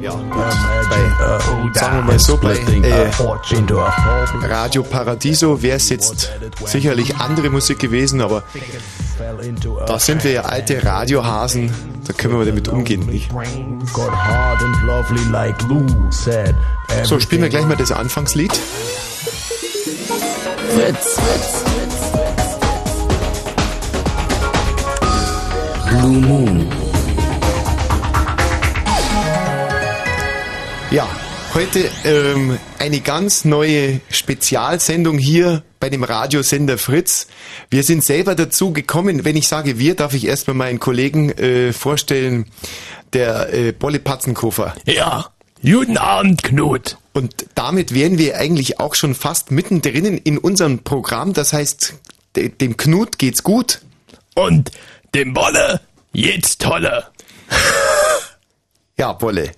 Ja, 0.00 0.12
bei, 0.14 1.78
sagen 1.78 1.96
wir 1.96 2.02
mal 2.02 2.18
so, 2.18 2.36
bei 2.36 2.54
äh, 2.56 3.10
Radio 4.46 4.82
Paradiso 4.82 5.62
wäre 5.62 5.76
es 5.76 5.88
jetzt 5.88 6.30
sicherlich 6.66 7.16
andere 7.16 7.50
Musik 7.50 7.78
gewesen, 7.78 8.20
aber 8.20 8.42
da 9.86 9.98
sind 9.98 10.24
wir 10.24 10.32
ja 10.32 10.42
alte 10.42 10.84
Radiohasen, 10.84 11.72
da 12.06 12.12
können 12.12 12.38
wir 12.38 12.46
damit 12.46 12.68
umgehen, 12.68 13.06
nicht? 13.06 13.30
So, 17.04 17.18
spielen 17.20 17.42
wir 17.42 17.48
gleich 17.48 17.66
mal 17.66 17.76
das 17.76 17.92
Anfangslied. 17.92 18.52
Fritz, 20.74 21.18
Fritz. 21.20 21.64
Blue 25.88 26.20
Moon. 26.20 26.77
Ja, 30.90 31.06
heute 31.52 31.90
ähm, 32.04 32.58
eine 32.78 33.00
ganz 33.00 33.44
neue 33.44 34.00
Spezialsendung 34.08 35.18
hier 35.18 35.62
bei 35.80 35.90
dem 35.90 36.02
Radiosender 36.02 36.78
Fritz. 36.78 37.26
Wir 37.68 37.82
sind 37.82 38.02
selber 38.02 38.34
dazu 38.34 38.72
gekommen. 38.72 39.26
Wenn 39.26 39.36
ich 39.36 39.48
sage 39.48 39.78
wir, 39.78 39.96
darf 39.96 40.14
ich 40.14 40.26
erstmal 40.26 40.56
meinen 40.56 40.80
Kollegen 40.80 41.30
äh, 41.32 41.74
vorstellen, 41.74 42.46
der 43.12 43.52
äh, 43.52 43.72
Bolle 43.72 43.98
Patzenkofer. 43.98 44.74
Ja, 44.86 45.26
guten 45.62 45.98
Abend, 45.98 46.42
Knut. 46.42 46.96
Und 47.12 47.34
damit 47.54 47.92
wären 47.92 48.16
wir 48.16 48.38
eigentlich 48.38 48.80
auch 48.80 48.94
schon 48.94 49.14
fast 49.14 49.50
mittendrin 49.50 50.16
in 50.16 50.38
unserem 50.38 50.78
Programm. 50.78 51.34
Das 51.34 51.52
heißt, 51.52 51.96
dem 52.34 52.78
Knut 52.78 53.18
geht's 53.18 53.42
gut. 53.42 53.82
Und 54.34 54.70
dem 55.14 55.34
Bolle 55.34 55.82
jetzt 56.14 56.62
tolle. 56.62 57.08
ja, 58.98 59.12
Bolle. 59.12 59.52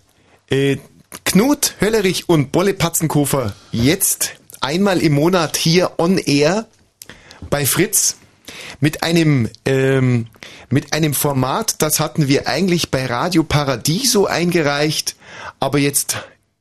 Äh, 0.50 0.78
Knut 1.24 1.74
Höllerich 1.80 2.28
und 2.28 2.52
Bolle 2.52 2.74
Patzenkofer 2.74 3.54
jetzt 3.72 4.36
einmal 4.60 5.00
im 5.00 5.14
Monat 5.14 5.56
hier 5.56 5.92
on 5.98 6.18
air 6.18 6.66
bei 7.48 7.66
Fritz 7.66 8.16
mit 8.80 9.02
einem 9.02 9.48
ähm, 9.64 10.26
mit 10.68 10.92
einem 10.92 11.14
Format, 11.14 11.82
das 11.82 11.98
hatten 11.98 12.28
wir 12.28 12.46
eigentlich 12.46 12.90
bei 12.90 13.06
Radio 13.06 13.42
Paradiso 13.42 14.26
eingereicht, 14.26 15.16
aber 15.58 15.78
jetzt 15.78 16.16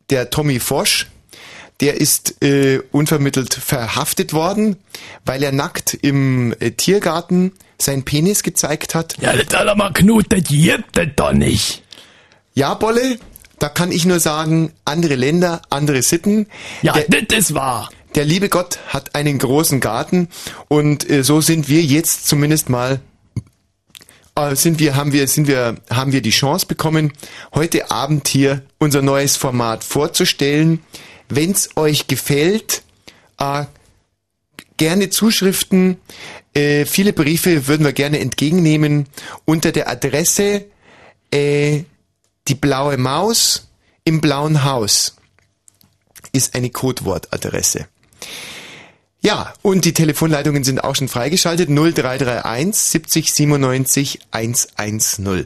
der 0.09 0.31
Tommy 0.31 0.59
Fosch, 0.59 1.07
der 1.79 1.95
ist 1.95 2.43
äh, 2.43 2.79
unvermittelt 2.91 3.53
verhaftet 3.53 4.33
worden, 4.33 4.77
weil 5.25 5.43
er 5.43 5.51
nackt 5.51 5.93
im 5.93 6.55
äh, 6.59 6.71
Tiergarten 6.71 7.53
seinen 7.77 8.03
Penis 8.03 8.43
gezeigt 8.43 8.95
hat. 8.95 9.15
Ja, 9.21 9.33
das 9.35 9.57
hat 9.57 9.77
mal 9.77 9.93
Knut, 9.93 10.25
das 10.29 10.43
gibt 10.43 10.97
es 10.97 11.07
doch 11.15 11.33
nicht. 11.33 11.83
Ja, 12.55 12.73
Bolle, 12.73 13.19
da 13.59 13.69
kann 13.69 13.91
ich 13.91 14.05
nur 14.05 14.19
sagen, 14.19 14.71
andere 14.85 15.15
Länder, 15.15 15.61
andere 15.69 16.01
Sitten. 16.01 16.47
Ja, 16.81 16.93
der, 16.93 17.23
das 17.23 17.39
ist 17.39 17.53
wahr. 17.53 17.89
Der 18.15 18.25
liebe 18.25 18.49
Gott 18.49 18.79
hat 18.87 19.13
einen 19.15 19.37
großen 19.37 19.79
Garten 19.79 20.29
und 20.67 21.07
äh, 21.09 21.23
so 21.23 21.41
sind 21.41 21.69
wir 21.69 21.81
jetzt 21.81 22.27
zumindest 22.27 22.69
mal 22.69 22.99
äh, 24.35 24.55
sind 24.55 24.79
wir 24.79 24.95
haben 24.95 25.13
wir 25.13 25.27
sind 25.27 25.47
wir 25.47 25.75
haben 25.91 26.11
wir 26.11 26.21
die 26.21 26.31
Chance 26.31 26.65
bekommen 26.65 27.13
heute 27.53 27.91
Abend 27.91 28.27
hier 28.27 28.63
unser 28.79 29.01
neues 29.01 29.37
Format 29.37 29.83
vorzustellen. 29.83 30.81
Wenn's 31.27 31.69
euch 31.75 32.07
gefällt, 32.07 32.81
äh, 33.37 33.65
gerne 34.77 35.09
Zuschriften, 35.11 35.97
äh, 36.55 36.85
viele 36.85 37.13
Briefe 37.13 37.67
würden 37.67 37.85
wir 37.85 37.93
gerne 37.93 38.19
entgegennehmen 38.19 39.05
unter 39.45 39.71
der 39.71 39.87
Adresse 39.87 40.65
äh, 41.31 41.83
die 42.49 42.55
blaue 42.55 42.97
Maus 42.97 43.69
im 44.03 44.21
blauen 44.21 44.63
Haus 44.63 45.15
ist 46.31 46.55
eine 46.55 46.69
Codewortadresse. 46.69 47.87
Ja, 49.21 49.53
und 49.61 49.83
die 49.85 49.93
Telefonleitungen 49.93 50.63
sind 50.63 50.83
auch 50.83 50.95
schon 50.95 51.09
freigeschaltet. 51.09 51.69
0331 51.69 52.81
70 52.81 53.33
97 53.33 54.19
110. 54.31 55.45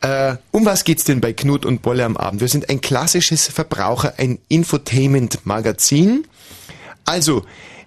Äh, 0.00 0.36
um 0.52 0.66
was 0.66 0.84
geht's 0.84 1.04
denn 1.04 1.20
bei 1.20 1.32
Knut 1.32 1.64
und 1.64 1.82
Bolle 1.82 2.04
am 2.04 2.16
Abend? 2.16 2.40
Wir 2.40 2.48
sind 2.48 2.68
ein 2.68 2.80
klassisches 2.80 3.48
Verbraucher, 3.48 4.14
ein 4.18 4.38
Infotainment-Magazin. 4.48 6.26
Also, 7.04 7.44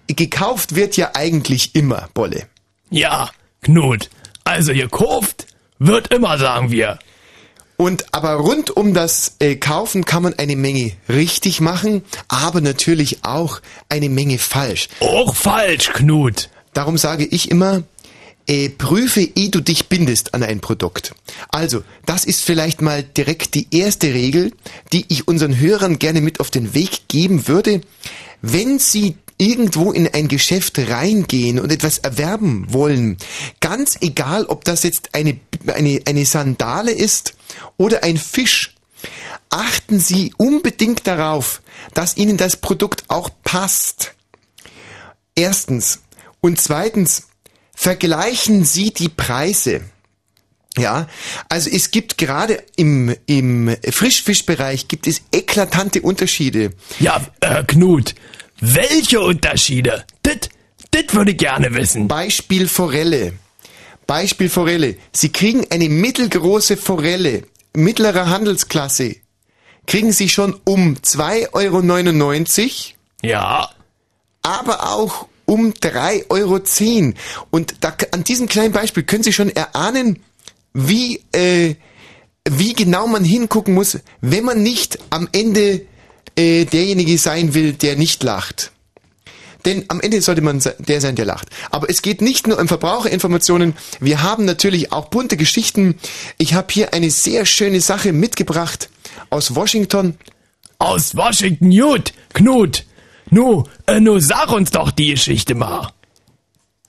gekauft 0.08 0.76
wird 0.76 0.98
ja 0.98 1.12
eigentlich 1.14 1.76
immer, 1.76 2.10
Bolle. 2.14 2.48
Ja, 2.90 3.30
Knut. 3.62 4.10
Also 4.44 4.74
gekauft 4.74 5.46
wird 5.78 6.12
immer, 6.12 6.38
sagen 6.40 6.72
wir. 6.72 6.98
Und 7.82 8.14
aber 8.14 8.34
rund 8.34 8.70
um 8.70 8.94
das 8.94 9.38
äh, 9.40 9.56
Kaufen 9.56 10.06
kann 10.06 10.22
man 10.22 10.36
eine 10.36 10.56
Menge 10.56 10.92
richtig 11.10 11.62
machen, 11.62 12.04
aber 12.28 12.62
natürlich 12.62 13.24
auch 13.24 13.60
eine 13.90 14.08
Menge 14.08 14.38
falsch. 14.38 14.88
Auch 15.00 15.36
falsch, 15.36 15.90
Knut. 15.92 16.52
Darum 16.74 17.00
sage 17.00 17.26
ich 17.26 17.50
immer, 17.50 17.82
äh, 18.46 18.70
prüfe, 18.70 19.22
ehe 19.22 19.50
du 19.50 19.62
dich 19.62 19.88
bindest 19.90 20.36
an 20.36 20.44
ein 20.44 20.60
Produkt. 20.60 21.16
Also, 21.50 21.82
das 22.06 22.24
ist 22.24 22.44
vielleicht 22.44 22.84
mal 22.84 23.02
direkt 23.02 23.56
die 23.56 23.66
erste 23.72 24.14
Regel, 24.14 24.52
die 24.94 25.06
ich 25.08 25.28
unseren 25.28 25.60
Hörern 25.60 25.98
gerne 25.98 26.22
mit 26.22 26.40
auf 26.40 26.52
den 26.52 26.76
Weg 26.76 27.08
geben 27.08 27.48
würde. 27.48 27.82
Wenn 28.44 28.78
sie 28.78 29.16
irgendwo 29.38 29.92
in 29.92 30.08
ein 30.08 30.28
Geschäft 30.28 30.78
reingehen 30.78 31.60
und 31.60 31.72
etwas 31.72 32.00
erwerben 32.00 32.66
wollen, 32.70 33.18
ganz 33.60 33.98
egal, 34.02 34.46
ob 34.46 34.64
das 34.66 34.84
jetzt 34.84 35.14
eine, 35.14 35.40
eine, 35.68 36.02
eine 36.06 36.26
Sandale 36.26 36.92
ist 36.92 37.36
oder 37.78 38.04
ein 38.04 38.18
Fisch, 38.18 38.76
achten 39.50 40.00
Sie 40.00 40.34
unbedingt 40.38 41.08
darauf, 41.08 41.62
dass 41.94 42.18
Ihnen 42.18 42.38
das 42.38 42.58
Produkt 42.58 43.06
auch 43.10 43.30
passt. 43.44 44.14
Erstens. 45.36 46.00
Und 46.40 46.60
zweitens, 46.60 47.28
vergleichen 47.74 48.66
Sie 48.66 48.92
die 48.92 49.10
Preise. 49.10 49.82
Ja, 50.78 51.08
also 51.50 51.70
es 51.70 51.92
gibt 51.92 52.18
gerade 52.18 52.64
im, 52.78 53.14
im 53.26 53.76
Frischfischbereich 53.90 54.88
gibt 54.88 55.06
es 55.06 55.22
eklatante 55.34 56.02
Unterschiede. 56.02 56.72
Ja, 57.00 57.22
äh, 57.42 57.64
Knut, 57.66 58.16
welche 58.62 59.20
Unterschiede? 59.20 60.06
Das, 60.24 60.38
das 60.92 61.14
würde 61.14 61.32
ich 61.32 61.38
gerne 61.38 61.74
wissen. 61.74 62.08
Beispiel 62.08 62.68
Forelle. 62.68 63.34
Beispiel 64.08 64.50
Forelle. 64.50 64.96
Sie 65.12 65.30
kriegen 65.30 65.66
eine 65.70 65.90
mittelgroße 65.90 66.78
Forelle, 66.78 67.44
mittlerer 67.74 68.30
Handelsklasse. 68.30 69.16
Kriegen 69.88 70.12
Sie 70.12 70.30
schon 70.30 70.60
um 70.64 70.96
2,99 70.96 71.52
Euro. 71.54 72.74
Ja. 73.24 73.70
Aber 74.44 74.92
auch 74.94 75.28
um 75.46 75.72
3,10 75.72 76.30
Euro. 76.30 77.14
Und 77.50 77.76
da, 77.82 77.96
an 78.12 78.24
diesem 78.24 78.48
kleinen 78.48 78.72
Beispiel 78.72 79.04
können 79.04 79.24
Sie 79.24 79.34
schon 79.34 79.50
erahnen, 79.50 80.24
wie, 80.74 81.22
äh, 81.32 81.76
wie 82.48 82.74
genau 82.74 83.08
man 83.08 83.24
hingucken 83.24 83.74
muss, 83.74 84.00
wenn 84.22 84.46
man 84.46 84.64
nicht 84.64 85.00
am 85.10 85.28
Ende 85.32 85.86
äh, 86.36 86.66
derjenige 86.66 87.18
sein 87.18 87.54
will, 87.54 87.74
der 87.74 87.96
nicht 87.96 88.24
lacht. 88.24 88.72
Denn 89.66 89.86
am 89.90 90.02
Ende 90.02 90.22
sollte 90.22 90.42
man 90.42 90.62
der 90.80 91.02
sein, 91.02 91.16
der 91.16 91.26
lacht. 91.26 91.48
Aber 91.70 91.90
es 91.90 92.02
geht 92.02 92.22
nicht 92.22 92.48
nur 92.48 92.60
um 92.60 92.68
Verbraucherinformationen. 92.68 93.76
Wir 94.00 94.24
haben 94.24 94.46
natürlich 94.46 94.92
auch 94.92 95.10
bunte 95.10 95.38
Geschichten. 95.38 96.00
Ich 96.38 96.54
habe 96.54 96.68
hier 96.72 96.94
eine 96.94 97.12
sehr 97.12 97.46
schöne 97.46 97.80
Sache 97.80 98.12
mitgebracht 98.12 98.90
aus 99.30 99.56
Washington. 99.56 100.18
Aus 100.80 101.16
Washington, 101.16 101.70
gut, 101.70 102.14
Knut. 102.34 102.86
Nu, 103.30 103.64
äh, 103.86 104.00
nu 104.00 104.20
sag 104.20 104.52
uns 104.52 104.72
doch 104.72 104.92
die 104.92 105.12
Geschichte 105.12 105.54
mal. 105.54 105.92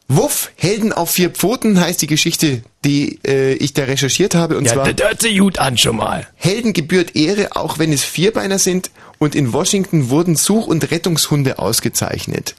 Wuff, 0.09 0.51
Helden 0.57 0.93
auf 0.93 1.11
vier 1.11 1.31
Pfoten 1.31 1.81
heißt 1.81 2.03
die 2.03 2.07
Geschichte, 2.07 2.63
die 2.85 3.21
äh, 3.27 3.55
ich 3.55 3.73
da 3.73 3.85
recherchiert 3.85 4.35
habe. 4.35 4.59
Und 4.59 4.67
ja, 4.67 4.75
zwar 4.75 4.93
das 4.93 5.07
hört 5.07 5.23
sich 5.23 5.39
gut 5.39 5.59
an 5.59 5.79
schon 5.79 5.97
mal. 5.97 6.27
Helden 6.35 6.73
gebührt 6.73 7.17
Ehre, 7.17 7.55
auch 7.57 7.79
wenn 7.79 7.93
es 7.93 8.03
Vierbeiner 8.03 8.59
sind. 8.59 8.91
Und 9.23 9.37
in 9.37 9.53
Washington 9.53 10.11
wurden 10.11 10.35
Such- 10.35 10.67
und 10.67 10.91
Rettungshunde 10.91 11.61
ausgezeichnet. 11.61 12.57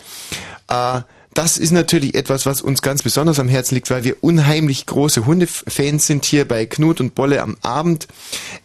Äh, 0.70 1.02
das 1.34 1.58
ist 1.58 1.72
natürlich 1.72 2.16
etwas, 2.16 2.46
was 2.46 2.62
uns 2.62 2.82
ganz 2.82 3.04
besonders 3.04 3.38
am 3.38 3.50
Herzen 3.50 3.76
liegt, 3.76 3.90
weil 3.90 4.06
wir 4.06 4.16
unheimlich 4.22 4.86
große 4.86 5.26
Hundefans 5.26 6.08
sind 6.08 6.24
hier 6.24 6.48
bei 6.48 6.66
Knut 6.66 7.02
und 7.02 7.16
Bolle 7.16 7.42
am 7.42 7.58
Abend. 7.64 8.08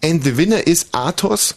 And 0.00 0.22
the 0.22 0.36
winner 0.36 0.64
ist 0.64 0.90
Athos, 0.92 1.56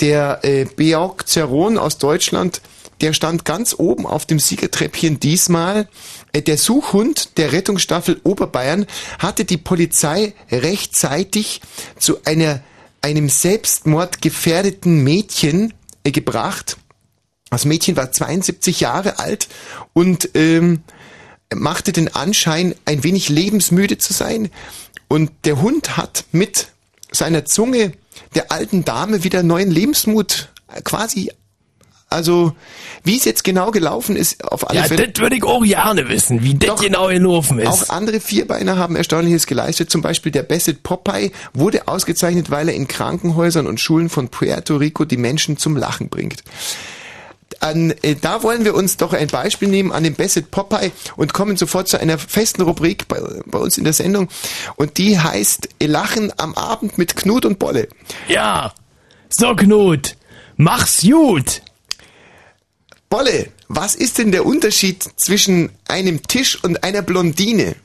der 0.00 0.40
äh, 0.42 0.66
Beorg 0.66 1.26
Zeron 1.26 1.78
aus 1.78 1.96
Deutschland. 1.96 2.60
Der 3.00 3.14
stand 3.14 3.46
ganz 3.46 3.74
oben 3.78 4.04
auf 4.04 4.26
dem 4.26 4.40
Siegertreppchen 4.40 5.18
diesmal. 5.20 5.88
Äh, 6.34 6.42
der 6.42 6.58
Suchhund 6.58 7.38
der 7.38 7.52
Rettungsstaffel 7.52 8.20
Oberbayern 8.24 8.84
hatte 9.20 9.46
die 9.46 9.56
Polizei 9.56 10.34
rechtzeitig 10.50 11.62
zu 11.98 12.18
einer, 12.26 12.60
einem 13.00 13.30
Selbstmord 13.30 14.20
gefährdeten 14.20 15.02
Mädchen 15.02 15.72
gebracht. 16.04 16.76
Das 17.50 17.64
Mädchen 17.64 17.96
war 17.96 18.12
72 18.12 18.80
Jahre 18.80 19.18
alt 19.18 19.48
und 19.92 20.30
ähm, 20.34 20.82
machte 21.54 21.92
den 21.92 22.14
Anschein, 22.14 22.74
ein 22.84 23.04
wenig 23.04 23.28
lebensmüde 23.28 23.98
zu 23.98 24.12
sein. 24.12 24.50
Und 25.08 25.30
der 25.44 25.60
Hund 25.62 25.96
hat 25.96 26.24
mit 26.32 26.68
seiner 27.10 27.44
Zunge 27.46 27.92
der 28.34 28.52
alten 28.52 28.84
Dame 28.84 29.24
wieder 29.24 29.42
neuen 29.42 29.70
Lebensmut 29.70 30.50
äh, 30.68 30.82
quasi 30.82 31.30
also, 32.10 32.52
wie 33.04 33.18
es 33.18 33.26
jetzt 33.26 33.44
genau 33.44 33.70
gelaufen 33.70 34.16
ist, 34.16 34.42
auf 34.42 34.68
alle 34.68 34.78
ja, 34.78 34.84
Fälle. 34.84 35.02
Ja, 35.02 35.08
das 35.08 35.22
würde 35.22 35.36
ich 35.36 35.44
auch 35.44 35.62
gerne 35.62 36.08
wissen, 36.08 36.42
wie 36.42 36.54
das 36.54 36.80
genau 36.80 37.08
gelaufen 37.08 37.58
ist. 37.58 37.68
Auch 37.68 37.88
andere 37.90 38.20
Vierbeiner 38.20 38.78
haben 38.78 38.96
Erstaunliches 38.96 39.46
geleistet. 39.46 39.90
Zum 39.90 40.00
Beispiel 40.00 40.32
der 40.32 40.42
Bassett 40.42 40.82
Popeye 40.82 41.32
wurde 41.52 41.86
ausgezeichnet, 41.86 42.50
weil 42.50 42.70
er 42.70 42.74
in 42.74 42.88
Krankenhäusern 42.88 43.66
und 43.66 43.78
Schulen 43.78 44.08
von 44.08 44.28
Puerto 44.28 44.76
Rico 44.76 45.04
die 45.04 45.18
Menschen 45.18 45.58
zum 45.58 45.76
Lachen 45.76 46.08
bringt. 46.08 46.44
An, 47.60 47.92
äh, 48.02 48.14
da 48.14 48.42
wollen 48.42 48.64
wir 48.64 48.74
uns 48.74 48.96
doch 48.96 49.12
ein 49.12 49.26
Beispiel 49.26 49.68
nehmen 49.68 49.92
an 49.92 50.02
dem 50.02 50.14
Bassett 50.14 50.50
Popeye 50.50 50.92
und 51.16 51.34
kommen 51.34 51.58
sofort 51.58 51.88
zu 51.88 52.00
einer 52.00 52.16
festen 52.16 52.62
Rubrik 52.62 53.06
bei, 53.08 53.20
bei 53.44 53.58
uns 53.58 53.76
in 53.76 53.84
der 53.84 53.92
Sendung. 53.92 54.28
Und 54.76 54.96
die 54.96 55.18
heißt 55.18 55.68
Lachen 55.82 56.32
am 56.38 56.54
Abend 56.54 56.96
mit 56.96 57.16
Knut 57.16 57.44
und 57.44 57.58
Bolle. 57.58 57.88
Ja, 58.28 58.72
so 59.28 59.54
Knut, 59.54 60.16
mach's 60.56 61.02
gut. 61.02 61.60
Bolle, 63.08 63.50
was 63.68 63.94
ist 63.94 64.18
denn 64.18 64.32
der 64.32 64.44
Unterschied 64.44 65.02
zwischen 65.16 65.70
einem 65.88 66.22
Tisch 66.22 66.62
und 66.62 66.84
einer 66.84 67.02
Blondine? 67.02 67.76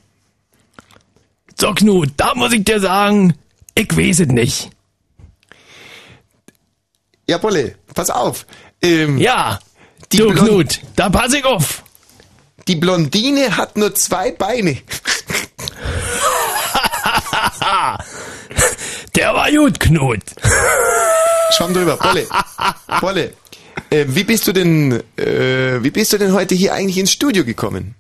So, 1.59 1.73
Knut, 1.73 2.11
da 2.17 2.33
muss 2.35 2.51
ich 2.53 2.65
dir 2.65 2.79
sagen, 2.79 3.35
ich 3.75 3.95
weiß 3.95 4.21
es 4.21 4.27
nicht. 4.27 4.69
Ja, 7.27 7.37
Bolle, 7.37 7.75
pass 7.93 8.09
auf. 8.09 8.45
Ähm, 8.81 9.17
ja, 9.17 9.59
die 10.11 10.17
du, 10.17 10.29
Blond 10.29 10.49
Knut, 10.49 10.81
da 10.95 11.09
pass 11.09 11.33
ich 11.33 11.45
auf. 11.45 11.83
Die 12.67 12.75
Blondine 12.75 13.55
hat 13.55 13.77
nur 13.77 13.95
zwei 13.95 14.31
Beine. 14.31 14.77
Der 19.15 19.33
war 19.33 19.49
gut, 19.51 19.79
Knut. 19.79 20.23
Schwamm 21.55 21.73
drüber, 21.73 21.95
Bolle. 21.97 22.27
Bolle, 23.01 23.33
äh, 23.93 24.05
wie 24.07 24.23
bist 24.23 24.47
du 24.47 24.53
denn, 24.53 25.03
äh, 25.17 25.83
wie 25.83 25.91
bist 25.91 26.13
du 26.13 26.17
denn 26.17 26.33
heute 26.33 26.55
hier 26.55 26.73
eigentlich 26.73 26.97
ins 26.97 27.11
Studio 27.11 27.45
gekommen? 27.45 27.95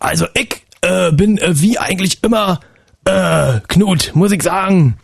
Also 0.00 0.26
ich 0.34 0.62
äh, 0.80 1.12
bin 1.12 1.38
äh, 1.38 1.60
wie 1.60 1.78
eigentlich 1.78 2.22
immer 2.22 2.60
äh, 3.04 3.60
Knut, 3.68 4.10
muss 4.14 4.32
ich 4.32 4.42
sagen, 4.42 4.98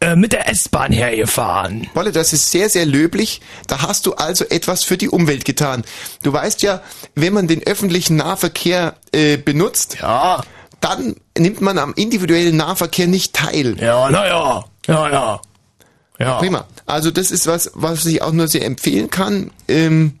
äh, 0.00 0.16
mit 0.16 0.32
der 0.32 0.48
S-Bahn 0.48 0.92
hergefahren. 0.92 1.86
Wolle, 1.94 2.10
das 2.10 2.32
ist 2.32 2.50
sehr, 2.50 2.68
sehr 2.68 2.84
löblich. 2.84 3.40
Da 3.68 3.82
hast 3.82 4.06
du 4.06 4.14
also 4.14 4.44
etwas 4.44 4.82
für 4.82 4.96
die 4.96 5.08
Umwelt 5.08 5.44
getan. 5.44 5.84
Du 6.22 6.32
weißt 6.32 6.62
ja, 6.62 6.82
wenn 7.14 7.32
man 7.32 7.46
den 7.46 7.62
öffentlichen 7.62 8.16
Nahverkehr 8.16 8.96
benutzt, 9.44 9.98
ja. 10.00 10.42
dann 10.80 11.14
nimmt 11.38 11.60
man 11.60 11.78
am 11.78 11.94
individuellen 11.94 12.56
Nahverkehr 12.56 13.06
nicht 13.06 13.32
teil. 13.34 13.76
Ja, 13.78 14.10
naja, 14.10 14.64
ja, 14.88 15.08
ja. 15.08 15.12
Ja. 15.12 15.40
Prima. 16.38 16.66
Also 16.86 17.10
das 17.10 17.30
ist 17.30 17.46
was, 17.46 17.70
was 17.74 18.06
ich 18.06 18.22
auch 18.22 18.32
nur 18.32 18.48
sehr 18.48 18.64
empfehlen 18.64 19.10
kann. 19.10 19.50
Ähm, 19.68 20.18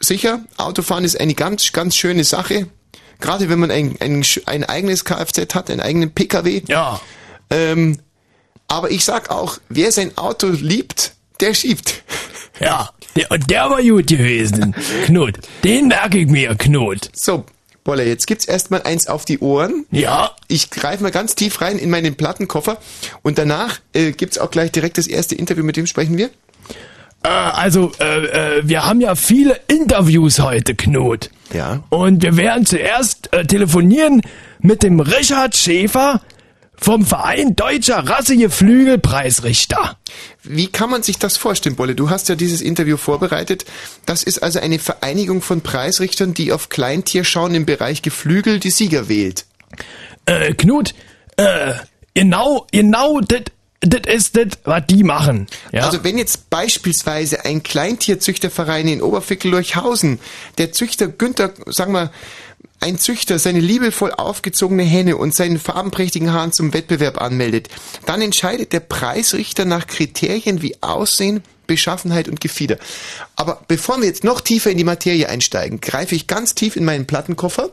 sicher, 0.00 0.40
Autofahren 0.56 1.04
ist 1.04 1.20
eine 1.20 1.34
ganz, 1.34 1.72
ganz 1.72 1.96
schöne 1.96 2.24
Sache. 2.24 2.68
Gerade 3.20 3.48
wenn 3.48 3.58
man 3.58 3.70
ein, 3.70 3.96
ein, 4.00 4.24
ein 4.46 4.64
eigenes 4.64 5.04
Kfz 5.04 5.54
hat, 5.54 5.70
einen 5.70 5.80
eigenen 5.80 6.12
Pkw. 6.12 6.62
Ja. 6.68 7.00
Ähm, 7.50 7.98
aber 8.68 8.90
ich 8.90 9.04
sag 9.04 9.30
auch, 9.30 9.58
wer 9.68 9.92
sein 9.92 10.16
Auto 10.16 10.48
liebt, 10.48 11.12
der 11.40 11.54
schiebt. 11.54 12.02
Ja, 12.60 12.90
der, 13.16 13.26
der 13.38 13.70
war 13.70 13.82
gut 13.82 14.06
gewesen, 14.06 14.74
Knut. 15.06 15.38
Den 15.64 15.88
merke 15.88 16.18
ich 16.18 16.28
mir, 16.28 16.54
Knut. 16.54 17.10
So, 17.12 17.44
Bolle, 17.84 18.04
jetzt 18.04 18.26
gibt's 18.26 18.46
erstmal 18.46 18.82
eins 18.82 19.06
auf 19.06 19.26
die 19.26 19.38
Ohren. 19.40 19.84
Ja. 19.90 20.30
Ich 20.48 20.70
greife 20.70 21.02
mal 21.02 21.12
ganz 21.12 21.34
tief 21.34 21.60
rein 21.60 21.78
in 21.78 21.90
meinen 21.90 22.14
Plattenkoffer 22.14 22.78
und 23.22 23.36
danach 23.36 23.80
äh, 23.92 24.12
gibt's 24.12 24.38
auch 24.38 24.50
gleich 24.50 24.72
direkt 24.72 24.96
das 24.96 25.06
erste 25.06 25.34
Interview. 25.34 25.62
Mit 25.64 25.76
wem 25.76 25.86
sprechen 25.86 26.16
wir? 26.16 26.30
Äh, 27.22 27.28
also, 27.28 27.92
äh, 28.00 28.58
äh, 28.58 28.62
wir 28.64 28.86
haben 28.86 29.02
ja 29.02 29.14
viele 29.14 29.60
Interviews 29.68 30.40
heute, 30.40 30.74
Knut. 30.74 31.30
Ja. 31.52 31.84
Und 31.90 32.22
wir 32.22 32.38
werden 32.38 32.64
zuerst 32.64 33.30
äh, 33.34 33.44
telefonieren 33.44 34.22
mit 34.60 34.82
dem 34.82 35.00
Richard 35.00 35.54
Schäfer 35.54 36.22
vom 36.84 37.06
Verein 37.06 37.56
Deutscher 37.56 38.06
Rassegeflügelpreisrichter. 38.06 39.96
Wie 40.42 40.66
kann 40.66 40.90
man 40.90 41.02
sich 41.02 41.18
das 41.18 41.38
vorstellen, 41.38 41.76
Bolle? 41.76 41.94
Du 41.94 42.10
hast 42.10 42.28
ja 42.28 42.34
dieses 42.34 42.60
Interview 42.60 42.98
vorbereitet. 42.98 43.64
Das 44.04 44.22
ist 44.22 44.42
also 44.42 44.60
eine 44.60 44.78
Vereinigung 44.78 45.40
von 45.40 45.62
Preisrichtern, 45.62 46.34
die 46.34 46.52
auf 46.52 46.68
Kleintierschauen 46.68 47.54
im 47.54 47.64
Bereich 47.64 48.02
Geflügel 48.02 48.60
die 48.60 48.68
Sieger 48.68 49.08
wählt. 49.08 49.46
Äh, 50.26 50.52
Knut, 50.52 50.94
äh, 51.38 51.72
genau, 52.12 52.66
genau 52.70 53.20
das 53.20 53.44
das 53.80 54.02
ist 54.06 54.36
das, 54.36 54.46
was 54.64 54.86
die 54.86 55.04
machen. 55.04 55.46
Ja? 55.72 55.84
Also 55.84 56.04
wenn 56.04 56.16
jetzt 56.16 56.48
beispielsweise 56.48 57.44
ein 57.44 57.62
Kleintierzüchterverein 57.62 58.88
in 58.88 59.02
Oberfickel-Leuchhausen, 59.02 60.20
der 60.56 60.72
Züchter 60.72 61.08
Günther, 61.08 61.52
sagen 61.66 61.92
wir, 61.92 62.10
ein 62.80 62.98
Züchter 62.98 63.38
seine 63.38 63.60
liebevoll 63.60 64.12
aufgezogene 64.12 64.82
Henne 64.82 65.16
und 65.16 65.34
seinen 65.34 65.58
farbenprächtigen 65.58 66.32
Hahn 66.32 66.52
zum 66.52 66.74
Wettbewerb 66.74 67.20
anmeldet, 67.20 67.68
dann 68.06 68.20
entscheidet 68.20 68.72
der 68.72 68.80
Preisrichter 68.80 69.64
nach 69.64 69.86
Kriterien 69.86 70.60
wie 70.60 70.76
Aussehen, 70.82 71.42
Beschaffenheit 71.66 72.28
und 72.28 72.40
Gefieder. 72.40 72.78
Aber 73.36 73.62
bevor 73.68 73.98
wir 73.98 74.06
jetzt 74.06 74.24
noch 74.24 74.40
tiefer 74.40 74.70
in 74.70 74.78
die 74.78 74.84
Materie 74.84 75.28
einsteigen, 75.28 75.80
greife 75.80 76.14
ich 76.14 76.26
ganz 76.26 76.54
tief 76.54 76.76
in 76.76 76.84
meinen 76.84 77.06
Plattenkoffer 77.06 77.70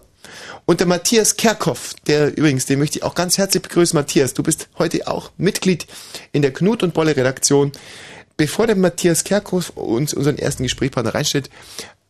und 0.65 0.79
der 0.79 0.87
Matthias 0.87 1.35
Kerkhoff, 1.35 1.95
der 2.07 2.37
übrigens, 2.37 2.65
den 2.65 2.79
möchte 2.79 2.99
ich 2.99 3.03
auch 3.03 3.15
ganz 3.15 3.37
herzlich 3.37 3.63
begrüßen. 3.63 3.97
Matthias, 3.97 4.33
du 4.33 4.43
bist 4.43 4.69
heute 4.77 5.07
auch 5.07 5.31
Mitglied 5.37 5.87
in 6.31 6.41
der 6.41 6.53
Knut 6.53 6.83
und 6.83 6.93
Bolle 6.93 7.15
Redaktion. 7.15 7.71
Bevor 8.37 8.67
der 8.67 8.75
Matthias 8.75 9.23
Kerkhoff 9.23 9.71
uns 9.71 10.13
unseren 10.13 10.37
ersten 10.37 10.63
Gesprächspartner 10.63 11.13
reinstellt, 11.13 11.49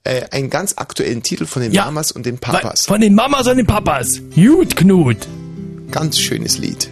äh, 0.04 0.26
einen 0.32 0.50
ganz 0.50 0.74
aktuellen 0.78 1.24
Titel 1.24 1.46
von 1.46 1.62
den 1.62 1.72
ja, 1.72 1.86
Mamas 1.86 2.12
und 2.12 2.26
den 2.26 2.38
Papas. 2.38 2.86
Von 2.86 3.02
den 3.02 3.16
Mamas 3.16 3.48
und 3.48 3.58
den 3.58 3.68
Papas. 3.68 4.22
Gut, 4.36 4.76
Knut. 4.76 5.28
Ganz 5.92 6.20
schönes 6.20 6.58
Lied. 6.58 6.91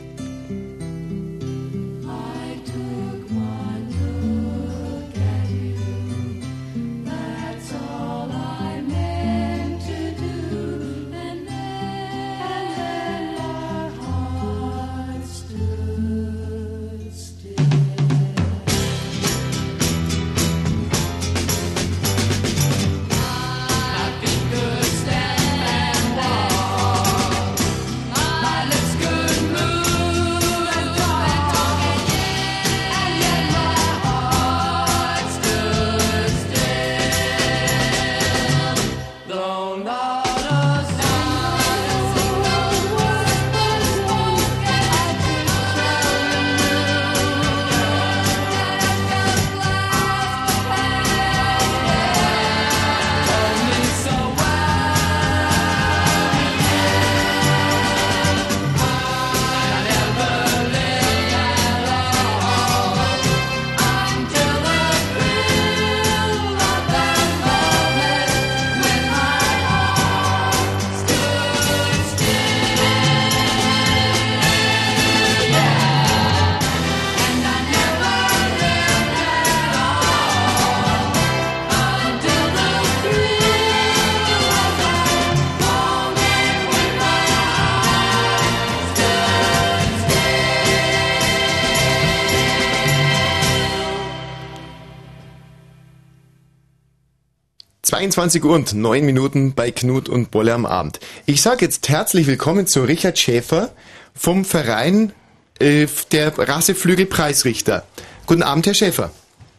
Uhr 98.00 98.56
und 98.56 98.74
9 98.74 99.06
Minuten 99.06 99.54
bei 99.56 99.72
Knut 99.72 100.08
und 100.08 100.32
Bolle 100.32 100.54
am 100.54 100.66
Abend. 100.66 101.02
Ich 101.26 101.42
sage 101.42 101.66
jetzt 101.66 101.90
herzlich 101.90 102.28
willkommen 102.28 102.66
zu 102.66 102.84
Richard 102.84 103.20
Schäfer 103.20 103.72
vom 104.16 104.46
Verein 104.46 105.12
äh, 105.60 105.86
der 106.14 106.38
Rasseflügel 106.38 107.08
Preisrichter. 107.08 107.84
Guten 108.26 108.42
Abend, 108.42 108.68
Herr 108.68 108.74
Schäfer. 108.74 109.12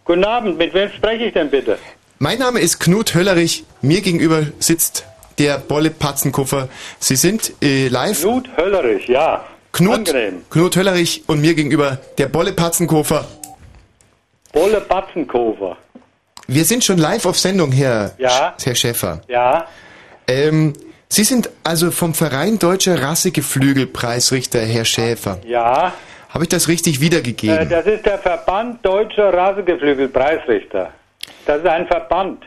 Guten 0.06 0.24
Abend, 0.24 0.56
mit 0.56 0.72
wem 0.72 0.88
spreche 0.88 1.24
ich 1.24 1.34
denn 1.34 1.50
bitte? 1.50 1.78
Mein 2.18 2.38
Name 2.38 2.60
ist 2.60 2.80
Knut 2.80 3.14
Höllerich. 3.14 3.64
Mir 3.82 4.00
gegenüber 4.00 4.46
sitzt 4.58 5.04
der 5.38 5.58
Bolle 5.58 5.90
Patzenkoffer. 5.90 6.70
Sie 6.98 7.16
sind 7.16 7.52
äh, 7.62 7.88
live. 7.88 8.22
Knut 8.22 8.48
Höllerich, 8.56 9.06
ja. 9.06 9.44
Knut, 9.72 10.08
Angenehm. 10.08 10.42
Knut 10.48 10.76
Höllerich 10.76 11.24
und 11.26 11.42
mir 11.42 11.54
gegenüber 11.54 11.98
der 12.16 12.28
Bolle 12.28 12.52
Patzenkoffer. 12.52 13.26
Bolle 14.52 14.80
Batzenkofer. 14.80 15.76
Wir 16.52 16.64
sind 16.64 16.84
schon 16.84 16.98
live 16.98 17.26
auf 17.26 17.38
Sendung, 17.38 17.70
Herr, 17.72 18.12
Ja. 18.18 18.54
Herr 18.62 18.74
Schäfer. 18.74 19.20
Ja, 19.28 19.66
Ähm, 20.26 20.72
Sie 21.12 21.24
sind 21.24 21.50
also 21.64 21.90
vom 21.90 22.14
Verein 22.14 22.58
Deutscher 22.60 23.02
Rassegeflügelpreisrichter, 23.02 24.60
Herr 24.60 24.84
Schäfer. 24.84 25.38
ja. 25.46 25.92
Habe 26.28 26.44
ich 26.44 26.48
das 26.48 26.68
richtig 26.68 26.98
Äh, 26.98 27.00
wiedergegeben? 27.00 27.68
das 27.68 27.84
ist 27.86 28.06
der 28.06 28.18
Verband 28.18 28.84
Deutscher 28.86 29.34
Rasegeflügelpreisrichter. 29.34 30.90
Das 31.46 31.58
ist 31.58 31.66
ein 31.66 31.86
Verband. 31.88 32.44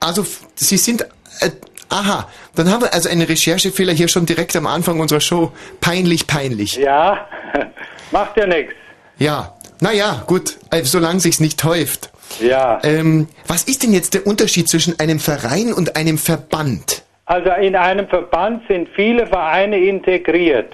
Also, 0.00 0.24
Sie 0.54 0.78
sind. 0.78 1.02
Äh, 1.40 1.50
aha, 1.90 2.26
dann 2.54 2.70
haben 2.72 2.80
wir 2.82 2.94
also 2.94 3.10
einen 3.10 3.20
Recherchefehler 3.22 3.92
hier 3.92 4.08
schon 4.08 4.24
direkt 4.24 4.56
am 4.56 4.66
Anfang 4.66 5.00
unserer 5.00 5.20
Show. 5.20 5.52
Peinlich, 5.82 6.26
peinlich. 6.26 6.76
Ja, 6.76 7.26
macht 8.10 8.36
ja 8.38 8.46
nichts. 8.46 8.72
Ja, 9.18 9.54
naja, 9.80 10.22
gut, 10.26 10.58
äh, 10.70 10.82
solange 10.82 11.20
sich's 11.20 11.40
nicht 11.40 11.62
häuft. 11.64 12.10
Ja. 12.40 12.80
Ähm, 12.82 13.28
was 13.46 13.64
ist 13.64 13.82
denn 13.82 13.92
jetzt 13.92 14.14
der 14.14 14.26
Unterschied 14.26 14.68
zwischen 14.68 14.98
einem 14.98 15.18
Verein 15.18 15.72
und 15.72 15.96
einem 15.96 16.18
Verband? 16.18 17.02
Also 17.26 17.50
in 17.50 17.74
einem 17.74 18.08
Verband 18.08 18.62
sind 18.68 18.88
viele 18.94 19.26
Vereine 19.26 19.78
integriert. 19.78 20.72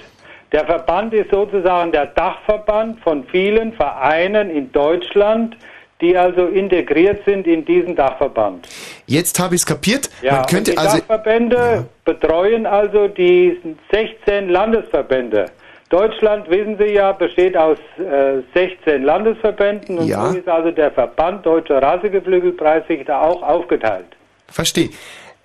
Der 0.52 0.66
Verband 0.66 1.14
ist 1.14 1.30
sozusagen 1.30 1.92
der 1.92 2.06
Dachverband 2.06 3.00
von 3.00 3.24
vielen 3.24 3.72
Vereinen 3.72 4.50
in 4.50 4.70
Deutschland, 4.70 5.56
die 6.02 6.16
also 6.16 6.46
integriert 6.46 7.24
sind 7.24 7.46
in 7.46 7.64
diesen 7.64 7.96
Dachverband. 7.96 8.68
Jetzt 9.06 9.38
habe 9.40 9.54
ich's 9.54 9.64
kapiert. 9.64 10.10
Ja, 10.20 10.36
Man 10.36 10.46
könnte 10.46 10.72
die 10.72 10.78
also. 10.78 10.98
Dachverbände 10.98 11.86
betreuen 12.04 12.66
also 12.66 13.08
die 13.08 13.58
16 13.90 14.50
Landesverbände. 14.50 15.46
Deutschland, 15.92 16.48
wissen 16.48 16.78
Sie 16.78 16.94
ja, 16.94 17.12
besteht 17.12 17.54
aus 17.56 17.76
äh, 17.98 18.40
16 18.54 19.02
Landesverbänden 19.02 19.98
und 19.98 20.06
Ja. 20.08 20.30
so 20.30 20.38
ist 20.38 20.48
also 20.48 20.70
der 20.70 20.90
Verband 20.90 21.44
Deutscher 21.44 21.82
Rassegeflügelpreisrichter 21.82 23.20
auch 23.20 23.42
aufgeteilt. 23.42 24.06
Verstehe. 24.48 24.88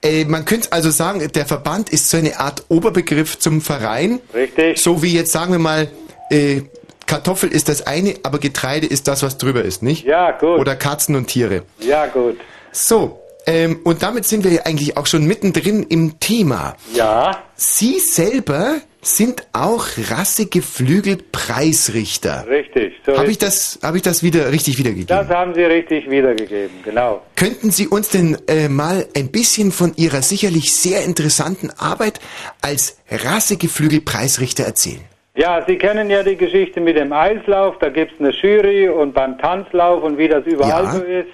Äh, 0.01 0.23
man 0.25 0.45
könnte 0.45 0.71
also 0.71 0.89
sagen, 0.89 1.27
der 1.33 1.45
Verband 1.45 1.89
ist 1.89 2.09
so 2.09 2.17
eine 2.17 2.39
Art 2.39 2.63
Oberbegriff 2.69 3.37
zum 3.39 3.59
Verein. 3.61 4.19
Richtig? 4.33 4.77
So 4.81 5.03
wie 5.03 5.13
jetzt 5.13 5.33
sagen 5.33 5.51
wir 5.51 5.59
mal, 5.59 5.89
äh, 6.29 6.61
Kartoffel 7.07 7.49
ist 7.51 7.67
das 7.67 7.85
eine, 7.85 8.15
aber 8.23 8.37
Getreide 8.37 8.87
ist 8.87 9.07
das, 9.07 9.23
was 9.23 9.37
drüber 9.37 9.63
ist, 9.63 9.83
nicht? 9.83 10.05
Ja, 10.05 10.31
gut. 10.31 10.59
Oder 10.59 10.75
Katzen 10.75 11.15
und 11.15 11.27
Tiere. 11.27 11.63
Ja, 11.79 12.05
gut. 12.07 12.37
So, 12.71 13.19
ähm, 13.45 13.79
und 13.83 14.01
damit 14.03 14.25
sind 14.25 14.43
wir 14.43 14.51
ja 14.51 14.61
eigentlich 14.63 14.97
auch 14.97 15.07
schon 15.07 15.25
mittendrin 15.25 15.83
im 15.83 16.19
Thema. 16.19 16.75
Ja, 16.93 17.43
Sie 17.55 17.99
selber 17.99 18.75
sind 19.15 19.47
auch 19.53 19.85
Rassegeflügel-Preisrichter. 20.09 22.45
richtig. 22.49 22.93
So 23.05 23.17
Habe 23.17 23.29
ich 23.31 23.37
das, 23.37 23.79
habe 23.81 23.97
ich 23.97 24.03
das 24.03 24.23
wieder 24.23 24.51
richtig 24.51 24.77
wiedergegeben? 24.77 25.07
Das 25.07 25.29
haben 25.29 25.53
Sie 25.53 25.63
richtig 25.63 26.09
wiedergegeben, 26.09 26.71
genau. 26.83 27.21
Könnten 27.35 27.71
Sie 27.71 27.87
uns 27.87 28.09
denn 28.09 28.37
äh, 28.47 28.67
mal 28.67 29.05
ein 29.15 29.31
bisschen 29.31 29.71
von 29.71 29.93
Ihrer 29.95 30.21
sicherlich 30.21 30.73
sehr 30.73 31.05
interessanten 31.05 31.69
Arbeit 31.77 32.19
als 32.61 32.99
Rassegeflügel-Preisrichter 33.09 34.63
erzählen? 34.65 35.01
Ja, 35.35 35.63
Sie 35.67 35.77
kennen 35.77 36.09
ja 36.09 36.23
die 36.23 36.35
Geschichte 36.35 36.81
mit 36.81 36.97
dem 36.97 37.13
Eislauf, 37.13 37.75
da 37.79 37.89
gibt 37.89 38.13
es 38.13 38.19
eine 38.19 38.31
Jury 38.31 38.89
und 38.89 39.13
beim 39.13 39.37
Tanzlauf 39.37 40.03
und 40.03 40.17
wie 40.17 40.27
das 40.27 40.43
überall 40.45 40.85
Ja. 40.85 40.91
so 40.91 41.01
ist, 41.03 41.29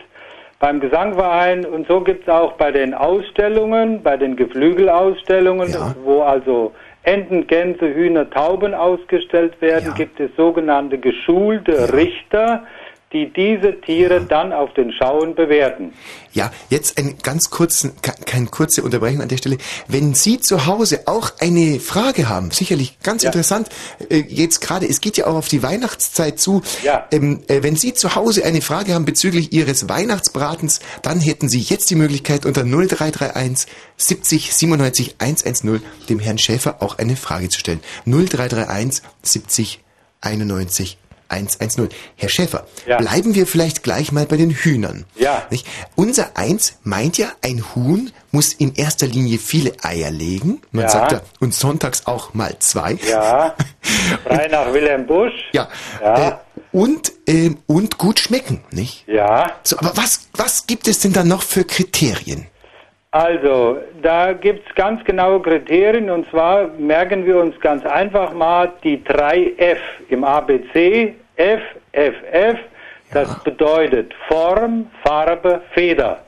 beim 0.59 0.79
Gesangverein 0.79 1.65
und 1.65 1.87
so 1.87 2.01
gibt 2.01 2.27
es 2.27 2.33
auch 2.33 2.53
bei 2.53 2.71
den 2.71 2.93
Ausstellungen, 2.93 4.03
bei 4.03 4.17
den 4.17 4.35
Geflügelausstellungen, 4.35 5.71
Ja. 5.71 5.95
wo 6.03 6.21
also 6.21 6.73
Enten, 7.03 7.47
Gänse, 7.47 7.93
Hühner, 7.93 8.29
Tauben 8.29 8.73
ausgestellt 8.73 9.59
werden, 9.61 9.89
Ja. 9.89 9.93
gibt 9.93 10.19
es 10.19 10.31
sogenannte 10.37 10.97
geschulte 10.97 11.93
Richter, 11.93 12.63
die 13.13 13.31
diese 13.31 13.79
Tiere 13.81 14.21
dann 14.21 14.51
auf 14.51 14.73
den 14.73 14.91
Schauen 14.91 15.35
bewerten. 15.35 15.93
Ja, 16.33 16.51
jetzt 16.69 16.97
ein 16.97 17.15
ganz 17.21 17.51
kurzen, 17.51 17.91
ke- 18.01 18.15
keine 18.25 18.47
kurze 18.47 18.81
Unterbrechung 18.81 19.21
an 19.21 19.27
der 19.27 19.37
Stelle. 19.37 19.57
Wenn 19.87 20.15
Sie 20.15 20.39
zu 20.39 20.65
Hause 20.65 21.01
auch 21.05 21.31
eine 21.39 21.79
Frage 21.79 22.27
haben, 22.27 22.49
sicherlich 22.49 22.97
ganz 23.03 23.21
Ja. 23.21 23.29
interessant, 23.29 23.69
äh, 24.09 24.17
jetzt 24.27 24.59
gerade, 24.61 24.87
es 24.87 24.99
geht 24.99 25.15
ja 25.17 25.27
auch 25.27 25.35
auf 25.35 25.47
die 25.47 25.61
Weihnachtszeit 25.61 26.39
zu. 26.39 26.63
Ja. 26.81 27.07
Ähm, 27.11 27.43
äh, 27.47 27.61
wenn 27.61 27.75
Sie 27.75 27.93
zu 27.93 28.15
Hause 28.15 28.43
eine 28.45 28.61
Frage 28.61 28.95
haben 28.95 29.05
bezüglich 29.05 29.53
Ihres 29.53 29.87
Weihnachtsbratens, 29.89 30.79
dann 31.03 31.19
hätten 31.19 31.49
Sie 31.49 31.59
jetzt 31.59 31.91
die 31.91 31.95
Möglichkeit 31.95 32.45
unter 32.47 32.63
0331 32.63 33.67
70 33.97 34.53
97 34.55 35.15
110 35.19 35.81
dem 36.09 36.19
Herrn 36.19 36.39
Schäfer 36.39 36.81
auch 36.81 36.97
eine 36.97 37.15
Frage 37.15 37.49
zu 37.49 37.59
stellen. 37.59 37.79
0331 38.05 39.03
70 39.21 39.79
91 40.21 40.97
110. 41.29 41.89
Herr 42.15 42.29
Schäfer, 42.29 42.65
Ja. 42.87 42.97
bleiben 42.97 43.35
wir 43.35 43.47
vielleicht 43.47 43.83
gleich 43.83 44.11
mal 44.11 44.25
bei 44.25 44.37
den 44.37 44.49
Hühnern. 44.51 45.05
Ja. 45.15 45.43
Nicht? 45.49 45.65
Unser 45.95 46.37
Eins 46.37 46.77
meint 46.83 47.17
ja, 47.17 47.31
ein 47.41 47.63
Huhn 47.75 48.11
muss 48.31 48.53
in 48.53 48.73
erster 48.75 49.07
Linie 49.07 49.37
viele 49.37 49.73
Eier 49.83 50.11
legen. 50.11 50.61
Man 50.71 50.83
Ja. 50.83 50.89
sagt 50.89 51.11
ja, 51.11 51.21
und 51.39 51.53
sonntags 51.53 52.05
auch 52.07 52.33
mal 52.33 52.55
zwei. 52.59 52.97
Ja, 53.09 53.55
frei 54.23 54.47
nach 54.47 54.73
Wilhelm 54.73 55.05
Busch. 55.07 55.33
Ja. 55.53 55.69
Ja. 56.01 56.27
Äh, 56.29 56.35
und, 56.71 57.11
ähm, 57.27 57.57
und 57.67 57.97
gut 57.99 58.19
schmecken, 58.19 58.63
nicht? 58.71 59.03
Ja. 59.07 59.51
So, 59.63 59.77
aber 59.77 59.95
was, 59.95 60.21
was 60.33 60.65
gibt 60.65 60.87
es 60.87 60.99
denn 60.99 61.13
da 61.13 61.23
noch 61.23 61.43
für 61.43 61.63
Kriterien? 61.65 62.47
Also, 63.13 63.77
da 64.01 64.33
gibt's 64.33 64.73
ganz 64.73 65.03
genaue 65.03 65.39
Kriterien 65.39 66.09
und 66.09 66.27
zwar 66.31 66.69
merken 66.79 67.27
wir 67.27 67.37
uns 67.37 67.59
ganz 67.59 67.85
einfach 67.85 68.33
mal 68.33 68.71
die 68.83 69.03
drei 69.03 69.53
F 69.57 69.77
im 70.09 70.23
ABC. 70.23 71.13
F, 71.35 71.61
F, 71.91 72.15
F. 72.31 72.57
Das 73.11 73.43
bedeutet 73.43 74.15
Form, 74.27 74.87
Farbe, 75.03 75.61
Feder. 75.75 76.23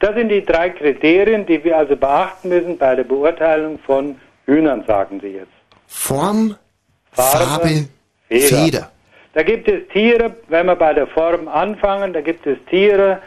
Das 0.00 0.16
sind 0.16 0.30
die 0.30 0.44
drei 0.44 0.70
Kriterien, 0.70 1.46
die 1.46 1.62
wir 1.62 1.76
also 1.76 1.94
beachten 1.94 2.48
müssen 2.48 2.76
bei 2.76 2.96
der 2.96 3.04
Beurteilung 3.04 3.78
von 3.78 4.16
Hühnern, 4.46 4.82
sagen 4.84 5.20
Sie 5.20 5.28
jetzt. 5.28 5.52
Form, 5.86 6.56
Farbe, 7.12 7.44
Farbe, 7.44 7.68
Feder. 8.26 8.46
Feder. 8.64 8.90
Da 9.34 9.44
gibt 9.44 9.68
es 9.68 9.86
Tiere, 9.92 10.34
wenn 10.48 10.66
wir 10.66 10.74
bei 10.74 10.92
der 10.92 11.06
Form 11.06 11.46
anfangen, 11.46 12.12
da 12.12 12.20
gibt 12.20 12.48
es 12.48 12.58
Tiere, 12.68 13.20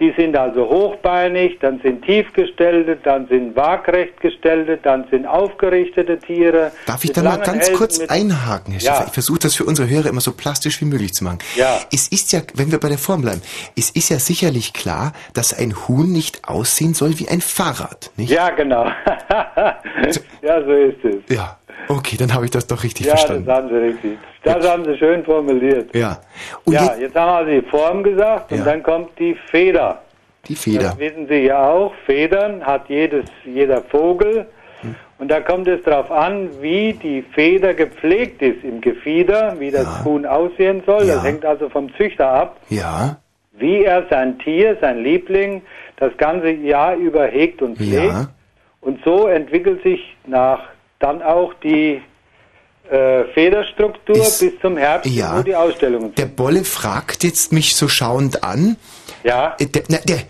die 0.00 0.12
sind 0.16 0.36
also 0.36 0.68
hochbeinig, 0.68 1.58
dann 1.60 1.80
sind 1.80 2.04
tiefgestellte, 2.04 2.96
dann 3.02 3.26
sind 3.28 3.56
waagrecht 3.56 4.20
gestellte, 4.20 4.78
dann 4.82 5.06
sind 5.10 5.26
aufgerichtete 5.26 6.18
Tiere. 6.18 6.72
Darf 6.86 7.04
ich 7.04 7.12
da 7.12 7.22
mal 7.22 7.36
ganz 7.38 7.66
Hälsen, 7.66 7.74
kurz 7.74 8.00
einhaken, 8.00 8.72
Herr 8.72 8.80
Ja. 8.82 8.94
Schäfer? 8.94 9.06
Ich 9.08 9.12
versuche 9.14 9.38
das 9.40 9.54
für 9.54 9.64
unsere 9.64 9.88
Hörer 9.88 10.08
immer 10.08 10.20
so 10.20 10.32
plastisch 10.32 10.80
wie 10.80 10.84
möglich 10.84 11.14
zu 11.14 11.24
machen. 11.24 11.38
Ja. 11.56 11.80
Es 11.92 12.08
ist 12.08 12.32
ja, 12.32 12.40
wenn 12.54 12.70
wir 12.70 12.78
bei 12.78 12.88
der 12.88 12.98
Form 12.98 13.22
bleiben, 13.22 13.42
es 13.76 13.90
ist 13.90 14.08
ja 14.08 14.18
sicherlich 14.18 14.72
klar, 14.72 15.12
dass 15.34 15.52
ein 15.52 15.74
Huhn 15.88 16.10
nicht 16.10 16.48
aussehen 16.48 16.94
soll 16.94 17.18
wie 17.18 17.28
ein 17.28 17.40
Fahrrad, 17.40 18.10
nicht? 18.16 18.30
Ja, 18.30 18.50
genau. 18.50 18.84
ja, 20.42 20.64
so 20.64 20.72
ist 20.72 21.04
es. 21.04 21.36
Ja. 21.36 21.57
Okay, 21.88 22.16
dann 22.18 22.34
habe 22.34 22.44
ich 22.44 22.50
das 22.50 22.66
doch 22.66 22.82
richtig 22.82 23.06
Ja, 23.06 23.12
das 23.12 23.22
verstanden. 23.24 23.50
haben 23.50 23.68
Sie 23.68 23.76
richtig. 23.76 24.18
Das 24.42 24.68
haben 24.68 24.84
Sie 24.84 24.96
schön 24.98 25.24
formuliert. 25.24 25.94
Ja. 25.94 26.18
Und 26.64 26.72
Ja, 26.74 26.82
jetzt 26.84 27.00
jetzt 27.00 27.14
haben 27.16 27.26
wir 27.28 27.34
also 27.36 27.50
die 27.50 27.62
Form 27.70 28.02
gesagt 28.02 28.52
und 28.52 28.58
Ja. 28.58 28.64
dann 28.64 28.82
kommt 28.82 29.18
die 29.18 29.34
Feder. 29.50 30.02
die 30.46 30.54
Feder. 30.56 30.80
Das 30.90 30.98
wissen 30.98 31.26
Sie 31.28 31.44
ja 31.46 31.70
auch. 31.70 31.92
Federn 32.06 32.64
hat 32.64 32.88
jedes, 32.88 33.24
jeder 33.44 33.82
Vogel. 33.82 34.46
Hm. 34.80 34.94
Und 35.18 35.30
da 35.30 35.40
kommt 35.40 35.66
es 35.68 35.82
darauf 35.82 36.10
an, 36.10 36.48
wie 36.60 36.92
die 36.94 37.22
Feder 37.34 37.74
gepflegt 37.74 38.40
ist 38.42 38.62
im 38.64 38.80
Gefieder, 38.80 39.56
wie 39.58 39.70
das 39.70 39.84
Ja. 39.84 40.04
Huhn 40.04 40.24
aussehen 40.24 40.82
soll. 40.86 41.04
Ja. 41.04 41.16
Das 41.16 41.24
hängt 41.24 41.44
also 41.44 41.68
vom 41.68 41.92
Züchter 41.96 42.28
ab, 42.28 42.56
Ja, 42.68 43.18
wie 43.52 43.84
er 43.84 44.04
sein 44.08 44.38
Tier, 44.38 44.76
sein 44.80 45.02
Liebling, 45.02 45.62
das 45.96 46.16
ganze 46.16 46.50
Jahr 46.50 46.94
über 46.96 47.26
hegt 47.26 47.60
und 47.60 47.76
pflegt. 47.76 47.92
ja. 48.04 48.28
Und 48.80 49.00
so 49.04 49.26
entwickelt 49.26 49.82
sich 49.82 50.16
nach 50.26 50.60
dann 50.98 51.22
auch 51.22 51.52
die 51.62 52.00
äh, 52.90 53.24
Federstruktur 53.34 54.16
Ist- 54.16 54.40
bis 54.40 54.52
zum 54.60 54.76
Herbst, 54.76 55.10
ja. 55.10 55.38
wo 55.38 55.42
die 55.42 55.54
Ausstellungen 55.54 56.14
Der 56.14 56.26
sind. 56.26 56.36
Bolle 56.36 56.64
fragt 56.64 57.22
jetzt 57.24 57.52
mich 57.52 57.76
so 57.76 57.88
schauend 57.88 58.42
an. 58.44 58.76
Ja, 59.24 59.54
Äh, 59.58 59.66
Der, 59.66 59.82
na, 59.88 59.98
der, 59.98 60.20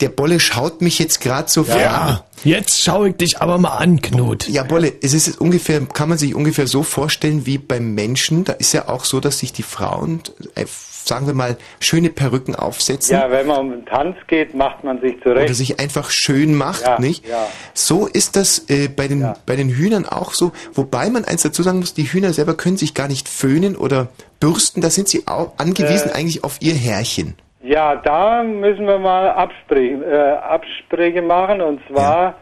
der 0.00 0.08
Bolle 0.10 0.38
schaut 0.40 0.80
mich 0.80 0.98
jetzt 0.98 1.20
gerade 1.20 1.48
so 1.48 1.62
Ja, 1.64 2.24
jetzt 2.44 2.82
schau 2.82 3.04
ich 3.04 3.16
dich 3.16 3.40
aber 3.40 3.58
mal 3.58 3.76
an, 3.76 4.00
Knut. 4.02 4.48
Ja, 4.48 4.62
Bolle, 4.64 4.92
es 5.02 5.12
ist 5.14 5.26
jetzt 5.28 5.40
ungefähr, 5.40 5.80
kann 5.86 6.08
man 6.08 6.18
sich 6.18 6.34
ungefähr 6.34 6.66
so 6.66 6.82
vorstellen 6.82 7.46
wie 7.46 7.58
beim 7.58 7.94
Menschen. 7.94 8.44
Da 8.44 8.52
ist 8.54 8.72
ja 8.72 8.88
auch 8.88 9.04
so, 9.04 9.20
dass 9.20 9.38
sich 9.40 9.52
die 9.52 9.62
Frauen 9.64 10.22
äh, 10.54 10.66
sagen 11.08 11.26
wir 11.26 11.34
mal, 11.34 11.56
schöne 11.80 12.10
Perücken 12.10 12.54
aufsetzen. 12.54 13.14
Ja, 13.16 13.30
wenn 13.30 13.46
man 13.46 13.58
um 13.58 13.70
den 13.70 13.86
Tanz 13.86 14.16
geht, 14.26 14.54
macht 14.54 14.84
man 14.84 15.00
sich 15.00 15.20
zurecht. 15.22 15.44
Oder 15.46 15.54
sich 15.54 15.80
einfach 15.80 16.10
schön 16.10 16.54
macht, 16.54 16.82
Ja, 16.82 17.00
nicht? 17.00 17.26
ja. 17.26 17.46
So 17.74 18.06
ist 18.06 18.36
das 18.36 18.68
äh, 18.70 18.88
bei, 18.88 19.08
den, 19.08 19.20
Ja. 19.22 19.34
bei 19.46 19.56
den 19.56 19.68
Hühnern 19.70 20.06
auch 20.06 20.32
so. 20.34 20.52
Wobei 20.74 21.10
man 21.10 21.24
eins 21.24 21.42
dazu 21.42 21.62
sagen 21.62 21.80
muss, 21.80 21.94
die 21.94 22.04
Hühner 22.04 22.32
selber 22.32 22.54
können 22.54 22.76
sich 22.76 22.94
gar 22.94 23.08
nicht 23.08 23.28
föhnen 23.28 23.74
oder 23.76 24.08
bürsten. 24.40 24.80
Da 24.80 24.90
sind 24.90 25.08
sie 25.08 25.26
auch 25.26 25.54
angewiesen 25.58 26.10
Äh. 26.10 26.14
eigentlich 26.14 26.44
auf 26.44 26.58
ihr 26.60 26.74
Härchen. 26.74 27.34
Ja, 27.62 27.96
da 27.96 28.44
müssen 28.44 28.86
wir 28.86 28.98
mal 28.98 29.30
Absprechen, 29.30 30.02
äh, 30.02 31.22
machen 31.22 31.60
und 31.60 31.80
zwar 31.90 32.36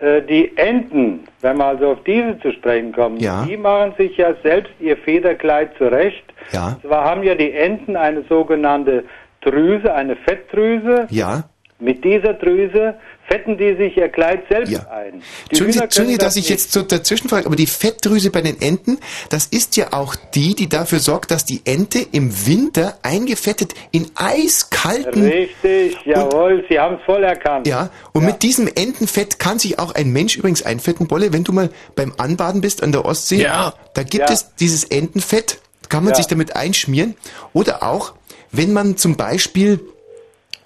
die 0.00 0.52
Enten, 0.56 1.20
wenn 1.40 1.56
wir 1.56 1.64
also 1.66 1.92
auf 1.92 2.02
diese 2.04 2.38
zu 2.40 2.52
sprechen 2.52 2.92
kommen, 2.92 3.16
Ja. 3.18 3.44
die 3.48 3.56
machen 3.56 3.94
sich 3.96 4.16
ja 4.16 4.34
selbst 4.42 4.72
ihr 4.80 4.96
Federkleid 4.96 5.70
zurecht. 5.78 6.24
Ja. 6.52 6.76
Zwar 6.82 7.04
haben 7.04 7.22
ja 7.22 7.34
die 7.34 7.52
Enten 7.52 7.96
eine 7.96 8.22
sogenannte 8.28 9.04
Drüse, 9.40 9.94
eine 9.94 10.16
Fettdrüse. 10.16 11.06
Ja. 11.10 11.44
Mit 11.78 12.04
dieser 12.04 12.34
Drüse 12.34 12.94
fetten 13.26 13.56
die 13.58 13.74
sich 13.76 13.96
ihr 13.96 14.08
Kleid 14.08 14.42
selbst 14.50 14.70
Ja. 14.72 14.86
ein. 14.90 15.12
Die 15.14 15.50
Entschuldigen 15.50 15.72
Sie, 15.72 15.78
Hühner 15.78 15.84
Entschuldigen 15.84 15.90
Sie, 15.90 15.96
können 16.00 16.18
dass 16.18 16.34
das 16.34 16.36
ich 16.36 16.48
jetzt 16.48 16.72
so 16.72 16.82
dazwischen 16.82 17.28
frage, 17.28 17.46
aber 17.46 17.56
die 17.56 17.66
Fettdrüse 17.66 18.30
bei 18.30 18.40
den 18.42 18.60
Enten, 18.60 18.98
das 19.30 19.46
ist 19.46 19.76
ja 19.76 19.92
auch 19.92 20.14
die, 20.34 20.54
die 20.54 20.68
dafür 20.68 20.98
sorgt, 21.00 21.30
dass 21.30 21.44
die 21.44 21.62
Ente 21.64 21.98
im 22.12 22.46
Winter 22.46 22.98
eingefettet 23.02 23.74
in 23.92 24.10
eiskalten 24.14 25.24
Richtig, 25.24 25.96
jawohl, 26.04 26.64
Sie 26.68 26.78
haben 26.78 26.96
es 26.96 27.02
voll 27.04 27.24
erkannt. 27.24 27.66
Ja, 27.66 27.90
und 28.12 28.24
mit 28.24 28.42
diesem 28.42 28.68
Entenfett 28.68 29.38
kann 29.38 29.58
sich 29.58 29.78
auch 29.78 29.94
ein 29.94 30.10
Mensch 30.12 30.36
übrigens 30.36 30.62
einfetten, 30.62 31.06
Bolle, 31.06 31.32
wenn 31.32 31.44
du 31.44 31.52
mal 31.52 31.70
beim 31.96 32.12
Anbaden 32.18 32.60
bist 32.60 32.82
an 32.82 32.92
der 32.92 33.04
Ostsee, 33.04 33.42
Ja. 33.42 33.74
da 33.94 34.02
gibt 34.02 34.28
Ja. 34.28 34.34
es 34.34 34.54
dieses 34.56 34.84
Entenfett, 34.84 35.58
kann 35.88 36.04
man 36.04 36.12
Ja. 36.12 36.16
sich 36.16 36.26
damit 36.26 36.56
einschmieren. 36.56 37.14
Oder 37.52 37.82
auch, 37.82 38.14
wenn 38.52 38.72
man 38.72 38.96
zum 38.96 39.16
Beispiel, 39.16 39.80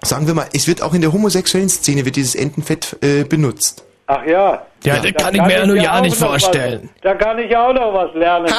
sagen 0.01 0.27
wir 0.27 0.33
mal, 0.33 0.47
es 0.53 0.67
wird 0.67 0.81
auch 0.81 0.93
in 0.93 1.01
der 1.01 1.11
homosexuellen 1.13 1.69
Szene 1.69 2.05
wird 2.05 2.15
dieses 2.15 2.35
Entenfett 2.35 2.95
äh, 3.01 3.23
benutzt. 3.23 3.83
Ach 4.07 4.25
ja. 4.25 4.65
Ja, 4.83 4.95
das 4.95 5.03
Da 5.03 5.11
kann 5.11 5.35
ich 5.35 5.41
mir 5.41 5.53
ja 5.59 5.65
nur 5.67 5.75
ja 5.75 6.01
nicht 6.01 6.15
vorstellen. 6.17 6.89
Was, 6.93 7.01
da 7.01 7.13
kann 7.15 7.37
ich 7.37 7.55
auch 7.55 7.73
noch 7.73 7.93
was 7.93 8.13
lernen. 8.15 8.51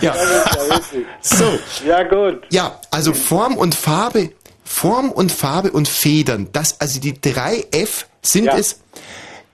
Ja, 0.00 0.14
Das 0.14 0.68
ja 0.68 1.00
so. 1.20 1.58
Ja 1.86 2.02
gut. 2.04 2.42
Ja, 2.50 2.80
also 2.90 3.12
Form 3.12 3.56
und 3.56 3.74
Farbe, 3.74 4.30
Form 4.64 5.10
und 5.10 5.32
Farbe 5.32 5.70
und 5.72 5.88
Federn, 5.88 6.48
das, 6.52 6.80
also 6.80 7.00
die 7.00 7.20
drei 7.20 7.66
F 7.72 8.06
sind 8.22 8.46
Ja. 8.46 8.56
es. 8.56 8.80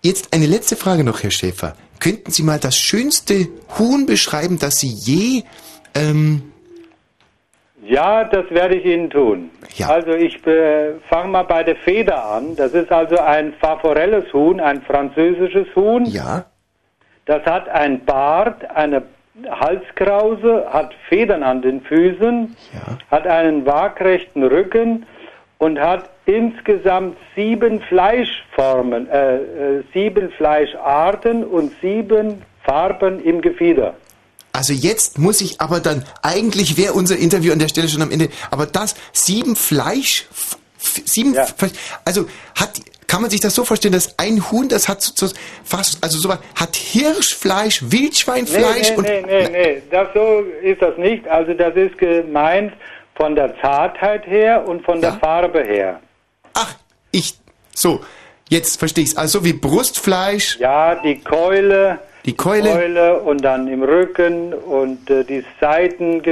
Jetzt 0.02 0.32
eine 0.34 0.46
letzte 0.46 0.76
Frage 0.76 1.02
noch, 1.02 1.22
Herr 1.22 1.30
Schäfer. 1.30 1.76
Könnten 1.98 2.30
Sie 2.30 2.42
mal 2.42 2.58
das 2.58 2.76
schönste 2.76 3.48
Huhn 3.78 4.04
beschreiben, 4.06 4.58
das 4.58 4.76
Sie 4.76 4.88
je, 4.88 5.42
ähm, 5.94 6.52
Ja, 7.86 8.24
das 8.24 8.48
werde 8.50 8.76
ich 8.76 8.84
Ihnen 8.86 9.10
tun. 9.10 9.50
Ja. 9.74 9.88
Also 9.88 10.12
ich 10.12 10.44
äh, 10.46 10.92
fange 11.10 11.28
mal 11.28 11.42
bei 11.44 11.62
der 11.62 11.76
Feder 11.76 12.24
an. 12.24 12.56
Das 12.56 12.72
ist 12.72 12.90
also 12.90 13.18
ein 13.18 13.52
Favorelles 13.60 14.32
Huhn, 14.32 14.58
ein 14.60 14.80
französisches 14.82 15.66
Huhn. 15.76 16.04
ja, 16.06 16.46
Das 17.26 17.44
hat 17.44 17.68
ein 17.68 18.04
Bart, 18.04 18.68
eine 18.74 19.02
Halskrause, 19.50 20.66
hat 20.70 20.94
Federn 21.08 21.42
an 21.42 21.60
den 21.62 21.80
Füßen, 21.82 22.56
Ja. 22.72 22.98
hat 23.10 23.26
einen 23.26 23.66
waagrechten 23.66 24.44
Rücken 24.44 25.06
und 25.58 25.78
hat 25.80 26.08
insgesamt 26.26 27.16
sieben 27.36 27.80
Fleischformen, 27.82 29.08
äh, 29.10 29.36
äh, 29.36 29.82
sieben 29.92 30.30
Fleischarten 30.30 31.44
und 31.44 31.72
sieben 31.82 32.42
Farben 32.62 33.22
im 33.22 33.40
Gefieder. 33.42 33.94
Also 34.54 34.72
jetzt 34.72 35.18
muss 35.18 35.40
ich 35.40 35.60
aber 35.60 35.80
dann, 35.80 36.04
eigentlich 36.22 36.76
wäre 36.76 36.92
unser 36.92 37.16
Interview 37.16 37.52
an 37.52 37.58
der 37.58 37.68
Stelle 37.68 37.88
schon 37.88 38.00
am 38.02 38.10
Ende, 38.10 38.28
aber 38.50 38.66
das, 38.66 38.94
sieben 39.12 39.56
Fleisch, 39.56 40.26
sieben, 40.78 41.34
Ja. 41.34 41.44
Fleisch, 41.44 41.72
also 42.04 42.26
hat, 42.54 42.70
kann 43.08 43.20
man 43.20 43.30
sich 43.30 43.40
das 43.40 43.54
so 43.54 43.64
vorstellen, 43.64 43.92
dass 43.92 44.18
ein 44.18 44.50
Huhn, 44.50 44.68
das 44.68 44.88
hat 44.88 45.02
so, 45.02 45.26
so 45.26 45.34
fast, 45.64 46.02
also 46.02 46.18
so, 46.18 46.30
hat 46.30 46.76
Hirschfleisch, 46.76 47.82
Nee, 47.82 47.92
Wildschweinfleisch 47.92 48.90
nee, 48.90 48.96
und, 48.96 49.02
nee, 49.04 49.22
nee, 49.26 49.48
nee, 49.50 49.82
das 49.90 50.08
so 50.14 50.44
ist 50.62 50.80
das 50.80 50.96
nicht. 50.98 51.26
Also 51.28 51.52
das 51.54 51.74
ist 51.74 51.98
gemeint 51.98 52.72
von 53.16 53.34
der 53.34 53.60
Zartheit 53.60 54.26
her 54.26 54.66
und 54.66 54.84
von 54.84 55.00
Ja. 55.00 55.10
der 55.10 55.20
Farbe 55.20 55.62
her. 55.64 56.00
Ach, 56.54 56.74
ich. 57.10 57.34
So, 57.74 58.00
jetzt 58.48 58.78
verstehe 58.78 59.02
ich's. 59.04 59.16
Also 59.16 59.44
wie 59.44 59.52
Brustfleisch, 59.52 60.58
Ja, 60.60 60.94
die 60.94 61.18
Keule, 61.20 61.98
die 62.26 62.32
Keule. 62.34 62.70
Keule 62.70 63.18
und 63.20 63.42
dann 63.42 63.68
im 63.68 63.82
Rücken 63.82 64.54
und 64.54 65.10
äh, 65.10 65.24
die 65.24 65.44
Seiten, 65.60 66.22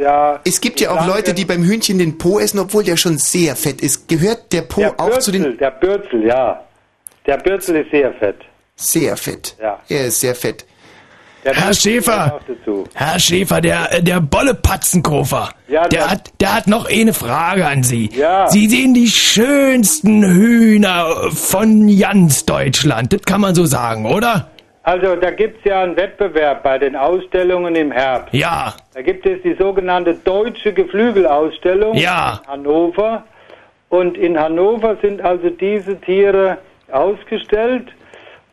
ja. 0.00 0.40
Es 0.44 0.60
gibt 0.60 0.80
ja 0.80 0.90
auch 0.90 0.94
Flanken. 0.94 1.14
Leute, 1.14 1.34
die 1.34 1.44
beim 1.44 1.62
Hühnchen 1.62 1.98
den 1.98 2.18
Po 2.18 2.38
essen, 2.40 2.58
obwohl 2.58 2.82
der 2.84 2.96
schon 2.96 3.18
sehr 3.18 3.54
fett 3.54 3.80
ist. 3.80 4.08
Gehört 4.08 4.52
der 4.52 4.62
Po 4.62 4.80
der 4.80 5.00
auch 5.00 5.18
zu 5.18 5.30
Bürzel, 5.30 5.50
den 5.50 5.58
der 5.58 5.70
Bürzel, 5.70 6.24
ja. 6.26 6.62
Der 7.26 7.36
Bürzel 7.38 7.76
ist 7.76 7.90
sehr 7.90 8.12
fett. 8.14 8.36
sehr 8.76 9.16
fett? 9.16 9.56
Ja. 9.60 9.80
Er 9.88 10.06
ist 10.06 10.20
sehr 10.20 10.34
fett. 10.34 10.64
Der 11.44 11.54
Herr 11.54 11.66
Bürzel 11.66 11.92
Schäfer. 11.92 12.40
Herr 12.94 13.20
Schäfer, 13.20 13.60
der, 13.60 13.92
äh, 13.92 14.02
der 14.02 14.20
Bolle 14.20 14.54
Patzenkofer, 14.54 15.50
Ja, 15.68 15.86
der, 15.88 16.10
hat, 16.10 16.32
der 16.40 16.54
hat 16.56 16.66
noch 16.66 16.90
eine 16.90 17.12
Frage 17.12 17.66
an 17.66 17.84
Sie. 17.84 18.10
Ja. 18.12 18.48
Sie 18.48 18.68
sehen 18.68 18.94
die 18.94 19.06
schönsten 19.08 20.24
Hühner 20.24 21.30
von 21.30 21.96
ganz 21.96 22.46
Deutschland, 22.46 23.12
das 23.12 23.22
kann 23.22 23.40
man 23.40 23.54
so 23.54 23.64
sagen, 23.64 24.06
oder? 24.06 24.50
Also 24.86 25.16
da 25.16 25.32
gibt 25.32 25.58
es 25.58 25.64
ja 25.64 25.82
einen 25.82 25.96
Wettbewerb 25.96 26.62
bei 26.62 26.78
den 26.78 26.94
Ausstellungen 26.94 27.74
im 27.74 27.90
Herbst. 27.90 28.32
Ja, 28.32 28.72
Da 28.94 29.02
gibt 29.02 29.26
es 29.26 29.42
die 29.42 29.54
sogenannte 29.54 30.14
Deutsche 30.14 30.72
Geflügelausstellung 30.72 31.94
Ja. 31.96 32.40
in 32.44 32.52
Hannover. 32.52 33.24
Und 33.88 34.16
in 34.16 34.38
Hannover 34.38 34.96
sind 35.02 35.20
also 35.22 35.50
diese 35.50 36.00
Tiere 36.02 36.58
ausgestellt. 36.92 37.88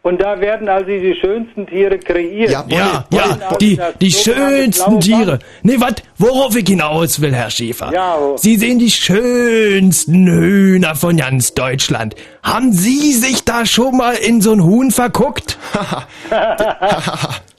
Und 0.06 0.22
da 0.22 0.38
werden 0.42 0.68
also 0.68 0.86
die 0.88 1.16
schönsten 1.16 1.66
Tiere 1.66 1.98
kreiert. 1.98 2.52
Ja, 2.52 2.66
ja, 2.68 3.06
ja, 3.10 3.38
die, 3.62 3.80
die 4.02 4.12
schönsten 4.12 5.00
Tiere. 5.00 5.40
Nee, 5.62 5.78
wat, 5.80 6.04
worauf 6.18 6.58
ich 6.58 6.68
hinaus 6.68 7.22
will, 7.22 7.34
Herr 7.34 7.50
Schäfer. 7.50 7.90
Ja, 7.94 8.18
wo- 8.20 8.36
Sie 8.36 8.58
sehen 8.58 8.80
die 8.80 8.92
schönsten 8.92 10.28
Hühner 10.28 10.96
von 10.96 11.16
ganz 11.16 11.54
Deutschland. 11.54 12.16
Haben 12.44 12.74
Sie 12.74 13.14
sich 13.14 13.46
da 13.46 13.66
schon 13.66 13.96
mal 13.96 14.16
in 14.16 14.42
so 14.42 14.52
ein 14.52 14.62
Huhn 14.62 14.92
verguckt? 14.92 15.58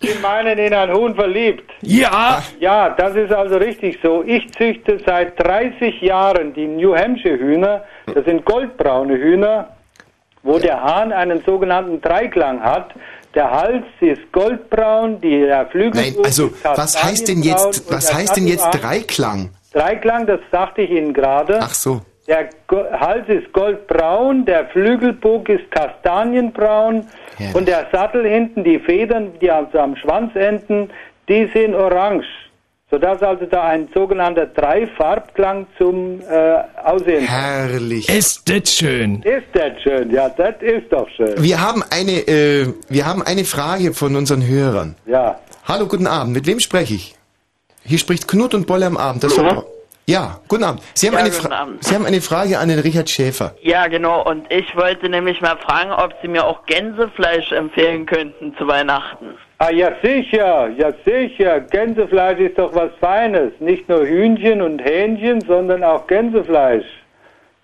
Sie 0.02 0.08
meinen 0.20 0.58
in 0.58 0.74
ein 0.74 0.92
Huhn 0.92 1.14
verliebt. 1.14 1.70
Ja. 1.80 2.42
Ja, 2.60 2.90
das 2.90 3.16
ist 3.16 3.32
also 3.32 3.56
richtig 3.56 3.98
so. 4.02 4.22
Ich 4.26 4.52
züchte 4.52 4.98
seit 5.06 5.38
30 5.42 6.00
Jahren 6.02 6.52
die 6.52 6.66
New 6.66 6.94
Hampshire 6.94 7.38
Hühner. 7.38 7.84
Das 8.14 8.24
sind 8.26 8.44
goldbraune 8.44 9.14
Hühner, 9.16 9.70
wo 10.44 10.58
der 10.58 10.80
Hahn 10.80 11.12
einen 11.12 11.42
sogenannten 11.44 12.00
Dreiklang 12.00 12.62
hat. 12.62 12.94
Der 13.34 13.50
Hals 13.50 13.84
ist 14.00 14.20
goldbraun, 14.30 15.20
die, 15.20 15.40
der 15.40 15.66
Flügel 15.66 16.00
Nein, 16.00 16.14
also 16.22 16.52
was 16.62 17.02
heißt 17.02 17.26
denn 17.26 17.42
jetzt, 17.42 17.90
was 17.90 18.14
heißt 18.14 18.36
denn 18.36 18.46
jetzt 18.46 18.70
Dreiklang? 18.70 19.50
Dreiklang, 19.72 20.26
das 20.26 20.38
sagte 20.52 20.82
ich 20.82 20.90
Ihnen 20.90 21.12
gerade. 21.12 21.58
Ach 21.60 21.74
so. 21.74 22.00
Der 22.28 22.48
Hals 22.70 23.28
ist 23.28 23.52
goldbraun, 23.52 24.44
der 24.44 24.66
Flügelbug 24.66 25.48
ist 25.48 25.70
kastanienbraun 25.70 27.06
Herrlich. 27.36 27.54
und 27.54 27.68
der 27.68 27.88
Sattel 27.92 28.24
hinten, 28.26 28.64
die 28.64 28.78
Federn, 28.78 29.32
die 29.40 29.50
also 29.50 29.78
am 29.78 29.96
Schwanz 29.96 30.34
enden, 30.36 30.90
die 31.28 31.50
sind 31.52 31.74
orange. 31.74 32.24
Sodass 32.94 33.20
also 33.22 33.44
da 33.46 33.64
ein 33.64 33.88
sogenannter 33.92 34.46
Dreifarbklang 34.46 35.66
zum 35.78 36.20
äh, 36.20 36.54
Aussehen 36.84 37.26
kommt. 37.26 37.28
Herrlich. 37.28 38.08
Ist 38.08 38.48
das 38.48 38.72
schön. 38.72 39.20
Ist 39.22 39.48
das 39.52 39.82
schön? 39.82 40.12
Ja, 40.12 40.28
das 40.28 40.54
ist 40.60 40.92
doch 40.92 41.08
schön. 41.16 41.34
Wir 41.42 41.60
haben 41.60 41.82
eine, 41.90 42.12
äh, 42.28 42.72
wir 42.88 43.04
haben 43.04 43.22
eine 43.22 43.44
Frage 43.44 43.94
von 43.94 44.14
unseren 44.14 44.46
Hörern. 44.46 44.94
Ja. 45.06 45.40
Hallo, 45.66 45.88
guten 45.88 46.06
Abend. 46.06 46.34
Mit 46.34 46.46
wem 46.46 46.60
spreche 46.60 46.94
ich? 46.94 47.16
Hier 47.84 47.98
spricht 47.98 48.28
Knut 48.28 48.54
und 48.54 48.68
Bolle 48.68 48.86
am 48.86 48.96
Abend. 48.96 49.24
Das 49.24 49.32
Verbra- 49.36 49.64
ja, 50.06 50.38
guten 50.46 50.62
Abend. 50.62 50.80
Sie 50.94 51.08
haben, 51.08 51.14
Ja, 51.14 51.20
eine 51.20 51.30
guten 51.30 51.42
Fra- 51.48 51.58
Abend. 51.62 51.82
Sie 51.82 51.94
haben 51.96 52.06
eine 52.06 52.20
Frage 52.20 52.60
an 52.60 52.68
den 52.68 52.78
Richard 52.78 53.10
Schäfer. 53.10 53.56
Ja, 53.60 53.88
genau. 53.88 54.22
Und 54.24 54.46
ich 54.52 54.76
wollte 54.76 55.08
nämlich 55.08 55.40
mal 55.40 55.56
fragen, 55.56 55.90
ob 55.90 56.14
Sie 56.22 56.28
mir 56.28 56.44
auch 56.46 56.64
Gänsefleisch 56.66 57.50
empfehlen 57.50 58.06
könnten 58.06 58.54
zu 58.56 58.68
Weihnachten. 58.68 59.34
Ah, 59.66 59.70
ja 59.70 59.92
sicher, 60.02 60.68
ja 60.76 60.92
sicher. 61.06 61.60
Gänsefleisch 61.60 62.38
ist 62.38 62.58
doch 62.58 62.74
was 62.74 62.90
Feines. 63.00 63.50
Nicht 63.60 63.88
nur 63.88 64.06
Hühnchen 64.06 64.60
und 64.60 64.78
Hähnchen, 64.84 65.40
sondern 65.40 65.82
auch 65.82 66.06
Gänsefleisch. 66.06 66.84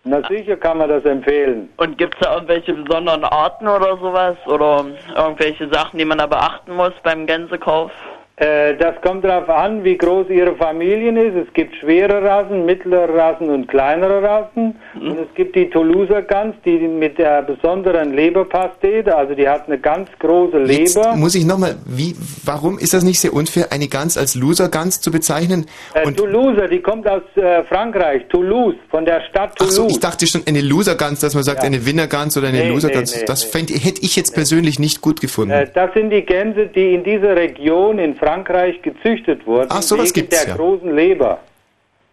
Na 0.05 0.27
sicher 0.27 0.57
kann 0.57 0.79
man 0.79 0.89
das 0.89 1.05
empfehlen. 1.05 1.69
Und 1.77 1.99
gibt 1.99 2.15
es 2.15 2.21
da 2.21 2.37
irgendwelche 2.37 2.73
besonderen 2.73 3.25
Arten 3.25 3.69
oder 3.69 3.99
sowas? 3.99 4.39
Oder 4.47 4.87
irgendwelche 5.15 5.69
Sachen, 5.69 5.99
die 5.99 6.07
man 6.07 6.17
da 6.17 6.27
beachten 6.27 6.75
muss 6.75 6.95
beim 7.03 7.27
Gänsekauf? 7.27 7.93
Äh, 8.40 8.74
das 8.79 8.94
kommt 9.03 9.22
darauf 9.22 9.50
an, 9.50 9.85
wie 9.85 9.98
groß 9.98 10.31
Ihre 10.31 10.57
Familien 10.57 11.18
ist. 11.18 11.35
Es 11.46 11.53
gibt 11.53 11.76
schwere 11.76 12.22
Rassen, 12.22 12.64
mittlere 12.64 13.14
Rassen 13.14 13.50
und 13.50 13.68
kleinere 13.68 14.22
Rassen. 14.22 14.76
Und 14.98 15.18
es 15.18 15.35
gibt 15.35 15.55
die 15.57 15.68
Toulouser 15.68 16.22
Gans, 16.22 16.55
die 16.64 16.79
mit 16.79 17.18
der 17.18 17.42
besonderen 17.42 18.14
Leberpastete, 18.14 19.14
also 19.14 19.35
die 19.35 19.46
hat 19.46 19.66
eine 19.66 19.79
ganz 19.79 20.09
große 20.18 20.57
Jetzt 20.61 20.96
Leber. 20.96 21.16
muss 21.16 21.35
ich 21.35 21.44
nochmal, 21.44 21.76
wie, 21.85 22.16
warum 22.46 22.79
ist 22.79 22.94
das 22.94 23.05
nicht 23.05 23.20
sehr 23.20 23.35
unfair, 23.35 23.66
eine 23.72 23.88
Gans 23.88 24.16
als 24.16 24.35
Loser-Gans 24.35 25.03
zu 25.03 25.11
bezeichnen? 25.11 25.66
Äh, 25.92 26.07
Und, 26.07 26.16
Toulouser, 26.16 26.66
die 26.66 26.81
kommt 26.81 27.07
aus 27.07 27.20
äh, 27.37 27.62
Frankreich, 27.64 28.22
Toulouse, 28.31 28.76
von 28.90 29.05
der 29.05 29.20
Stadt 29.29 29.53
ach 29.61 29.66
so, 29.66 29.83
Toulouse. 29.83 29.92
ich 29.92 30.00
dachte 30.00 30.26
schon 30.26 30.44
eine 30.48 30.62
Loser-Gans, 30.62 31.20
dass 31.20 31.35
man 31.35 31.42
sagt 31.44 31.59
Ja. 31.61 31.66
eine 31.66 31.85
Winner-Gans 31.85 32.38
oder 32.38 32.48
eine 32.48 32.61
Nee, 32.61 32.68
Loser-Gans. 32.70 33.12
nee, 33.16 33.20
nee, 33.20 33.26
das 33.26 33.44
fänd, 33.44 33.68
hätte 33.68 34.00
ich 34.00 34.16
jetzt 34.16 34.33
persönlich 34.35 34.79
nicht 34.79 35.03
gut 35.03 35.20
gefunden. 35.20 35.50
Äh, 35.53 35.66
das 35.74 35.92
sind 35.92 36.09
die 36.09 36.22
Gänse, 36.22 36.68
die 36.68 36.94
in 36.94 37.05
dieser 37.05 37.37
Region 37.37 37.98
in 37.98 38.14
Frankreich 38.14 38.30
gezüchtet 38.83 39.47
wurden. 39.47 39.69
Ach, 39.71 39.83
sowas 39.83 40.07
wegen 40.07 40.14
gibt's 40.14 40.40
der 40.45 40.51
ja. 40.51 40.57
großen 40.57 40.95
Leber. 40.95 41.38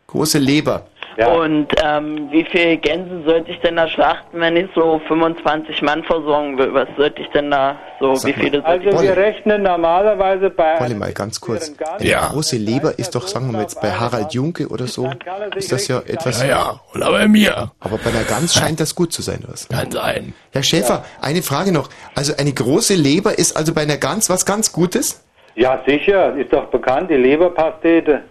Große 0.07 0.39
Leber. 0.39 0.85
Ja. 1.17 1.33
Und 1.33 1.67
ähm, 1.83 2.27
wie 2.31 2.45
viele 2.45 2.77
Gänse 2.77 3.23
sollte 3.25 3.49
ich 3.49 3.59
denn 3.61 3.75
da 3.75 3.87
schlachten, 3.89 4.39
wenn 4.39 4.55
ich 4.55 4.67
so 4.75 5.01
25 5.07 5.81
Mann 5.81 6.03
versorgen 6.03 6.59
will? 6.59 6.71
Was 6.75 6.87
sollte 6.95 7.23
ich 7.23 7.27
denn 7.29 7.49
da 7.49 7.75
so, 7.99 8.13
Sag 8.13 8.29
wie 8.37 8.39
viele 8.39 8.63
Also 8.63 8.85
Wolle. 8.85 9.01
wir 9.01 9.17
rechnen 9.17 9.63
normalerweise 9.63 10.51
bei 10.51 10.75
Wolle 10.75 10.85
einem 10.91 10.99
mal 10.99 11.13
ganz 11.13 11.41
kurz. 11.41 11.73
Eine 11.97 12.07
Ja. 12.07 12.27
große 12.27 12.57
Leber 12.57 12.99
ist 12.99 13.15
doch, 13.15 13.27
sagen 13.27 13.47
wir 13.47 13.53
mal 13.53 13.61
jetzt 13.63 13.81
bei 13.81 13.91
Harald 13.91 14.31
Junke 14.35 14.67
oder 14.67 14.85
so, 14.85 15.09
ist 15.55 15.71
das 15.71 15.87
ja 15.87 16.01
etwas, 16.05 16.39
Ja, 16.43 16.47
ja. 16.47 16.81
Aber 16.93 17.11
bei 17.17 17.27
mir. 17.27 17.71
aber 17.79 17.97
bei 17.97 18.11
einer 18.11 18.23
Gans 18.23 18.53
scheint 18.59 18.79
das 18.79 18.93
gut 18.93 19.11
zu 19.11 19.23
sein, 19.23 19.39
oder 19.43 19.53
was? 19.53 19.67
Kann 19.69 19.89
sein. 19.89 20.35
Herr 20.51 20.61
Schäfer, 20.61 21.03
eine 21.19 21.41
Frage 21.41 21.71
noch. 21.71 21.89
Also 22.13 22.33
eine 22.37 22.53
große 22.53 22.93
Leber 22.93 23.39
ist 23.39 23.57
also 23.57 23.73
bei 23.73 23.81
einer 23.81 23.97
Gans 23.97 24.29
was 24.29 24.45
ganz 24.45 24.71
Gutes? 24.71 25.23
Ja, 25.57 25.81
sicher, 25.87 26.35
ist 26.35 26.53
doch 26.53 26.65
bekannt, 26.65 27.09
die 27.09 27.15
Leberpastete. 27.15 28.21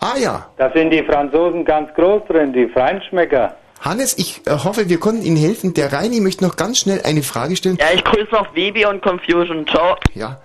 Ah 0.00 0.16
ja. 0.18 0.46
Da 0.56 0.72
sind 0.72 0.90
die 0.90 1.04
Franzosen 1.04 1.64
ganz 1.64 1.94
groß 1.94 2.22
drin, 2.28 2.52
die 2.52 2.66
Feinschmecker. 2.66 3.54
Hannes, 3.80 4.18
ich 4.18 4.44
äh, 4.44 4.50
hoffe, 4.50 4.88
wir 4.88 4.98
konnten 4.98 5.22
Ihnen 5.22 5.36
helfen. 5.36 5.72
Der 5.72 5.92
Reini 5.92 6.20
möchte 6.20 6.42
noch 6.44 6.56
ganz 6.56 6.78
schnell 6.78 7.00
eine 7.04 7.22
Frage 7.22 7.54
stellen. 7.54 7.78
Ja, 7.80 7.86
ich 7.94 8.02
grüße 8.02 8.32
noch 8.32 8.48
Baby 8.48 8.86
und 8.86 9.02
Confusion. 9.02 9.68
Ciao. 9.68 9.94
Ja, 10.14 10.40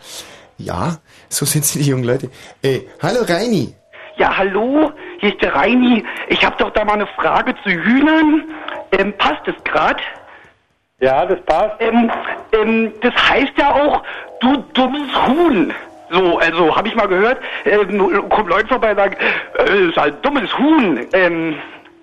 ja, 0.60 0.98
so 1.30 1.46
sind 1.46 1.66
sie, 1.66 1.80
die 1.80 1.90
jungen 1.90 2.04
Leute. 2.04 2.30
Äh, 2.62 2.82
hallo 3.02 3.24
Reini. 3.28 3.74
Ja, 4.18 4.38
hallo, 4.38 4.92
hier 5.20 5.30
ist 5.34 5.42
der 5.42 5.56
Reini. 5.56 6.06
Ich 6.28 6.46
habe 6.46 6.56
doch 6.60 6.70
da 6.74 6.86
mal 6.86 6.94
eine 6.94 7.08
Frage 7.08 7.56
zu 7.64 7.72
Hühnern. 7.72 8.44
Ähm, 8.92 9.14
passt 9.18 9.48
es 9.48 9.56
gerade? 9.64 10.04
Ja, 11.00 11.26
das 11.26 11.42
passt. 11.48 11.74
Ähm, 11.80 12.12
ähm, 12.52 12.94
das 13.02 13.16
heißt 13.16 13.54
ja 13.58 13.74
auch, 13.74 14.04
du 14.42 14.58
dummes 14.76 15.10
Huhn. 15.28 15.74
So, 16.14 16.38
also 16.38 16.76
habe 16.76 16.88
ich 16.88 16.96
mal 16.96 17.08
gehört, 17.08 17.40
ähm, 17.66 18.30
kommen 18.30 18.50
Leute 18.50 18.68
vorbei 18.68 18.92
und 18.92 18.98
sagen, 18.98 19.18
äh, 19.58 19.90
ist 19.90 19.98
ein 19.98 20.14
dummes 20.22 20.56
Huhn. 20.60 21.08
Ähm, 21.12 21.56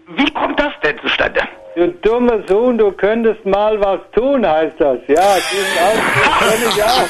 wie 0.09 0.31
kommt 0.33 0.59
das 0.59 0.73
denn 0.83 0.99
zustande? 0.99 1.40
Du 1.76 1.87
dummer 2.02 2.40
Sohn, 2.48 2.76
du 2.78 2.90
könntest 2.90 3.46
mal 3.46 3.78
was 3.80 4.00
tun, 4.12 4.44
heißt 4.44 4.74
das. 4.80 4.98
Ja, 5.06 5.37
diesen 5.37 5.78
Ausdruck 5.87 6.38
kenne 6.40 6.64
ich 6.68 6.83
auch. 6.83 7.06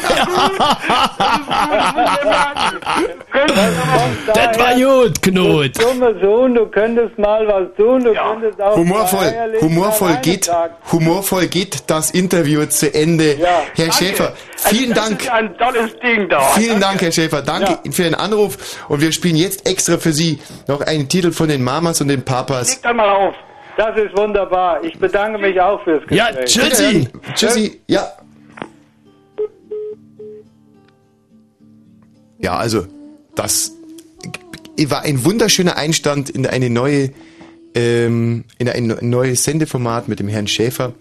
Das 4.34 4.58
war 4.58 4.74
gut, 4.74 5.22
Knut. 5.22 5.82
Dummer 5.82 6.12
Sohn, 6.20 6.54
du 6.54 6.66
könntest 6.66 7.18
mal 7.18 7.46
was 7.48 7.74
tun, 7.76 8.04
du 8.04 8.12
Ja. 8.12 8.32
könntest 8.32 8.60
auch 8.60 8.76
Humorvoll, 8.76 9.32
humorvoll 9.60 10.16
geht, 10.22 10.44
sagen. 10.44 10.74
humorvoll 10.92 11.46
geht 11.46 11.84
das 11.90 12.10
Interview 12.10 12.66
zu 12.66 12.92
Ende. 12.92 13.34
Ja. 13.36 13.48
Herr 13.74 13.86
Danke. 13.86 13.92
Schäfer, 13.94 14.32
vielen 14.56 14.92
also, 14.92 15.14
das 15.14 15.26
Dank. 15.26 15.32
Ein 15.32 15.56
tolles 15.58 15.98
Ding 16.00 16.28
da. 16.28 16.40
Vielen 16.40 16.80
Dank, 16.80 17.00
Herr 17.00 17.12
Schäfer. 17.12 17.42
Danke 17.42 17.78
Ja. 17.84 17.92
für 17.92 18.02
den 18.02 18.14
Anruf. 18.14 18.58
Und 18.88 19.00
wir 19.00 19.12
spielen 19.12 19.36
jetzt 19.36 19.66
extra 19.68 19.96
für 19.98 20.12
Sie 20.12 20.38
noch 20.68 20.82
einen 20.82 21.08
Titel 21.08 21.32
von 21.32 21.48
den 21.48 21.64
Mamas 21.64 22.00
und 22.00 22.08
den 22.08 22.24
Papas. 22.24 22.68
Leg 22.70 22.82
dann 22.82 22.96
mal 22.96 23.08
auf. 23.08 23.34
Das 23.80 23.96
ist 23.96 24.14
wunderbar. 24.14 24.84
Ich 24.84 24.98
bedanke 24.98 25.38
mich 25.38 25.58
auch 25.58 25.82
fürs 25.84 26.06
Gespräch. 26.06 26.18
Ja, 26.18 26.44
tschüssi. 26.44 27.08
Tschüssi. 27.34 27.80
Ja. 27.86 28.12
Ja, 32.40 32.58
also, 32.58 32.86
das 33.34 33.72
war 34.86 35.00
ein 35.00 35.24
wunderschöner 35.24 35.78
Einstand 35.78 36.28
in 36.28 36.46
eine 36.46 36.68
neue, 36.68 37.10
ähm, 37.74 38.44
in 38.58 38.68
ein 38.68 38.98
neues 39.00 39.44
Sendeformat 39.44 40.08
mit 40.08 40.20
dem 40.20 40.28
Herrn 40.28 40.46
Schäfer. 40.46 40.92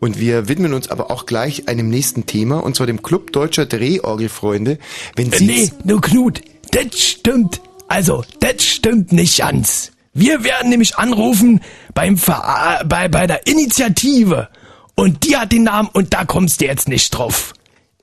Und 0.00 0.18
wir 0.18 0.48
widmen 0.48 0.74
uns 0.74 0.90
aber 0.90 1.12
auch 1.12 1.26
gleich 1.26 1.68
einem 1.68 1.88
nächsten 1.88 2.26
Thema, 2.26 2.58
und 2.64 2.74
zwar 2.74 2.88
dem 2.88 3.00
Club 3.00 3.30
Deutscher 3.30 3.66
Drehorgelfreunde. 3.66 4.78
Wenn 5.14 5.32
Äh, 5.32 5.36
Sie 5.38 5.46
Nee, 5.46 5.70
nur 5.84 6.00
Knut, 6.00 6.40
das 6.72 6.98
stimmt. 7.00 7.60
Also, 7.86 8.24
das 8.40 8.64
stimmt 8.64 9.12
nicht 9.12 9.38
ganz. 9.38 9.92
Wir 10.14 10.44
werden 10.44 10.70
nämlich 10.70 10.96
anrufen 10.96 11.60
beim 11.92 12.16
Ver 12.16 12.82
bei, 12.86 13.08
bei 13.08 13.26
der 13.26 13.46
Initiative. 13.46 14.48
Und 14.94 15.24
die 15.24 15.36
hat 15.36 15.50
den 15.50 15.64
Namen 15.64 15.88
und 15.92 16.14
da 16.14 16.24
kommst 16.24 16.60
du 16.60 16.66
jetzt 16.66 16.88
nicht 16.88 17.10
drauf. 17.10 17.52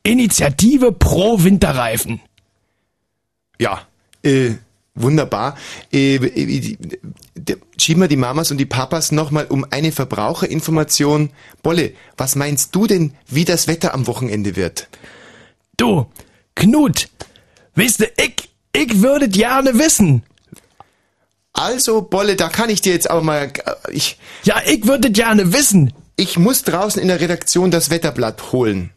Initiative 0.03 0.91
pro 0.91 1.41
Winterreifen. 1.43 2.19
Ja, 3.59 3.81
äh, 4.23 4.55
wunderbar. 4.93 5.55
Äh, 5.93 6.15
äh, 6.15 6.77
schieben 7.77 8.01
wir 8.01 8.07
die 8.09 8.17
Mamas 8.17 8.51
und 8.51 8.57
die 8.57 8.65
Papas 8.65 9.13
nochmal 9.13 9.45
um 9.45 9.65
eine 9.69 9.93
Verbraucherinformation. 9.93 11.29
Bolle, 11.63 11.93
was 12.17 12.35
meinst 12.35 12.75
du 12.75 12.87
denn, 12.87 13.13
wie 13.27 13.45
das 13.45 13.67
Wetter 13.67 13.93
am 13.93 14.07
Wochenende 14.07 14.57
wird? 14.57 14.89
Du, 15.77 16.07
Knut, 16.55 17.07
weißt 17.75 18.01
du, 18.01 18.05
ich, 18.17 18.49
ich 18.73 19.01
würde 19.01 19.29
gerne 19.29 19.79
wissen. 19.79 20.23
Also, 21.53 22.01
Bolle, 22.01 22.35
da 22.35 22.49
kann 22.49 22.69
ich 22.69 22.81
dir 22.81 22.93
jetzt 22.93 23.09
aber 23.09 23.21
mal, 23.21 23.43
äh, 23.65 23.91
ich, 23.91 24.17
Ja, 24.43 24.61
ich 24.65 24.87
würde 24.87 25.11
gerne 25.11 25.53
wissen. 25.53 25.93
ich 26.15 26.37
muss 26.37 26.63
draußen 26.63 27.01
in 27.01 27.07
der 27.07 27.19
Redaktion 27.19 27.71
das 27.71 27.89
Wetterblatt 27.89 28.51
holen. 28.51 28.91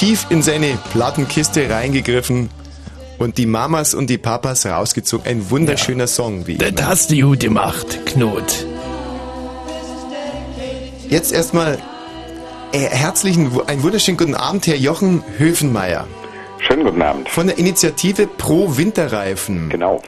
Tief 0.00 0.24
in 0.30 0.40
seine 0.40 0.78
Plattenkiste 0.92 1.68
reingegriffen 1.68 2.48
und 3.18 3.36
die 3.36 3.44
Mamas 3.44 3.92
und 3.92 4.08
die 4.08 4.16
Papas 4.16 4.64
rausgezogen. 4.64 5.26
Ein 5.26 5.50
wunderschöner 5.50 6.06
Song, 6.06 6.46
wie 6.46 6.56
Das 6.56 6.70
immer. 6.70 6.86
hast 6.86 7.10
du 7.10 7.20
gut 7.20 7.40
gemacht, 7.40 8.06
Knut. 8.06 8.64
Jetzt 11.10 11.32
erstmal 11.32 11.76
äh, 12.72 12.78
herzlichen, 12.78 13.50
einen 13.66 13.82
wunderschönen 13.82 14.16
guten 14.16 14.34
Abend, 14.34 14.66
Herr 14.66 14.76
Jochen 14.76 15.22
Höfenmeier. 15.36 16.06
Schönen 16.66 16.84
guten 16.84 17.02
Abend. 17.02 17.28
Von 17.28 17.48
der 17.48 17.58
Initiative 17.58 18.26
Pro 18.26 18.78
Winterreifen. 18.78 19.68
Genau. 19.68 20.00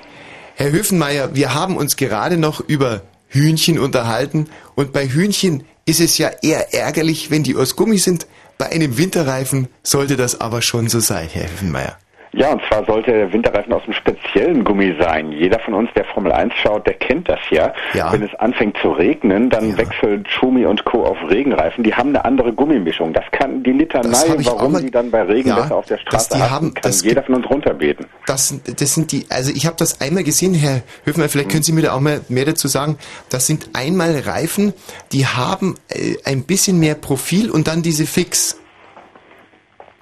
Herr 0.54 0.72
Höfenmeier, 0.72 1.34
wir 1.34 1.52
haben 1.52 1.76
uns 1.76 1.96
gerade 1.96 2.38
noch 2.38 2.60
über 2.66 3.02
Hühnchen 3.28 3.78
unterhalten 3.78 4.46
und 4.74 4.94
bei 4.94 5.06
Hühnchen 5.06 5.64
ist 5.84 6.00
es 6.00 6.16
ja 6.16 6.30
eher 6.40 6.72
ärgerlich, 6.72 7.30
wenn 7.30 7.42
die 7.42 7.56
aus 7.56 7.76
Gummi 7.76 7.98
sind. 7.98 8.26
Bei 8.62 8.70
einem 8.70 8.96
Winterreifen 8.96 9.66
sollte 9.82 10.16
das 10.16 10.40
aber 10.40 10.62
schon 10.62 10.88
so 10.88 11.00
sein, 11.00 11.28
Herr 11.28 11.50
Höfenmeier. 11.50 11.98
Ja, 12.34 12.52
und 12.52 12.62
zwar 12.66 12.84
sollte 12.86 13.12
der 13.12 13.30
Winterreifen 13.30 13.70
aus 13.74 13.82
einem 13.84 13.92
speziellen 13.92 14.64
Gummi 14.64 14.94
sein. 14.98 15.32
Jeder 15.32 15.58
von 15.58 15.74
uns, 15.74 15.90
der 15.94 16.06
Formel 16.06 16.32
1 16.32 16.54
schaut, 16.54 16.86
der 16.86 16.94
kennt 16.94 17.28
das 17.28 17.38
ja. 17.50 17.74
Ja. 17.92 18.10
Wenn 18.10 18.22
es 18.22 18.34
anfängt 18.36 18.78
zu 18.80 18.90
regnen, 18.90 19.50
dann 19.50 19.70
Ja. 19.70 19.76
wechselt 19.76 20.26
Schumi 20.30 20.64
und 20.64 20.82
Co. 20.86 21.04
auf 21.04 21.18
Regenreifen. 21.28 21.84
Die 21.84 21.94
haben 21.94 22.08
eine 22.08 22.24
andere 22.24 22.54
Gummimischung. 22.54 23.12
Das 23.12 23.24
kann 23.32 23.62
die 23.62 23.72
Litanei, 23.72 24.16
warum 24.44 24.72
mal- 24.72 24.80
die 24.82 24.90
dann 24.90 25.10
bei 25.10 25.22
Regen 25.22 25.50
Ja, 25.50 25.68
auf 25.70 25.84
der 25.86 25.98
Straße 25.98 26.38
haben, 26.38 26.50
haben- 26.50 26.74
kann 26.74 26.82
das 26.84 27.02
jeder 27.04 27.22
von 27.22 27.34
uns 27.34 27.50
runterbeten. 27.50 28.06
Das, 28.26 28.48
sind- 28.48 28.80
das 28.80 28.94
sind 28.94 29.12
die, 29.12 29.26
also 29.28 29.52
ich 29.54 29.66
habe 29.66 29.76
das 29.78 30.00
einmal 30.00 30.24
gesehen, 30.24 30.54
Herr 30.54 30.80
Höfenmeier, 31.04 31.28
vielleicht 31.28 31.50
können 31.50 31.62
Sie 31.62 31.72
mir 31.72 31.82
da 31.82 31.92
auch 31.92 32.00
mal 32.00 32.22
mehr 32.30 32.46
dazu 32.46 32.66
sagen. 32.66 32.96
Das 33.28 33.46
sind 33.46 33.68
einmal 33.74 34.18
Reifen, 34.20 34.72
die 35.12 35.26
haben 35.26 35.74
äh, 35.90 36.16
ein 36.24 36.44
bisschen 36.44 36.80
mehr 36.80 36.94
Profil 36.94 37.50
und 37.50 37.68
dann 37.68 37.82
diese 37.82 38.06
Fix. 38.06 38.56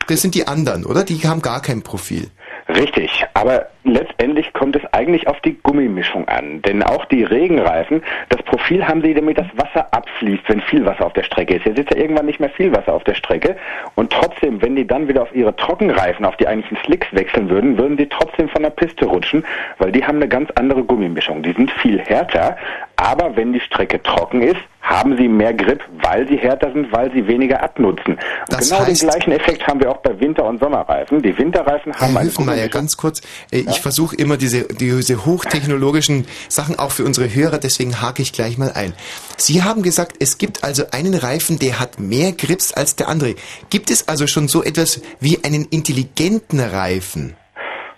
Das 0.06 0.22
sind 0.22 0.34
die 0.34 0.48
anderen, 0.48 0.84
oder? 0.84 1.04
Die 1.04 1.20
haben 1.26 1.42
gar 1.42 1.62
kein 1.62 1.82
Profil. 1.82 2.30
Richtig, 2.68 3.24
aber 3.34 3.68
letztendlich 3.84 4.52
kommt 4.52 4.76
es 4.76 4.82
eigentlich 4.92 5.28
auf 5.28 5.40
die 5.40 5.56
Gummimischung 5.62 6.28
an. 6.28 6.62
Denn 6.62 6.82
auch 6.82 7.04
die 7.06 7.24
Regenreifen, 7.24 8.02
das 8.28 8.42
Profil 8.42 8.86
haben 8.86 9.02
sie, 9.02 9.14
damit 9.14 9.38
das 9.38 9.46
Wasser 9.56 9.86
abfließt, 9.92 10.42
wenn 10.48 10.60
viel 10.60 10.84
Wasser 10.84 11.06
auf 11.06 11.12
der 11.12 11.22
Strecke 11.22 11.56
ist. 11.56 11.66
Jetzt 11.66 11.78
ist 11.78 11.90
ja 11.90 11.96
irgendwann 11.96 12.26
nicht 12.26 12.40
mehr 12.40 12.50
viel 12.50 12.74
Wasser 12.74 12.92
auf 12.92 13.04
der 13.04 13.14
Strecke. 13.14 13.56
Und 13.94 14.12
trotzdem, 14.12 14.60
wenn 14.62 14.76
die 14.76 14.86
dann 14.86 15.08
wieder 15.08 15.22
auf 15.22 15.34
ihre 15.34 15.54
Trockenreifen, 15.56 16.24
auf 16.24 16.36
die 16.36 16.46
eigentlichen 16.46 16.78
Slicks 16.84 17.08
wechseln 17.12 17.48
würden, 17.48 17.78
würden 17.78 17.96
die 17.96 18.08
trotzdem 18.08 18.48
von 18.48 18.62
der 18.62 18.70
Piste 18.70 19.06
rutschen, 19.06 19.44
weil 19.78 19.92
die 19.92 20.04
haben 20.04 20.16
eine 20.16 20.28
ganz 20.28 20.50
andere 20.56 20.82
Gummimischung. 20.84 21.42
Die 21.42 21.52
sind 21.52 21.70
viel 21.70 21.98
härter, 21.98 22.56
aber 22.96 23.36
wenn 23.36 23.52
die 23.52 23.60
Strecke 23.60 24.02
trocken 24.02 24.42
ist, 24.42 24.60
haben 24.82 25.16
sie 25.16 25.28
mehr 25.28 25.52
Grip, 25.52 25.82
weil 26.02 26.26
sie 26.26 26.36
härter 26.36 26.72
sind, 26.72 26.90
weil 26.92 27.12
sie 27.12 27.26
weniger 27.26 27.62
abnutzen. 27.62 28.18
Und 28.50 28.58
genau 28.58 28.84
den 28.84 28.94
gleichen 28.94 29.32
Effekt 29.32 29.66
haben 29.66 29.80
wir 29.80 29.90
auch 29.90 29.98
bei 29.98 30.18
Winter- 30.18 30.44
und 30.44 30.58
Sommerreifen. 30.58 31.22
Die 31.22 31.36
Winterreifen 31.36 31.92
haben 31.94 32.14
Herr 32.14 32.24
Gummimischung. 32.36 32.70
ganz 32.80 32.96
kurz. 32.96 33.20
Äh, 33.52 33.64
Ich 33.70 33.80
versuche 33.80 34.16
immer 34.16 34.36
diese, 34.36 34.64
diese 34.64 35.24
hochtechnologischen 35.24 36.26
Sachen 36.48 36.78
auch 36.78 36.90
für 36.90 37.04
unsere 37.04 37.32
Hörer, 37.34 37.58
deswegen 37.58 38.00
hake 38.02 38.22
ich 38.22 38.32
gleich 38.32 38.58
mal 38.58 38.72
ein. 38.72 38.92
Sie 39.36 39.62
haben 39.62 39.82
gesagt, 39.82 40.16
es 40.20 40.38
gibt 40.38 40.64
also 40.64 40.84
einen 40.90 41.14
Reifen, 41.14 41.58
der 41.58 41.78
hat 41.80 41.98
mehr 42.00 42.32
Grips 42.32 42.72
als 42.72 42.96
der 42.96 43.08
andere. 43.08 43.34
Gibt 43.70 43.90
es 43.90 44.08
also 44.08 44.26
schon 44.26 44.48
so 44.48 44.62
etwas 44.62 45.00
wie 45.20 45.42
einen 45.44 45.64
intelligenten 45.66 46.60
Reifen? 46.60 47.36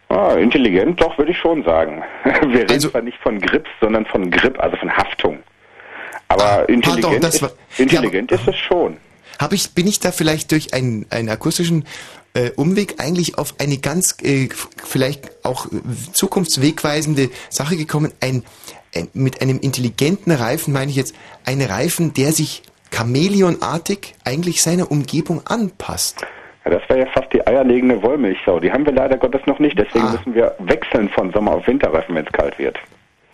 Ah, 0.09 0.35
intelligent, 0.35 1.01
doch, 1.01 1.17
würde 1.17 1.33
ich 1.33 1.39
schon 1.39 1.65
sagen. 1.65 2.03
Wir 2.25 2.61
reden 2.61 2.71
Also- 2.73 2.91
zwar 2.91 3.03
nicht 3.03 3.19
von 3.23 3.41
Grips, 3.41 3.71
sondern 3.81 4.05
von 4.07 4.31
Grip, 4.31 4.61
also 4.61 4.77
von 4.77 4.91
Haftung. 4.95 5.39
Aber 6.29 6.45
Ah, 6.45 6.61
intelligent, 6.63 7.03
pardon, 7.03 7.21
das 7.21 7.35
ist, 7.37 7.43
war- 7.43 7.53
intelligent 7.79 8.31
Ja, 8.31 8.37
ist 8.37 8.49
es 8.49 8.57
schon. 8.57 8.99
Hab 9.39 9.53
ich, 9.53 9.73
bin 9.75 9.87
ich 9.87 9.99
da 10.01 10.13
vielleicht 10.13 10.53
durch 10.53 10.73
einen, 10.75 11.07
einen 11.11 11.29
akustischen 11.31 11.85
äh, 12.35 12.51
Umweg 12.57 12.95
eigentlich 12.99 13.39
auf 13.39 13.55
eine 13.59 13.79
ganz 13.79 14.17
äh, 14.23 14.49
vielleicht 14.85 15.45
auch 15.45 15.67
zukunftswegweisende 16.13 17.31
Sache 17.51 17.77
gekommen? 17.77 18.13
Ein, 18.21 18.43
ein, 18.95 19.09
mit 19.13 19.43
einem 19.43 19.59
intelligenten 19.61 20.33
Reifen 20.33 20.73
meine 20.73 20.91
ich 20.91 20.97
jetzt 20.97 21.15
einen 21.45 21.63
Reifen, 21.69 22.15
der 22.15 22.33
sich 22.33 22.63
chamäleonartig 22.95 24.15
eigentlich 24.25 24.63
seiner 24.63 24.91
Umgebung 24.91 25.43
anpasst. 25.47 26.25
Ja, 26.65 26.71
das 26.71 26.83
wäre 26.89 27.01
ja 27.01 27.07
fast 27.13 27.33
die 27.33 27.45
eierlegende 27.47 28.03
Wollmilchsau. 28.03 28.61
Die 28.61 28.71
haben 28.71 28.85
wir 28.87 28.93
leider 28.93 29.17
Gottes 29.17 29.41
noch 29.47 29.59
nicht, 29.59 29.79
deswegen 29.79 30.07
Ah. 30.07 30.13
müssen 30.13 30.35
wir 30.35 30.55
wechseln 30.61 31.09
von 31.09 31.33
Sommer 31.33 31.53
auf 31.53 31.67
Winterreifen, 31.67 32.15
wenn 32.15 32.25
es 32.27 32.33
kalt 32.33 32.59
wird. 32.59 32.79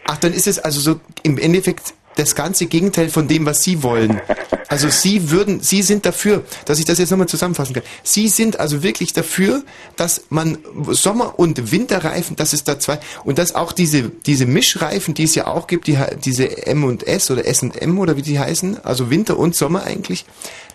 Ach, 0.06 0.16
dann 0.16 0.32
ist 0.32 0.46
es 0.46 0.58
also 0.58 0.80
so 0.80 1.00
im 1.22 1.36
Endeffekt 1.36 1.92
das 2.18 2.34
ganze 2.34 2.66
Gegenteil 2.66 3.08
von 3.08 3.28
dem, 3.28 3.46
was 3.46 3.62
Sie 3.62 3.82
wollen. 3.82 4.20
Also 4.68 4.88
Sie 4.88 5.30
würden, 5.30 5.60
Sie 5.60 5.82
sind 5.82 6.04
dafür, 6.04 6.44
dass 6.64 6.78
ich 6.78 6.84
das 6.84 6.98
jetzt 6.98 7.10
nochmal 7.10 7.28
zusammenfassen 7.28 7.74
kann. 7.74 7.84
Sie 8.02 8.28
sind 8.28 8.60
also 8.60 8.82
wirklich 8.82 9.12
dafür, 9.12 9.62
dass 9.96 10.22
man 10.28 10.58
Sommer- 10.90 11.38
und 11.38 11.70
Winterreifen, 11.72 12.36
dass 12.36 12.52
es 12.52 12.64
da 12.64 12.78
zwei, 12.78 12.98
und 13.24 13.38
dass 13.38 13.54
auch 13.54 13.72
diese, 13.72 14.10
diese 14.26 14.46
Mischreifen, 14.46 15.14
die 15.14 15.24
es 15.24 15.34
ja 15.34 15.46
auch 15.46 15.66
gibt, 15.68 15.86
die, 15.86 15.98
diese 16.24 16.66
M 16.66 16.84
und 16.84 17.06
S 17.06 17.30
oder 17.30 17.46
S 17.46 17.62
und 17.62 17.80
M 17.80 17.98
oder 17.98 18.16
wie 18.16 18.22
die 18.22 18.38
heißen, 18.38 18.84
also 18.84 19.10
Winter 19.10 19.38
und 19.38 19.54
Sommer 19.54 19.84
eigentlich, 19.84 20.26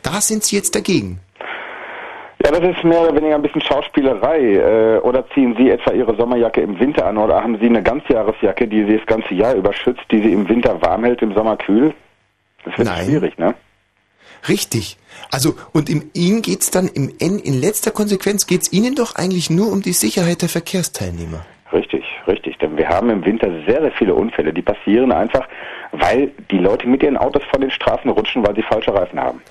da 0.01 0.21
sind 0.21 0.43
Sie 0.43 0.55
jetzt 0.55 0.75
dagegen. 0.75 1.19
Ja, 2.43 2.51
das 2.51 2.75
ist 2.75 2.83
mehr 2.83 3.01
oder 3.01 3.15
weniger 3.15 3.35
ein 3.35 3.41
bisschen 3.41 3.61
Schauspielerei. 3.61 4.55
Äh, 4.55 4.97
oder 4.99 5.25
ziehen 5.29 5.55
Sie 5.57 5.69
etwa 5.69 5.93
Ihre 5.93 6.15
Sommerjacke 6.15 6.61
im 6.61 6.77
Winter 6.79 7.05
an 7.05 7.17
oder 7.17 7.41
haben 7.41 7.57
Sie 7.59 7.67
eine 7.67 7.81
Ganzjahresjacke, 7.81 8.67
die 8.67 8.83
Sie 8.85 8.97
das 8.97 9.05
ganze 9.05 9.33
Jahr 9.33 9.55
über 9.55 9.71
schützt, 9.71 10.03
die 10.11 10.21
Sie 10.21 10.33
im 10.33 10.47
Winter 10.49 10.81
warm 10.81 11.05
hält, 11.05 11.21
im 11.21 11.33
Sommer 11.33 11.55
kühl? 11.55 11.93
Das 12.65 12.77
wird 12.77 12.87
Nein. 12.87 13.05
schwierig, 13.05 13.37
ne? 13.37 13.55
Richtig. 14.49 14.97
Also, 15.31 15.55
und 15.71 15.89
im 15.89 16.09
Ihnen 16.13 16.41
geht's 16.41 16.69
dann 16.69 16.87
im 16.87 17.13
N, 17.19 17.39
in 17.39 17.53
letzter 17.53 17.91
Konsequenz 17.91 18.45
geht's 18.45 18.73
Ihnen 18.73 18.95
doch 18.95 19.15
eigentlich 19.15 19.49
nur 19.49 19.71
um 19.71 19.81
die 19.81 19.93
Sicherheit 19.93 20.41
der 20.41 20.49
Verkehrsteilnehmer. 20.49 21.45
Richtig, 21.71 22.03
richtig. 22.27 22.57
Denn 22.57 22.77
wir 22.77 22.89
haben 22.89 23.09
im 23.09 23.25
Winter 23.25 23.49
sehr, 23.65 23.81
sehr 23.81 23.91
viele 23.93 24.13
Unfälle. 24.15 24.53
Die 24.53 24.61
passieren 24.61 25.13
einfach, 25.13 25.47
weil 25.93 26.31
die 26.51 26.59
Leute 26.59 26.87
mit 26.87 27.01
ihren 27.03 27.17
Autos 27.17 27.43
von 27.51 27.61
den 27.61 27.71
Straßen 27.71 28.09
rutschen, 28.11 28.45
weil 28.45 28.55
sie 28.55 28.63
falsche 28.63 28.93
Reifen 28.93 29.19
haben. 29.19 29.41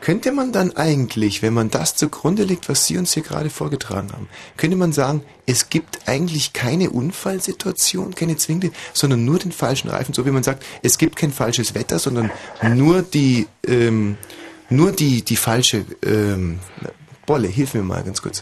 Könnte 0.00 0.30
man 0.30 0.52
dann 0.52 0.76
eigentlich, 0.76 1.42
wenn 1.42 1.52
man 1.52 1.70
das 1.70 1.96
zugrunde 1.96 2.44
legt, 2.44 2.68
was 2.68 2.86
Sie 2.86 2.96
uns 2.98 3.14
hier 3.14 3.24
gerade 3.24 3.50
vorgetragen 3.50 4.12
haben, 4.12 4.28
könnte 4.56 4.76
man 4.76 4.92
sagen, 4.92 5.22
es 5.46 5.70
gibt 5.70 6.06
eigentlich 6.06 6.52
keine 6.52 6.90
Unfallsituation, 6.90 8.14
keine 8.14 8.36
zwingende, 8.36 8.70
sondern 8.92 9.24
nur 9.24 9.38
den 9.38 9.50
falschen 9.50 9.88
Reifen, 9.88 10.14
so 10.14 10.24
wie 10.24 10.30
man 10.30 10.44
sagt, 10.44 10.64
es 10.82 10.98
gibt 10.98 11.16
kein 11.16 11.32
falsches 11.32 11.74
Wetter, 11.74 11.98
sondern 11.98 12.30
nur 12.74 13.02
die, 13.02 13.48
ähm, 13.66 14.16
nur 14.70 14.92
die, 14.92 15.22
die 15.22 15.36
falsche, 15.36 15.84
ähm, 16.04 16.60
Bolle, 17.26 17.48
hilf 17.48 17.74
mir 17.74 17.82
mal 17.82 18.02
ganz 18.02 18.22
kurz. 18.22 18.40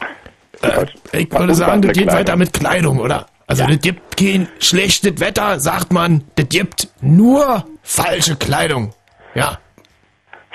Äh, 0.63 0.87
ich 1.13 1.31
würde 1.33 1.55
sagen, 1.55 1.83
das 1.83 1.93
geht 1.93 2.07
weiter 2.07 2.37
mit 2.37 2.53
Kleidung, 2.53 2.99
oder? 2.99 3.27
Also 3.47 3.67
das 3.67 3.81
gibt 3.81 4.17
kein 4.17 4.49
schlechtes 4.59 5.21
Wetter, 5.21 5.61
sagt 5.61 5.93
man. 5.93 6.25
Das 6.35 6.49
gibt 6.49 6.89
nur 7.01 7.67
falsche 7.83 8.37
Kleidung. 8.37 8.93
Ja. 9.35 9.59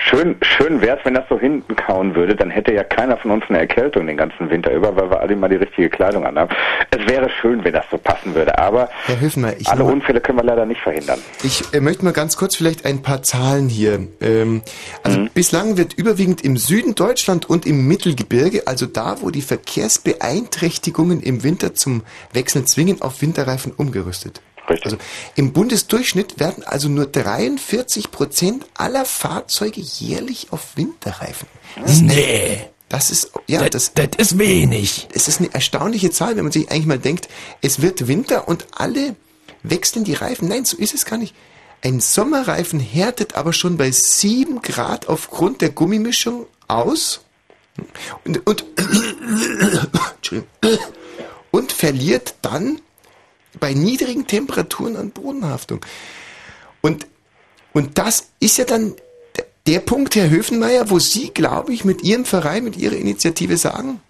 Schön, 0.04 0.36
schön 0.42 0.80
wär's, 0.80 1.00
wenn 1.04 1.14
das 1.14 1.24
so 1.28 1.38
hinten 1.38 1.76
kauen 1.76 2.14
würde, 2.14 2.34
dann 2.34 2.50
hätte 2.50 2.72
ja 2.72 2.82
keiner 2.82 3.16
von 3.16 3.30
uns 3.30 3.44
eine 3.48 3.58
Erkältung 3.58 4.06
den 4.06 4.16
ganzen 4.16 4.50
Winter 4.50 4.72
über, 4.72 4.96
weil 4.96 5.10
wir 5.10 5.20
alle 5.20 5.36
mal 5.36 5.48
die 5.48 5.56
richtige 5.56 5.88
Kleidung 5.88 6.26
anhaben. 6.26 6.54
Es 6.90 7.06
wäre 7.06 7.30
schön, 7.40 7.64
wenn 7.64 7.72
das 7.72 7.84
so 7.90 7.98
passen 7.98 8.34
würde, 8.34 8.58
aber 8.58 8.88
Herr 9.06 9.20
Höfenmeier, 9.20 9.54
ich 9.58 9.68
alle 9.68 9.84
Unfälle 9.84 10.20
können 10.20 10.38
wir 10.38 10.44
leider 10.44 10.66
nicht 10.66 10.80
verhindern. 10.80 11.20
Ich 11.44 11.72
äh, 11.72 11.80
möchte 11.80 12.04
mal 12.04 12.12
ganz 12.12 12.36
kurz 12.36 12.56
vielleicht 12.56 12.84
ein 12.84 13.02
paar 13.02 13.22
Zahlen 13.22 13.68
hier. 13.68 14.00
Ähm, 14.20 14.62
also 15.04 15.26
bislang 15.32 15.76
wird 15.76 15.94
überwiegend 15.94 16.44
im 16.44 16.56
Süden 16.56 16.94
Deutschland 16.94 17.48
und 17.48 17.64
im 17.64 17.86
Mittelgebirge, 17.86 18.66
also 18.66 18.86
da, 18.86 19.16
wo 19.20 19.30
die 19.30 19.42
Verkehrsbeeinträchtigungen 19.42 21.22
im 21.22 21.44
Winter 21.44 21.74
zum 21.74 22.02
Wechseln 22.32 22.66
zwingen, 22.66 23.00
auf 23.02 23.22
Winterreifen 23.22 23.72
umgerüstet. 23.72 24.40
Richtig. 24.72 24.84
Also 24.86 24.98
im 25.34 25.52
Bundesdurchschnitt 25.52 26.40
werden 26.40 26.64
also 26.64 26.88
nur 26.88 27.06
43 27.06 28.10
Prozent 28.10 28.66
aller 28.74 29.04
Fahrzeuge 29.04 29.80
jährlich 29.80 30.48
auf 30.50 30.76
Winterreifen. 30.76 31.48
Nee. 32.02 32.68
Das 32.88 33.10
ist, 33.10 33.32
ja, 33.46 33.66
das, 33.68 33.94
Das, 33.94 34.08
das 34.10 34.32
ist 34.32 34.38
wenig. 34.38 35.08
es 35.14 35.26
ist 35.26 35.40
eine 35.40 35.52
erstaunliche 35.54 36.10
Zahl, 36.10 36.36
wenn 36.36 36.42
man 36.42 36.52
sich 36.52 36.70
eigentlich 36.70 36.86
mal 36.86 36.98
denkt, 36.98 37.28
es 37.62 37.80
wird 37.80 38.06
Winter 38.06 38.48
und 38.48 38.66
alle 38.72 39.16
wechseln 39.62 40.04
die 40.04 40.12
Reifen. 40.12 40.48
Nein, 40.48 40.66
so 40.66 40.76
ist 40.76 40.92
es 40.92 41.06
gar 41.06 41.16
nicht. 41.16 41.34
Ein 41.82 42.00
Sommerreifen 42.00 42.80
härtet 42.80 43.34
aber 43.34 43.54
schon 43.54 43.78
bei 43.78 43.90
7 43.90 44.60
Grad 44.60 45.08
aufgrund 45.08 45.62
der 45.62 45.70
Gummimischung 45.70 46.46
aus 46.68 47.22
und, 48.24 48.46
und, 48.46 48.64
und 51.50 51.72
verliert 51.72 52.34
dann 52.42 52.80
bei 53.60 53.74
niedrigen 53.74 54.26
Temperaturen 54.26 54.96
an 54.96 55.10
Bodenhaftung. 55.10 55.84
Und, 56.80 57.06
und 57.72 57.98
das 57.98 58.28
ist 58.40 58.58
ja 58.58 58.64
dann 58.64 58.94
der- 59.66 59.80
Punkt, 59.80 60.16
Herr 60.16 60.30
Höfenmeier, 60.30 60.90
wo 60.90 60.98
Sie, 60.98 61.30
glaube 61.30 61.72
ich, 61.72 61.84
mit 61.84 62.02
Ihrem 62.02 62.24
Verein, 62.24 62.64
mit 62.64 62.76
Ihrer 62.76 62.96
Initiative 62.96 63.56
sagen, 63.56 64.00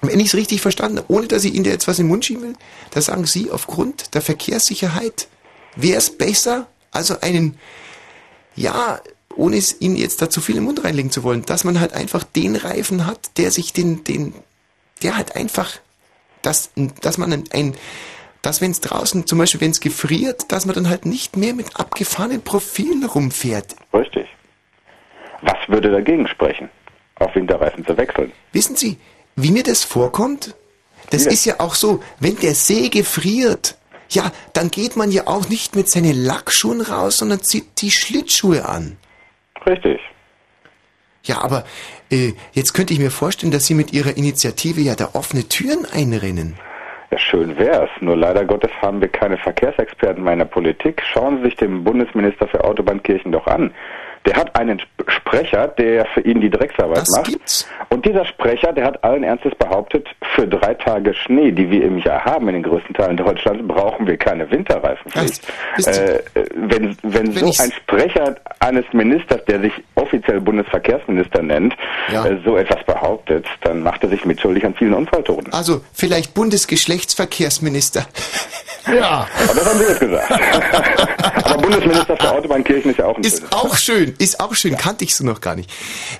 wenn 0.00 0.20
ich 0.20 0.28
es 0.28 0.34
richtig 0.34 0.60
verstanden 0.60 0.98
habe, 0.98 1.12
ohne 1.12 1.28
dass 1.28 1.44
ich 1.44 1.54
Ihnen 1.54 1.64
da 1.64 1.70
jetzt 1.70 1.88
was 1.88 1.98
im 1.98 2.08
Mund 2.08 2.24
schieben 2.24 2.42
will, 2.42 2.54
da 2.90 3.00
sagen 3.00 3.26
Sie, 3.26 3.50
aufgrund 3.50 4.14
der 4.14 4.22
Verkehrssicherheit 4.22 5.28
wäre 5.76 5.98
es 5.98 6.10
besser, 6.10 6.66
also 6.90 7.20
einen, 7.20 7.58
ja, 8.56 9.00
ohne 9.34 9.56
es 9.56 9.80
Ihnen 9.80 9.96
jetzt 9.96 10.20
da 10.20 10.28
zu 10.28 10.40
viel 10.40 10.56
im 10.56 10.64
Mund 10.64 10.84
reinlegen 10.84 11.10
zu 11.10 11.22
wollen, 11.22 11.44
dass 11.44 11.64
man 11.64 11.80
halt 11.80 11.92
einfach 11.92 12.24
den 12.24 12.56
Reifen 12.56 13.06
hat, 13.06 13.30
der 13.38 13.50
sich 13.50 13.72
den, 13.72 14.04
den, 14.04 14.34
der 15.02 15.16
halt 15.16 15.36
einfach, 15.36 15.70
dass, 16.42 16.70
dass 17.00 17.16
man 17.18 17.32
ein, 17.32 17.44
ein 17.52 17.74
dass 18.42 18.60
wenn 18.60 18.72
es 18.72 18.80
draußen, 18.80 19.26
zum 19.26 19.38
Beispiel 19.38 19.60
wenn 19.60 19.70
es 19.70 19.80
gefriert, 19.80 20.50
dass 20.52 20.66
man 20.66 20.74
dann 20.74 20.88
halt 20.88 21.06
nicht 21.06 21.36
mehr 21.36 21.54
mit 21.54 21.76
abgefahrenen 21.78 22.42
Profilen 22.42 23.04
rumfährt. 23.04 23.76
Richtig. 23.94 24.26
Was 25.42 25.56
würde 25.68 25.90
dagegen 25.90 26.26
sprechen, 26.28 26.68
auf 27.16 27.34
Winterreifen 27.34 27.84
zu 27.86 27.96
wechseln? 27.96 28.32
Wissen 28.52 28.76
Sie, 28.76 28.98
wie 29.36 29.50
mir 29.50 29.62
das 29.62 29.84
vorkommt? 29.84 30.54
Das 31.10 31.24
Ja. 31.24 31.30
ist 31.30 31.44
ja 31.44 31.54
auch 31.60 31.74
so, 31.74 32.02
wenn 32.20 32.36
der 32.36 32.54
See 32.54 32.88
gefriert, 32.88 33.76
ja, 34.08 34.30
dann 34.52 34.70
geht 34.70 34.96
man 34.96 35.10
ja 35.10 35.26
auch 35.26 35.48
nicht 35.48 35.74
mit 35.74 35.88
seinen 35.88 36.22
Lackschuhen 36.22 36.80
raus, 36.80 37.18
sondern 37.18 37.42
zieht 37.42 37.80
die 37.80 37.90
Schlittschuhe 37.90 38.68
an. 38.68 38.96
Richtig. 39.66 40.00
Ja, 41.24 41.40
aber 41.42 41.64
äh, 42.10 42.32
jetzt 42.52 42.74
könnte 42.74 42.92
ich 42.92 42.98
mir 42.98 43.10
vorstellen, 43.12 43.52
dass 43.52 43.66
Sie 43.66 43.74
mit 43.74 43.92
Ihrer 43.92 44.16
Initiative 44.16 44.80
ja 44.80 44.94
da 44.96 45.10
offene 45.12 45.48
Türen 45.48 45.86
einrennen. 45.86 46.56
Ja, 47.12 47.18
schön 47.18 47.58
wär's. 47.58 47.90
Nur 48.00 48.16
leider 48.16 48.46
Gottes 48.46 48.70
haben 48.80 49.02
wir 49.02 49.08
keine 49.08 49.36
Verkehrsexperten 49.36 50.24
mehr 50.24 50.32
in 50.32 50.38
der 50.38 50.46
Politik. 50.46 51.02
Schauen 51.04 51.36
Sie 51.36 51.44
sich 51.44 51.56
den 51.56 51.84
Bundesminister 51.84 52.48
für 52.48 52.64
Autobahnkirchen 52.64 53.32
doch 53.32 53.46
an. 53.46 53.74
Der 54.26 54.36
hat 54.36 54.54
einen 54.56 54.78
Sp- 54.78 55.02
Sprecher, 55.08 55.68
der 55.68 56.06
für 56.14 56.20
ihn 56.20 56.40
die 56.40 56.48
Drecksarbeit 56.50 56.98
Das 56.98 57.08
macht. 57.16 57.26
gibt's. 57.26 57.66
Und 57.88 58.06
dieser 58.06 58.24
Sprecher, 58.24 58.72
der 58.72 58.84
hat 58.84 59.02
allen 59.02 59.24
Ernstes 59.24 59.52
behauptet, 59.56 60.06
für 60.34 60.46
drei 60.46 60.74
Tage 60.74 61.12
Schnee, 61.12 61.50
die 61.50 61.68
wir 61.70 61.82
im 61.84 61.98
Jahr 61.98 62.24
haben 62.24 62.48
in 62.48 62.54
den 62.54 62.62
größten 62.62 62.94
Teilen 62.94 63.16
Deutschlands, 63.16 63.66
brauchen 63.66 64.06
wir 64.06 64.16
keine 64.16 64.48
Winterreifenpflicht. 64.50 65.42
Äh, 65.86 66.20
wenn 66.54 66.96
wenn, 67.02 67.34
Wenn 67.34 67.52
so 67.52 67.62
ein 67.62 67.72
Sprecher 67.72 68.36
eines 68.60 68.84
Ministers, 68.92 69.44
der 69.46 69.60
sich 69.60 69.72
offiziell 69.96 70.40
Bundesverkehrsminister 70.40 71.42
nennt, 71.42 71.74
Ja. 72.12 72.24
äh, 72.26 72.38
so 72.44 72.56
etwas 72.56 72.82
behauptet, 72.84 73.46
dann 73.62 73.82
macht 73.82 74.02
er 74.04 74.08
sich 74.10 74.24
mitschuldig 74.24 74.64
an 74.64 74.74
vielen 74.74 74.94
Unfalltoten. 74.94 75.52
Also 75.52 75.80
vielleicht 75.92 76.34
Bundesgeschlechtsverkehrsminister. 76.34 78.06
Ja. 78.92 79.28
Aber 79.44 79.54
das 79.54 79.64
haben 79.64 79.78
Sie 79.78 79.84
jetzt 79.84 80.00
gesagt. 80.00 80.28
Aber 81.44 81.62
Bundesminister 81.62 82.16
für 82.16 82.32
Autobahnkirchen 82.32 82.90
ist 82.90 82.98
ja 82.98 83.06
auch 83.06 83.16
ein 83.16 83.22
Ist 83.22 83.38
schönes. 83.38 83.52
auch 83.52 83.76
schön, 83.76 84.11
ist 84.18 84.40
auch 84.40 84.54
schön, 84.54 84.76
kannte 84.76 85.04
ich 85.04 85.14
so 85.14 85.24
noch 85.24 85.40
gar 85.40 85.54
nicht. 85.54 85.70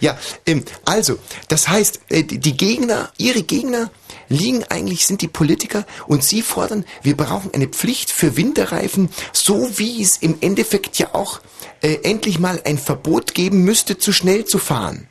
Ja, 0.01 0.17
ähm, 0.47 0.65
also, 0.85 1.19
das 1.49 1.69
heißt, 1.69 2.03
äh, 2.11 2.23
die 2.25 2.57
Gegner, 2.57 3.11
ihre 3.19 3.43
Gegner 3.43 3.91
liegen 4.29 4.65
eigentlich, 4.71 5.07
sind 5.07 5.23
die 5.23 5.29
Politiker 5.29 5.85
und 6.07 6.23
sie 6.23 6.43
fordern, 6.43 6.85
wir 7.03 7.17
brauchen 7.17 7.51
eine 7.55 7.67
Pflicht 7.67 8.11
für 8.11 8.37
Winterreifen, 8.37 9.11
so 9.33 9.79
wie 9.79 10.03
es 10.03 10.19
im 10.19 10.37
Endeffekt 10.41 10.99
ja 10.99 11.09
auch 11.13 11.41
äh, 11.83 11.99
endlich 12.03 12.39
mal 12.39 12.61
ein 12.65 12.79
Verbot 12.79 13.35
geben 13.35 13.65
müsste, 13.65 13.99
zu 13.99 14.13
schnell 14.13 14.45
zu 14.45 14.59
fahren. 14.59 15.09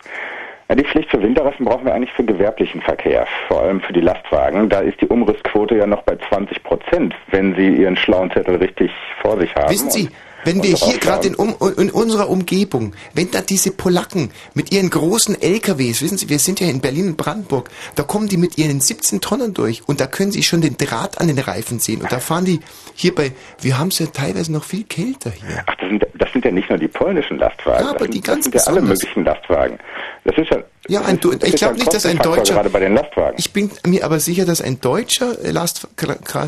Ja, 0.71 0.75
die 0.75 0.85
Pflicht 0.85 1.11
für 1.11 1.21
Winterreifen 1.21 1.65
brauchen 1.65 1.85
wir 1.85 1.93
eigentlich 1.93 2.13
für 2.13 2.23
gewerblichen 2.23 2.81
Verkehr, 2.81 3.27
vor 3.49 3.61
allem 3.61 3.81
für 3.81 3.91
die 3.91 3.99
Lastwagen. 3.99 4.69
Da 4.69 4.79
ist 4.79 5.01
die 5.01 5.07
Umrissquote 5.07 5.75
ja 5.75 5.85
noch 5.85 6.01
bei 6.03 6.15
20 6.29 6.63
Prozent, 6.63 7.13
wenn 7.29 7.53
Sie 7.55 7.75
Ihren 7.75 7.97
schlauen 7.97 8.31
Zettel 8.31 8.55
richtig 8.55 8.89
vor 9.21 9.37
sich 9.37 9.53
haben. 9.53 9.69
Wissen 9.69 9.91
Sie, 9.91 10.09
wenn 10.43 10.63
wir 10.63 10.75
hier 10.75 10.97
gerade 10.97 11.27
in, 11.27 11.35
um, 11.35 11.55
in 11.77 11.91
unserer 11.91 12.29
Umgebung, 12.29 12.93
wenn 13.13 13.31
da 13.31 13.41
diese 13.41 13.71
Polacken 13.71 14.31
mit 14.53 14.71
ihren 14.71 14.89
großen 14.89 15.41
LKWs, 15.41 16.01
wissen 16.01 16.17
Sie, 16.17 16.29
wir 16.29 16.39
sind 16.39 16.59
ja 16.59 16.67
in 16.67 16.81
Berlin 16.81 17.09
und 17.09 17.17
Brandenburg, 17.17 17.69
da 17.95 18.03
kommen 18.03 18.27
die 18.27 18.37
mit 18.37 18.57
ihren 18.57 18.79
17 18.79 19.21
Tonnen 19.21 19.53
durch 19.53 19.87
und 19.87 20.01
da 20.01 20.07
können 20.07 20.31
Sie 20.31 20.43
schon 20.43 20.61
den 20.61 20.77
Draht 20.77 21.19
an 21.19 21.27
den 21.27 21.39
Reifen 21.39 21.79
sehen 21.79 22.01
und 22.01 22.11
da 22.11 22.19
fahren 22.19 22.45
die 22.45 22.59
hier 22.95 23.13
bei, 23.13 23.31
wir 23.61 23.77
haben 23.77 23.89
es 23.89 23.99
ja 23.99 24.07
teilweise 24.07 24.51
noch 24.51 24.63
viel 24.63 24.83
kälter 24.83 25.31
hier. 25.31 25.63
Ach, 25.65 25.75
das 25.75 25.89
sind, 25.89 26.05
das 26.15 26.31
sind 26.31 26.45
ja 26.45 26.51
nicht 26.51 26.69
nur 26.69 26.77
die 26.77 26.87
polnischen 26.87 27.37
Lastwagen, 27.37 27.85
Ja, 27.85 27.89
aber 27.89 27.99
das, 27.99 28.07
die 28.07 28.13
sind, 28.13 28.25
ganz 28.25 28.49
das 28.49 28.63
sind 28.63 28.65
ja 28.65 28.71
alle 28.71 28.81
möglichen 28.81 29.23
Lastwagen. 29.23 29.79
Das 30.23 30.37
ist 30.37 30.49
ja, 30.51 30.57
Ja, 30.91 31.03
ein, 31.03 31.21
das 31.21 31.47
ich 31.47 31.55
glaube 31.55 31.75
nicht, 31.75 31.93
dass 31.93 32.05
ein 32.05 32.17
Deutscher, 32.17 32.55
Gerade 32.55 32.69
bei 32.69 32.81
den 32.81 32.95
Lastwagen. 32.95 33.35
ich 33.37 33.53
bin 33.53 33.71
mir 33.85 34.03
aber 34.03 34.19
sicher, 34.19 34.43
dass 34.45 34.61
ein 34.61 34.81
deutscher 34.81 35.37
Last, 35.41 35.87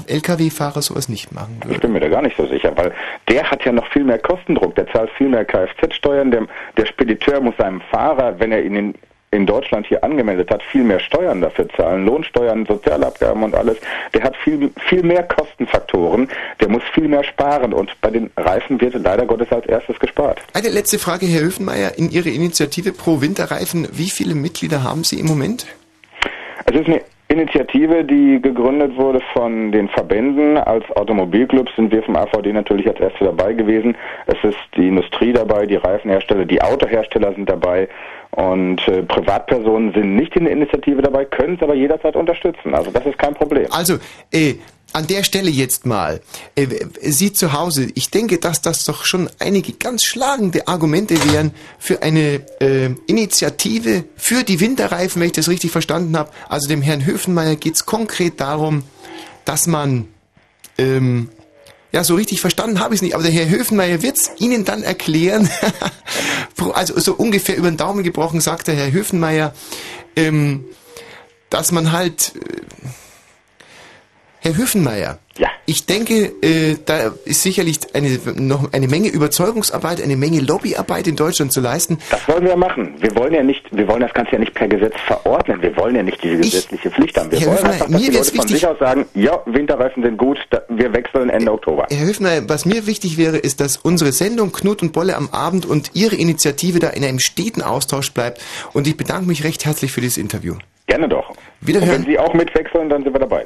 LKW-Fahrer 0.07 0.81
sowas 0.81 1.07
nicht 1.07 1.31
machen 1.31 1.59
Ich 1.61 1.67
würde. 1.69 1.79
bin 1.79 1.93
mir 1.93 2.01
da 2.01 2.09
gar 2.09 2.21
nicht 2.21 2.35
so 2.35 2.45
sicher, 2.47 2.73
weil 2.75 2.91
der 3.29 3.49
hat 3.49 3.63
ja 3.63 3.71
noch 3.71 3.87
viel 3.93 4.03
mehr 4.03 4.19
Kostendruck. 4.19 4.75
Der 4.75 4.85
zahlt 4.91 5.09
viel 5.11 5.29
mehr 5.29 5.45
Kfz-Steuern. 5.45 6.31
Der, 6.31 6.45
der 6.75 6.85
Spediteur 6.85 7.39
muss 7.39 7.55
seinem 7.57 7.79
Fahrer, 7.89 8.37
wenn 8.39 8.51
er 8.51 8.63
ihn 8.63 8.75
in, 8.75 8.95
in 9.33 9.45
Deutschland 9.45 9.87
hier 9.87 10.03
angemeldet 10.03 10.51
hat, 10.51 10.63
viel 10.63 10.83
mehr 10.83 10.99
Steuern 10.99 11.41
dafür 11.41 11.67
zahlen. 11.69 12.05
Lohnsteuern, 12.05 12.65
Sozialabgaben 12.65 13.43
und 13.43 13.55
alles. 13.55 13.77
Der 14.13 14.23
hat 14.23 14.35
viel, 14.37 14.71
viel 14.87 15.03
mehr 15.03 15.23
Kostenfaktoren. 15.23 16.29
Der 16.61 16.69
muss 16.69 16.83
viel 16.93 17.07
mehr 17.07 17.23
sparen. 17.23 17.73
Und 17.73 17.89
bei 18.01 18.11
den 18.11 18.29
Reifen 18.37 18.79
wird 18.79 18.93
leider 18.95 19.25
Gottes 19.25 19.51
als 19.51 19.65
erstes 19.65 19.99
gespart. 19.99 20.39
Eine 20.53 20.69
letzte 20.69 20.99
Frage, 20.99 21.25
Herr 21.25 21.41
Höfenmeier, 21.41 21.97
in 21.97 22.11
Ihrer 22.11 22.27
Initiative 22.27 22.93
Pro 22.93 23.21
Winterreifen, 23.21 23.87
wie 23.91 24.09
viele 24.09 24.35
Mitglieder 24.35 24.83
haben 24.83 25.03
Sie 25.03 25.19
im 25.19 25.25
Moment? 25.25 25.65
Es 26.65 26.79
ist 26.79 26.87
eine 26.87 27.01
Initiative, 27.33 28.03
die 28.03 28.39
gegründet 28.41 28.95
wurde 28.95 29.19
von 29.33 29.71
den 29.71 29.89
Verbänden. 29.89 30.57
Als 30.57 30.89
Automobilclub 30.91 31.67
sind 31.75 31.91
wir 31.91 32.03
vom 32.03 32.15
AVD 32.15 32.53
natürlich 32.53 32.87
als 32.87 32.99
Erste 32.99 33.25
dabei 33.25 33.53
gewesen. 33.53 33.95
Es 34.27 34.37
ist 34.43 34.59
die 34.77 34.87
Industrie 34.87 35.33
dabei, 35.33 35.65
die 35.65 35.77
Reifenhersteller, 35.77 36.45
die 36.45 36.61
Autohersteller 36.61 37.33
sind 37.33 37.49
dabei 37.49 37.89
und 38.35 38.87
äh, 38.87 39.03
Privatpersonen 39.03 39.93
sind 39.93 40.15
nicht 40.15 40.35
in 40.35 40.45
der 40.45 40.53
Initiative 40.53 41.01
dabei, 41.01 41.25
können 41.25 41.55
es 41.55 41.61
aber 41.61 41.75
jederzeit 41.75 42.15
unterstützen. 42.15 42.73
Also 42.73 42.89
das 42.89 43.05
ist 43.05 43.17
kein 43.17 43.35
Problem. 43.35 43.67
Also, 43.71 43.97
äh, 44.31 44.55
an 44.91 45.07
der 45.07 45.23
Stelle 45.23 45.49
jetzt 45.49 45.85
mal, 45.85 46.21
äh, 46.55 46.67
Sie 47.01 47.33
zu 47.33 47.53
Hause, 47.53 47.87
ich 47.95 48.09
denke, 48.09 48.39
dass 48.39 48.61
das 48.61 48.85
doch 48.85 49.05
schon 49.05 49.29
einige 49.39 49.73
ganz 49.73 50.03
schlagende 50.03 50.67
Argumente 50.67 51.15
wären 51.31 51.51
für 51.77 52.01
eine 52.01 52.41
äh, 52.59 52.89
Initiative 53.07 54.05
für 54.15 54.43
die 54.43 54.59
Winterreifen, 54.59 55.19
wenn 55.21 55.27
ich 55.27 55.33
das 55.33 55.49
richtig 55.49 55.71
verstanden 55.71 56.17
habe. 56.17 56.29
Also 56.49 56.67
dem 56.67 56.81
Herrn 56.81 57.05
Höfenmeier 57.05 57.55
geht 57.55 57.75
es 57.75 57.85
konkret 57.85 58.39
darum, 58.39 58.83
dass 59.45 59.67
man, 59.67 60.07
ähm, 60.77 61.29
ja, 61.93 62.03
so 62.03 62.15
richtig 62.15 62.41
verstanden 62.41 62.79
habe 62.79 62.95
ich 62.95 62.97
es 62.97 63.01
nicht, 63.03 63.13
aber 63.13 63.23
der 63.23 63.31
Herr 63.31 63.47
Höfenmeier 63.47 64.01
wird 64.01 64.17
es 64.17 64.31
Ihnen 64.39 64.65
dann 64.65 64.83
erklären. 64.83 65.49
Also 66.73 66.97
so 66.97 67.13
ungefähr 67.15 67.57
über 67.57 67.69
den 67.69 67.75
Daumen 67.75 68.03
gebrochen 68.03 68.39
sagt 68.39 68.67
der 68.67 68.75
Herr 68.75 68.93
Höfenmeier, 68.93 69.53
ähm, 70.15 70.63
dass 71.49 71.73
man 71.73 71.91
halt... 71.91 72.33
Äh, 72.37 72.61
Herr 74.43 74.57
Höfenmeier, 74.57 75.19
Ja. 75.37 75.47
ich 75.65 75.85
denke, 75.85 76.33
äh, 76.41 76.75
da 76.85 77.13
ist 77.23 77.43
sicherlich 77.43 77.79
eine, 77.93 78.19
noch 78.35 78.73
eine 78.73 78.89
Menge 78.89 79.07
Überzeugungsarbeit, 79.07 80.01
eine 80.03 80.17
Menge 80.17 80.41
Lobbyarbeit 80.41 81.07
in 81.07 81.15
Deutschland 81.15 81.53
zu 81.53 81.61
leisten. 81.61 81.97
Das 82.11 82.27
wollen 82.27 82.43
wir 82.43 82.57
machen. 82.57 82.93
Wir 82.99 83.15
wollen 83.15 83.33
ja 83.33 83.41
nicht, 83.41 83.63
wir 83.71 83.87
wollen 83.87 84.01
das 84.01 84.13
Ganze 84.13 84.33
ja 84.33 84.39
nicht 84.39 84.53
per 84.53 84.67
Gesetz 84.67 84.95
verordnen. 85.07 85.61
Wir 85.61 85.75
wollen 85.77 85.95
ja 85.95 86.03
nicht 86.03 86.21
diese 86.21 86.35
Ich- 86.41 86.51
gesetzliche 86.51 86.91
Pflicht 86.91 87.17
haben. 87.17 87.31
Wir 87.31 87.39
Herr 87.39 87.47
wollen 87.47 87.57
Höfner, 87.57 87.69
einfach, 87.71 87.85
dass 87.87 88.01
mir 88.01 88.09
die 88.11 88.17
Leute 88.17 88.25
von 88.25 88.33
wichtig- 88.39 88.55
sich 88.57 88.67
aus 88.67 88.79
sagen, 88.79 89.05
ja, 89.15 89.41
Winterreifen 89.45 90.03
sind 90.03 90.17
gut, 90.17 90.37
da, 90.49 90.61
wir 90.67 90.93
wechseln 90.93 91.29
Ende 91.29 91.53
Oktober. 91.53 91.87
Herr 91.89 92.05
Höfner, 92.05 92.49
was 92.49 92.65
mir 92.65 92.85
wichtig 92.85 93.17
wäre, 93.17 93.37
ist, 93.37 93.61
dass 93.61 93.77
unsere 93.77 94.11
Sendung 94.11 94.51
Knut 94.51 94.81
und 94.81 94.91
Bolle 94.91 95.15
am 95.15 95.29
Abend 95.29 95.65
und 95.65 95.91
Ihre 95.93 96.17
Initiative 96.17 96.79
da 96.79 96.89
in 96.89 97.05
einem 97.05 97.19
steten 97.19 97.61
Austausch 97.61 98.11
bleibt. 98.11 98.41
Und 98.73 98.87
ich 98.87 98.97
bedanke 98.97 99.25
mich 99.25 99.45
recht 99.45 99.65
herzlich 99.65 99.93
für 99.93 100.01
dieses 100.01 100.17
Interview. 100.17 100.55
Gerne 100.87 101.07
doch. 101.07 101.33
Wiederhören. 101.61 101.89
Und 102.01 102.07
wenn 102.07 102.11
Sie 102.11 102.19
auch 102.19 102.33
mitwechseln, 102.33 102.89
dann 102.89 103.03
sind 103.03 103.13
wir 103.13 103.19
dabei. 103.21 103.45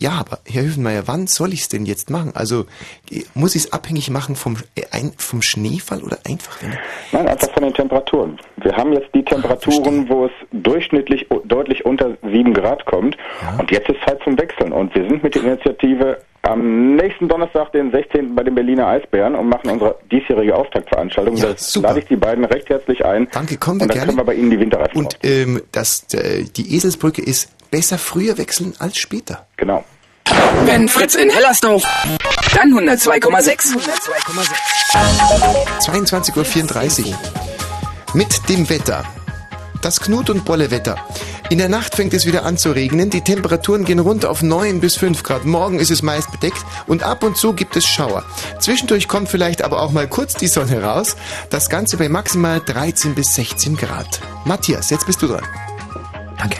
Ja, 0.00 0.12
aber 0.12 0.38
Herr 0.46 0.62
Höfenmeier, 0.62 1.02
wann 1.06 1.26
soll 1.26 1.52
ich 1.52 1.60
es 1.60 1.68
denn 1.68 1.84
jetzt 1.84 2.08
machen? 2.08 2.32
Also 2.34 2.64
äh, 3.10 3.22
muss 3.34 3.54
ich 3.54 3.64
es 3.66 3.72
abhängig 3.72 4.08
machen 4.08 4.34
vom, 4.34 4.56
äh, 4.74 4.82
ein, 4.92 5.12
vom 5.18 5.42
Schneefall 5.42 6.02
oder 6.02 6.18
einfach 6.26 6.56
Nein, 7.12 7.28
einfach 7.28 7.50
von 7.52 7.62
den 7.64 7.74
Temperaturen. 7.74 8.38
Wir 8.56 8.74
haben 8.76 8.94
jetzt 8.94 9.14
die 9.14 9.22
Temperaturen, 9.22 10.08
wo 10.08 10.24
es 10.24 10.32
durchschnittlich 10.52 11.26
deutlich 11.44 11.84
unter 11.84 12.16
7 12.22 12.54
Grad 12.54 12.84
kommt. 12.86 13.16
Und 13.58 13.70
jetzt 13.70 13.90
ist 13.90 13.98
Zeit 14.06 14.18
zum 14.24 14.38
Wechseln. 14.38 14.72
Und 14.72 14.94
wir 14.94 15.06
sind 15.06 15.22
mit 15.22 15.34
der 15.34 15.42
Initiative 15.42 16.18
am 16.42 16.96
nächsten 16.96 17.28
Donnerstag, 17.28 17.72
den 17.72 17.90
16. 17.90 18.34
bei 18.34 18.42
den 18.42 18.54
Berliner 18.54 18.86
Eisbären 18.86 19.34
und 19.34 19.48
machen 19.48 19.70
unsere 19.70 19.96
diesjährige 20.10 20.56
Auftaktveranstaltung. 20.56 21.36
Ja, 21.36 21.48
da 21.48 21.56
super. 21.56 21.88
lade 21.88 22.00
ich 22.00 22.06
die 22.06 22.16
beiden 22.16 22.44
recht 22.46 22.70
herzlich 22.70 23.04
ein. 23.04 23.28
Danke, 23.32 23.58
kommen 23.58 23.80
wir 23.80 23.84
Und 23.84 23.88
dann 23.90 23.94
gerne. 23.96 24.06
können 24.06 24.18
wir 24.18 24.24
bei 24.24 24.34
Ihnen 24.34 24.50
die 24.50 24.58
Winterreifen 24.58 24.96
Und 24.96 25.18
ähm, 25.22 25.60
das, 25.72 26.06
äh, 26.14 26.44
die 26.44 26.74
Eselsbrücke 26.74 27.22
ist 27.22 27.50
besser 27.70 27.98
früher 27.98 28.38
wechseln 28.38 28.74
als 28.78 28.98
später. 28.98 29.46
Genau. 29.56 29.84
Wenn 30.64 30.88
Fritz 30.88 31.14
in 31.14 31.30
Hellersdorf, 31.30 31.82
dann 32.54 32.72
102,6. 32.72 33.76
22.34 35.80 37.06
Uhr. 37.06 37.18
Mit 38.14 38.48
dem 38.48 38.68
Wetter. 38.68 39.04
Das 39.82 40.00
Knut- 40.00 40.30
und 40.30 40.44
Bolle-Wetter. 40.44 40.96
In 41.48 41.58
der 41.58 41.68
Nacht 41.68 41.96
fängt 41.96 42.14
es 42.14 42.26
wieder 42.26 42.44
an 42.44 42.56
zu 42.58 42.70
regnen. 42.70 43.10
Die 43.10 43.22
Temperaturen 43.22 43.84
gehen 43.84 43.98
runter 43.98 44.30
auf 44.30 44.42
9 44.42 44.80
bis 44.80 44.96
5 44.96 45.22
Grad. 45.24 45.44
Morgen 45.44 45.80
ist 45.80 45.90
es 45.90 46.02
meist 46.02 46.30
bedeckt 46.30 46.64
und 46.86 47.02
ab 47.02 47.24
und 47.24 47.36
zu 47.36 47.54
gibt 47.54 47.76
es 47.76 47.86
Schauer. 47.86 48.24
Zwischendurch 48.60 49.08
kommt 49.08 49.28
vielleicht 49.28 49.62
aber 49.62 49.82
auch 49.82 49.90
mal 49.90 50.06
kurz 50.06 50.34
die 50.34 50.46
Sonne 50.46 50.82
raus. 50.82 51.16
Das 51.50 51.68
Ganze 51.68 51.96
bei 51.96 52.08
maximal 52.08 52.60
13 52.60 53.16
bis 53.16 53.34
16 53.34 53.76
Grad. 53.76 54.20
Matthias, 54.44 54.90
jetzt 54.90 55.06
bist 55.06 55.22
du 55.22 55.26
dran. 55.26 55.44
Danke. 56.38 56.58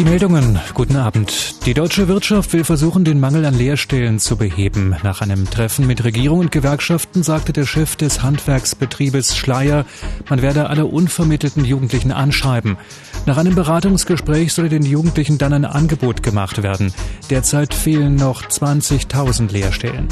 Die 0.00 0.04
Meldungen. 0.06 0.58
Guten 0.72 0.96
Abend. 0.96 1.66
Die 1.66 1.74
deutsche 1.74 2.08
Wirtschaft 2.08 2.54
will 2.54 2.64
versuchen, 2.64 3.04
den 3.04 3.20
Mangel 3.20 3.44
an 3.44 3.58
Lehrstellen 3.58 4.18
zu 4.18 4.38
beheben. 4.38 4.96
Nach 5.02 5.20
einem 5.20 5.50
Treffen 5.50 5.86
mit 5.86 6.04
Regierung 6.04 6.38
und 6.38 6.50
Gewerkschaften 6.50 7.22
sagte 7.22 7.52
der 7.52 7.66
Chef 7.66 7.96
des 7.96 8.22
Handwerksbetriebes 8.22 9.36
Schleier, 9.36 9.84
man 10.30 10.40
werde 10.40 10.70
alle 10.70 10.86
unvermittelten 10.86 11.66
Jugendlichen 11.66 12.12
anschreiben. 12.12 12.78
Nach 13.26 13.36
einem 13.36 13.54
Beratungsgespräch 13.54 14.54
solle 14.54 14.70
den 14.70 14.86
Jugendlichen 14.86 15.36
dann 15.36 15.52
ein 15.52 15.66
Angebot 15.66 16.22
gemacht 16.22 16.62
werden. 16.62 16.94
Derzeit 17.28 17.74
fehlen 17.74 18.14
noch 18.14 18.44
20.000 18.44 19.52
Lehrstellen. 19.52 20.08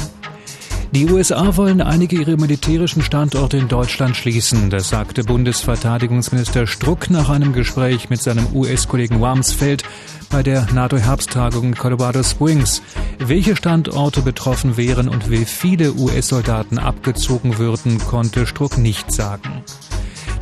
Die 0.91 1.05
USA 1.05 1.55
wollen 1.55 1.81
einige 1.81 2.15
ihrer 2.15 2.35
militärischen 2.35 3.03
Standorte 3.03 3.57
in 3.57 3.67
Deutschland 3.67 4.17
schließen. 4.17 4.71
Das 4.71 4.89
sagte 4.89 5.23
Bundesverteidigungsminister 5.23 6.65
Struck 6.65 7.11
nach 7.11 7.29
einem 7.29 7.53
Gespräch 7.53 8.09
mit 8.09 8.23
seinem 8.23 8.47
US-Kollegen 8.55 9.21
Warmsfeld 9.21 9.83
bei 10.31 10.41
der 10.41 10.65
NATO-Herbsttagung 10.73 11.65
in 11.65 11.75
Colorado 11.75 12.23
Springs. 12.23 12.81
Welche 13.19 13.55
Standorte 13.55 14.23
betroffen 14.23 14.77
wären 14.77 15.09
und 15.09 15.29
wie 15.29 15.45
viele 15.45 15.93
US-Soldaten 15.93 16.79
abgezogen 16.79 17.59
würden, 17.59 17.99
konnte 17.99 18.47
Struck 18.47 18.79
nicht 18.79 19.11
sagen. 19.11 19.63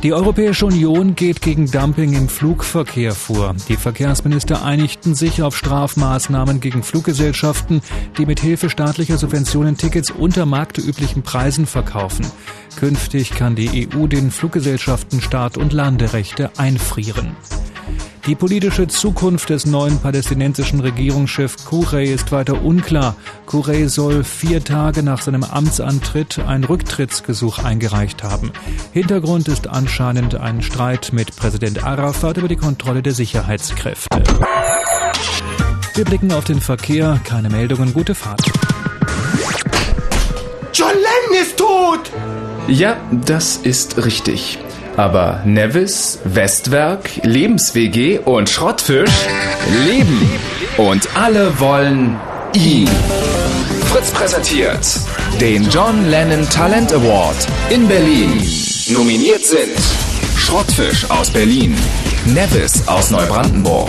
Die 0.04 0.12
Europäische 0.12 0.64
Union 0.64 1.16
geht 1.16 1.42
gegen 1.42 1.68
Dumping 1.68 2.12
im 2.12 2.28
Flugverkehr 2.28 3.10
vor. 3.12 3.56
Die 3.68 3.76
Verkehrsminister 3.76 4.64
einigten 4.64 5.16
sich 5.16 5.42
auf 5.42 5.56
Strafmaßnahmen 5.56 6.60
gegen 6.60 6.84
Fluggesellschaften, 6.84 7.82
die 8.16 8.24
mit 8.24 8.38
Hilfe 8.38 8.70
staatlicher 8.70 9.18
Subventionen 9.18 9.76
Tickets 9.76 10.12
unter 10.12 10.46
marktüblichen 10.46 11.24
Preisen 11.24 11.66
verkaufen. 11.66 12.24
Künftig 12.76 13.30
kann 13.30 13.56
die 13.56 13.88
EU 13.92 14.06
den 14.06 14.30
Fluggesellschaften 14.30 15.20
Start- 15.20 15.58
und 15.58 15.72
Landerechte 15.72 16.52
einfrieren. 16.56 17.34
Die 18.26 18.34
politische 18.34 18.88
Zukunft 18.88 19.48
des 19.50 19.64
neuen 19.64 19.98
palästinensischen 20.00 20.80
Regierungschefs 20.80 21.64
Kurey 21.64 22.12
ist 22.12 22.30
weiter 22.30 22.62
unklar. 22.62 23.16
Kurey 23.46 23.88
soll 23.88 24.22
vier 24.24 24.62
Tage 24.62 25.02
nach 25.02 25.22
seinem 25.22 25.44
Amtsantritt 25.44 26.38
ein 26.38 26.64
Rücktrittsgesuch 26.64 27.58
eingereicht 27.58 28.22
haben. 28.22 28.52
Hintergrund 28.92 29.48
ist 29.48 29.66
anscheinend 29.68 30.34
ein 30.34 30.60
Streit 30.60 31.10
mit 31.12 31.36
Präsident 31.36 31.84
Arafat 31.84 32.36
über 32.36 32.48
die 32.48 32.56
Kontrolle 32.56 33.02
der 33.02 33.14
Sicherheitskräfte. 33.14 34.22
Wir 35.94 36.04
blicken 36.04 36.32
auf 36.32 36.44
den 36.44 36.60
Verkehr. 36.60 37.20
Keine 37.24 37.48
Meldungen. 37.48 37.92
Gute 37.92 38.14
Fahrt. 38.14 38.42
John 40.72 40.90
Lennon 40.92 41.42
ist 41.42 41.56
tot! 41.56 42.12
Ja, 42.68 42.98
das 43.10 43.56
ist 43.56 44.04
richtig. 44.04 44.58
Aber 44.98 45.42
Nevis, 45.44 46.18
Westwerk, 46.24 47.20
Lebens-WG 47.22 48.18
und 48.18 48.50
Schrottfisch 48.50 49.28
leben. 49.86 50.28
Und 50.76 51.08
alle 51.14 51.60
wollen 51.60 52.18
ihn. 52.52 52.88
Fritz 53.92 54.10
präsentiert 54.10 54.84
den 55.40 55.70
John 55.70 56.10
Lennon 56.10 56.48
Talent 56.50 56.92
Award 56.92 57.36
in 57.70 57.86
Berlin. 57.86 58.42
Nominiert 58.88 59.46
sind 59.46 59.78
Schrottfisch 60.36 61.08
aus 61.08 61.30
Berlin, 61.30 61.76
Nevis 62.34 62.86
aus 62.86 63.10
Neubrandenburg, 63.10 63.88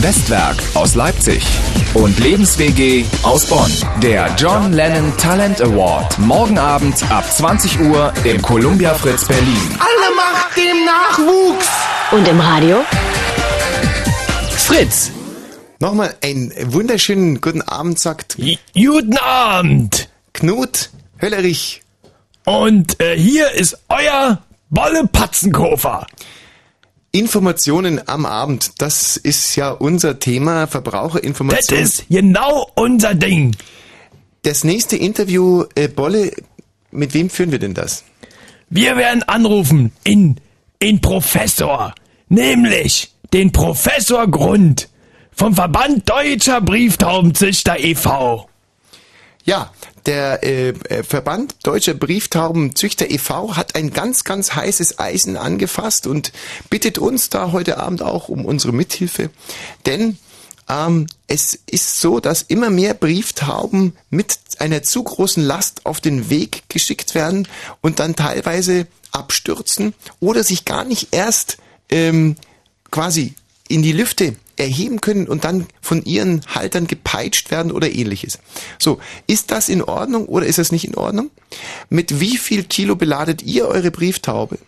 Westwerk 0.00 0.56
aus 0.74 0.96
Leipzig 0.96 1.46
und 1.94 2.18
Lebens-WG 2.18 3.04
aus 3.22 3.46
Bonn. 3.46 3.70
Der 4.02 4.34
John 4.36 4.72
Lennon 4.72 5.16
Talent 5.16 5.62
Award 5.62 6.18
morgen 6.18 6.58
Abend 6.58 6.96
ab 7.10 7.24
20 7.30 7.80
Uhr 7.80 8.12
im 8.24 8.42
Columbia 8.42 8.92
Fritz 8.94 9.24
Berlin. 9.26 9.60
Alle 9.78 10.16
Macht 10.16 10.56
dem 10.56 10.84
Nachwuchs! 10.84 11.68
Und 12.10 12.26
im 12.26 12.40
Radio? 12.40 12.78
Fritz! 14.56 15.12
Nochmal 15.78 16.14
einen 16.24 16.52
wunderschönen 16.72 17.40
guten 17.40 17.62
Abend 17.62 18.00
sagt. 18.00 18.36
Guten 18.74 19.16
Abend! 19.18 20.08
Knut 20.32 20.90
Höllerich. 21.22 21.82
Und 22.44 23.00
äh, 23.00 23.16
hier 23.16 23.52
ist 23.52 23.78
euer 23.88 24.42
Bolle 24.70 25.06
Patzenkofer. 25.06 26.06
Informationen 27.18 28.00
am 28.06 28.26
Abend, 28.26 28.72
das 28.78 29.16
ist 29.16 29.56
ja 29.56 29.70
unser 29.70 30.18
Thema, 30.18 30.66
Verbraucherinformation. 30.66 31.80
Das 31.80 31.90
ist 31.90 32.08
genau 32.08 32.70
unser 32.74 33.14
Ding. 33.14 33.56
Das 34.42 34.64
nächste 34.64 34.96
Interview, 34.96 35.64
äh, 35.74 35.88
Bolle, 35.88 36.32
mit 36.90 37.14
wem 37.14 37.30
führen 37.30 37.52
wir 37.52 37.58
denn 37.58 37.74
das? 37.74 38.04
Wir 38.68 38.96
werden 38.96 39.22
anrufen 39.24 39.92
in, 40.04 40.36
in 40.78 41.00
Professor, 41.00 41.94
nämlich 42.28 43.12
den 43.32 43.52
Professor 43.52 44.28
Grund 44.28 44.88
vom 45.32 45.54
Verband 45.54 46.08
Deutscher 46.08 46.60
Brieftaubenzüchter 46.60 47.78
e.V. 47.78 48.48
Ja, 49.46 49.72
der 50.06 50.42
äh, 50.42 50.70
äh, 50.70 51.04
Verband 51.04 51.54
Deutscher 51.62 51.94
Brieftaubenzüchter 51.94 53.08
e.V. 53.08 53.56
hat 53.56 53.76
ein 53.76 53.92
ganz, 53.92 54.24
ganz 54.24 54.56
heißes 54.56 54.98
Eisen 54.98 55.36
angefasst 55.36 56.08
und 56.08 56.32
bittet 56.68 56.98
uns 56.98 57.30
da 57.30 57.52
heute 57.52 57.78
Abend 57.78 58.02
auch 58.02 58.28
um 58.28 58.44
unsere 58.44 58.72
Mithilfe. 58.72 59.30
Denn 59.86 60.18
ähm, 60.68 61.06
es 61.28 61.56
ist 61.66 62.00
so, 62.00 62.18
dass 62.18 62.42
immer 62.42 62.70
mehr 62.70 62.94
Brieftauben 62.94 63.96
mit 64.10 64.36
einer 64.58 64.82
zu 64.82 65.04
großen 65.04 65.44
Last 65.44 65.86
auf 65.86 66.00
den 66.00 66.28
Weg 66.28 66.64
geschickt 66.68 67.14
werden 67.14 67.46
und 67.82 68.00
dann 68.00 68.16
teilweise 68.16 68.88
abstürzen 69.12 69.94
oder 70.18 70.42
sich 70.42 70.64
gar 70.64 70.82
nicht 70.82 71.14
erst 71.14 71.58
ähm, 71.88 72.34
quasi 72.90 73.34
in 73.68 73.82
die 73.82 73.92
Lüfte 73.92 74.34
erheben 74.56 75.00
können 75.00 75.26
und 75.26 75.44
dann 75.44 75.66
von 75.80 76.04
ihren 76.04 76.42
Haltern 76.46 76.86
gepeitscht 76.86 77.50
werden 77.50 77.72
oder 77.72 77.92
ähnliches. 77.92 78.38
So, 78.78 78.98
ist 79.26 79.50
das 79.50 79.68
in 79.68 79.82
Ordnung 79.82 80.26
oder 80.26 80.46
ist 80.46 80.58
das 80.58 80.72
nicht 80.72 80.86
in 80.86 80.94
Ordnung? 80.94 81.30
Mit 81.90 82.20
wie 82.20 82.36
viel 82.36 82.64
Kilo 82.64 82.96
beladet 82.96 83.42
ihr 83.42 83.68
eure 83.68 83.90
Brieftaube? 83.90 84.58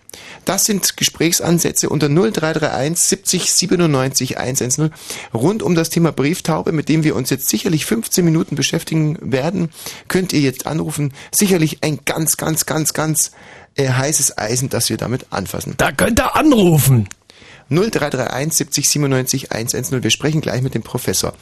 Das 0.44 0.64
sind 0.64 0.96
Gesprächsansätze 0.96 1.88
unter 1.88 2.08
0331 2.08 2.98
70 2.98 3.52
97 3.52 4.38
110 4.38 4.90
rund 5.34 5.62
um 5.62 5.74
das 5.74 5.90
Thema 5.90 6.12
Brieftaube, 6.12 6.72
mit 6.72 6.88
dem 6.88 7.04
wir 7.04 7.14
uns 7.14 7.30
jetzt 7.30 7.48
sicherlich 7.48 7.84
15 7.86 8.24
Minuten 8.24 8.56
beschäftigen 8.56 9.18
werden. 9.20 9.70
Könnt 10.08 10.32
ihr 10.32 10.40
jetzt 10.40 10.66
anrufen. 10.66 11.12
Sicherlich 11.30 11.82
ein 11.82 12.00
ganz, 12.04 12.36
ganz, 12.36 12.66
ganz, 12.66 12.94
ganz 12.94 13.32
äh, 13.74 13.88
heißes 13.88 14.38
Eisen, 14.38 14.68
das 14.70 14.88
wir 14.88 14.96
damit 14.96 15.26
anfassen. 15.30 15.74
Da 15.76 15.92
könnt 15.92 16.20
ihr 16.20 16.34
anrufen. 16.34 17.08
0331 17.70 18.52
70 18.52 18.88
97 18.88 19.52
110. 19.52 20.02
Wir 20.02 20.10
sprechen 20.10 20.40
gleich 20.40 20.62
mit 20.62 20.74
dem 20.74 20.82
Professor. 20.82 21.34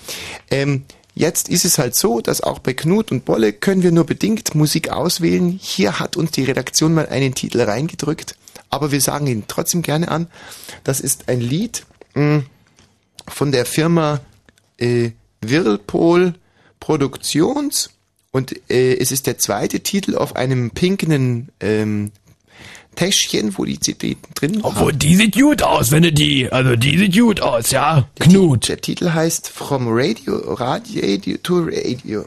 Ähm, 0.50 0.84
jetzt 1.14 1.48
ist 1.48 1.64
es 1.64 1.78
halt 1.78 1.94
so, 1.94 2.20
dass 2.20 2.40
auch 2.40 2.58
bei 2.58 2.74
Knut 2.74 3.12
und 3.12 3.24
Bolle 3.24 3.52
können 3.52 3.82
wir 3.82 3.92
nur 3.92 4.04
bedingt 4.04 4.54
Musik 4.54 4.90
auswählen. 4.90 5.58
Hier 5.60 5.98
hat 5.98 6.16
uns 6.16 6.32
die 6.32 6.44
Redaktion 6.44 6.94
mal 6.94 7.08
einen 7.08 7.34
Titel 7.34 7.60
reingedrückt, 7.60 8.36
aber 8.70 8.92
wir 8.92 9.00
sagen 9.00 9.26
ihn 9.26 9.44
trotzdem 9.48 9.82
gerne 9.82 10.08
an. 10.08 10.28
Das 10.84 11.00
ist 11.00 11.28
ein 11.28 11.40
Lied 11.40 11.86
mh, 12.14 12.44
von 13.28 13.52
der 13.52 13.66
Firma 13.66 14.20
äh, 14.78 15.10
Whirlpool 15.40 16.34
Produktions 16.80 17.90
und 18.36 18.52
äh, 18.70 18.96
es 18.98 19.12
ist 19.12 19.26
der 19.26 19.38
zweite 19.38 19.80
Titel 19.80 20.14
auf 20.14 20.36
einem 20.36 20.70
pinken 20.70 21.48
ähm, 21.60 22.12
Täschchen, 22.96 23.56
wo 23.56 23.64
die 23.64 23.78
CD 23.78 24.16
drin 24.34 24.62
war. 24.62 24.70
Obwohl, 24.70 24.92
die 24.92 25.14
sieht 25.14 25.34
gut 25.38 25.62
aus, 25.62 25.92
wenn 25.92 26.02
du 26.02 26.12
die, 26.12 26.50
also 26.50 26.74
die 26.74 26.98
sieht 26.98 27.16
gut 27.16 27.40
aus, 27.40 27.70
ja. 27.70 28.08
Der 28.18 28.26
Knut. 28.26 28.62
Ti- 28.62 28.66
Der 28.72 28.80
Titel 28.80 29.10
heißt 29.12 29.48
From 29.48 29.86
Radio, 29.88 30.54
Radio 30.54 31.36
to 31.42 31.60
Radio. 31.70 32.24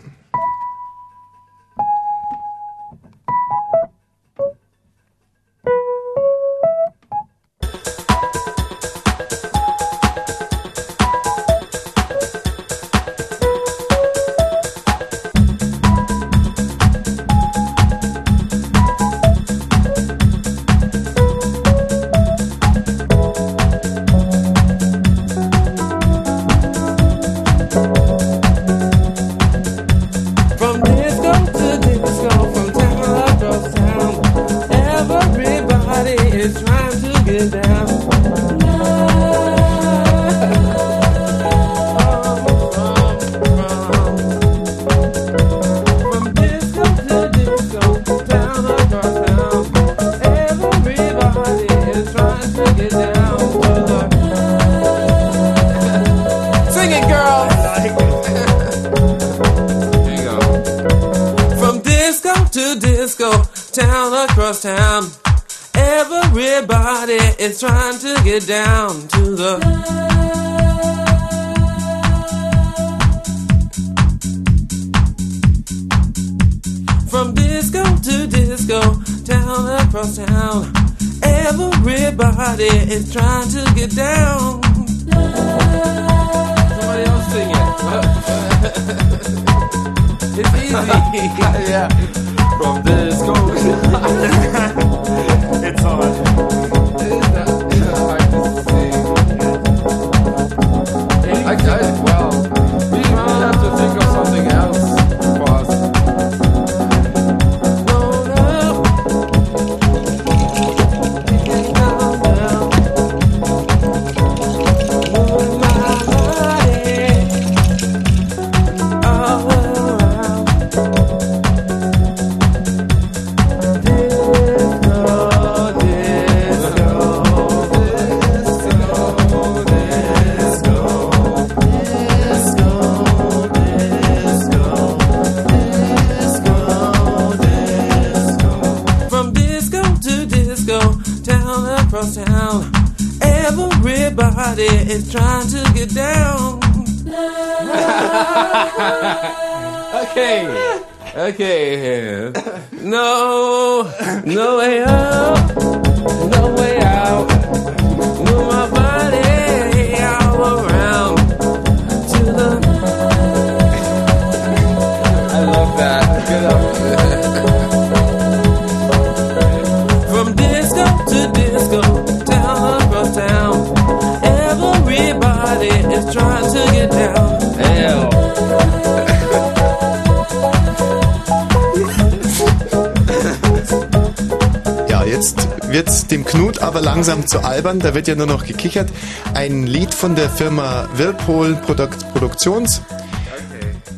Zu 187.30 187.44
albern, 187.44 187.80
da 187.80 187.94
wird 187.94 188.08
ja 188.08 188.16
nur 188.16 188.26
noch 188.26 188.46
gekichert. 188.46 188.90
Ein 189.34 189.68
Lied 189.68 189.94
von 189.94 190.16
der 190.16 190.30
Firma 190.30 190.90
Whirlpool 190.96 191.56
Produkt 191.56 192.12
Produktions. 192.12 192.82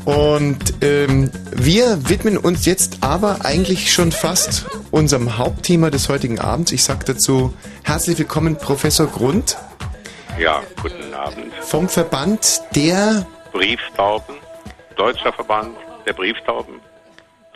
Und 0.03 0.73
ähm, 0.81 1.31
wir 1.51 2.09
widmen 2.09 2.37
uns 2.37 2.65
jetzt 2.65 2.97
aber 3.01 3.45
eigentlich 3.45 3.93
schon 3.93 4.11
fast 4.11 4.65
unserem 4.89 5.37
Hauptthema 5.37 5.89
des 5.91 6.09
heutigen 6.09 6.39
Abends. 6.39 6.71
Ich 6.71 6.83
sage 6.83 7.05
dazu 7.05 7.53
herzlich 7.83 8.17
willkommen, 8.17 8.57
Professor 8.57 9.07
Grund 9.07 9.57
Ja, 10.39 10.61
guten 10.81 11.13
Abend. 11.13 11.53
vom 11.61 11.87
Verband 11.87 12.61
der 12.75 13.25
Brieftauben, 13.53 14.35
Deutscher 14.95 15.31
Verband 15.31 15.75
der 16.05 16.13
Brieftauben, 16.13 16.79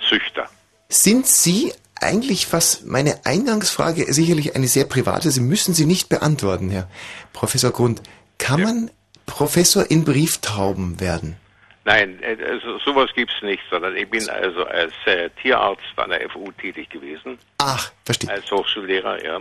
Züchter. 0.07 0.45
Sind 0.87 1.25
Sie 1.25 1.73
eigentlich, 2.05 2.51
was 2.53 2.83
meine 2.83 3.25
Eingangsfrage 3.25 4.11
sicherlich 4.13 4.55
eine 4.55 4.67
sehr 4.67 4.85
private, 4.85 5.31
Sie 5.31 5.41
müssen 5.41 5.73
sie 5.73 5.85
nicht 5.85 6.09
beantworten, 6.09 6.69
Herr 6.69 6.89
Professor 7.33 7.71
Grund. 7.71 8.01
Kann 8.37 8.61
man 8.61 8.91
Professor 9.25 9.89
in 9.89 10.05
Brieftauben 10.05 10.99
werden? 10.99 11.37
Nein, 11.85 12.19
äh, 12.23 12.37
also 12.43 12.79
sowas 12.79 13.11
gibt's 13.15 13.41
nicht, 13.43 13.61
sondern 13.69 13.95
ich 13.95 14.09
bin 14.09 14.27
also 14.29 14.65
als 14.65 14.93
äh, 15.05 15.29
Tierarzt 15.41 15.83
an 15.97 16.09
der 16.09 16.29
FU 16.29 16.51
tätig 16.51 16.89
gewesen, 16.89 17.37
Ach, 17.59 17.91
verstehe. 18.03 18.31
als 18.31 18.49
Hochschullehrer, 18.51 19.23
ja. 19.23 19.39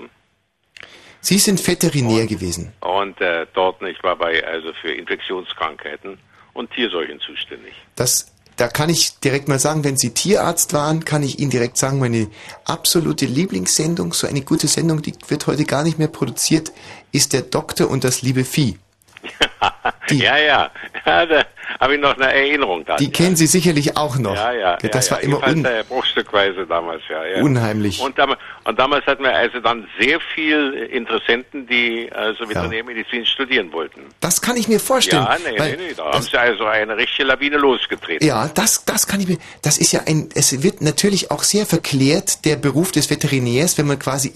Sie 1.20 1.38
sind 1.38 1.66
Veterinär 1.66 2.26
gewesen. 2.26 2.74
Und 2.80 3.18
äh, 3.22 3.46
dort, 3.54 3.80
ich 3.82 4.02
war 4.02 4.16
bei 4.16 4.46
also 4.46 4.74
für 4.74 4.92
Infektionskrankheiten 4.92 6.18
und 6.52 6.70
Tierseuchen 6.72 7.18
zuständig. 7.20 7.72
Das, 7.96 8.33
da 8.56 8.68
kann 8.68 8.88
ich 8.88 9.18
direkt 9.18 9.48
mal 9.48 9.58
sagen, 9.58 9.84
wenn 9.84 9.96
Sie 9.96 10.10
Tierarzt 10.10 10.72
waren, 10.72 11.04
kann 11.04 11.22
ich 11.22 11.38
Ihnen 11.38 11.50
direkt 11.50 11.76
sagen, 11.76 11.98
meine 11.98 12.28
absolute 12.64 13.26
Lieblingssendung, 13.26 14.12
so 14.12 14.26
eine 14.26 14.42
gute 14.42 14.68
Sendung, 14.68 15.02
die 15.02 15.14
wird 15.28 15.46
heute 15.46 15.64
gar 15.64 15.82
nicht 15.82 15.98
mehr 15.98 16.08
produziert, 16.08 16.72
ist 17.12 17.32
der 17.32 17.42
Doktor 17.42 17.90
und 17.90 18.04
das 18.04 18.22
liebe 18.22 18.44
Vieh. 18.44 18.78
ja, 20.10 20.36
ja, 20.36 20.70
ja 21.06 21.26
da 21.26 21.44
habe 21.80 21.94
ich 21.94 22.00
noch 22.00 22.16
eine 22.16 22.32
Erinnerung 22.32 22.84
dran. 22.84 22.98
Die 22.98 23.10
kennen 23.10 23.36
Sie 23.36 23.46
sicherlich 23.46 23.96
auch 23.96 24.18
noch. 24.18 24.34
Ja, 24.34 24.52
ja. 24.52 24.76
Das 24.76 25.08
ja, 25.08 25.16
war 25.16 25.22
ja. 25.22 25.28
immer 25.28 25.46
un 25.46 25.64
äh, 25.64 25.84
bruchstückweise 25.88 26.66
damals, 26.66 27.02
ja, 27.08 27.24
ja. 27.24 27.42
Unheimlich. 27.42 28.00
Und, 28.00 28.18
dam 28.18 28.34
und 28.64 28.78
damals 28.78 29.06
hatten 29.06 29.22
wir 29.22 29.34
also 29.34 29.60
dann 29.60 29.86
sehr 29.98 30.20
viel 30.34 30.72
Interessenten, 30.90 31.66
die 31.66 32.10
also 32.12 32.48
Veterinärmedizin 32.48 33.26
studieren 33.26 33.72
wollten. 33.72 34.00
Das 34.20 34.40
kann 34.40 34.56
ich 34.56 34.68
mir 34.68 34.80
vorstellen. 34.80 35.24
Ja, 35.24 35.36
nee, 35.44 35.58
nee, 35.58 35.76
nee, 35.76 35.94
da 35.96 36.12
haben 36.12 36.22
sie 36.22 36.38
also 36.38 36.64
eine 36.64 36.96
richtige 36.96 37.24
Lawine 37.24 37.56
losgetreten. 37.56 38.26
Ja, 38.26 38.48
das, 38.48 38.84
das 38.84 39.06
kann 39.06 39.20
ich 39.20 39.28
mir, 39.28 39.38
das 39.62 39.78
ist 39.78 39.92
ja 39.92 40.00
ein, 40.06 40.28
es 40.34 40.62
wird 40.62 40.80
natürlich 40.80 41.30
auch 41.30 41.42
sehr 41.42 41.66
verklärt, 41.66 42.44
der 42.44 42.56
Beruf 42.56 42.92
des 42.92 43.10
Veterinärs, 43.10 43.78
wenn 43.78 43.86
man 43.86 43.98
quasi 43.98 44.32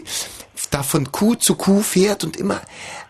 da 0.70 0.82
von 0.82 1.12
Kuh 1.12 1.34
zu 1.34 1.56
Kuh 1.56 1.82
fährt 1.82 2.24
und 2.24 2.36
immer 2.36 2.60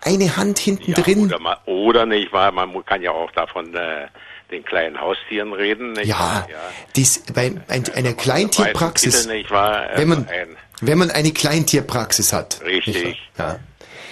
eine 0.03 0.37
Hand 0.37 0.59
hinten 0.59 0.95
drin. 0.95 1.27
Oder, 1.27 1.39
mal, 1.39 1.57
oder 1.67 2.07
nicht 2.07 2.33
wahr, 2.33 2.48
man 2.53 2.85
kann 2.85 3.03
ja 3.03 3.11
auch 3.13 3.31
davon 3.33 3.75
äh, 3.75 4.07
den 4.51 4.65
kleinen 4.65 5.01
Haustieren 5.01 5.53
reden. 5.53 5.93
Nicht 5.93 6.07
Ja, 6.07 6.19
wahr? 6.19 6.49
dies, 6.97 7.23
bei 7.35 7.53
ein, 7.69 7.85
einer 7.95 8.13
Kleintierpraxis, 8.15 9.23
Titel, 9.23 9.35
nicht 9.35 9.51
wahr? 9.51 9.89
wenn 9.97 10.09
man, 10.09 10.29
ein, 10.29 10.57
wenn 10.81 10.99
man 10.99 11.11
eine 11.11 11.33
Kleintierpraxis 11.33 12.33
hat. 12.33 12.61
richtig. 12.65 13.19
wahr? 13.37 13.61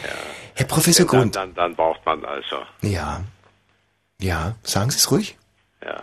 Ja. 0.04 0.10
Herr 0.54 0.66
Professor 0.66 1.06
dann, 1.06 1.18
Grund. 1.20 1.36
dann, 1.36 1.54
dann 1.54 1.74
braucht 1.74 2.04
man 2.06 2.24
also. 2.24 2.56
Ja. 2.82 3.22
Ja, 4.20 4.54
sagen 4.62 4.90
Sie 4.90 4.98
es 4.98 5.10
ruhig. 5.10 5.36
Ja. 5.84 6.02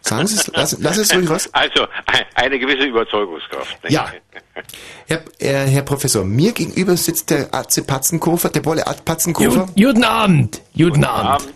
Sagen 0.00 0.26
Sie 0.26 0.36
es, 0.36 0.46
lassen, 0.48 0.82
lassen 0.82 1.04
Sie 1.04 1.10
es 1.12 1.14
ruhig 1.18 1.28
was. 1.28 1.48
Also 1.52 1.86
ein- 2.06 2.24
eine 2.34 2.58
gewisse 2.58 2.84
Überzeugungskraft. 2.84 3.82
Nicht? 3.84 3.92
Ja. 3.92 4.10
Herr, 5.06 5.22
äh, 5.38 5.66
Herr 5.66 5.82
Professor, 5.82 6.24
mir 6.24 6.52
gegenüber 6.52 6.96
sitzt 6.96 7.30
der 7.30 7.52
Atze 7.54 7.82
Patzenkofer, 7.82 8.48
der 8.50 8.60
Bolle 8.60 8.86
At 8.86 9.04
Patzenkofer. 9.04 9.66
Guten 9.74 10.04
Abend. 10.04 10.60
Guten 10.76 11.04
Abend. 11.04 11.48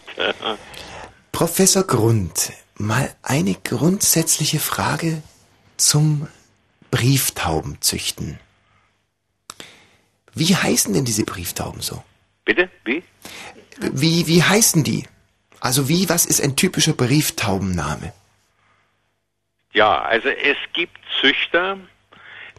Professor 1.32 1.84
Grund, 1.84 2.52
mal 2.76 3.14
eine 3.22 3.54
grundsätzliche 3.54 4.58
Frage 4.58 5.22
zum 5.76 6.28
Brieftaubenzüchten. 6.90 8.38
Wie 10.34 10.54
heißen 10.54 10.92
denn 10.94 11.04
diese 11.04 11.24
Brieftauben 11.24 11.80
so? 11.80 12.02
Bitte? 12.44 12.70
Wie? 12.84 13.02
Wie, 13.78 14.26
wie 14.26 14.42
heißen 14.42 14.84
die? 14.84 15.04
Also 15.60 15.88
wie, 15.88 16.08
was 16.08 16.26
ist 16.26 16.40
ein 16.40 16.56
typischer 16.56 16.92
Brieftaubenname? 16.92 18.12
Ja, 19.72 20.02
also 20.02 20.28
es 20.28 20.56
gibt 20.72 20.98
Züchter, 21.20 21.78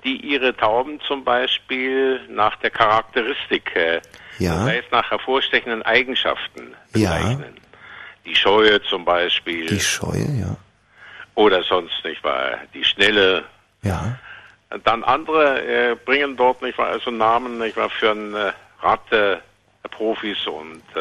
die 0.03 0.17
ihre 0.17 0.55
Tauben 0.55 0.99
zum 1.01 1.23
Beispiel 1.23 2.19
nach 2.29 2.55
der 2.57 2.71
Charakteristik, 2.71 3.75
äh, 3.75 4.01
Ja. 4.39 4.55
das 4.55 4.65
heißt 4.67 4.91
nach 4.91 5.09
hervorstechenden 5.11 5.81
Eigenschaften 5.83 6.73
Ja, 6.95 7.15
bezeichnen. 7.17 7.55
Die 8.25 8.35
Scheue 8.35 8.81
zum 8.83 9.03
Beispiel. 9.05 9.67
die 9.67 9.79
Scheue, 9.79 10.27
ja. 10.39 10.55
oder 11.35 11.61
sonst 11.63 12.03
nicht 12.03 12.23
wahr, 12.23 12.57
die 12.73 12.83
Schnelle. 12.83 13.43
Ja. 13.83 14.17
Dann 14.85 15.03
andere 15.03 15.61
äh, 15.91 15.95
bringen 15.95 16.35
dort 16.37 16.61
nicht 16.61 16.77
wahr, 16.77 16.87
also 16.87 17.11
Namen 17.11 17.59
nicht 17.59 17.75
wahr, 17.77 17.89
für 17.89 18.11
ein 18.11 18.33
äh, 18.33 18.53
Ratte, 18.81 19.41
äh, 19.83 19.89
Profis 19.89 20.47
und 20.47 20.81
äh, 20.95 20.99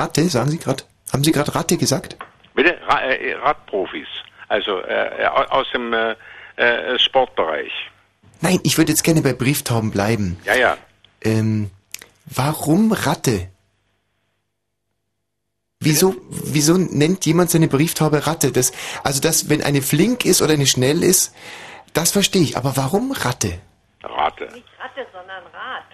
Ratte, 0.00 0.24
sagen 0.28 0.50
Sie 0.50 0.58
gerade? 0.58 0.82
Haben 1.12 1.22
Sie 1.24 1.32
gerade 1.32 1.54
Ratte 1.54 1.76
gesagt? 1.76 2.16
bitte 2.54 2.76
Ra 2.86 3.00
äh, 3.02 3.34
Radprofis, 3.34 4.08
also 4.48 4.80
äh, 4.80 5.22
äh, 5.22 5.26
aus 5.26 5.66
dem 5.72 5.92
äh, 5.92 6.14
äh, 6.56 6.98
Sportbereich. 6.98 7.72
Nein, 8.40 8.58
ich 8.64 8.76
würde 8.76 8.90
jetzt 8.92 9.04
gerne 9.04 9.22
bei 9.22 9.32
Brieftauben 9.34 9.90
bleiben. 9.90 10.38
Ja, 10.44 10.54
ja. 10.54 10.76
Ähm, 11.22 11.70
warum 12.36 12.92
Ratte? 12.92 13.48
Wieso, 15.80 16.14
wieso 16.30 16.78
nennt 16.78 17.26
jemand 17.26 17.50
seine 17.50 17.66
Brieftaube 17.66 18.26
Ratte? 18.26 18.52
Das, 18.52 18.72
also 19.02 19.20
das, 19.20 19.48
wenn 19.48 19.62
eine 19.62 19.82
flink 19.82 20.24
ist 20.24 20.40
oder 20.40 20.52
eine 20.52 20.66
schnell 20.66 21.02
ist, 21.02 21.34
das 21.92 22.12
verstehe 22.12 22.42
ich. 22.42 22.56
Aber 22.56 22.76
warum 22.76 23.10
Ratte? 23.12 23.60
Rate. 24.02 24.44
Nicht 24.52 24.66
Ratte, 24.78 25.06
sondern 25.12 25.42
Rad. 25.46 25.84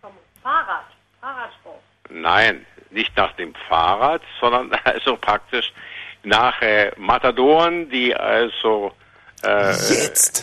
Vom 0.00 0.12
Fahrrad. 0.42 0.86
Fahrradspruch. 1.20 1.80
Nein, 2.10 2.64
nicht 2.90 3.16
nach 3.16 3.32
dem 3.36 3.54
Fahrrad, 3.68 4.22
sondern 4.40 4.72
also 4.84 5.16
praktisch 5.16 5.72
nach 6.22 6.60
äh, 6.62 6.90
Matadoren, 6.96 7.90
die 7.90 8.14
also 8.14 8.92
äh, 9.44 9.74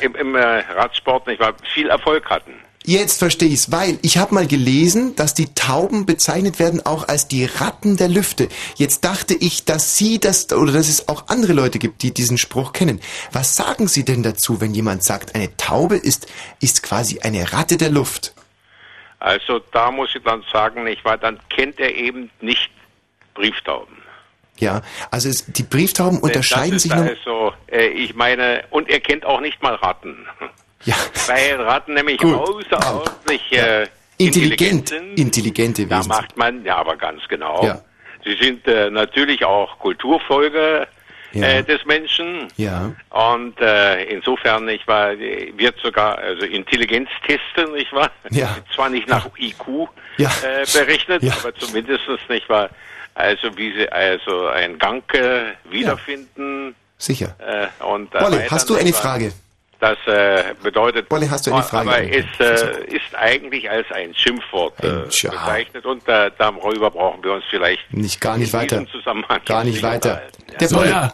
im, 0.02 0.16
im 0.16 0.36
äh, 0.36 0.60
Radsport 0.60 1.28
nicht 1.28 1.40
wahr, 1.40 1.54
viel 1.74 1.90
Erfolg 1.90 2.30
hatten. 2.30 2.54
Jetzt 2.88 3.20
verstehe 3.20 3.50
ich's, 3.50 3.72
weil 3.72 3.98
ich 4.04 4.18
habe 4.18 4.36
mal 4.36 4.46
gelesen, 4.46 5.16
dass 5.16 5.34
die 5.34 5.54
Tauben 5.56 6.06
bezeichnet 6.06 6.60
werden 6.60 6.86
auch 6.86 7.08
als 7.08 7.28
die 7.28 7.46
Ratten 7.46 7.98
der 7.98 8.10
Lüfte. 8.10 8.48
Jetzt 8.76 9.04
dachte 9.04 9.34
ich, 9.34 9.66
dass 9.66 9.98
Sie 9.98 10.20
das 10.20 10.54
oder 10.54 10.72
dass 10.72 10.88
es 10.88 11.08
auch 11.08 11.28
andere 11.28 11.54
Leute 11.54 11.80
gibt, 11.80 12.04
die 12.04 12.14
diesen 12.14 12.38
Spruch 12.38 12.74
kennen. 12.74 13.02
Was 13.32 13.56
sagen 13.56 13.88
Sie 13.88 14.06
denn 14.06 14.22
dazu, 14.22 14.62
wenn 14.62 14.74
jemand 14.74 15.04
sagt, 15.04 15.34
eine 15.34 15.56
Taube 15.58 15.96
ist 15.96 16.28
ist 16.62 16.84
quasi 16.84 17.20
eine 17.20 17.54
Ratte 17.54 17.78
der 17.78 17.90
Luft? 17.90 18.34
Also 19.20 19.60
da 19.72 19.90
muss 19.90 20.16
ich 20.16 20.24
dann 20.24 20.44
sagen, 20.54 20.84
nicht 20.84 21.04
wahr, 21.04 21.18
dann 21.18 21.40
kennt 21.50 21.80
er 21.80 21.96
eben 21.96 22.30
nicht 22.42 22.70
Brieftauben. 23.34 23.98
Ja, 24.58 24.82
also 25.12 25.28
es, 25.28 25.46
die 25.48 25.64
Brieftauben 25.64 26.20
unterscheiden 26.20 26.80
sich 26.80 26.92
noch. 26.92 27.00
also, 27.00 27.54
äh, 27.68 27.88
ich 27.88 28.16
meine, 28.16 28.64
und 28.70 28.90
er 28.90 29.00
kennt 29.00 29.26
auch 29.26 29.42
nicht 29.42 29.62
mal 29.62 29.76
Ratten. 29.76 30.26
Ja. 30.84 30.96
Weil 31.28 31.62
Ratten 31.62 31.94
nämlich 31.96 32.18
Gut. 32.18 32.36
außerordentlich 32.36 33.42
äh, 33.52 33.88
Intelligent, 34.18 34.18
intelligent 34.18 34.90
sind. 34.90 35.20
intelligente 35.20 35.88
Da 35.88 36.00
Wesen. 36.00 36.10
macht 36.10 36.38
man, 36.38 36.64
ja, 36.64 36.76
aber 36.78 36.96
ganz 36.96 37.22
genau. 37.28 37.64
Ja. 37.66 37.82
Sie 38.24 38.36
sind 38.42 38.68
äh, 38.68 38.90
natürlich 38.90 39.44
auch 39.44 39.78
Kulturfolge 39.80 40.88
Ja. 41.34 41.48
äh, 41.48 41.64
des 41.64 41.84
Menschen. 41.86 42.48
Ja. 42.56 42.94
Und 43.10 43.60
äh, 43.60 44.04
insofern, 44.06 44.66
nicht 44.66 44.88
wahr, 44.88 45.12
äh, 45.12 45.52
wird 45.58 45.78
sogar 45.82 46.18
also 46.18 46.46
Intelligenztesten, 46.46 47.74
nicht 47.74 47.92
wahr? 47.92 48.10
Ja. 48.32 48.56
Zwar 48.74 48.90
nicht 48.90 49.08
nach 49.10 49.28
IQ 49.38 49.90
Ja. 50.18 50.30
äh, 50.44 50.66
berechnet, 50.72 51.22
Ja. 51.24 51.34
aber 51.40 51.54
zumindest 51.56 52.04
nicht 52.30 52.48
wahr, 52.48 52.70
also 53.16 53.56
wie 53.58 53.74
sie 53.74 53.90
also 53.92 54.48
einen 54.48 54.80
Gang 54.80 55.04
äh, 55.14 55.54
wiederfinden. 55.70 56.74
Sicher. 56.98 57.36
Äh, 57.40 57.84
und 57.84 58.14
Wolle, 58.14 58.24
erweitern, 58.38 58.52
hast 58.52 58.70
du 58.70 58.76
eine? 58.76 58.94
Frage? 58.94 59.34
Das 59.80 59.98
äh, 60.08 60.54
bedeutet, 60.64 61.12
Wolle, 61.12 61.30
hast 61.30 61.48
du 61.48 61.54
eine 61.54 61.64
Frage? 61.64 61.90
aber 61.90 62.02
es 62.02 62.26
äh, 62.40 62.86
ist 62.88 63.14
eigentlich 63.18 63.70
als 63.70 63.86
ein 63.92 64.16
Schimpfwort 64.16 64.74
äh, 64.84 65.04
bezeichnet 65.06 65.86
und 65.86 66.08
äh, 66.08 66.32
darüber 66.38 66.90
brauchen 66.90 67.24
wir 67.24 67.34
uns 67.34 67.44
vielleicht 67.50 67.82
Nicht 67.92 68.22
gar 68.22 68.38
nicht 68.38 68.54
in 68.54 68.60
weiter. 68.60 68.86
Gar 69.46 69.64
nicht 69.66 69.84
weiter. 69.84 70.22
unterhalten. 70.22 70.44
Der 70.60 70.68
So, 70.68 70.84
ja. 70.84 71.14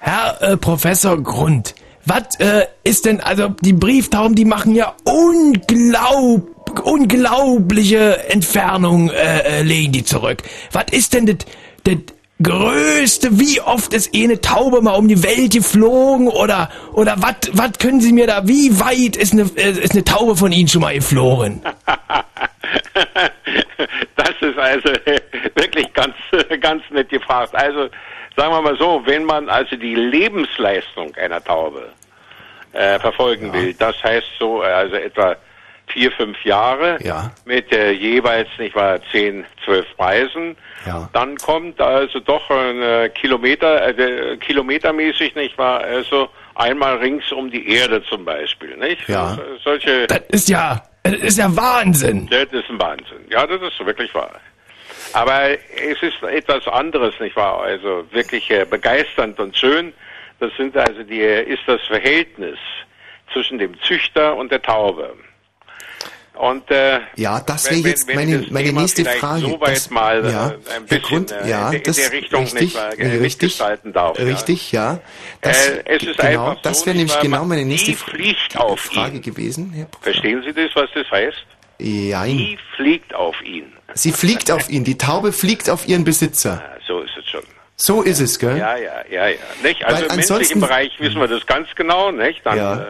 Herr 0.00 0.42
äh, 0.42 0.56
Professor 0.56 1.22
Grund, 1.22 1.74
was 2.06 2.40
äh, 2.40 2.66
ist 2.84 3.04
denn, 3.04 3.20
also 3.20 3.48
die 3.60 3.74
Brieftauben, 3.74 4.34
die 4.34 4.46
machen 4.46 4.74
ja 4.74 4.94
unglaub, 5.04 6.82
unglaubliche 6.84 8.24
Entfernungen, 8.30 9.10
äh, 9.10 9.60
äh, 9.60 9.62
legen 9.62 9.92
die 9.92 10.04
zurück. 10.04 10.42
Was 10.72 10.86
ist 10.92 11.12
denn 11.12 11.26
das, 11.26 11.36
das 11.84 11.96
größte, 12.42 13.38
wie 13.38 13.60
oft 13.60 13.92
ist 13.92 14.14
eh 14.14 14.24
eine 14.24 14.40
Taube 14.40 14.80
mal 14.80 14.94
um 14.94 15.08
die 15.08 15.22
Welt 15.22 15.52
geflogen 15.52 16.28
oder, 16.28 16.70
oder 16.92 17.16
was, 17.18 17.50
was 17.52 17.78
können 17.78 18.00
Sie 18.00 18.12
mir 18.12 18.26
da, 18.26 18.46
wie 18.46 18.78
weit 18.78 19.16
ist 19.16 19.32
eine, 19.32 19.42
äh, 19.56 19.70
ist 19.70 19.92
eine 19.92 20.04
Taube 20.04 20.36
von 20.36 20.52
Ihnen 20.52 20.68
schon 20.68 20.82
mal 20.82 20.94
geflogen? 20.94 21.62
Das 24.16 24.34
ist 24.40 24.58
also 24.58 24.88
wirklich 25.54 25.92
ganz, 25.92 26.14
ganz 26.60 26.82
nett 26.90 27.08
gefragt. 27.08 27.54
Also 27.54 27.88
sagen 28.36 28.52
wir 28.52 28.62
mal 28.62 28.76
so, 28.76 29.02
wenn 29.04 29.24
man 29.24 29.48
also 29.48 29.76
die 29.76 29.94
Lebensleistung 29.94 31.14
einer 31.16 31.42
Taube 31.42 31.88
äh, 32.72 32.98
verfolgen 32.98 33.52
will, 33.52 33.74
das 33.74 34.02
heißt 34.02 34.26
so, 34.38 34.62
äh, 34.62 34.66
also 34.66 34.96
etwa 34.96 35.36
vier, 35.88 36.10
fünf 36.12 36.42
Jahre 36.44 36.98
Ja. 37.02 37.30
mit 37.44 37.72
äh, 37.72 37.90
jeweils 37.92 38.48
nicht 38.58 38.74
wahr 38.74 38.98
zehn, 39.10 39.44
zwölf 39.64 39.86
Preisen, 39.96 40.56
Ja. 40.86 41.08
dann 41.12 41.36
kommt 41.36 41.80
also 41.80 42.20
doch 42.20 42.48
ein 42.50 42.82
äh, 42.82 43.08
Kilometer, 43.10 43.98
äh, 43.98 44.36
kilometermäßig 44.36 45.34
nicht 45.34 45.56
wahr, 45.58 45.80
also 45.80 46.28
einmal 46.54 46.96
rings 46.96 47.30
um 47.32 47.50
die 47.50 47.68
Erde 47.70 48.02
zum 48.04 48.24
Beispiel, 48.24 48.76
nicht? 48.76 49.08
Ja. 49.08 49.34
So- 49.34 49.42
Solche 49.64 50.06
Das 50.06 50.20
ist 50.30 50.48
ja, 50.48 50.82
das 51.02 51.14
ist 51.14 51.38
ja 51.38 51.54
Wahnsinn. 51.56 52.28
das 52.30 52.44
ist 52.52 52.68
ein 52.70 52.80
Wahnsinn. 52.80 53.24
Ja, 53.30 53.46
das 53.46 53.60
ist 53.62 53.84
wirklich 53.84 54.14
wahr. 54.14 54.32
Aber 55.12 55.50
es 55.50 56.02
ist 56.02 56.22
etwas 56.22 56.66
anderes, 56.68 57.14
nicht 57.20 57.36
wahr? 57.36 57.62
Also 57.62 58.04
wirklich 58.10 58.50
äh, 58.50 58.64
begeisternd 58.68 59.38
und 59.40 59.56
schön. 59.56 59.92
Das 60.40 60.50
sind 60.56 60.76
also 60.76 61.02
die, 61.02 61.20
ist 61.20 61.62
das 61.66 61.80
Verhältnis 61.86 62.58
zwischen 63.32 63.58
dem 63.58 63.80
Züchter 63.82 64.36
und 64.36 64.50
der 64.52 64.62
Taube. 64.62 65.14
Und 66.38 66.70
äh, 66.70 67.00
Ja, 67.16 67.40
das 67.40 67.68
wäre 67.70 67.80
jetzt 67.80 68.06
wenn- 68.06 68.16
wenn 68.18 68.30
meine, 68.30 68.46
meine 68.50 68.66
Thema 68.68 68.80
nächste 68.82 69.04
Frage. 69.04 69.40
So 69.40 69.60
weit 69.60 69.76
das, 69.76 69.90
mal 69.90 70.24
äh, 70.24 70.30
ja, 70.30 70.44
ein 70.46 70.54
Herr 70.68 70.80
bisschen 70.82 71.02
Grund, 71.02 71.32
äh, 71.32 71.48
ja, 71.50 71.70
in, 71.72 71.82
das 71.82 71.96
der 71.96 72.12
Richtung 72.12 72.42
richtig, 72.42 72.60
nicht 72.60 72.76
äh, 72.76 73.16
äh, 73.16 73.18
richtig, 73.18 73.62
darf. 73.92 74.18
richtig, 74.18 74.72
ja. 74.72 75.00
Das, 75.40 75.68
Äh, 75.68 75.82
es 75.86 76.02
ist 76.04 76.18
genau, 76.18 76.50
einfach 76.50 76.62
das 76.62 76.86
wäre 76.86 76.96
nämlich 76.96 77.18
genau 77.20 77.44
meine 77.44 77.64
nächste 77.64 77.92
fliegt 77.94 78.56
auf 78.56 78.80
Frage 78.80 79.16
ihn. 79.16 79.22
gewesen. 79.22 79.72
Herr 79.74 79.88
Verstehen 80.00 80.42
Sie 80.46 80.52
das, 80.52 80.70
was 80.74 80.88
das 80.94 81.10
heißt? 81.10 81.44
Jein. 81.80 82.36
Die 82.36 82.58
fliegt 82.76 83.14
auf 83.14 83.40
ihn. 83.42 83.72
Sie 83.94 84.12
fliegt 84.12 84.50
auf 84.50 84.68
ihn, 84.70 84.84
die 84.84 84.96
Taube 84.98 85.32
fliegt 85.32 85.68
auf 85.70 85.88
ihren 85.88 86.04
Besitzer. 86.04 86.62
Ja, 86.64 86.86
so 86.86 87.00
ist 87.00 87.16
es 87.18 87.28
schon. 87.28 87.42
So 87.76 88.02
ist 88.02 88.18
es, 88.20 88.38
gell? 88.38 88.58
Ja, 88.58 88.76
ja, 88.76 89.04
ja, 89.10 89.28
ja. 89.28 89.36
Nicht? 89.62 89.84
Also 89.84 90.02
Weil 90.02 90.10
im 90.10 90.16
menschlichen 90.16 90.60
Bereich 90.60 90.90
wissen 90.98 91.20
wir 91.20 91.28
das 91.28 91.46
ganz 91.46 91.68
genau, 91.76 92.10
nicht? 92.10 92.44
Dann 92.44 92.56
Ja. 92.56 92.74
äh, 92.80 92.86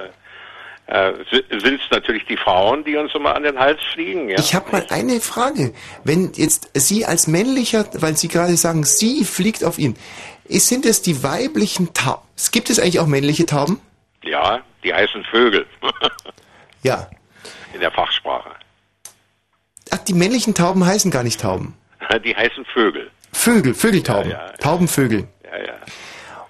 äh, 0.89 1.13
sind 1.31 1.81
es 1.81 1.91
natürlich 1.91 2.25
die 2.27 2.37
Frauen, 2.37 2.83
die 2.85 2.97
uns 2.97 3.15
immer 3.15 3.35
an 3.35 3.43
den 3.45 3.59
Hals 3.59 3.81
fliegen. 3.93 4.29
Ja? 4.29 4.39
Ich 4.39 4.55
habe 4.55 4.71
mal 4.73 4.87
eine 4.91 5.21
Frage. 5.21 5.73
Wenn 6.05 6.33
jetzt 6.35 6.71
Sie 6.75 7.05
als 7.07 7.27
männlicher, 7.27 7.87
weil 7.95 8.17
Sie 8.17 8.29
gerade 8.29 8.57
sagen, 8.57 8.85
sie 8.85 9.25
fliegt 9.25 9.65
auf 9.65 9.79
ihn, 9.79 9.97
ist- 10.45 10.69
sind 10.69 10.87
es 10.87 11.03
die 11.03 11.23
weiblichen 11.23 11.93
Tauben? 11.95 12.23
Gibt 12.53 12.71
es 12.71 12.79
eigentlich 12.81 13.01
auch 13.01 13.07
männliche 13.07 13.47
Tauben? 13.47 13.81
ja, 14.25 14.61
die 14.85 14.93
heißen 14.95 15.25
Vögel 15.25 15.67
Ja. 16.83 17.09
in 17.75 17.81
der 17.81 17.91
Fachsprache. 17.91 18.51
Ach, 19.91 19.99
die 19.99 20.15
männlichen 20.15 20.55
Tauben 20.55 20.85
heißen 20.85 21.11
gar 21.11 21.23
nicht 21.23 21.41
Tauben. 21.41 21.75
Die 22.25 22.35
heißen 22.37 22.65
Vögel. 22.73 23.11
Vögel, 23.33 23.75
Vögeltauben. 23.75 24.31
Ja, 24.31 24.39
ja, 24.39 24.47
ja. 24.47 24.57
Taubenvögel. 24.59 25.27
Ja, 25.45 25.59
ja. 25.67 25.75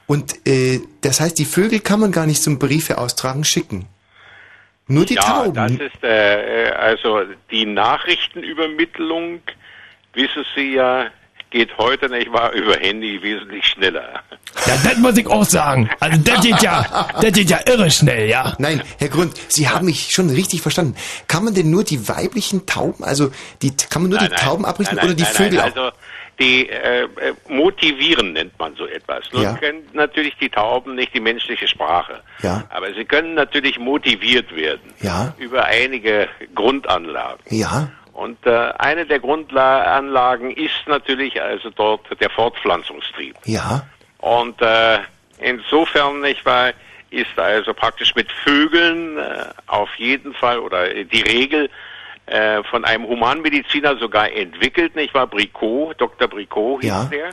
Und 0.07 0.47
äh, 0.47 0.81
das 1.01 1.21
heißt, 1.21 1.39
die 1.39 1.45
Vögel 1.45 1.81
kann 1.81 2.01
man 2.01 2.13
gar 2.13 2.27
nicht 2.27 2.43
zum 2.43 2.59
Briefe 2.59 2.99
austragen 2.99 3.45
schicken. 3.45 3.87
Nur 4.89 5.05
die 5.05 5.15
ja, 5.15 5.23
Tauben. 5.23 5.55
das 5.55 5.73
ist 5.73 6.03
äh, 6.03 6.69
äh, 6.69 6.73
also 6.73 7.21
die 7.51 7.67
Nachrichtenübermittlung, 7.67 9.41
wissen 10.15 10.45
Sie 10.57 10.75
ja, 10.75 11.07
geht 11.51 11.77
heute 11.79 12.09
nicht 12.09 12.33
wahr 12.33 12.53
über 12.53 12.77
Handy 12.77 13.23
wesentlich 13.23 13.67
schneller. 13.67 14.23
Ja, 14.67 14.77
das 14.83 14.97
muss 14.99 15.17
ich 15.17 15.27
auch 15.27 15.45
sagen. 15.45 15.91
Also 16.01 16.19
das 16.23 16.41
geht 16.43 16.63
ja, 16.63 17.09
das 17.21 17.33
geht 17.33 17.51
ja 17.51 17.61
irre 17.67 17.91
schnell, 17.91 18.29
ja. 18.29 18.55
Nein, 18.59 18.83
Herr 18.99 19.09
Grund, 19.09 19.35
Sie 19.49 19.69
haben 19.69 19.87
mich 19.87 20.11
schon 20.11 20.31
richtig 20.31 20.63
verstanden. 20.63 20.97
Kann 21.27 21.45
man 21.45 21.55
denn 21.55 21.71
nur 21.71 21.85
die 21.85 22.09
weiblichen 22.09 22.67
Tauben, 22.67 23.05
also 23.05 23.31
die 23.63 23.75
kann 23.77 24.03
man 24.03 24.11
nur 24.11 24.19
die 24.19 24.29
Tauben 24.29 24.65
abrichten 24.65 24.97
nein, 24.97 25.05
oder 25.05 25.15
die 25.15 25.23
nein, 25.23 25.33
Vögel 25.33 25.59
nein, 25.59 25.73
auch? 25.73 25.77
Also 25.77 25.97
die 26.39 26.69
äh, 26.69 27.03
äh, 27.03 27.09
motivieren 27.49 28.33
nennt 28.33 28.57
man 28.59 28.75
so 28.77 28.87
etwas. 28.87 29.25
Nun 29.33 29.43
Ja. 29.43 29.55
kennen 29.55 29.87
natürlich 29.93 30.37
die 30.37 30.49
Tauben 30.49 30.95
nicht 30.95 31.13
die 31.15 31.21
menschliche 31.21 31.67
Sprache. 31.67 32.21
Ja. 32.43 32.65
Aber 32.71 32.93
sie 32.95 33.05
können 33.05 33.35
natürlich 33.35 33.79
motiviert 33.79 34.55
werden 34.55 34.93
Ja. 35.01 35.35
über 35.39 35.65
einige 35.65 36.29
Grundanlagen. 36.55 37.41
Ja. 37.51 37.89
Und 38.13 38.39
äh, 38.47 38.51
eine 38.79 39.07
der 39.07 39.21
Grundanlagen 39.21 40.51
ist 40.53 40.87
natürlich 40.87 41.41
also 41.41 41.71
dort 41.71 42.01
der 42.21 42.31
Fortpflanzungstrieb. 42.31 43.37
Ja. 43.45 43.87
Und 44.19 44.61
äh, 44.61 44.99
insofern 45.41 46.21
nicht 46.21 46.45
wahr, 46.45 46.73
ist 47.11 47.39
also 47.39 47.73
praktisch 47.73 48.15
mit 48.15 48.31
Vögeln 48.45 49.17
äh, 49.19 49.45
auf 49.67 49.89
jeden 49.97 50.35
Fall 50.35 50.59
oder 50.59 50.93
die 50.93 51.23
Regel 51.23 51.71
äh, 52.31 52.63
von 52.65 52.85
einem 52.85 53.07
Humanmediziner 53.07 53.97
sogar 53.97 54.31
entwickelt, 54.33 54.95
nicht 54.97 55.15
wahr? 55.15 55.27
Bricot, 55.27 56.01
Dr. 56.01 56.29
Bricot 56.29 56.83
hieß 56.83 56.91
Ja. 56.91 57.05
der, 57.05 57.31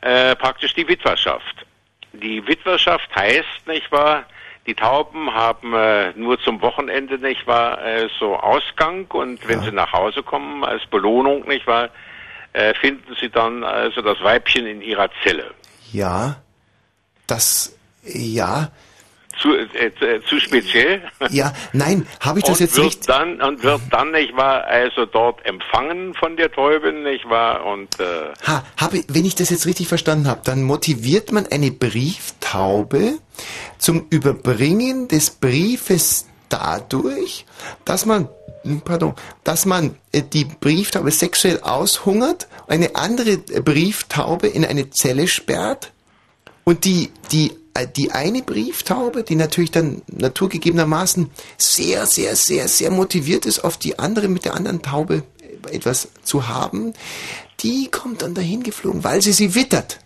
äh, 0.00 0.36
praktisch 0.36 0.74
die 0.74 0.86
Witwerschaft. 0.88 1.66
Die 2.12 2.46
Witwerschaft 2.46 3.08
heißt, 3.14 3.66
nicht 3.66 3.90
wahr, 3.92 4.24
die 4.66 4.74
Tauben 4.74 5.32
haben 5.32 5.74
äh, 5.74 6.12
nur 6.16 6.38
zum 6.40 6.60
Wochenende, 6.60 7.18
nicht 7.18 7.46
wahr, 7.46 7.82
äh, 7.84 8.08
so 8.18 8.36
Ausgang 8.36 9.06
und 9.10 9.46
wenn 9.48 9.62
sie 9.62 9.72
nach 9.72 9.92
Hause 9.92 10.22
kommen 10.22 10.64
als 10.64 10.84
Belohnung, 10.86 11.48
nicht 11.48 11.66
wahr, 11.66 11.88
äh, 12.52 12.74
finden 12.74 13.16
sie 13.20 13.30
dann 13.30 13.64
also 13.64 14.02
das 14.02 14.20
Weibchen 14.22 14.66
in 14.66 14.82
ihrer 14.82 15.08
Zelle. 15.22 15.54
Ja. 15.92 16.36
Das, 17.26 17.76
ja. 18.02 18.70
Zu, 19.40 19.54
äh, 19.56 20.20
zu- 20.28 20.38
speziell. 20.40 21.02
Ja, 21.30 21.52
nein, 21.72 22.06
habe 22.20 22.38
ich 22.40 22.44
das 22.44 22.58
und 22.58 22.60
jetzt 22.60 22.76
wird 22.76 22.86
richtig? 22.86 23.06
dann 23.06 23.40
und 23.40 23.62
wird 23.62 23.80
dann 23.90 24.10
nicht 24.12 24.36
wahr 24.36 24.64
also 24.66 25.06
dort 25.06 25.44
empfangen 25.46 26.14
von 26.14 26.36
der 26.36 26.50
Täube 26.52 26.92
nicht 26.92 27.28
wahr 27.28 27.64
und 27.66 27.98
äh, 28.00 28.32
Ha, 28.46 28.64
habe, 28.76 29.02
wenn 29.08 29.24
ich 29.24 29.34
das 29.34 29.50
jetzt 29.50 29.66
richtig 29.66 29.88
verstanden 29.88 30.28
habe, 30.28 30.40
dann 30.44 30.62
motiviert 30.62 31.32
man 31.32 31.46
eine 31.46 31.70
Brieftaube 31.70 33.18
zum 33.78 34.06
Überbringen 34.10 35.08
des 35.08 35.30
Briefes 35.30 36.26
dadurch, 36.48 37.46
dass 37.84 38.06
man, 38.06 38.28
hm, 38.64 38.80
pardon, 38.82 39.14
dass 39.44 39.66
man 39.66 39.96
äh, 40.12 40.22
die 40.22 40.44
Brieftaube 40.44 41.10
sexuell 41.10 41.60
aushungert, 41.60 42.48
eine 42.68 42.96
andere 42.96 43.30
äh, 43.30 43.60
Brieftaube 43.60 44.48
in 44.48 44.64
eine 44.64 44.90
Zelle 44.90 45.28
sperrt 45.28 45.92
und 46.64 46.84
die, 46.84 47.10
die, 47.32 47.50
äh, 47.50 47.54
die 47.96 48.10
eine 48.12 48.42
Brieftaube, 48.42 49.22
die 49.22 49.36
natürlich 49.36 49.70
dann 49.70 50.02
naturgegebenermaßen 50.08 51.30
sehr, 51.56 52.06
sehr, 52.06 52.36
sehr, 52.36 52.68
sehr 52.68 52.90
motiviert 52.90 53.46
ist, 53.46 53.60
auf 53.60 53.76
die 53.76 53.98
andere 53.98 54.28
mit 54.28 54.44
der 54.44 54.54
anderen 54.54 54.82
Taube 54.82 55.22
etwas 55.70 56.12
zu 56.22 56.48
haben, 56.48 56.94
die 57.60 57.90
kommt 57.90 58.22
dann 58.22 58.34
dahin 58.34 58.62
geflogen, 58.62 59.04
weil 59.04 59.20
sie 59.20 59.32
sie 59.32 59.54
wittert. 59.54 59.98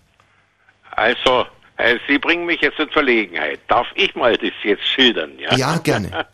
also 0.90 1.46
äh, 1.76 1.98
Sie 2.06 2.18
bringen 2.18 2.46
mich 2.46 2.60
jetzt 2.60 2.78
in 2.78 2.88
Verlegenheit. 2.90 3.60
Darf 3.68 3.86
ich 3.94 4.14
mal 4.14 4.36
das 4.36 4.52
jetzt 4.62 4.86
schildern? 4.86 5.32
Ja, 5.38 5.56
Ja, 5.56 5.78
gerne. 5.78 6.26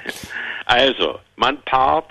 also, 0.64 1.20
man 1.36 1.60
paart 1.62 2.10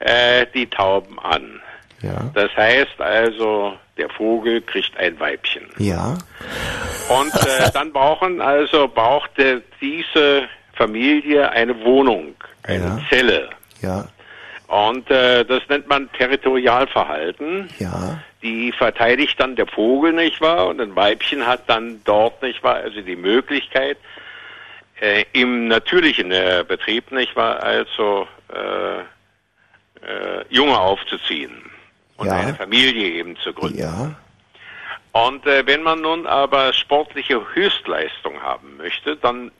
äh, 0.00 0.46
die 0.54 0.68
Tauben 0.68 1.18
an. 1.20 1.60
Ja. 2.04 2.30
Das 2.34 2.54
heißt 2.56 3.00
also, 3.00 3.74
der 3.96 4.08
Vogel 4.10 4.60
kriegt 4.62 4.96
ein 4.98 5.18
Weibchen. 5.18 5.66
Ja. 5.78 6.18
Und 7.08 7.34
äh, 7.34 7.70
dann 7.74 7.92
brauchen 7.92 8.40
also 8.40 8.88
brauchte 8.88 9.62
diese 9.80 10.48
Familie 10.74 11.50
eine 11.50 11.84
Wohnung, 11.84 12.34
eine 12.62 12.84
Ja. 12.84 13.00
Zelle. 13.08 13.48
Ja. 13.80 14.04
Und 14.66 15.10
äh, 15.10 15.44
das 15.44 15.62
nennt 15.68 15.88
man 15.88 16.10
Territorialverhalten. 16.12 17.68
Ja. 17.78 18.20
Die 18.42 18.72
verteidigt 18.72 19.38
dann 19.38 19.56
der 19.56 19.66
Vogel, 19.66 20.12
nicht 20.12 20.40
wahr? 20.40 20.66
Und 20.66 20.80
ein 20.80 20.96
Weibchen 20.96 21.46
hat 21.46 21.62
dann 21.68 22.00
dort, 22.04 22.42
nicht 22.42 22.62
wahr, 22.62 22.76
also 22.76 23.00
die 23.00 23.16
Möglichkeit, 23.16 23.98
äh, 25.00 25.24
im 25.32 25.68
natürlichen 25.68 26.32
äh, 26.32 26.64
Betrieb, 26.66 27.12
nicht 27.12 27.36
wahr, 27.36 27.62
also 27.62 28.26
äh, 28.52 29.00
äh, 30.06 30.44
Junge 30.48 30.78
aufzuziehen 30.78 31.70
und 32.16 32.26
Ja. 32.26 32.34
eine 32.34 32.54
Familie 32.54 33.08
eben 33.10 33.36
zu 33.36 33.52
gründen. 33.52 33.78
Ja. 33.78 34.14
Und 35.12 35.46
äh, 35.46 35.64
wenn 35.66 35.82
man 35.82 36.00
nun 36.00 36.26
aber 36.26 36.72
sportliche 36.72 37.40
Höchstleistung 37.54 38.40
haben 38.42 38.76
möchte, 38.76 39.16
dann 39.16 39.52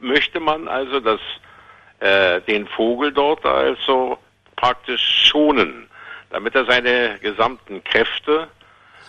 möchte 0.00 0.38
man 0.38 0.68
also 0.68 1.00
das, 1.00 1.20
äh, 2.00 2.40
den 2.42 2.66
Vogel 2.68 3.12
dort 3.12 3.44
also 3.46 4.18
praktisch 4.56 5.28
schonen, 5.30 5.88
damit 6.30 6.54
er 6.54 6.66
seine 6.66 7.18
gesamten 7.20 7.82
Kräfte 7.84 8.48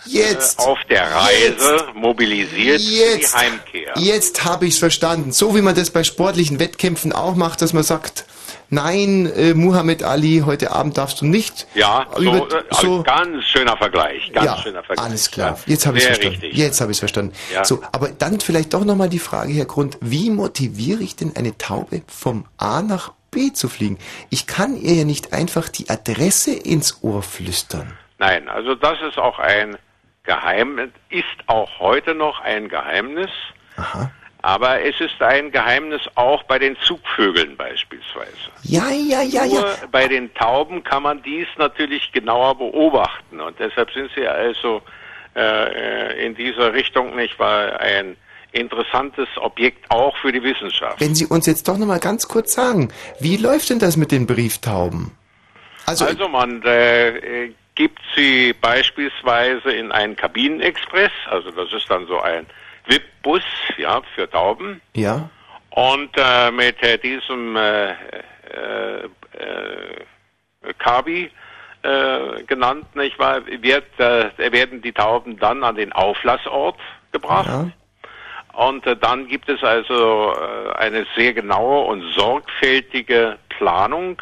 Jetzt. 0.05 0.59
äh, 0.59 0.63
auf 0.63 0.79
der 0.85 1.11
Reise 1.11 1.71
Jetzt. 1.73 1.93
mobilisiert 1.95 2.79
Jetzt. 2.79 3.35
für 3.35 3.39
die 3.39 3.45
Heimkehr. 3.51 3.93
Jetzt 3.97 4.45
habe 4.45 4.65
ich 4.67 4.73
es 4.75 4.79
verstanden. 4.79 5.33
So 5.33 5.53
wie 5.55 5.61
man 5.61 5.75
das 5.75 5.91
bei 5.91 6.05
sportlichen 6.05 6.59
Wettkämpfen 6.59 7.11
auch 7.11 7.35
macht, 7.35 7.61
dass 7.61 7.73
man 7.73 7.83
sagt, 7.83 8.25
nein, 8.69 9.31
äh, 9.35 9.53
Muhammad 9.53 10.03
Ali, 10.03 10.43
heute 10.45 10.71
Abend 10.71 10.97
darfst 10.97 11.21
du 11.21 11.25
nicht. 11.25 11.67
Ja, 11.75 12.07
so, 12.15 12.47
äh, 12.47 12.63
so- 12.71 13.03
ganz 13.03 13.43
schöner 13.45 13.77
Vergleich, 13.77 14.31
ganz 14.33 14.45
ja, 14.45 14.57
schöner 14.57 14.83
Vergleich. 14.83 15.05
alles 15.05 15.31
klar. 15.31 15.57
Jetzt 15.65 15.85
habe 15.85 15.97
ich 15.97 16.03
es 16.03 16.07
verstanden. 16.09 16.39
Richtig. 16.41 16.57
Jetzt 16.57 16.81
habe 16.81 16.91
ich 16.91 16.95
es 16.95 16.99
verstanden. 16.99 17.33
Ja. 17.53 17.65
So, 17.65 17.81
aber 17.91 18.09
dann 18.09 18.39
vielleicht 18.39 18.73
doch 18.73 18.85
nochmal 18.85 19.09
die 19.09 19.19
Frage, 19.19 19.53
Herr 19.53 19.65
Grund, 19.65 19.97
wie 20.01 20.29
motiviere 20.29 21.01
ich 21.03 21.15
denn 21.15 21.35
eine 21.35 21.57
Taube 21.57 22.03
vom 22.07 22.45
A 22.57 22.81
nach 22.81 23.11
B 23.31 23.51
zu 23.53 23.69
fliegen? 23.69 23.97
Ich 24.29 24.47
kann 24.47 24.75
ihr 24.75 24.93
ja 24.93 25.03
nicht 25.05 25.33
einfach 25.33 25.69
die 25.69 25.89
Adresse 25.89 26.53
ins 26.53 27.03
Ohr 27.03 27.21
flüstern. 27.23 27.93
Nein, 28.17 28.49
also 28.49 28.75
das 28.75 28.97
ist 29.07 29.17
auch 29.17 29.39
ein 29.39 29.77
Geheimnis, 30.23 30.89
ist 31.09 31.25
auch 31.47 31.69
heute 31.79 32.13
noch 32.13 32.41
ein 32.41 32.69
Geheimnis. 32.69 33.29
Aber 34.41 34.81
es 34.81 34.99
ist 35.01 35.21
ein 35.21 35.51
Geheimnis 35.51 36.01
auch 36.15 36.43
bei 36.43 36.59
den 36.59 36.77
Zugvögeln 36.85 37.57
beispielsweise. 37.57 38.31
Ja, 38.63 38.89
ja, 38.89 39.21
ja, 39.21 39.45
Nur 39.45 39.59
ja. 39.59 39.75
bei 39.91 40.07
den 40.07 40.33
Tauben 40.33 40.83
kann 40.83 41.03
man 41.03 41.21
dies 41.23 41.47
natürlich 41.57 42.11
genauer 42.13 42.57
beobachten 42.57 43.41
und 43.41 43.59
deshalb 43.59 43.91
sind 43.91 44.09
sie 44.15 44.25
also 44.25 44.81
äh, 45.35 46.25
in 46.25 46.35
dieser 46.35 46.73
Richtung 46.73 47.15
nicht 47.17 47.37
wahr 47.37 47.79
ein 47.81 48.15
interessantes 48.51 49.27
Objekt 49.37 49.91
auch 49.91 50.15
für 50.17 50.31
die 50.31 50.41
Wissenschaft. 50.41 50.99
Wenn 50.99 51.13
Sie 51.13 51.25
uns 51.25 51.45
jetzt 51.45 51.67
doch 51.67 51.77
nochmal 51.77 51.99
ganz 51.99 52.27
kurz 52.27 52.53
sagen, 52.53 52.91
wie 53.19 53.37
läuft 53.37 53.69
denn 53.69 53.79
das 53.79 53.95
mit 53.95 54.11
den 54.11 54.25
Brieftauben? 54.25 55.11
Also, 55.85 56.05
Also, 56.05 56.27
man 56.27 56.61
äh, 56.63 57.09
äh, 57.45 57.53
gibt 57.75 57.99
sie 58.15 58.53
beispielsweise 58.53 59.71
in 59.71 59.91
einen 59.91 60.15
Kabinenexpress, 60.15 61.11
also 61.29 61.51
das 61.51 61.71
ist 61.73 61.89
dann 61.89 62.07
so 62.07 62.19
ein 62.19 62.45
VIP-Bus 62.89 63.43
ja, 63.77 64.01
für 64.15 64.29
Tauben. 64.29 64.81
ja, 64.95 65.29
Und 65.69 66.09
äh, 66.17 66.51
mit 66.51 66.81
äh, 66.83 66.97
diesem 66.97 67.55
äh, 67.55 67.91
äh, 67.91 67.95
äh, 69.37 70.73
Kabi 70.77 71.31
äh, 71.83 72.43
genannt, 72.43 72.95
nicht 72.95 73.17
wahr, 73.19 73.41
wird, 73.45 73.99
äh, 73.99 74.51
werden 74.51 74.81
die 74.81 74.91
Tauben 74.91 75.37
dann 75.39 75.63
an 75.63 75.75
den 75.75 75.93
Auflassort 75.93 76.77
gebracht. 77.11 77.47
ja, 77.47 77.71
Und 78.53 78.85
äh, 78.85 78.97
dann 78.97 79.27
gibt 79.27 79.47
es 79.47 79.63
also 79.63 80.33
äh, 80.33 80.75
eine 80.77 81.05
sehr 81.15 81.33
genaue 81.33 81.85
und 81.85 82.01
sorgfältige 82.13 83.37
Planung 83.49 84.21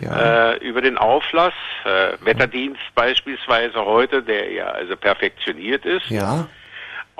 ja. 0.00 0.52
äh, 0.52 0.56
über 0.58 0.80
den 0.80 0.98
Auflass. 0.98 1.54
Äh, 1.84 2.12
Wetterdienst 2.24 2.80
beispielsweise 2.94 3.84
heute, 3.84 4.22
der 4.22 4.50
ja 4.50 4.66
also 4.66 4.96
perfektioniert 4.96 5.84
ist. 5.84 6.08
ja. 6.10 6.48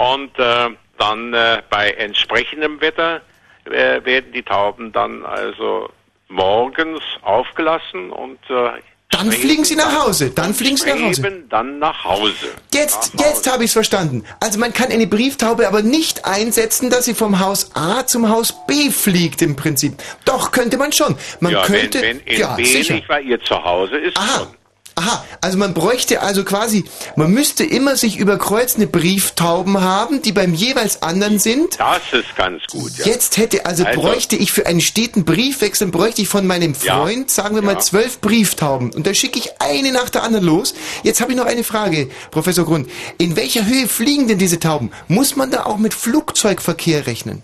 Und 0.00 0.38
äh, 0.38 0.70
dann 0.96 1.34
äh, 1.34 1.60
bei 1.68 1.90
entsprechendem 1.90 2.80
Wetter 2.80 3.20
äh, 3.66 4.02
werden 4.02 4.32
die 4.32 4.42
Tauben 4.42 4.92
dann 4.92 5.26
also 5.26 5.90
morgens 6.28 7.02
aufgelassen 7.20 8.10
und 8.10 8.38
äh, 8.48 8.80
Dann 9.10 9.30
fliegen 9.30 9.62
sie 9.62 9.76
nach 9.76 10.06
Hause. 10.06 10.30
Dann 10.30 10.54
fliegen 10.54 10.78
sie 10.78 10.88
nach 10.88 11.02
Hause. 11.02 11.42
dann 11.50 11.78
nach 11.80 12.02
Hause. 12.02 12.32
Jetzt, 12.72 13.12
jetzt 13.18 13.52
habe 13.52 13.64
ich 13.64 13.68
es 13.68 13.72
verstanden. 13.74 14.24
Also 14.42 14.58
man 14.58 14.72
kann 14.72 14.90
eine 14.90 15.06
Brieftaube 15.06 15.68
aber 15.68 15.82
nicht 15.82 16.24
einsetzen, 16.24 16.88
dass 16.88 17.04
sie 17.04 17.14
vom 17.14 17.38
Haus 17.38 17.76
A 17.76 18.06
zum 18.06 18.30
Haus 18.30 18.54
B 18.66 18.90
fliegt 18.90 19.42
im 19.42 19.54
Prinzip. 19.54 19.98
Doch, 20.24 20.50
könnte 20.50 20.78
man 20.78 20.92
schon. 20.92 21.14
Man 21.40 21.52
ja, 21.52 21.62
könnte, 21.66 22.00
wenn, 22.00 22.20
wenn 22.20 22.26
in 22.26 22.40
ja, 22.40 22.54
B 22.54 22.64
sicher. 22.64 22.94
nicht, 22.94 23.08
weil 23.10 23.26
ihr 23.26 23.38
zu 23.42 23.62
Hause 23.62 23.98
ist, 23.98 24.16
schon. 24.16 24.48
Aha, 24.96 25.24
also 25.40 25.56
man 25.56 25.72
bräuchte 25.72 26.20
also 26.20 26.44
quasi, 26.44 26.84
man 27.16 27.30
müsste 27.30 27.64
immer 27.64 27.96
sich 27.96 28.18
überkreuzende 28.18 28.86
Brieftauben 28.86 29.80
haben, 29.80 30.20
die 30.20 30.32
beim 30.32 30.52
jeweils 30.52 31.02
anderen 31.02 31.38
sind. 31.38 31.78
Das 31.80 32.00
ist 32.12 32.36
ganz 32.36 32.62
gut, 32.66 32.90
ja. 32.98 33.06
Jetzt 33.06 33.36
hätte, 33.38 33.64
also, 33.66 33.84
Also- 33.84 34.00
bräuchte 34.00 34.36
ich 34.36 34.52
für 34.52 34.66
einen 34.66 34.80
steten 34.80 35.24
Briefwechsel, 35.24 35.88
bräuchte 35.88 36.22
ich 36.22 36.28
von 36.28 36.46
meinem 36.46 36.74
Ja. 36.82 36.98
Freund, 36.98 37.30
sagen 37.30 37.54
wir 37.54 37.62
Ja. 37.62 37.72
mal, 37.74 37.80
zwölf 37.80 38.20
Brieftauben. 38.20 38.92
Und 38.92 39.06
da 39.06 39.14
schicke 39.14 39.38
ich 39.38 39.50
eine 39.60 39.92
nach 39.92 40.10
der 40.10 40.22
anderen 40.22 40.44
los. 40.44 40.74
Jetzt 41.02 41.20
habe 41.20 41.32
ich 41.32 41.38
noch 41.38 41.46
eine 41.46 41.64
Frage, 41.64 42.10
Professor 42.30 42.64
Grund. 42.64 42.90
In 43.18 43.36
welcher 43.36 43.64
Höhe 43.66 43.86
fliegen 43.88 44.28
denn 44.28 44.38
diese 44.38 44.58
Tauben? 44.60 44.90
Muss 45.08 45.36
man 45.36 45.50
da 45.50 45.64
auch 45.64 45.78
mit 45.78 45.94
Flugzeugverkehr 45.94 47.06
rechnen? 47.06 47.42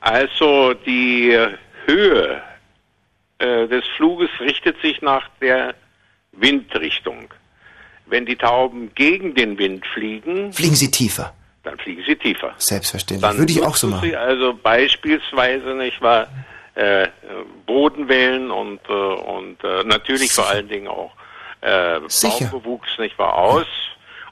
Also 0.00 0.74
die 0.74 1.36
Höhe 1.86 2.42
äh, 3.38 3.66
des 3.68 3.84
Fluges 3.96 4.28
richtet 4.40 4.80
sich 4.82 5.00
nach 5.02 5.22
der 5.40 5.74
Windrichtung. 6.40 7.28
Wenn 8.06 8.26
die 8.26 8.36
Tauben 8.36 8.92
gegen 8.94 9.34
den 9.34 9.58
Wind 9.58 9.86
fliegen, 9.86 10.52
Fliegen 10.52 10.74
sie 10.74 10.90
tiefer? 10.90 11.32
dann 11.62 11.78
fliegen 11.78 12.02
sie 12.06 12.16
tiefer. 12.16 12.54
Selbstverständlich. 12.56 13.28
Dann 13.28 13.38
Würde 13.38 13.52
ich 13.52 13.62
auch 13.62 13.76
so 13.76 13.86
machen. 13.86 14.14
Also 14.14 14.54
beispielsweise 14.54 15.74
nicht 15.74 16.00
wahr 16.00 16.26
äh, 16.74 17.08
Bodenwellen 17.66 18.50
und 18.50 18.80
äh, 18.88 18.92
und 18.92 19.62
äh, 19.62 19.84
natürlich 19.84 20.32
vor 20.32 20.48
allen 20.48 20.68
Dingen 20.68 20.88
auch 20.88 21.12
äh, 21.60 22.00
Sicher. 22.08 22.46
Baumbewuchs 22.46 22.98
nicht 22.98 23.18
wahr 23.18 23.34
aus, 23.36 23.66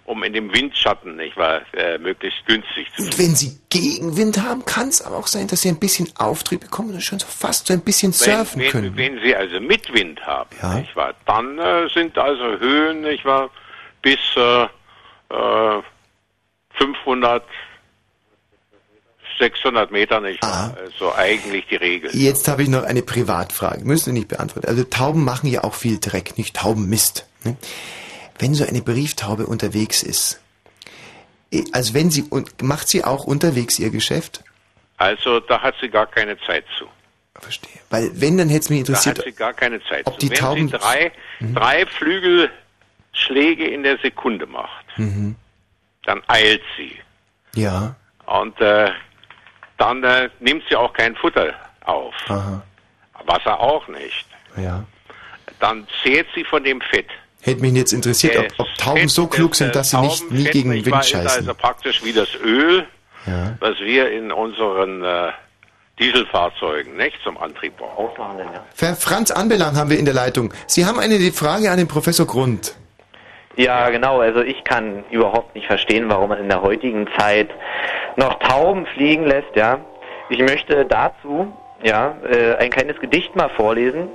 um 0.08 0.22
in 0.22 0.32
dem 0.32 0.52
Windschatten 0.54 1.16
nicht 1.16 1.36
wahr 1.36 1.60
äh, 1.74 1.98
möglichst 1.98 2.44
günstig 2.46 2.88
zu 2.96 3.02
Und 3.02 3.18
wenn 3.18 3.34
sie 3.36 3.58
Gegenwind 3.68 4.42
haben, 4.42 4.64
kann 4.64 4.88
es 4.88 5.02
aber 5.02 5.16
auch 5.18 5.26
sein, 5.26 5.48
dass 5.48 5.60
sie 5.60 5.68
ein 5.68 5.78
bisschen 5.78 6.08
Auftrieb 6.16 6.60
bekommen 6.60 6.94
und 6.94 7.02
schon 7.02 7.18
so 7.18 7.26
fast 7.26 7.66
so 7.66 7.74
ein 7.74 7.82
bisschen 7.82 8.12
surfen 8.14 8.62
wenn, 8.62 8.70
können. 8.70 8.96
Wenn, 8.96 9.16
wenn 9.16 9.22
Sie 9.22 9.36
also 9.36 9.60
mit 9.60 9.92
Wind 9.92 10.26
haben, 10.26 10.48
Ja. 10.62 10.74
nicht 10.78 10.96
wahr, 10.96 11.14
dann 11.26 11.58
äh, 11.58 11.88
sind 11.92 12.16
also 12.16 12.58
Höhen, 12.58 13.02
nicht 13.02 13.26
wahr, 13.26 13.50
bis 14.00 14.18
äh, 14.36 14.62
äh, 14.62 15.82
500, 16.78 17.44
600 19.38 19.90
Meter, 19.90 20.20
nicht 20.22 20.42
wahr, 20.42 20.74
also 20.82 21.14
eigentlich 21.14 21.66
die 21.66 21.76
Regel. 21.76 22.10
Jetzt 22.16 22.48
habe 22.48 22.62
ich 22.62 22.70
noch 22.70 22.84
eine 22.84 23.02
Privatfrage. 23.02 23.84
Müssen 23.84 24.06
Sie 24.06 24.12
nicht 24.12 24.28
beantworten. 24.28 24.68
Also 24.68 24.84
Tauben 24.84 25.22
machen 25.22 25.48
ja 25.50 25.64
auch 25.64 25.74
viel 25.74 26.00
Dreck, 26.00 26.38
nicht 26.38 26.56
Taubenmist. 26.56 27.26
Ne? 27.44 27.56
Wenn 28.38 28.54
so 28.54 28.64
eine 28.66 28.82
Brieftaube 28.82 29.46
unterwegs 29.46 30.02
ist, 30.02 30.40
also 31.72 31.94
wenn 31.94 32.10
sie 32.10 32.22
und 32.24 32.62
macht 32.62 32.88
sie 32.88 33.04
auch 33.04 33.24
unterwegs 33.24 33.78
ihr 33.78 33.90
Geschäft? 33.90 34.44
Also 34.96 35.40
da 35.40 35.60
hat 35.62 35.74
sie 35.80 35.88
gar 35.88 36.06
keine 36.06 36.38
Zeit 36.40 36.64
zu. 36.78 36.86
Weil 37.90 38.10
wenn, 38.20 38.36
dann 38.36 38.48
hätte 38.48 38.60
es 38.64 38.70
mich 38.70 38.82
Da 38.82 38.94
hat 38.94 39.06
interessiert, 39.06 39.22
sie 39.24 39.32
gar 39.32 39.52
keine 39.54 39.82
Zeit 39.84 40.06
ob 40.06 40.14
zu. 40.14 40.26
die 40.26 40.30
Wenn 40.30 40.38
Tauben- 40.38 40.68
sie 40.68 40.76
drei, 40.76 41.12
drei 41.54 41.86
Flügelschläge 41.86 43.66
in 43.66 43.82
der 43.84 43.98
Sekunde 43.98 44.46
macht, 44.46 44.84
mhm. 44.96 45.36
dann 46.04 46.20
eilt 46.26 46.62
sie. 46.76 46.96
ja, 47.54 47.94
Und 48.26 48.60
äh, 48.60 48.90
dann 49.78 50.02
äh, 50.02 50.28
nimmt 50.40 50.64
sie 50.68 50.74
auch 50.76 50.92
kein 50.92 51.14
Futter 51.16 51.54
auf. 51.84 52.14
aha, 52.28 52.62
Wasser 53.24 53.58
auch 53.60 53.86
nicht. 53.88 54.26
ja. 54.56 54.84
Dann 55.60 55.86
zehrt 56.02 56.26
sie 56.34 56.44
von 56.44 56.62
dem 56.62 56.80
Fett. 56.80 57.08
Hätte 57.42 57.60
mich 57.60 57.72
jetzt 57.74 57.92
interessiert, 57.92 58.36
ob, 58.36 58.46
ob 58.58 58.74
Tauben 58.76 59.08
so 59.08 59.26
klug 59.26 59.54
sind, 59.54 59.74
dass 59.76 59.90
sie 59.90 60.00
nicht 60.00 60.30
nie 60.30 60.44
gegen 60.44 60.70
nicht 60.70 60.86
Wind 60.86 61.04
scheißen. 61.04 61.26
also 61.40 61.54
praktisch 61.54 62.04
wie 62.04 62.12
das 62.12 62.28
Öl, 62.44 62.84
Ja. 63.26 63.56
was 63.60 63.78
wir 63.78 64.10
in 64.10 64.32
unseren 64.32 65.04
äh, 65.04 65.28
Dieselfahrzeugen 66.00 66.96
nicht 66.96 67.16
zum 67.24 67.36
Antrieb 67.38 67.76
brauchen. 67.76 68.24
Herr 68.78 68.94
Franz 68.96 69.30
Anbelang 69.30 69.76
haben 69.76 69.90
wir 69.90 69.98
in 69.98 70.04
der 70.04 70.14
Leitung. 70.14 70.52
Sie 70.66 70.86
haben 70.86 70.98
eine 70.98 71.18
Frage 71.32 71.70
an 71.70 71.78
den 71.78 71.88
Professor 71.88 72.26
Grund. 72.26 72.74
Ja, 73.56 73.90
genau. 73.90 74.20
Also 74.20 74.40
ich 74.42 74.62
kann 74.64 75.04
überhaupt 75.10 75.54
nicht 75.56 75.66
verstehen, 75.66 76.08
warum 76.08 76.28
man 76.28 76.38
in 76.38 76.48
der 76.48 76.62
heutigen 76.62 77.08
Zeit 77.18 77.50
noch 78.16 78.38
Tauben 78.40 78.86
fliegen 78.94 79.26
lässt, 79.26 79.54
ja. 79.56 79.80
Ich 80.28 80.38
möchte 80.40 80.84
dazu, 80.84 81.52
ja, 81.82 82.16
äh, 82.30 82.54
ein 82.56 82.70
kleines 82.70 83.00
Gedicht 83.00 83.34
mal 83.34 83.48
vorlesen. 83.50 84.08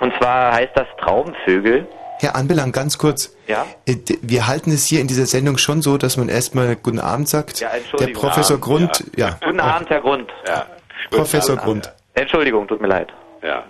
Und 0.00 0.14
zwar 0.16 0.52
heißt 0.52 0.72
das 0.74 0.86
Traubenvögel. 1.00 1.86
Herr 2.18 2.34
Anbelang, 2.36 2.72
ganz 2.72 2.98
kurz. 2.98 3.36
Ja. 3.46 3.66
Äh, 3.86 3.96
Wir 4.22 4.46
halten 4.46 4.70
es 4.72 4.86
hier 4.86 5.00
in 5.00 5.06
dieser 5.06 5.26
Sendung 5.26 5.58
schon 5.58 5.82
so, 5.82 5.98
dass 5.98 6.16
man 6.16 6.28
erstmal 6.28 6.76
Guten 6.76 6.98
Abend 7.00 7.28
sagt. 7.28 7.60
Ja, 7.60 7.68
der 7.68 7.78
Entschuldigung. 7.78 8.22
Professor 8.22 8.58
Guten 8.58 8.84
Abend, 8.84 8.96
Grund, 8.98 9.18
ja. 9.18 9.38
Guten 9.44 9.60
Abend, 9.60 9.90
Herr 9.90 10.00
Grund. 10.00 10.32
Ja. 10.46 10.66
Professor 11.10 11.56
Grund. 11.56 11.92
Entschuldigung, 12.14 12.66
tut 12.66 12.80
mir 12.80 12.88
leid. 12.88 13.12
Ja. 13.42 13.64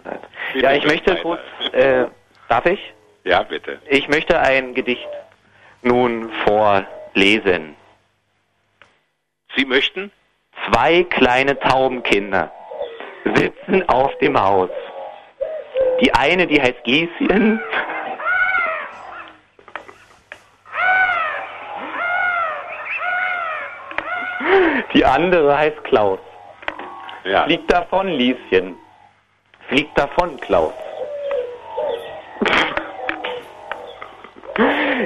Ja, 0.54 0.72
ich 0.72 0.86
möchte 0.86 1.16
kurz, 1.16 1.40
äh, 1.72 2.06
darf 2.48 2.64
ich? 2.66 2.78
Ja, 3.24 3.42
bitte. 3.42 3.78
Ich 3.88 4.08
möchte 4.08 4.38
ein 4.38 4.74
Gedicht 4.74 5.06
nun 5.82 6.30
vorlesen. 6.44 7.74
Sie 9.56 9.64
möchten? 9.64 10.12
Zwei 10.70 11.02
kleine 11.04 11.58
Taubenkinder 11.58 12.50
sitzen 13.34 13.86
auf 13.88 14.16
dem 14.18 14.40
Haus. 14.40 14.70
Die 16.00 16.14
eine, 16.14 16.46
die 16.46 16.60
heißt 16.60 16.86
Lieschen. 16.86 17.60
Die 24.94 25.04
andere 25.04 25.56
heißt 25.56 25.82
Klaus. 25.84 26.18
Ja. 27.24 27.44
Fliegt 27.44 27.72
davon, 27.72 28.08
Lieschen. 28.08 28.76
Fliegt 29.68 29.98
davon, 29.98 30.38
Klaus. 30.40 30.72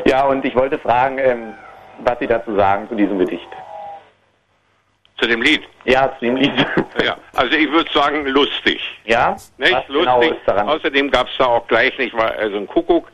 Ja, 0.05 0.25
und 0.27 0.45
ich 0.45 0.55
wollte 0.55 0.79
fragen, 0.79 1.19
ähm, 1.19 1.55
was 2.01 2.19
Sie 2.19 2.27
dazu 2.27 2.55
sagen 2.57 2.89
zu 2.89 2.95
diesem 2.95 3.19
Gedicht. 3.19 3.49
Zu 5.19 5.27
dem 5.29 5.43
Lied? 5.43 5.63
Ja, 5.85 6.13
zu 6.19 6.25
dem 6.27 6.37
Lied. 6.37 6.53
Ja, 7.05 7.17
also 7.35 7.57
ich 7.57 7.71
würde 7.71 7.91
sagen, 7.93 8.27
lustig. 8.27 8.81
Ja? 9.05 9.37
Nicht? 9.59 9.73
Was 9.73 9.89
lustig. 9.89 10.01
genau 10.01 10.21
ist 10.23 10.41
daran? 10.47 10.69
Außerdem 10.69 11.11
gab 11.11 11.29
es 11.29 11.37
da 11.39 11.47
auch 11.47 11.67
gleich, 11.67 11.97
nicht 11.99 12.15
wahr, 12.17 12.33
also 12.39 12.57
ein 12.59 12.67
Kuckuck 12.67 13.11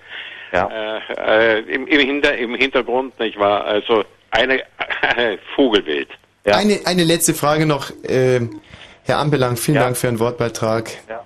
Ja. 0.53 0.68
äh, 0.68 1.59
äh, 1.59 1.61
im, 1.61 1.87
im, 1.87 2.01
Hinter, 2.01 2.37
im 2.37 2.55
Hintergrund, 2.55 3.18
nicht 3.20 3.39
wahr, 3.39 3.64
also 3.64 4.05
eine 4.31 4.62
Vogelwild. 5.55 6.09
Eine, 6.45 6.81
eine 6.85 7.05
letzte 7.05 7.35
Frage 7.35 7.66
noch, 7.66 7.91
ähm, 8.05 8.61
Herr 9.05 9.18
Anbelang, 9.18 9.57
vielen 9.57 9.79
Dank 9.79 9.97
für 9.97 10.07
Ihren 10.09 10.18
Wortbeitrag. 10.20 10.91
Ja. 11.09 11.24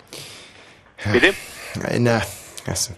Bitte? 1.12 1.34
Na, 1.98 2.22
also. 2.66 2.92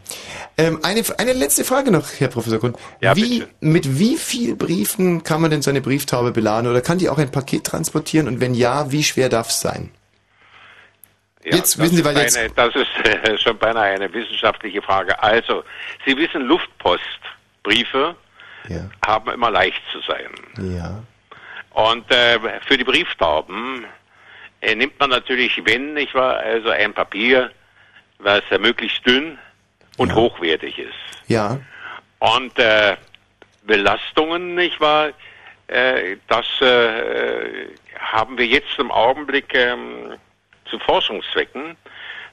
ähm, 0.58 0.80
eine, 0.82 1.02
eine 1.18 1.32
letzte 1.32 1.64
Frage 1.64 1.90
noch, 1.90 2.06
Herr 2.18 2.28
Professor 2.28 2.58
Grund. 2.58 2.76
Ja, 3.00 3.16
wie, 3.16 3.44
mit 3.60 3.98
wie 3.98 4.16
viel 4.16 4.54
Briefen 4.56 5.24
kann 5.24 5.40
man 5.40 5.50
denn 5.50 5.62
so 5.62 5.70
eine 5.70 5.80
Brieftaube 5.80 6.30
beladen 6.32 6.70
oder 6.70 6.80
kann 6.80 6.98
die 6.98 7.08
auch 7.08 7.18
ein 7.18 7.30
Paket 7.30 7.64
transportieren 7.64 8.28
und 8.28 8.40
wenn 8.40 8.54
ja, 8.54 8.90
wie 8.92 9.02
schwer 9.04 9.28
darf 9.28 9.48
es 9.50 9.60
sein? 9.60 9.90
Ja, 11.44 11.56
Jetzt 11.56 11.74
das 11.74 11.78
wissen 11.80 11.94
Sie, 11.96 12.00
ist 12.02 12.04
weil 12.06 12.16
jetzt- 12.18 12.36
eine, 12.38 12.50
das 12.50 12.74
ist 12.76 13.06
äh, 13.08 13.36
schon 13.38 13.58
beinahe 13.58 13.90
eine 13.94 14.12
wissenschaftliche 14.12 14.80
Frage. 14.80 15.20
Also, 15.22 15.64
Sie 16.06 16.16
wissen, 16.16 16.42
Luftpostbriefe 16.42 18.14
haben 19.04 19.30
immer 19.30 19.50
leicht 19.50 19.82
zu 19.90 20.00
sein. 20.00 20.30
Ja. 20.74 21.02
Und 21.70 22.10
äh, 22.10 22.38
für 22.66 22.76
die 22.76 22.84
Brieftauben 22.84 23.86
äh, 24.60 24.74
nimmt 24.74 24.98
man 25.00 25.10
natürlich, 25.10 25.60
wenn 25.64 25.94
nicht 25.94 26.14
wahr, 26.14 26.38
also 26.38 26.70
ein 26.70 26.92
Papier, 26.92 27.50
was 28.18 28.42
äh, 28.50 28.58
möglichst 28.58 29.06
dünn 29.06 29.38
und 29.96 30.14
hochwertig 30.14 30.78
ist. 30.78 30.94
Ja. 31.28 31.58
Und 32.18 32.58
äh, 32.58 32.96
Belastungen, 33.64 34.54
nicht 34.54 34.80
wahr, 34.80 35.10
äh, 35.68 36.16
das 36.28 36.46
äh, 36.60 37.68
haben 37.98 38.36
wir 38.36 38.46
jetzt 38.46 38.78
im 38.78 38.90
Augenblick 38.90 39.54
ähm, 39.54 40.14
zu 40.66 40.78
Forschungszwecken. 40.78 41.76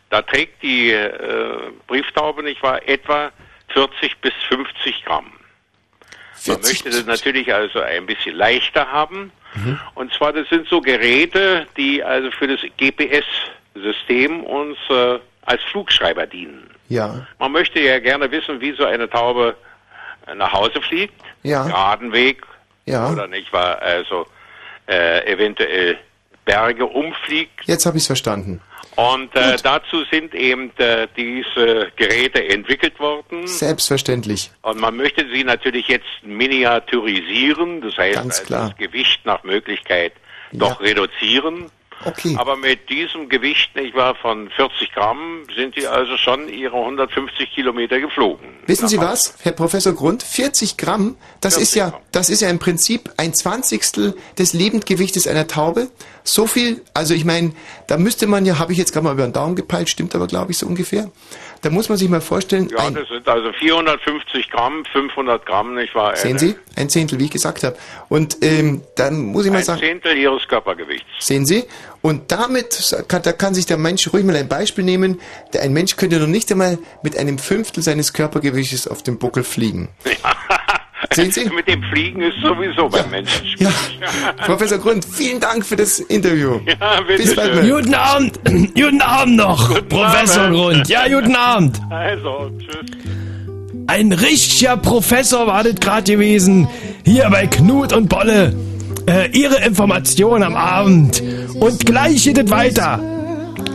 Da 0.09 0.21
trägt 0.21 0.61
die 0.61 0.91
äh, 0.91 1.71
Brieftaube, 1.88 2.43
nicht 2.43 2.61
wahr, 2.61 2.88
etwa 2.88 3.32
40 3.69 4.17
bis 4.21 4.34
50 4.49 5.05
Gramm. 5.05 5.32
Man 6.48 6.62
möchte 6.62 6.90
das 6.90 7.06
natürlich 7.06 7.54
also 7.54 7.80
ein 7.82 8.06
bisschen 8.06 8.36
leichter 8.36 8.92
haben. 8.92 9.32
Und 9.96 10.14
zwar, 10.14 10.32
das 10.32 10.48
sind 10.50 10.68
so 10.68 10.80
Geräte, 10.80 11.66
die 11.76 12.04
also 12.04 12.30
für 12.32 12.48
das 12.48 12.60
GPS-System 12.78 14.44
uns 14.44 14.78
äh, 14.90 15.20
als 15.46 15.62
Flugschreiber 15.72 16.26
dienen. 16.28 16.70
Ja. 16.88 17.26
Man 17.40 17.52
möchte 17.52 17.80
ja 17.80 18.00
gerne 18.00 18.30
wissen, 18.32 18.62
wie 18.62 18.74
so 18.74 18.86
eine 18.86 19.10
Taube 19.10 19.56
äh, 20.28 20.36
nach 20.36 20.52
Hause 20.54 20.82
fliegt, 20.82 21.14
Ja. 21.44 21.66
geraden 21.66 22.12
Weg 22.14 22.44
Ja. 22.86 23.12
oder 23.12 23.28
nicht 23.28 23.52
wahr, 23.54 23.82
also 23.82 24.28
äh, 24.88 25.32
eventuell 25.32 25.98
Berge 26.46 26.86
umfliegt. 26.86 27.62
Jetzt 27.66 27.86
habe 27.86 27.98
ich 27.98 28.04
es 28.04 28.08
verstanden. 28.08 28.62
Und 29.00 29.34
äh, 29.34 29.56
dazu 29.64 30.04
sind 30.12 30.36
eben 30.36 30.72
äh, 30.78 31.08
diese 31.16 31.89
Geräte 31.95 32.50
entwickelt 32.50 33.00
worden. 33.00 33.47
Selbstverständlich. 33.47 34.52
Und 34.62 34.80
man 34.80 34.97
möchte 34.97 35.26
sie 35.34 35.45
natürlich 35.45 35.88
jetzt 35.88 36.06
miniaturisieren, 36.24 37.80
das 37.80 37.97
heißt 37.97 38.16
Ganz 38.16 38.39
also 38.39 38.45
klar. 38.45 38.70
das 38.70 38.78
Gewicht 38.78 39.26
nach 39.26 39.43
Möglichkeit 39.43 40.12
doch 40.52 40.82
reduzieren. 40.82 41.72
Okay. 42.06 42.36
Aber 42.38 42.56
mit 42.56 42.89
diesem 42.89 43.28
Gewicht, 43.28 43.76
nicht 43.76 43.93
wahr, 43.93 44.16
von 44.16 44.50
40 44.50 44.93
Gramm 44.93 45.43
sind 45.54 45.76
die 45.76 45.86
also 45.86 46.16
schon 46.18 46.47
ihre 46.47 46.78
150 46.78 47.52
Kilometer 47.52 48.00
geflogen. 48.00 48.47
Wissen 48.66 48.88
Sie 48.88 48.97
was, 49.00 49.36
Herr 49.41 49.52
Professor 49.52 49.93
Grund? 49.93 50.24
40 50.24 50.78
Gramm, 50.78 51.18
das 51.41 51.58
ist 51.58 51.76
ja, 51.76 52.00
das 52.12 52.30
ist 52.30 52.41
ja 52.41 52.50
im 52.50 52.60
Prinzip 52.60 53.10
ein 53.18 53.34
Zwanzigstel 53.34 54.16
des 54.38 54.54
Lebendgewichtes 54.54 55.28
einer 55.28 55.47
Taube. 55.47 55.89
So 56.30 56.45
viel, 56.45 56.82
also 56.93 57.15
ich 57.15 57.25
meine, 57.25 57.53
da 57.88 57.97
müsste 57.97 58.27
man 58.27 58.45
ja, 58.45 58.59
habe 58.59 58.71
ich 58.71 58.77
jetzt 58.77 58.93
gerade 58.93 59.03
mal 59.03 59.13
über 59.13 59.23
den 59.23 59.34
Daumen 59.34 59.55
gepeilt, 59.55 59.89
stimmt 59.89 60.13
aber 60.13 60.27
glaube 60.27 60.51
ich 60.51 60.59
so 60.59 60.67
ungefähr. 60.67 61.09
Da 61.63 61.71
muss 61.71 61.89
man 61.89 61.97
sich 61.97 62.07
mal 62.07 62.21
vorstellen, 62.21 62.69
Ja, 62.69 62.86
ein, 62.86 62.93
das 62.93 63.07
sind 63.07 63.27
also 63.27 63.51
450 63.51 64.49
Gramm, 64.51 64.86
500 64.93 65.43
Gramm, 65.43 65.73
nicht 65.73 65.95
wahr? 65.95 66.15
sehen 66.15 66.38
Sie, 66.38 66.55
ein 66.75 66.88
Zehntel, 66.88 67.17
wie 67.19 67.25
ich 67.25 67.32
gesagt 67.32 67.63
habe. 67.63 67.75
Und 68.09 68.38
ähm, 68.41 68.84
dann 68.95 69.19
muss 69.23 69.45
ich 69.45 69.51
mal 69.51 69.57
Ein 69.57 69.63
sagen, 69.63 69.80
Zehntel 69.80 70.15
ihres 70.17 70.47
Körpergewichts. 70.47 71.07
Sehen 71.19 71.47
Sie? 71.47 71.65
Und 72.01 72.32
damit 72.32 72.95
kann, 73.07 73.23
da 73.23 73.34
kann 73.34 73.55
sich 73.55 73.65
der 73.65 73.77
Mensch 73.77 74.13
ruhig 74.13 74.23
mal 74.23 74.36
ein 74.36 74.47
Beispiel 74.47 74.84
nehmen. 74.84 75.19
Der, 75.53 75.63
ein 75.63 75.73
Mensch 75.73 75.95
könnte 75.97 76.19
noch 76.19 76.27
nicht 76.27 76.51
einmal 76.51 76.77
mit 77.01 77.17
einem 77.17 77.39
Fünftel 77.39 77.82
seines 77.82 78.13
Körpergewichtes 78.13 78.88
auf 78.88 79.01
dem 79.01 79.17
Buckel 79.17 79.43
fliegen. 79.43 79.89
Sehen 81.14 81.32
Sie? 81.32 81.45
Mit 81.49 81.68
dem 81.68 81.82
Fliegen 81.91 82.22
ist 82.22 82.38
sowieso 82.41 82.88
beim 82.89 83.10
Menschen 83.10 83.47
Ja, 83.57 83.70
Professor 84.45 84.78
Grund, 84.78 85.05
vielen 85.05 85.39
Dank 85.39 85.66
für 85.66 85.76
das 85.76 85.99
Interview. 85.99 86.60
Ja, 86.66 87.01
bitte 87.07 87.24
Bis 87.24 87.36
bald. 87.36 87.70
Guten 87.70 87.93
Abend, 87.93 88.39
guten 88.76 89.01
Abend 89.01 89.36
noch, 89.38 89.88
Professor 89.89 90.43
Abend. 90.43 90.55
Grund. 90.55 90.89
Ja, 90.89 91.07
guten 91.07 91.36
Abend. 91.36 91.80
Also, 91.89 92.51
tschüss. 92.60 92.91
Ein 93.88 94.12
richtiger 94.12 94.78
Professor 94.78 95.47
war 95.47 95.64
das 95.64 95.76
gerade 95.76 96.03
gewesen. 96.12 96.68
Hier 97.05 97.28
bei 97.32 97.47
Knut 97.47 97.91
und 97.91 98.07
Bolle. 98.07 98.55
Äh, 99.07 99.32
ihre 99.32 99.66
Information 99.66 100.43
am 100.43 100.55
Abend. 100.55 101.24
Und 101.60 101.88
gleich 101.88 102.24
geht 102.24 102.38
es 102.38 102.51
weiter. 102.51 102.99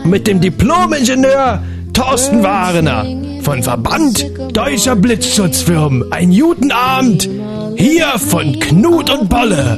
Mit 0.05 0.27
dem 0.27 0.39
Diplom-Ingenieur 0.39 1.61
Thorsten 1.93 2.43
Warener 2.43 3.05
von 3.45 3.61
Verband 3.61 4.25
Deutscher 4.53 4.95
Blitzschutzfirmen. 4.95 6.11
Ein 6.11 6.31
guten 6.35 6.71
Abend. 6.71 7.29
Hier 7.75 8.07
von 8.17 8.59
Knut 8.59 9.11
und 9.11 9.29
Bolle. 9.29 9.77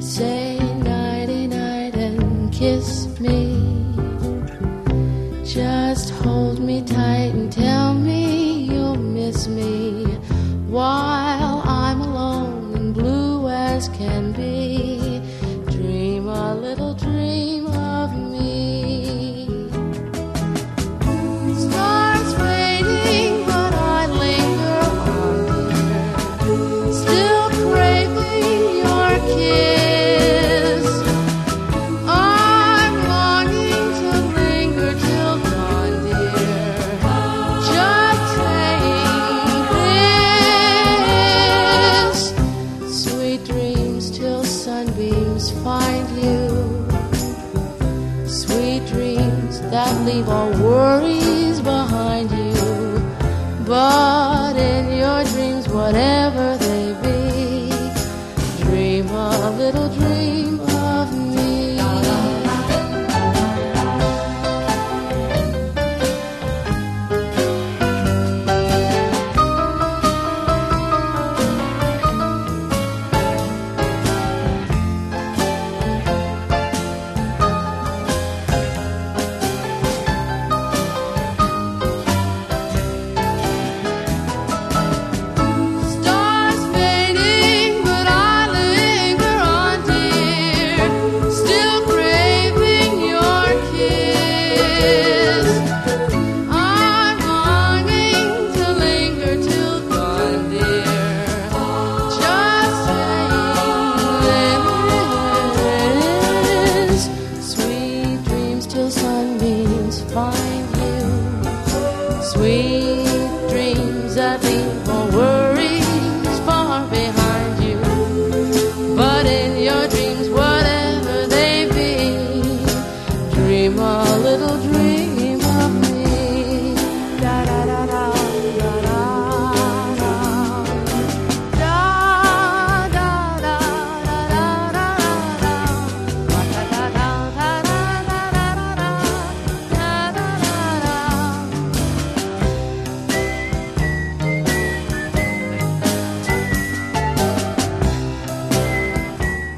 Say 0.00 0.58
nighty 0.82 1.46
night 1.46 1.94
and 1.94 2.50
kiss 2.50 3.06
me. 3.20 3.54
Just 5.44 6.12
hold 6.24 6.58
me 6.58 6.82
tight 6.82 7.32
and 7.32 7.52
tell 7.52 7.94
me 7.94 8.66
you'll 8.68 8.98
miss 8.98 9.46
me 9.46 10.18
while 10.68 11.62
I'm 11.64 12.00
alone 12.00 12.74
and 12.74 12.92
blue 12.92 13.48
as 13.48 13.88
can 13.90 14.32
be. 14.32 14.65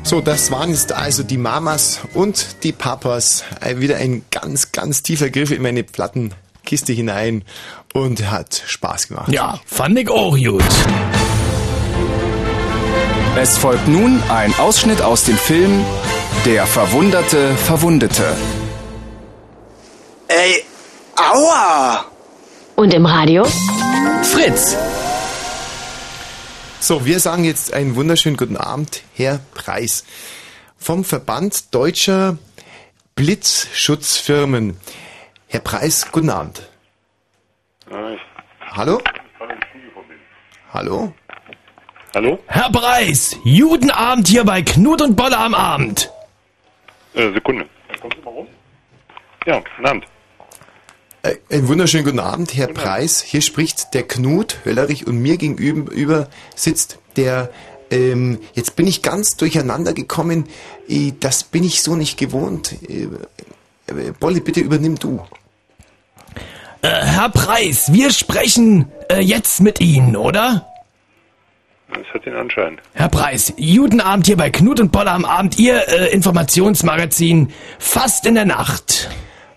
So, 0.09 0.23
das 0.23 0.51
waren 0.51 0.71
jetzt 0.71 0.91
also 0.91 1.23
die 1.23 1.37
Mamas 1.37 2.01
und 2.15 2.63
die 2.63 2.73
Papas. 2.73 3.45
Wieder 3.77 3.99
ein 3.99 4.25
ganz, 4.31 4.73
ganz 4.73 5.03
tiefer 5.03 5.29
Griff 5.29 5.51
in 5.51 5.61
meine 5.61 5.85
Plattenkiste 5.85 6.95
hinein 6.95 7.45
und 7.93 8.31
hat 8.31 8.63
Spaß 8.67 9.09
gemacht. 9.09 9.31
Ja, 9.31 9.61
fand 9.67 9.99
ich 9.99 10.09
auch 10.09 10.35
gut. 10.35 10.65
Es 13.37 13.59
folgt 13.59 13.87
nun 13.87 14.23
ein 14.31 14.59
Ausschnitt 14.59 15.03
aus 15.03 15.25
dem 15.25 15.37
Film 15.37 15.85
Der 16.47 16.67
verwunderte 16.67 17.55
Verwundete. 17.57 18.35
Ey, 20.29 20.65
aua! 21.17 22.07
Und 22.77 22.95
im 22.95 23.05
Radio? 23.05 23.45
Fritz. 24.23 24.75
So, 26.81 27.05
wir 27.05 27.19
sagen 27.19 27.45
jetzt 27.45 27.75
einen 27.75 27.97
wunderschönen 27.97 28.37
guten 28.37 28.57
Abend, 28.57 29.03
Herr 29.15 29.41
Preis. 29.55 30.05
Vom 30.79 31.05
Verband 31.05 31.75
Deutscher 31.75 32.39
Blitzschutzfirmen. 33.17 34.79
Herr 35.49 35.61
Preis, 35.61 36.11
guten 36.13 36.31
Abend. 36.31 36.63
Hallo? 38.71 39.01
Hallo? 40.73 41.13
Hallo? 42.15 42.39
Herr 42.47 42.71
Preis, 42.71 43.37
Judenabend 43.43 44.29
hier 44.29 44.45
bei 44.45 44.63
Knut 44.63 45.03
und 45.03 45.17
Bolle 45.17 45.37
am 45.37 45.55
Abend. 45.55 46.11
Äh, 47.15 47.33
Sekunde. 47.33 47.69
Kommt 48.01 48.15
Sie 48.15 48.23
mal 48.23 48.31
rum? 48.31 48.49
Ja, 49.47 49.59
guten 49.59 49.87
Abend. 49.87 50.05
Äh, 51.23 51.37
Einen 51.51 51.69
wunderschönen 51.69 52.05
guten 52.05 52.21
Abend, 52.21 52.55
Herr 52.55 52.69
Preis. 52.69 53.23
Hier 53.23 53.41
spricht 53.41 53.95
der 53.95 54.05
Knut 54.05 54.59
Höllerich 54.65 55.07
und 55.07 55.21
mir 55.21 55.37
gegenüber 55.37 56.29
sitzt 56.55 56.99
der, 57.17 57.51
ähm, 57.91 58.39
jetzt 58.55 58.77
bin 58.77 58.87
ich 58.87 59.03
ganz 59.03 59.37
durcheinander 59.37 59.95
gekommen, 59.95 60.49
äh, 60.89 61.13
das 61.19 61.43
bin 61.45 61.65
ich 61.65 61.83
so 61.83 61.97
nicht 61.97 62.19
gewohnt. 62.19 62.77
Äh, 62.89 63.09
Bolli, 64.21 64.41
bitte 64.41 64.61
übernimm 64.61 64.99
du. 64.99 65.21
Äh, 66.83 66.89
Herr 66.89 67.31
Preis, 67.31 67.93
wir 67.93 68.13
sprechen 68.13 68.93
äh, 69.11 69.21
jetzt 69.21 69.61
mit 69.61 69.81
Ihnen, 69.81 70.15
oder? 70.15 70.67
Das 71.93 72.07
hat 72.13 72.27
den 72.27 72.37
Anschein. 72.37 72.79
Herr 72.93 73.09
Preis, 73.09 73.53
Judenabend 73.57 74.27
hier 74.27 74.37
bei 74.37 74.51
Knut 74.51 74.79
und 74.79 74.93
Bolle 74.93 75.11
am 75.11 75.25
Abend, 75.25 75.59
Ihr 75.59 75.89
äh, 75.89 76.13
Informationsmagazin 76.13 77.51
fast 77.79 78.27
in 78.27 78.35
der 78.35 78.45
Nacht. 78.45 79.09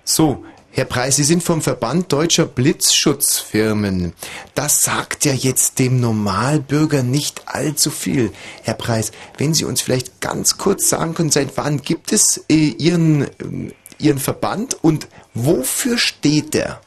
So, 0.05 0.43
Herr 0.73 0.85
Preis, 0.85 1.17
Sie 1.17 1.23
sind 1.23 1.43
vom 1.43 1.61
Verband 1.61 2.13
Deutscher 2.13 2.45
Blitzschutzfirmen. 2.45 4.13
Das 4.55 4.83
sagt 4.83 5.25
ja 5.25 5.33
jetzt 5.33 5.79
dem 5.79 5.99
Normalbürger 5.99 7.03
nicht 7.03 7.43
allzu 7.47 7.91
viel. 7.91 8.31
Herr 8.63 8.75
Preis, 8.75 9.11
wenn 9.37 9.53
Sie 9.53 9.65
uns 9.65 9.81
vielleicht 9.81 10.21
ganz 10.21 10.57
kurz 10.57 10.87
sagen 10.87 11.13
können, 11.13 11.29
seit 11.29 11.57
wann 11.57 11.81
gibt 11.81 12.13
es 12.13 12.45
äh, 12.49 12.73
Ihren, 12.77 13.29
ähm, 13.41 13.73
Ihren 13.99 14.17
Verband 14.17 14.77
und 14.81 15.09
wofür 15.33 15.97
steht 15.97 16.53
der? 16.53 16.79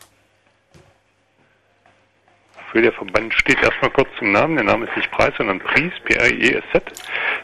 Für 2.73 2.81
der 2.81 2.93
Verband 2.93 3.35
steht 3.35 3.63
erstmal 3.63 3.91
kurz 3.91 4.09
zum 4.19 4.33
Namen. 4.33 4.57
Der 4.57 4.65
Name 4.65 4.87
ist 4.87 4.97
nicht 4.97 5.11
Preis, 5.11 5.35
sondern 5.37 5.61
Pries, 5.61 5.93
P-R-I-E-S-Z. 6.07 6.85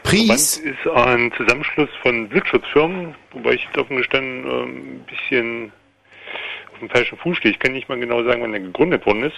Pries? 0.01 0.55
Verband 0.57 0.75
ist 0.75 0.91
ein 0.91 1.31
Zusammenschluss 1.37 1.89
von 2.01 2.27
Blitzschutzfirmen, 2.29 3.13
wobei 3.31 3.53
ich 3.53 3.67
offen 3.77 3.97
gestanden 3.97 4.45
äh, 4.47 4.63
ein 4.63 5.05
bisschen 5.05 5.71
auf 6.81 6.89
dem 6.89 6.89
falschen 6.89 7.17
Fuß 7.17 7.37
stehe. 7.37 7.53
Ich 7.53 7.59
kann 7.59 7.73
nicht 7.73 7.89
mal 7.89 7.99
genau 7.99 8.23
sagen, 8.23 8.41
wann 8.41 8.53
er 8.53 8.59
gegründet 8.59 9.05
worden 9.05 9.23
ist. 9.23 9.35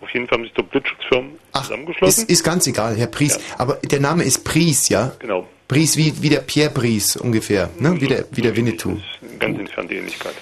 Auf 0.00 0.10
jeden 0.10 0.28
Fall 0.28 0.38
haben 0.38 0.44
sich 0.44 0.52
dort 0.52 0.70
Blitzschutzfirmen 0.70 1.32
zusammengeschlossen. 1.52 2.22
Ist, 2.24 2.30
ist 2.30 2.44
ganz 2.44 2.66
egal, 2.66 2.96
Herr 2.96 3.06
Pries. 3.06 3.38
Aber 3.56 3.74
der 3.82 4.00
Name 4.00 4.24
ist 4.24 4.44
Pries, 4.44 4.88
ja? 4.88 5.12
Genau. 5.18 5.48
Pries 5.68 5.96
wie, 5.96 6.22
wie 6.22 6.28
der 6.28 6.40
Pierre 6.40 6.70
Pries 6.70 7.16
ungefähr, 7.16 7.70
ne? 7.78 8.00
Wie 8.00 8.06
der, 8.06 8.26
wie 8.30 8.42
der 8.42 8.54
Winnetou. 8.54 8.98
Ganz 9.38 9.58
entfernte 9.58 9.94
Ähnlichkeit. 9.94 10.34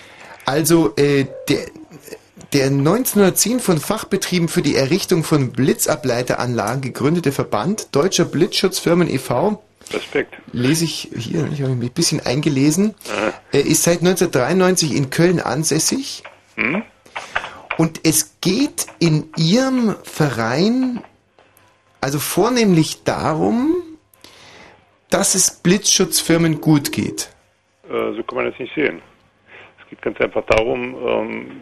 Also 0.44 0.94
äh, 0.96 1.26
der, 1.48 1.66
der 2.52 2.66
1910 2.66 3.60
von 3.60 3.78
Fachbetrieben 3.78 4.48
für 4.48 4.60
die 4.60 4.74
Errichtung 4.74 5.24
von 5.24 5.52
Blitzableiteranlagen 5.52 6.82
gegründete 6.82 7.32
Verband 7.32 7.94
Deutscher 7.94 8.24
Blitzschutzfirmen 8.24 9.08
e.V. 9.08 9.62
Respekt. 9.92 10.34
Lese 10.52 10.84
ich 10.84 11.10
hier, 11.16 11.48
ich 11.52 11.62
habe 11.62 11.74
mich 11.74 11.90
ein 11.90 11.94
bisschen 11.94 12.20
eingelesen. 12.20 12.94
Er 13.52 13.64
ist 13.64 13.82
seit 13.84 13.98
1993 13.98 14.94
in 14.94 15.10
Köln 15.10 15.40
ansässig. 15.40 16.22
Hm? 16.56 16.82
Und 17.76 18.00
es 18.04 18.40
geht 18.40 18.86
in 18.98 19.30
Ihrem 19.36 19.96
Verein 20.04 21.02
also 22.04 22.18
vornehmlich 22.18 23.02
darum, 23.04 23.76
dass 25.08 25.34
es 25.34 25.62
Blitzschutzfirmen 25.62 26.60
gut 26.60 26.92
geht. 26.92 27.30
Äh, 27.88 28.12
so 28.14 28.22
kann 28.22 28.36
man 28.36 28.50
das 28.50 28.58
nicht 28.58 28.74
sehen. 28.74 29.00
Es 29.80 29.88
geht 29.88 30.02
ganz 30.02 30.20
einfach 30.20 30.44
darum, 30.46 30.94
ähm, 31.06 31.60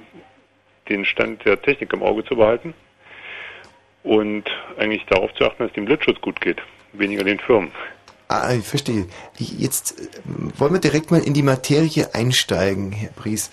den 0.88 1.04
Stand 1.04 1.44
der 1.44 1.62
Technik 1.62 1.92
im 1.92 2.02
Auge 2.02 2.24
zu 2.24 2.34
behalten 2.34 2.74
und 4.02 4.44
eigentlich 4.78 5.04
darauf 5.06 5.32
zu 5.34 5.44
achten, 5.44 5.62
dass 5.62 5.72
dem 5.74 5.84
Blitzschutz 5.84 6.20
gut 6.20 6.40
geht, 6.40 6.60
weniger 6.92 7.22
den 7.22 7.38
Firmen. 7.38 7.70
Ah, 8.26 8.52
ich 8.52 8.66
verstehe. 8.66 9.06
Jetzt 9.38 10.00
äh, 10.00 10.08
wollen 10.58 10.72
wir 10.72 10.80
direkt 10.80 11.10
mal 11.12 11.22
in 11.22 11.34
die 11.34 11.42
Materie 11.42 12.14
einsteigen, 12.14 12.90
Herr 12.90 13.10
Pries. 13.10 13.50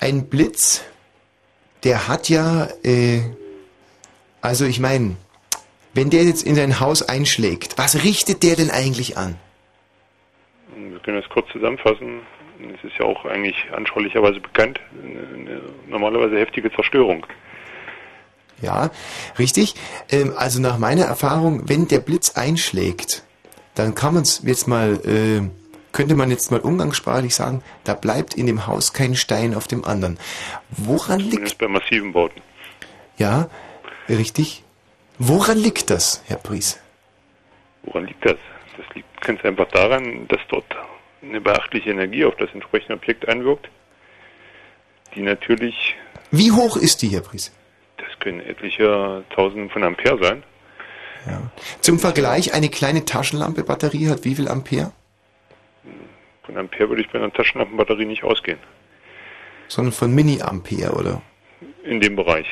Ein 0.00 0.28
Blitz, 0.28 0.82
der 1.84 2.08
hat 2.08 2.30
ja, 2.30 2.68
äh, 2.82 3.20
also 4.40 4.64
ich 4.64 4.80
meine, 4.80 5.16
wenn 5.92 6.08
der 6.08 6.24
jetzt 6.24 6.42
in 6.42 6.54
sein 6.54 6.80
Haus 6.80 7.02
einschlägt, 7.02 7.76
was 7.76 8.02
richtet 8.02 8.42
der 8.42 8.56
denn 8.56 8.70
eigentlich 8.70 9.18
an? 9.18 9.36
Wir 10.74 10.98
können 11.00 11.20
das 11.20 11.28
kurz 11.28 11.48
zusammenfassen. 11.52 12.20
Es 12.74 12.82
ist 12.82 12.98
ja 12.98 13.04
auch 13.04 13.26
eigentlich 13.26 13.56
anschaulicherweise 13.74 14.40
bekannt, 14.40 14.80
eine, 15.02 15.20
eine 15.20 15.62
normalerweise 15.86 16.38
heftige 16.38 16.72
Zerstörung. 16.72 17.26
Ja, 18.62 18.90
richtig. 19.38 19.74
Ähm, 20.10 20.32
also 20.34 20.60
nach 20.62 20.78
meiner 20.78 21.04
Erfahrung, 21.04 21.68
wenn 21.68 21.88
der 21.88 22.00
Blitz 22.00 22.36
einschlägt, 22.36 23.22
dann 23.74 23.94
kann 23.94 24.14
man 24.14 24.22
es 24.22 24.42
jetzt 24.44 24.66
mal, 24.66 25.00
äh, 25.04 25.42
könnte 25.92 26.14
man 26.14 26.30
jetzt 26.30 26.50
mal 26.50 26.60
umgangssprachlich 26.60 27.34
sagen, 27.34 27.62
da 27.84 27.94
bleibt 27.94 28.34
in 28.34 28.46
dem 28.46 28.66
Haus 28.66 28.92
kein 28.92 29.14
Stein 29.16 29.54
auf 29.54 29.66
dem 29.68 29.84
anderen. 29.84 30.18
Woran 30.70 31.18
liegt 31.20 31.32
Zumindest 31.32 31.58
bei 31.58 31.68
massiven 31.68 32.12
Bauten. 32.12 32.40
Ja, 33.16 33.48
richtig. 34.08 34.64
Woran 35.18 35.58
liegt 35.58 35.90
das, 35.90 36.22
Herr 36.26 36.38
Pries? 36.38 36.78
Woran 37.82 38.06
liegt 38.06 38.24
das? 38.24 38.36
Das 38.76 38.86
liegt 38.94 39.20
ganz 39.20 39.44
einfach 39.44 39.68
daran, 39.68 40.26
dass 40.28 40.40
dort 40.48 40.64
eine 41.22 41.40
beachtliche 41.40 41.90
Energie 41.90 42.24
auf 42.24 42.34
das 42.36 42.48
entsprechende 42.54 42.94
Objekt 42.94 43.28
einwirkt, 43.28 43.68
die 45.14 45.20
natürlich, 45.22 45.94
Wie 46.30 46.52
hoch 46.52 46.76
ist 46.76 47.02
die, 47.02 47.08
Herr 47.08 47.20
Pries? 47.20 47.52
das 47.98 48.08
können 48.18 48.40
etliche 48.40 49.24
Tausenden 49.34 49.68
von 49.70 49.84
Ampere 49.84 50.22
sein. 50.22 50.42
Zum 51.82 51.98
Vergleich, 51.98 52.54
eine 52.54 52.70
kleine 52.70 53.04
Taschenlampe-Batterie 53.04 54.08
hat 54.08 54.24
wie 54.24 54.34
viel 54.34 54.48
Ampere? 54.48 54.92
Von 56.50 56.58
Ampere 56.58 56.88
würde 56.88 57.02
ich 57.02 57.08
bei 57.10 57.18
einer 57.20 57.32
Taschenlampenbatterie 57.32 58.06
nicht 58.06 58.24
ausgehen. 58.24 58.58
Sondern 59.68 59.92
von 59.92 60.12
Mini-Ampere, 60.12 60.92
oder? 60.94 61.22
In 61.84 62.00
dem 62.00 62.16
Bereich. 62.16 62.46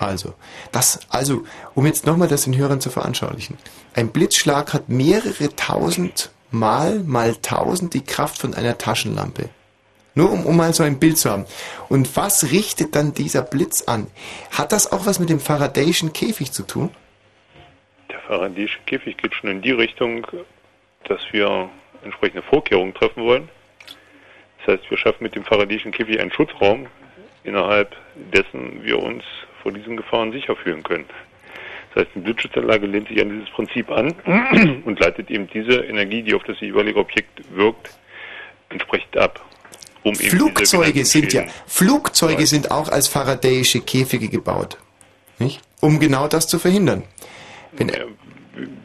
Also, 0.00 0.34
das, 0.72 1.00
also, 1.08 1.44
um 1.76 1.86
jetzt 1.86 2.04
nochmal 2.04 2.26
das 2.26 2.44
den 2.44 2.56
Hörern 2.56 2.80
zu 2.80 2.90
veranschaulichen. 2.90 3.56
Ein 3.94 4.10
Blitzschlag 4.10 4.74
hat 4.74 4.88
mehrere 4.88 5.54
tausend 5.54 6.32
mal, 6.50 6.98
mal 7.04 7.36
tausend 7.36 7.94
die 7.94 8.04
Kraft 8.04 8.38
von 8.38 8.54
einer 8.54 8.76
Taschenlampe. 8.76 9.50
Nur 10.16 10.32
um, 10.32 10.44
um 10.44 10.56
mal 10.56 10.72
so 10.74 10.82
ein 10.82 10.98
Bild 10.98 11.16
zu 11.16 11.30
haben. 11.30 11.46
Und 11.88 12.16
was 12.16 12.50
richtet 12.50 12.96
dann 12.96 13.14
dieser 13.14 13.42
Blitz 13.42 13.82
an? 13.82 14.08
Hat 14.50 14.72
das 14.72 14.90
auch 14.90 15.06
was 15.06 15.20
mit 15.20 15.30
dem 15.30 15.38
Faradayschen 15.38 16.12
Käfig 16.12 16.50
zu 16.50 16.64
tun? 16.64 16.90
Der 18.10 18.18
Faradayische 18.18 18.80
Käfig 18.86 19.16
geht 19.16 19.32
schon 19.34 19.50
in 19.50 19.62
die 19.62 19.70
Richtung, 19.70 20.26
dass 21.04 21.20
wir 21.30 21.70
entsprechende 22.02 22.42
Vorkehrungen 22.42 22.94
treffen 22.94 23.24
wollen. 23.24 23.48
Das 24.58 24.78
heißt, 24.78 24.90
wir 24.90 24.98
schaffen 24.98 25.22
mit 25.22 25.34
dem 25.34 25.44
Faradayischen 25.44 25.92
Käfig 25.92 26.20
einen 26.20 26.32
Schutzraum, 26.32 26.86
innerhalb 27.44 27.96
dessen 28.32 28.84
wir 28.84 28.98
uns 29.02 29.24
vor 29.62 29.72
diesen 29.72 29.96
Gefahren 29.96 30.32
sicher 30.32 30.56
fühlen 30.56 30.82
können. 30.82 31.06
Das 31.94 32.04
heißt, 32.04 32.14
die 32.14 32.20
Blitzschutzanlage 32.20 32.86
lehnt 32.86 33.08
sich 33.08 33.20
an 33.20 33.30
dieses 33.30 33.50
Prinzip 33.50 33.90
an 33.90 34.14
und 34.84 35.00
leitet 35.00 35.30
eben 35.30 35.48
diese 35.48 35.80
Energie, 35.80 36.22
die 36.22 36.34
auf 36.34 36.44
das 36.44 36.60
jeweilige 36.60 36.98
Objekt 36.98 37.40
wirkt, 37.54 37.90
entsprechend 38.68 39.16
ab. 39.16 39.44
Um 40.02 40.14
Flugzeuge 40.14 41.04
sind 41.04 41.32
ja, 41.32 41.44
Flugzeuge 41.66 42.46
sind 42.46 42.70
auch 42.70 42.88
als 42.88 43.08
Faradayische 43.08 43.80
Käfige 43.80 44.28
gebaut. 44.28 44.78
Nicht? 45.38 45.60
Um 45.80 45.98
genau 45.98 46.28
das 46.28 46.46
zu 46.46 46.58
verhindern. 46.58 47.02
Wenn, 47.72 47.90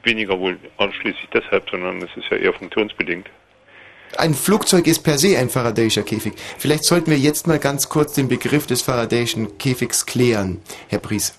weniger 0.03 0.39
wohl 0.39 0.57
ausschließlich 0.77 1.29
deshalb, 1.33 1.69
sondern 1.69 2.01
es 2.01 2.09
ist 2.15 2.29
ja 2.29 2.37
eher 2.37 2.53
funktionsbedingt. 2.53 3.29
Ein 4.17 4.33
Flugzeug 4.33 4.85
ist 4.87 4.99
per 4.99 5.17
se 5.17 5.37
ein 5.37 5.49
Faradayischer 5.49 6.03
Käfig. 6.03 6.33
Vielleicht 6.57 6.83
sollten 6.83 7.09
wir 7.09 7.17
jetzt 7.17 7.47
mal 7.47 7.57
ganz 7.57 7.89
kurz 7.89 8.13
den 8.13 8.27
Begriff 8.27 8.67
des 8.67 8.81
Faradayischen 8.81 9.57
Käfigs 9.57 10.05
klären, 10.05 10.61
Herr 10.89 10.99
Pries. 10.99 11.37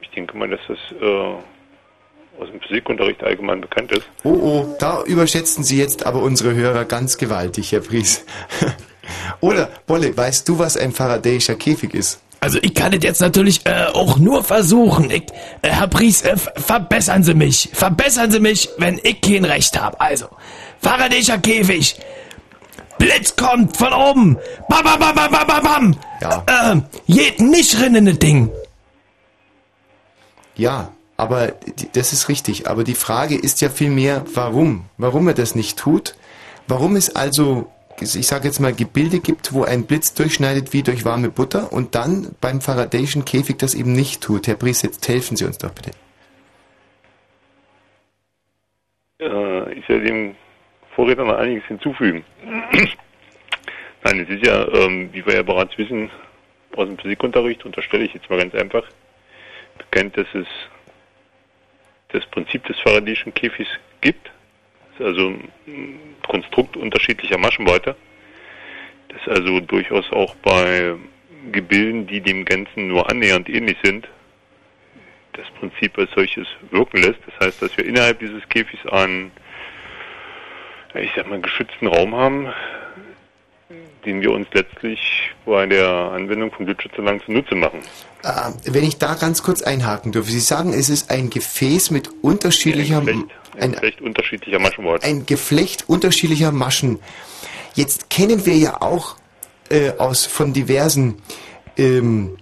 Ich 0.00 0.10
denke 0.10 0.36
mal, 0.36 0.48
dass 0.48 0.60
das 0.68 0.78
äh, 1.00 1.06
aus 2.40 2.50
dem 2.50 2.60
Physikunterricht 2.60 3.22
allgemein 3.24 3.60
bekannt 3.60 3.92
ist. 3.92 4.06
Oh, 4.22 4.30
oh, 4.30 4.76
da 4.78 5.02
überschätzen 5.02 5.64
Sie 5.64 5.78
jetzt 5.78 6.06
aber 6.06 6.22
unsere 6.22 6.54
Hörer 6.54 6.84
ganz 6.84 7.18
gewaltig, 7.18 7.72
Herr 7.72 7.80
Pries. 7.80 8.24
Oder, 9.40 9.70
Bolle, 9.86 10.16
weißt 10.16 10.48
du, 10.48 10.58
was 10.58 10.76
ein 10.76 10.92
Faradayischer 10.92 11.56
Käfig 11.56 11.94
ist? 11.94 12.22
Also 12.40 12.58
ich 12.62 12.74
kann 12.74 12.92
es 12.92 13.02
jetzt 13.02 13.20
natürlich 13.20 13.66
äh, 13.66 13.86
auch 13.92 14.18
nur 14.18 14.44
versuchen. 14.44 15.10
Ich, 15.10 15.24
äh, 15.62 15.70
Herr 15.70 15.88
Pries, 15.88 16.22
äh, 16.22 16.36
verbessern 16.36 17.22
Sie 17.22 17.34
mich. 17.34 17.70
Verbessern 17.72 18.30
Sie 18.30 18.40
mich, 18.40 18.68
wenn 18.78 19.00
ich 19.02 19.20
kein 19.20 19.44
Recht 19.44 19.80
habe. 19.80 20.00
Also, 20.00 20.28
Faradayischer 20.80 21.38
Käfig. 21.38 21.98
Blitz 22.98 23.36
kommt 23.36 23.76
von 23.76 23.92
oben. 23.92 24.38
Bam, 24.68 24.84
bam, 24.84 24.98
bam, 24.98 25.14
bam, 25.14 25.30
bam, 25.30 25.46
bam, 25.46 25.62
bam. 25.62 25.96
Ja. 26.20 26.72
Äh, 26.72 26.80
geht 27.08 27.40
nicht 27.40 27.74
das 27.74 28.18
Ding. 28.18 28.50
Ja, 30.54 30.92
aber 31.16 31.52
das 31.92 32.12
ist 32.12 32.28
richtig. 32.28 32.68
Aber 32.68 32.84
die 32.84 32.94
Frage 32.94 33.36
ist 33.36 33.60
ja 33.60 33.68
vielmehr, 33.68 34.24
warum? 34.34 34.86
Warum 34.98 35.28
er 35.28 35.34
das 35.34 35.54
nicht 35.54 35.78
tut? 35.78 36.14
Warum 36.68 36.96
es 36.96 37.14
also, 37.14 37.70
ich 38.02 38.26
sage 38.26 38.46
jetzt 38.46 38.60
mal, 38.60 38.72
Gebilde 38.72 39.20
gibt, 39.20 39.52
wo 39.52 39.64
ein 39.64 39.86
Blitz 39.86 40.14
durchschneidet 40.14 40.72
wie 40.72 40.82
durch 40.82 41.04
warme 41.04 41.30
Butter 41.30 41.72
und 41.72 41.94
dann 41.94 42.34
beim 42.40 42.60
Faradayischen 42.60 43.24
Käfig 43.24 43.58
das 43.58 43.74
eben 43.74 43.92
nicht 43.92 44.22
tut? 44.22 44.46
Herr 44.46 44.56
Pries, 44.56 44.82
jetzt 44.82 45.06
helfen 45.08 45.36
Sie 45.36 45.44
uns 45.44 45.58
doch 45.58 45.72
bitte. 45.72 45.90
Äh, 49.20 49.74
ich 49.74 49.88
werde 49.88 50.04
dem 50.04 50.36
Vorredner 50.94 51.24
noch 51.24 51.38
einiges 51.38 51.64
hinzufügen. 51.66 52.24
Nein, 54.04 54.20
es 54.20 54.28
ist 54.28 54.46
ja, 54.46 54.68
ähm, 54.68 55.08
wie 55.12 55.24
wir 55.26 55.34
ja 55.34 55.42
bereits 55.42 55.76
wissen, 55.78 56.10
aus 56.76 56.86
dem 56.86 56.98
Physikunterricht, 56.98 57.64
unterstelle 57.64 58.04
ich 58.04 58.14
jetzt 58.14 58.28
mal 58.30 58.38
ganz 58.38 58.54
einfach, 58.54 58.84
bekannt, 59.78 60.16
dass 60.16 60.26
es 60.34 60.46
das 62.08 62.24
Prinzip 62.26 62.64
des 62.66 62.78
Faradayischen 62.80 63.34
Käfigs 63.34 63.70
gibt. 64.00 64.30
Also 65.00 65.34
ein 65.66 65.98
Konstrukt 66.26 66.76
unterschiedlicher 66.76 67.38
Maschenweite. 67.38 67.96
Das 69.08 69.38
also 69.38 69.60
durchaus 69.60 70.10
auch 70.12 70.34
bei 70.36 70.94
Gebilden, 71.52 72.06
die 72.06 72.20
dem 72.20 72.44
Ganzen 72.44 72.88
nur 72.88 73.08
annähernd 73.10 73.48
ähnlich 73.48 73.76
sind, 73.82 74.08
das 75.32 75.46
Prinzip 75.60 75.96
als 75.98 76.10
solches 76.12 76.46
wirken 76.70 77.02
lässt. 77.02 77.20
Das 77.26 77.46
heißt, 77.46 77.62
dass 77.62 77.76
wir 77.76 77.84
innerhalb 77.84 78.18
dieses 78.18 78.46
Käfigs 78.48 78.86
einen, 78.86 79.30
ich 80.94 81.10
sag 81.14 81.28
mal, 81.28 81.40
geschützten 81.40 81.86
Raum 81.86 82.14
haben, 82.14 82.52
den 84.06 84.20
wir 84.22 84.30
uns 84.30 84.46
letztlich 84.54 84.98
bei 85.44 85.66
der 85.66 85.86
Anwendung 85.88 86.50
von 86.50 86.64
Blitzschutzanlagen 86.64 87.20
zunutze 87.26 87.54
machen. 87.54 87.80
Äh, 88.22 88.52
wenn 88.72 88.84
ich 88.84 88.96
da 88.98 89.14
ganz 89.14 89.42
kurz 89.42 89.60
einhaken 89.62 90.12
dürfe. 90.12 90.30
Sie 90.30 90.40
sagen, 90.40 90.72
es 90.72 90.88
ist 90.88 91.10
ein 91.10 91.28
Gefäß 91.28 91.90
mit 91.90 92.08
unterschiedlicher, 92.22 93.02
Ein 93.58 93.72
Geflecht 93.72 94.00
unterschiedlicher 94.00 94.58
Maschenweite. 94.58 95.06
ein 95.06 95.26
Geflecht 95.26 95.84
unterschiedlicher 95.88 96.52
Maschen. 96.52 96.98
Jetzt 97.74 98.08
kennen 98.08 98.46
wir 98.46 98.56
ja 98.56 98.80
auch 98.80 99.16
äh, 99.68 99.90
aus 99.98 100.24
von 100.24 100.52
diversen 100.54 101.16
ähm, 101.76 102.36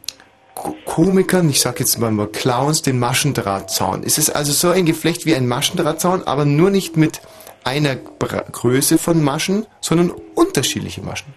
Ko- 0.55 0.77
Komikern, 0.85 1.49
ich 1.51 1.61
sag 1.61 1.81
jetzt 1.81 1.99
mal 1.99 2.13
mal 2.13 2.29
Clowns, 2.29 2.83
den 2.83 2.99
Maschendrahtzaun. 3.01 4.05
Es 4.05 4.19
ist 4.19 4.31
also 4.31 4.53
so 4.53 4.71
ein 4.71 4.87
Geflecht 4.87 5.27
wie 5.27 5.35
ein 5.35 5.49
Maschendrahtzaun, 5.49 6.23
aber 6.25 6.45
nur 6.45 6.71
nicht 6.71 6.97
mit 6.97 7.21
einer 7.65 7.97
Größe 7.97 8.99
von 8.99 9.23
Maschen, 9.25 9.67
sondern 9.81 10.13
unterschiedliche 10.35 11.01
Maschen. 11.01 11.33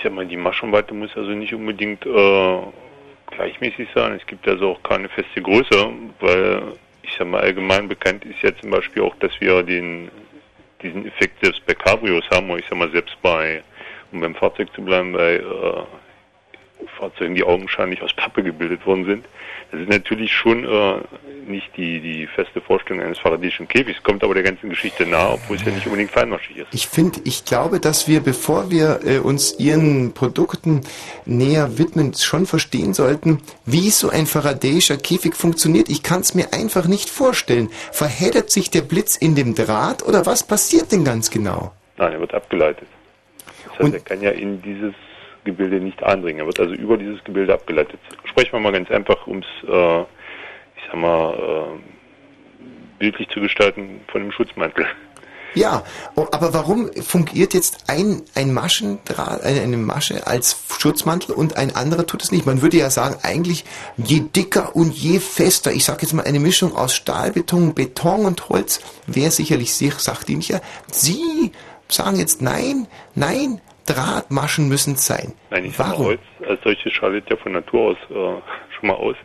Ich 0.00 0.04
sag 0.04 0.14
mal, 0.14 0.24
die 0.24 0.38
Maschenweite 0.38 0.94
muss 0.94 1.14
also 1.14 1.32
nicht 1.32 1.52
unbedingt 1.52 2.06
äh, 2.06 2.58
gleichmäßig 3.32 3.86
sein. 3.94 4.14
Es 4.18 4.26
gibt 4.26 4.48
also 4.48 4.70
auch 4.70 4.82
keine 4.82 5.10
feste 5.10 5.42
Größe, 5.42 5.90
weil 6.20 6.62
ich 7.02 7.14
sag 7.18 7.26
mal, 7.26 7.42
allgemein 7.42 7.86
bekannt 7.86 8.24
ist 8.24 8.40
ja 8.40 8.50
zum 8.56 8.70
Beispiel 8.70 9.02
auch, 9.02 9.14
dass 9.16 9.38
wir 9.42 9.62
den 9.62 10.10
diesen 10.82 11.06
Effekt 11.06 11.44
selbst 11.44 11.66
bei 11.66 11.74
Cabrios 11.74 12.24
haben, 12.32 12.48
oder 12.48 12.60
ich 12.60 12.64
sag 12.70 12.78
mal, 12.78 12.90
selbst 12.90 13.14
bei, 13.20 13.62
um 14.10 14.22
beim 14.22 14.34
Fahrzeug 14.34 14.72
zu 14.74 14.80
bleiben, 14.80 15.12
bei 15.12 15.34
äh, 15.34 16.86
Fahrzeugen, 16.98 17.34
die 17.34 17.44
augenscheinlich 17.44 18.00
aus 18.00 18.14
Pappe 18.14 18.42
gebildet 18.42 18.86
worden 18.86 19.04
sind. 19.04 19.26
Das 19.70 19.80
ist 19.80 19.88
natürlich 19.88 20.32
schon 20.32 20.64
äh, 20.64 21.00
nicht 21.46 21.76
die, 21.76 22.00
die 22.00 22.26
feste 22.26 22.60
Vorstellung 22.60 23.02
eines 23.02 23.18
Faradayischen 23.18 23.68
Käfigs, 23.68 24.02
kommt 24.02 24.24
aber 24.24 24.34
der 24.34 24.42
ganzen 24.42 24.68
Geschichte 24.68 25.06
nahe, 25.06 25.34
obwohl 25.34 25.56
es 25.56 25.64
ja 25.64 25.72
nicht 25.72 25.86
unbedingt 25.86 26.10
feinmaschig 26.10 26.56
ist. 26.58 26.68
Ich 26.72 26.88
finde, 26.88 27.20
ich 27.24 27.44
glaube, 27.44 27.80
dass 27.80 28.08
wir, 28.08 28.20
bevor 28.20 28.70
wir 28.70 29.00
äh, 29.04 29.18
uns 29.18 29.58
Ihren 29.58 30.12
Produkten 30.12 30.82
näher 31.24 31.78
widmen, 31.78 32.14
schon 32.14 32.46
verstehen 32.46 32.94
sollten, 32.94 33.42
wie 33.64 33.90
so 33.90 34.10
ein 34.10 34.26
Faradayischer 34.26 34.96
Käfig 34.96 35.34
funktioniert. 35.34 35.88
Ich 35.88 36.02
kann 36.02 36.20
es 36.20 36.34
mir 36.34 36.52
einfach 36.52 36.86
nicht 36.86 37.08
vorstellen. 37.08 37.68
Verheddert 37.92 38.50
sich 38.50 38.70
der 38.70 38.82
Blitz 38.82 39.16
in 39.16 39.34
dem 39.34 39.54
Draht 39.54 40.02
oder 40.06 40.26
was 40.26 40.42
passiert 40.42 40.92
denn 40.92 41.04
ganz 41.04 41.30
genau? 41.30 41.72
Nein, 41.96 42.12
er 42.12 42.20
wird 42.20 42.34
abgeleitet. 42.34 42.88
Das 43.68 43.86
heißt, 43.86 43.94
er 43.94 44.00
kann 44.00 44.22
ja 44.22 44.30
in 44.30 44.60
dieses 44.62 44.94
Gebilde 45.44 45.80
nicht 45.80 46.02
eindringen. 46.02 46.40
Er 46.40 46.46
wird 46.46 46.60
also 46.60 46.74
über 46.74 46.96
dieses 46.96 47.22
Gebilde 47.24 47.54
abgeleitet. 47.54 48.00
Sprechen 48.24 48.52
wir 48.52 48.60
mal 48.60 48.72
ganz 48.72 48.90
einfach, 48.90 49.26
um 49.26 49.38
es, 49.38 49.68
äh, 49.68 50.00
ich 50.00 50.84
sag 50.86 50.96
mal, 50.96 51.34
äh, 51.34 52.98
bildlich 52.98 53.28
zu 53.28 53.40
gestalten, 53.40 54.00
von 54.08 54.22
dem 54.22 54.32
Schutzmantel. 54.32 54.86
Ja, 55.54 55.82
oh, 56.14 56.26
aber 56.30 56.54
warum 56.54 56.92
fungiert 56.92 57.54
jetzt 57.54 57.84
ein, 57.88 58.22
ein 58.36 58.54
Maschendraht, 58.54 59.42
eine, 59.42 59.76
Masche 59.76 60.26
als 60.26 60.56
Schutzmantel 60.78 61.34
und 61.34 61.56
ein 61.56 61.74
anderer 61.74 62.06
tut 62.06 62.22
es 62.22 62.30
nicht? 62.30 62.46
Man 62.46 62.62
würde 62.62 62.76
ja 62.76 62.88
sagen, 62.88 63.16
eigentlich 63.22 63.64
je 63.96 64.20
dicker 64.20 64.76
und 64.76 64.92
je 64.94 65.18
fester, 65.18 65.72
ich 65.72 65.84
sage 65.84 66.02
jetzt 66.02 66.12
mal 66.12 66.24
eine 66.24 66.38
Mischung 66.38 66.76
aus 66.76 66.94
Stahl, 66.94 67.32
Beton, 67.32 67.74
Beton 67.74 68.26
und 68.26 68.48
Holz, 68.48 68.80
wäre 69.08 69.32
sicherlich 69.32 69.74
sehr 69.74 69.92
sachdienlicher. 69.92 70.60
Sie 70.86 71.50
sagen 71.88 72.16
jetzt 72.16 72.42
nein, 72.42 72.86
nein, 73.16 73.60
Drahtmaschen 73.92 74.68
müssen 74.68 74.96
sein. 74.96 75.32
Nein, 75.50 75.66
ich 75.66 75.78
Warum? 75.78 76.06
Holz 76.06 76.20
als 76.48 76.60
solches 76.62 76.92
scheidet 76.92 77.28
ja 77.30 77.36
von 77.36 77.52
Natur 77.52 77.90
aus 77.90 77.96
äh, 78.10 78.14
schon 78.78 78.88
mal 78.88 78.94
aus. 78.94 79.16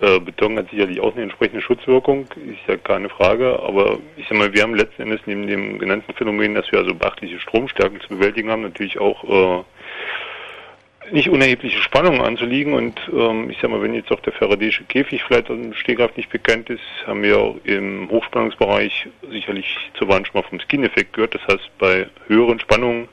Äh, 0.00 0.18
Beton 0.20 0.58
hat 0.58 0.70
sicherlich 0.70 1.00
auch 1.00 1.12
eine 1.12 1.22
entsprechende 1.22 1.62
Schutzwirkung, 1.62 2.26
ist 2.34 2.66
ja 2.66 2.76
keine 2.76 3.08
Frage, 3.08 3.60
aber 3.60 3.98
ich 4.16 4.26
sag 4.28 4.36
mal, 4.36 4.52
wir 4.52 4.62
haben 4.62 4.74
letzten 4.74 5.02
Endes 5.02 5.20
neben 5.26 5.46
dem 5.46 5.78
genannten 5.78 6.12
Phänomen, 6.14 6.54
dass 6.54 6.70
wir 6.72 6.80
also 6.80 6.94
beachtliche 6.94 7.38
Stromstärken 7.38 8.00
zu 8.00 8.08
bewältigen 8.08 8.50
haben, 8.50 8.62
natürlich 8.62 8.98
auch 8.98 9.24
äh, 9.24 9.64
nicht 11.12 11.28
unerhebliche 11.28 11.78
Spannungen 11.78 12.22
anzuliegen 12.22 12.74
und 12.74 13.00
ähm, 13.12 13.50
ich 13.50 13.58
sag 13.60 13.70
mal, 13.70 13.82
wenn 13.82 13.94
jetzt 13.94 14.10
auch 14.10 14.20
der 14.20 14.32
Faraday'sche 14.32 14.84
Käfig 14.88 15.22
vielleicht 15.22 15.50
aus 15.50 15.58
dem 15.58 15.74
Stehgreif 15.74 16.16
nicht 16.16 16.30
bekannt 16.30 16.70
ist, 16.70 16.82
haben 17.06 17.22
wir 17.22 17.38
auch 17.38 17.56
im 17.64 18.08
Hochspannungsbereich 18.10 19.08
sicherlich 19.30 19.76
zur 19.96 20.08
Wand 20.08 20.26
schon 20.26 20.40
mal 20.40 20.48
vom 20.48 20.60
Skin-Effekt 20.60 21.12
gehört. 21.12 21.34
Das 21.34 21.42
heißt, 21.46 21.70
bei 21.78 22.08
höheren 22.26 22.58
Spannungen 22.58 23.08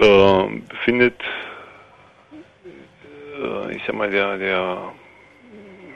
äh, 0.00 0.60
befindet, 0.68 1.20
äh, 3.42 3.76
ich 3.76 3.82
sag 3.86 3.94
mal, 3.94 4.10
der, 4.10 4.38
der 4.38 4.92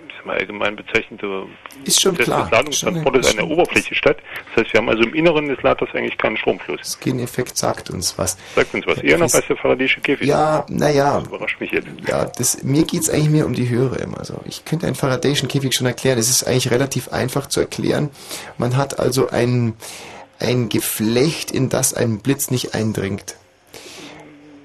ich 0.09 0.15
sag 0.17 0.27
mal, 0.27 0.37
allgemein 0.37 0.77
bezeichnete 0.77 1.47
Ist 1.85 2.01
schon 2.01 2.13
Prozess 2.13 2.27
klar. 2.27 2.43
des 2.43 2.51
Ladungstransportes 2.51 3.31
an 3.31 3.37
der 3.37 3.47
Oberfläche 3.49 3.95
statt. 3.95 4.19
Das 4.55 4.65
heißt, 4.65 4.73
wir 4.75 4.79
haben 4.81 4.89
also 4.89 5.03
im 5.03 5.15
Inneren 5.15 5.49
des 5.49 5.63
Laders 5.63 5.89
eigentlich 5.95 6.19
keinen 6.19 6.37
Stromfluss. 6.37 6.99
Skin-Effekt 7.01 7.57
sagt 7.57 7.91
uns 7.91 8.19
was. 8.19 8.37
Sagt 8.55 8.75
uns 8.75 8.87
was. 8.87 8.99
Eher 8.99 9.19
noch 9.19 9.33
als 9.33 9.47
der 9.47 9.57
Faraday'sche 9.57 10.01
Käfig. 10.01 10.29
Ja, 10.29 10.67
naja. 10.69 11.23
Überrascht 11.27 11.61
mich 11.61 11.71
jetzt. 11.71 11.89
Ja, 12.07 12.27
das, 12.27 12.63
mir 12.63 12.85
geht's 12.85 13.09
eigentlich 13.09 13.31
mehr 13.31 13.47
um 13.47 13.55
die 13.55 13.69
Höhe 13.69 13.97
immer 13.97 14.25
so. 14.25 14.41
Ich 14.45 14.65
könnte 14.65 14.87
einen 14.87 14.97
Faradayschen 14.97 15.49
Käfig 15.49 15.75
schon 15.75 15.87
erklären. 15.87 16.17
Das 16.17 16.29
ist 16.29 16.45
eigentlich 16.45 16.71
relativ 16.71 17.09
einfach 17.09 17.47
zu 17.47 17.61
erklären. 17.61 18.11
Man 18.59 18.77
hat 18.77 18.99
also 18.99 19.31
ein, 19.31 19.75
ein 20.39 20.69
Geflecht, 20.69 21.51
in 21.51 21.69
das 21.69 21.95
ein 21.95 22.19
Blitz 22.19 22.51
nicht 22.51 22.75
eindringt. 22.75 23.37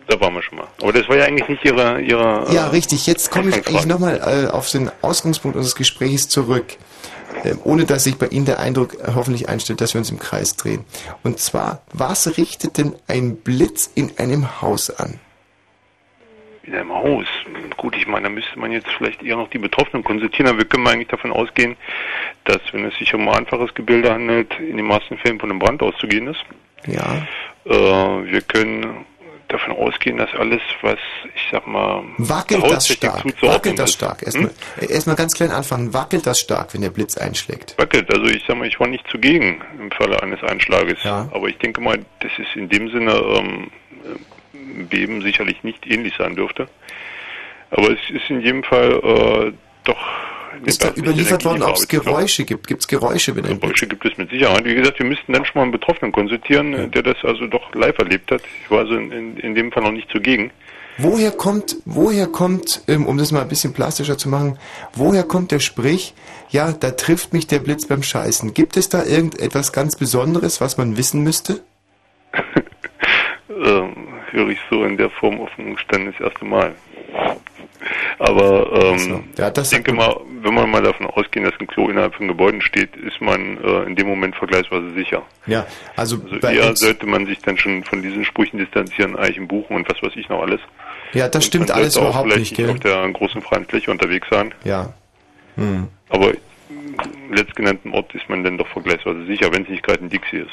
Da 0.07 0.19
waren 0.19 0.33
wir 0.33 0.41
schon 0.41 0.57
mal. 0.57 0.67
Aber 0.81 0.93
das 0.93 1.07
war 1.09 1.17
ja 1.17 1.25
eigentlich 1.25 1.47
nicht 1.49 1.65
Ihre... 1.65 1.99
ihre 2.01 2.47
Ja, 2.53 2.67
äh, 2.67 2.69
richtig. 2.69 3.07
Jetzt 3.07 3.31
komme 3.31 3.49
ich 3.49 3.55
eigentlich 3.55 3.85
nochmal 3.85 4.47
äh, 4.47 4.51
auf 4.51 4.69
den 4.69 4.91
Ausgangspunkt 5.01 5.57
unseres 5.57 5.75
Gesprächs 5.75 6.29
zurück. 6.29 6.65
Ähm, 7.43 7.59
ohne 7.63 7.85
dass 7.85 8.03
sich 8.03 8.17
bei 8.17 8.27
Ihnen 8.27 8.45
der 8.45 8.59
Eindruck 8.59 8.97
hoffentlich 9.13 9.49
einstellt, 9.49 9.81
dass 9.81 9.93
wir 9.93 9.99
uns 9.99 10.11
im 10.11 10.19
Kreis 10.19 10.55
drehen. 10.55 10.85
Und 11.23 11.39
zwar, 11.39 11.81
was 11.91 12.37
richtet 12.37 12.77
denn 12.77 12.95
ein 13.07 13.37
Blitz 13.37 13.89
in 13.93 14.17
einem 14.17 14.61
Haus 14.61 14.89
an? 14.89 15.19
in 16.67 16.73
einem 16.73 16.93
Haus. 16.93 17.27
Gut, 17.77 17.95
ich 17.95 18.07
meine, 18.07 18.23
da 18.23 18.29
müsste 18.29 18.57
man 18.57 18.71
jetzt 18.71 18.87
vielleicht 18.97 19.21
eher 19.23 19.35
noch 19.35 19.49
die 19.49 19.57
Betroffenen 19.57 20.03
konsultieren, 20.03 20.47
aber 20.47 20.59
wir 20.59 20.65
können 20.65 20.87
eigentlich 20.87 21.07
davon 21.07 21.31
ausgehen, 21.31 21.75
dass, 22.45 22.59
wenn 22.71 22.85
es 22.85 22.97
sich 22.97 23.13
um 23.13 23.27
ein 23.27 23.35
einfaches 23.35 23.73
Gebilde 23.73 24.11
handelt, 24.11 24.51
in 24.59 24.77
den 24.77 24.85
meisten 24.85 25.17
Fällen 25.17 25.39
von 25.39 25.49
einem 25.49 25.59
Brand 25.59 25.81
auszugehen 25.81 26.27
ist. 26.27 26.43
Ja. 26.87 27.27
Äh, 27.65 28.31
wir 28.31 28.41
können 28.41 29.05
davon 29.57 29.75
ausgehen, 29.75 30.17
dass 30.17 30.33
alles, 30.33 30.61
was, 30.81 30.99
ich 31.35 31.47
sag 31.51 31.65
mal, 31.67 32.03
Wackelt 32.17 32.63
das 32.63 32.87
stark? 32.87 33.21
zuzuordnen 33.21 33.53
Wackelt 33.53 33.79
das 33.79 33.89
ist. 33.89 33.95
stark? 33.95 34.23
Erstmal, 34.23 34.51
äh, 34.81 34.91
erstmal 34.91 35.15
ganz 35.15 35.33
klein 35.33 35.51
anfangen. 35.51 35.93
Wackelt 35.93 36.25
das 36.27 36.39
stark, 36.39 36.73
wenn 36.73 36.81
der 36.81 36.89
Blitz 36.89 37.17
einschlägt? 37.17 37.75
Wackelt, 37.77 38.11
also 38.13 38.25
ich 38.25 38.43
sag 38.47 38.57
mal, 38.57 38.67
ich 38.67 38.79
war 38.79 38.87
nicht 38.87 39.07
zugegen 39.09 39.61
im 39.79 39.91
Falle 39.91 40.21
eines 40.21 40.41
Einschlages. 40.43 41.03
Aber 41.05 41.47
ich 41.47 41.57
denke 41.57 41.81
mal, 41.81 41.99
das 42.19 42.31
ist 42.37 42.55
in 42.55 42.69
dem 42.69 42.89
Sinne 42.89 43.13
ähm, 43.13 43.71
äh, 44.03 44.83
Beben 44.83 45.21
sicherlich 45.21 45.63
nicht 45.63 45.85
ähnlich 45.87 46.13
sein 46.17 46.35
dürfte. 46.35 46.67
Aber 47.71 47.89
es 47.91 48.09
ist 48.09 48.29
in 48.29 48.41
jedem 48.41 48.63
Fall 48.63 48.91
äh, 49.03 49.51
doch 49.83 49.97
Ist 50.63 50.83
da 50.83 50.91
überliefert 50.95 51.45
worden, 51.45 51.63
ob 51.63 51.75
es. 51.75 51.87
Geräusche 51.87 52.45
gibt? 52.45 52.67
Gibt 52.67 52.81
es 52.81 52.87
Geräusche, 52.87 53.35
wenn 53.35 53.43
Geräusche 53.59 53.87
gibt 53.87 54.05
es 54.05 54.17
mit 54.17 54.29
Sicherheit. 54.29 54.65
Wie 54.65 54.75
gesagt, 54.75 54.99
wir 54.99 55.05
müssten 55.05 55.33
dann 55.33 55.45
schon 55.45 55.55
mal 55.55 55.63
einen 55.63 55.71
Betroffenen 55.71 56.11
konsultieren, 56.11 56.91
der 56.91 57.03
das 57.03 57.17
also 57.23 57.47
doch 57.47 57.73
live 57.73 57.97
erlebt 57.97 58.31
hat. 58.31 58.41
Ich 58.63 58.71
war 58.71 58.79
also 58.79 58.95
in, 58.95 59.11
in, 59.11 59.37
in 59.37 59.55
dem 59.55 59.71
Fall 59.71 59.83
noch 59.83 59.91
nicht 59.91 60.09
zugegen. 60.09 60.51
Woher 60.97 61.31
kommt, 61.31 61.75
woher 61.83 62.27
kommt, 62.27 62.83
ähm, 62.87 63.05
um 63.05 63.17
das 63.17 63.33
mal 63.33 63.41
ein 63.41 63.49
bisschen 63.49 63.73
plastischer 63.73 64.17
zu 64.17 64.29
machen, 64.29 64.57
woher 64.93 65.23
kommt 65.23 65.51
der 65.51 65.59
Sprich, 65.59 66.13
ja, 66.49 66.71
da 66.71 66.91
trifft 66.91 67.33
mich 67.33 67.47
der 67.47 67.59
Blitz 67.59 67.85
beim 67.85 68.01
Scheißen? 68.01 68.53
Gibt 68.53 68.77
es 68.77 68.87
da 68.87 69.03
irgendetwas 69.03 69.73
ganz 69.73 69.97
Besonderes, 69.97 70.61
was 70.61 70.77
man 70.77 70.97
wissen 70.97 71.23
müsste? 71.23 71.61
Ähm, 73.47 73.95
höre 74.31 74.49
ich 74.49 74.59
so 74.69 74.83
in 74.83 74.97
der 74.97 75.09
Form 75.09 75.39
auf 75.39 75.49
dem 75.55 75.77
Stand 75.77 76.13
das 76.13 76.19
erste 76.19 76.43
Mal. 76.43 76.75
Aber 78.19 78.95
ähm, 78.97 79.23
ich 79.37 79.69
denke 79.69 79.93
mal, 79.93 80.15
wenn 80.41 80.53
man 80.53 80.69
mal 80.69 80.81
davon 80.81 81.05
ausgeht, 81.07 81.45
dass 81.45 81.53
ein 81.59 81.67
Klo 81.67 81.89
innerhalb 81.89 82.15
von 82.15 82.27
Gebäuden 82.27 82.61
steht, 82.61 82.95
ist 82.95 83.19
man 83.19 83.57
äh, 83.63 83.83
in 83.83 83.95
dem 83.95 84.07
Moment 84.07 84.35
vergleichsweise 84.35 84.93
sicher. 84.93 85.23
Ja, 85.47 85.65
also, 85.95 86.17
Also 86.23 86.39
bei 86.39 86.55
eher 86.55 86.75
sollte 86.75 87.05
man 87.05 87.25
sich 87.25 87.39
dann 87.39 87.57
schon 87.57 87.83
von 87.83 88.01
diesen 88.01 88.23
Sprüchen 88.25 88.57
distanzieren, 88.59 89.17
Eichen 89.17 89.47
buchen 89.47 89.75
und 89.75 89.89
was 89.89 90.01
weiß 90.01 90.13
ich 90.15 90.29
noch 90.29 90.41
alles. 90.41 90.61
ja, 91.13 91.27
das 91.27 91.43
Und 91.43 91.47
stimmt 91.47 91.71
alles 91.71 91.97
auch 91.97 92.09
überhaupt 92.09 92.35
nicht, 92.37 92.55
gell? 92.55 92.69
auf 92.69 92.79
der 92.79 93.07
großen 93.09 93.41
freien 93.41 93.65
Fläche 93.65 93.91
unterwegs 93.91 94.27
sein. 94.29 94.53
Ja. 94.63 94.93
Hm. 95.55 95.87
Aber 96.09 96.31
im 96.31 97.33
letztgenannten 97.33 97.91
Ort 97.93 98.13
ist 98.15 98.27
man 98.29 98.43
dann 98.43 98.57
doch 98.57 98.67
vergleichsweise 98.67 99.25
sicher, 99.25 99.51
wenn 99.53 99.63
es 99.63 99.69
nicht 99.69 99.83
gerade 99.83 100.03
ein 100.03 100.09
Dixie 100.09 100.37
ist. 100.37 100.51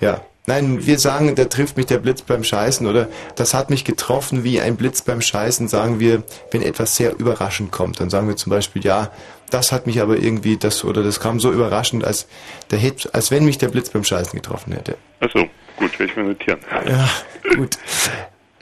Ja. 0.00 0.20
Nein, 0.46 0.84
wir 0.84 0.98
sagen, 0.98 1.36
da 1.36 1.44
trifft 1.44 1.76
mich 1.76 1.86
der 1.86 1.98
Blitz 1.98 2.22
beim 2.22 2.42
Scheißen 2.42 2.86
oder 2.88 3.08
das 3.36 3.54
hat 3.54 3.70
mich 3.70 3.84
getroffen 3.84 4.42
wie 4.42 4.60
ein 4.60 4.76
Blitz 4.76 5.02
beim 5.02 5.20
Scheißen, 5.20 5.68
sagen 5.68 6.00
wir, 6.00 6.24
wenn 6.50 6.62
etwas 6.62 6.96
sehr 6.96 7.16
überraschend 7.16 7.70
kommt. 7.70 8.00
Dann 8.00 8.10
sagen 8.10 8.26
wir 8.26 8.36
zum 8.36 8.50
Beispiel, 8.50 8.84
ja, 8.84 9.12
das 9.50 9.70
hat 9.70 9.86
mich 9.86 10.00
aber 10.00 10.16
irgendwie, 10.16 10.56
das 10.56 10.84
oder 10.84 11.04
das 11.04 11.20
kam 11.20 11.38
so 11.38 11.52
überraschend, 11.52 12.04
als, 12.04 12.26
der 12.72 12.80
hätte, 12.80 13.14
als 13.14 13.30
wenn 13.30 13.44
mich 13.44 13.58
der 13.58 13.68
Blitz 13.68 13.90
beim 13.90 14.02
Scheißen 14.02 14.32
getroffen 14.32 14.72
hätte. 14.72 14.96
Achso, 15.20 15.46
gut, 15.76 15.96
werde 16.00 16.10
ich 16.10 16.16
mir 16.16 16.24
notieren. 16.24 16.58
Ja, 16.88 17.08
gut. 17.54 17.78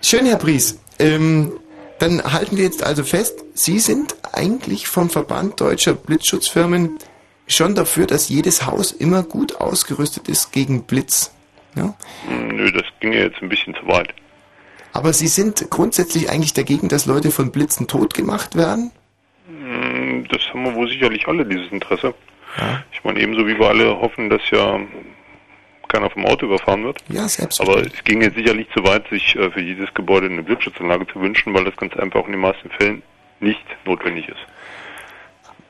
Schön, 0.02 0.26
Herr 0.26 0.36
Pries. 0.36 0.78
Ähm, 0.98 1.52
dann 1.98 2.22
halten 2.22 2.58
wir 2.58 2.64
jetzt 2.64 2.82
also 2.82 3.04
fest, 3.04 3.44
Sie 3.54 3.78
sind 3.78 4.16
eigentlich 4.32 4.86
vom 4.86 5.08
Verband 5.08 5.60
deutscher 5.60 5.94
Blitzschutzfirmen 5.94 6.98
schon 7.46 7.74
dafür, 7.74 8.06
dass 8.06 8.28
jedes 8.28 8.66
Haus 8.66 8.92
immer 8.92 9.22
gut 9.22 9.60
ausgerüstet 9.60 10.28
ist 10.28 10.52
gegen 10.52 10.82
Blitz. 10.82 11.32
Ja? 11.76 11.94
Hm, 12.28 12.48
Nö, 12.56 12.72
das 12.72 12.84
ginge 13.00 13.18
jetzt 13.18 13.40
ein 13.42 13.48
bisschen 13.48 13.74
zu 13.74 13.86
weit. 13.86 14.14
Aber 14.92 15.12
Sie 15.12 15.28
sind 15.28 15.70
grundsätzlich 15.70 16.30
eigentlich 16.30 16.52
dagegen, 16.52 16.88
dass 16.88 17.06
Leute 17.06 17.30
von 17.30 17.52
Blitzen 17.52 17.86
tot 17.86 18.14
gemacht 18.14 18.56
werden? 18.56 18.90
Hm, 19.46 20.26
Das 20.28 20.40
haben 20.50 20.64
wir 20.64 20.74
wohl 20.74 20.88
sicherlich 20.88 21.26
alle, 21.28 21.44
dieses 21.46 21.70
Interesse. 21.70 22.14
Ich 22.92 23.04
meine, 23.04 23.20
ebenso 23.20 23.46
wie 23.46 23.56
wir 23.58 23.68
alle 23.68 23.96
hoffen, 24.00 24.28
dass 24.28 24.42
ja 24.50 24.80
keiner 25.86 26.10
vom 26.10 26.24
Auto 26.26 26.46
überfahren 26.46 26.84
wird. 26.84 26.98
Ja, 27.08 27.26
Aber 27.60 27.78
es 27.86 28.04
ging 28.04 28.22
jetzt 28.22 28.36
sicherlich 28.36 28.68
zu 28.76 28.84
weit, 28.84 29.08
sich 29.08 29.36
äh, 29.36 29.50
für 29.50 29.60
jedes 29.60 29.92
Gebäude 29.94 30.26
eine 30.26 30.42
Blitzschutzanlage 30.42 31.06
zu 31.08 31.20
wünschen, 31.20 31.54
weil 31.54 31.64
das 31.64 31.76
ganz 31.76 31.96
einfach 31.96 32.24
in 32.26 32.32
den 32.32 32.40
meisten 32.40 32.70
Fällen 32.70 33.02
nicht 33.40 33.64
notwendig 33.84 34.28
ist. 34.28 34.38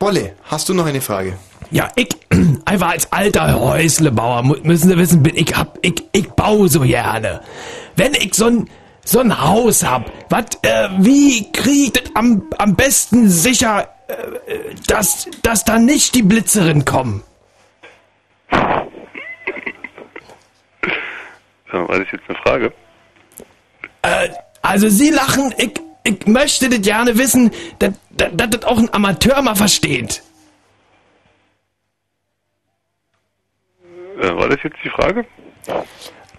Bolle, 0.01 0.35
hast 0.45 0.67
du 0.67 0.73
noch 0.73 0.87
eine 0.87 1.03
Frage? 1.03 1.37
Ja, 1.71 1.91
ich, 1.95 2.09
einfach 2.65 2.93
als 2.93 3.13
alter 3.13 3.61
Häuslebauer 3.61 4.43
müssen 4.43 4.89
Sie 4.89 4.97
wissen, 4.97 5.23
bin 5.23 5.37
ich 5.37 5.55
hab, 5.55 5.79
ich, 5.83 6.03
ich 6.13 6.27
baue 6.31 6.71
so 6.71 6.81
gerne. 6.81 7.43
Wenn 7.97 8.15
ich 8.15 8.35
so 8.35 8.47
ein, 8.47 8.71
so 9.05 9.21
ein 9.21 9.39
Haus 9.43 9.85
hab, 9.85 10.11
wat, 10.31 10.59
äh, 10.63 10.89
wie 11.01 11.53
krieg 11.53 11.89
ich 11.89 11.93
das 11.93 12.17
am, 12.17 12.45
am 12.57 12.77
besten 12.77 13.29
sicher, 13.29 13.91
äh, 14.09 14.75
dass, 14.87 15.29
dass 15.43 15.65
da 15.65 15.79
nicht 15.79 16.15
die 16.15 16.23
Blitzerin 16.23 16.87
kommen? 16.87 17.23
Äh, 18.51 18.57
war 21.73 21.99
das 21.99 22.09
jetzt 22.11 22.25
eine 22.27 22.39
Frage? 22.39 22.73
Äh, 24.01 24.31
also 24.63 24.89
Sie 24.89 25.11
lachen, 25.11 25.55
ich, 25.59 25.73
ich 26.11 26.27
möchte 26.27 26.69
das 26.69 26.81
gerne 26.83 27.19
wissen, 27.19 27.51
dass 27.79 27.93
das 28.11 28.65
auch 28.65 28.79
ein 28.79 28.93
Amateur 28.93 29.41
mal 29.43 29.55
versteht. 29.55 30.23
Äh, 34.21 34.35
war 34.37 34.49
das 34.49 34.59
jetzt 34.63 34.77
die 34.85 34.91
Frage? 34.91 35.25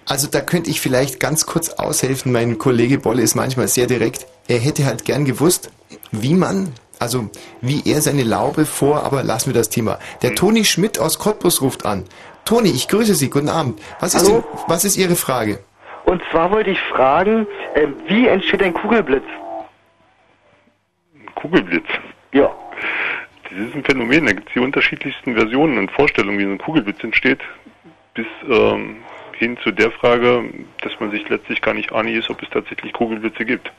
Also 0.06 0.27
da 0.27 0.41
könnte 0.41 0.69
ich 0.69 0.81
vielleicht 0.81 1.19
ganz 1.19 1.45
kurz 1.45 1.69
aushelfen. 1.69 2.31
Mein 2.31 2.57
Kollege 2.57 2.98
Bolle 2.98 3.22
ist 3.22 3.35
manchmal 3.35 3.68
sehr 3.68 3.88
direkt. 3.88 4.27
Er 4.48 4.60
hätte 4.60 4.85
halt 4.85 5.06
gern 5.06 5.26
gewusst, 5.26 5.72
wie 6.11 6.34
man, 6.34 6.73
also 6.99 7.30
wie 7.61 7.81
er 7.85 8.02
seine 8.02 8.23
Laube 8.23 8.65
vor, 8.65 9.03
aber 9.03 9.23
lassen 9.23 9.48
wir 9.48 9.53
das 9.53 9.69
Thema. 9.69 9.99
Der 10.22 10.35
Toni 10.35 10.65
Schmidt 10.65 10.99
aus 10.99 11.18
Cottbus 11.18 11.61
ruft 11.61 11.85
an. 11.85 12.06
Toni, 12.45 12.69
ich 12.69 12.88
grüße 12.88 13.15
Sie, 13.15 13.30
guten 13.30 13.49
Abend. 13.49 13.80
Was 13.99 14.15
ist, 14.15 14.27
denn, 14.27 14.43
was 14.68 14.84
ist 14.84 14.98
Ihre 14.98 15.15
Frage? 15.15 15.60
Und 16.06 16.22
zwar 16.31 16.52
wollte 16.52 16.72
ich 16.72 16.80
fragen, 16.81 17.48
äh, 17.76 17.88
wie 18.07 18.27
entsteht 18.27 18.61
ein 18.64 18.73
Kugelblitz? 18.73 19.23
Kugelblitz. 21.35 21.87
Ja. 22.33 22.51
Das 23.43 23.59
ist 23.59 23.75
ein 23.75 23.83
Phänomen, 23.83 24.25
da 24.25 24.31
gibt 24.31 24.47
es 24.47 24.53
die 24.53 24.59
unterschiedlichsten 24.59 25.35
Versionen 25.35 25.77
und 25.77 25.91
Vorstellungen, 25.91 26.39
wie 26.39 26.45
so 26.45 26.51
ein 26.51 26.57
Kugelblitz 26.57 27.03
entsteht, 27.03 27.41
bis 28.13 28.25
ähm, 28.49 28.97
hin 29.37 29.57
zu 29.63 29.71
der 29.71 29.91
Frage, 29.91 30.45
dass 30.81 30.97
man 30.99 31.11
sich 31.11 31.27
letztlich 31.27 31.61
gar 31.61 31.73
nicht 31.73 31.91
einig 31.91 32.15
ist, 32.15 32.29
ob 32.29 32.41
es 32.41 32.49
tatsächlich 32.49 32.93
Kugelblitze 32.93 33.43
gibt. 33.43 33.71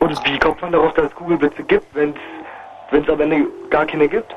Und 0.00 0.10
wie 0.26 0.38
kommt 0.38 0.60
man 0.60 0.72
darauf, 0.72 0.92
dass 0.94 1.06
es 1.06 1.14
Kugelblitze 1.14 1.62
gibt, 1.62 1.86
wenn 1.94 2.14
es 2.90 3.08
am 3.08 3.20
Ende 3.20 3.46
gar 3.70 3.86
keine 3.86 4.08
gibt? 4.08 4.34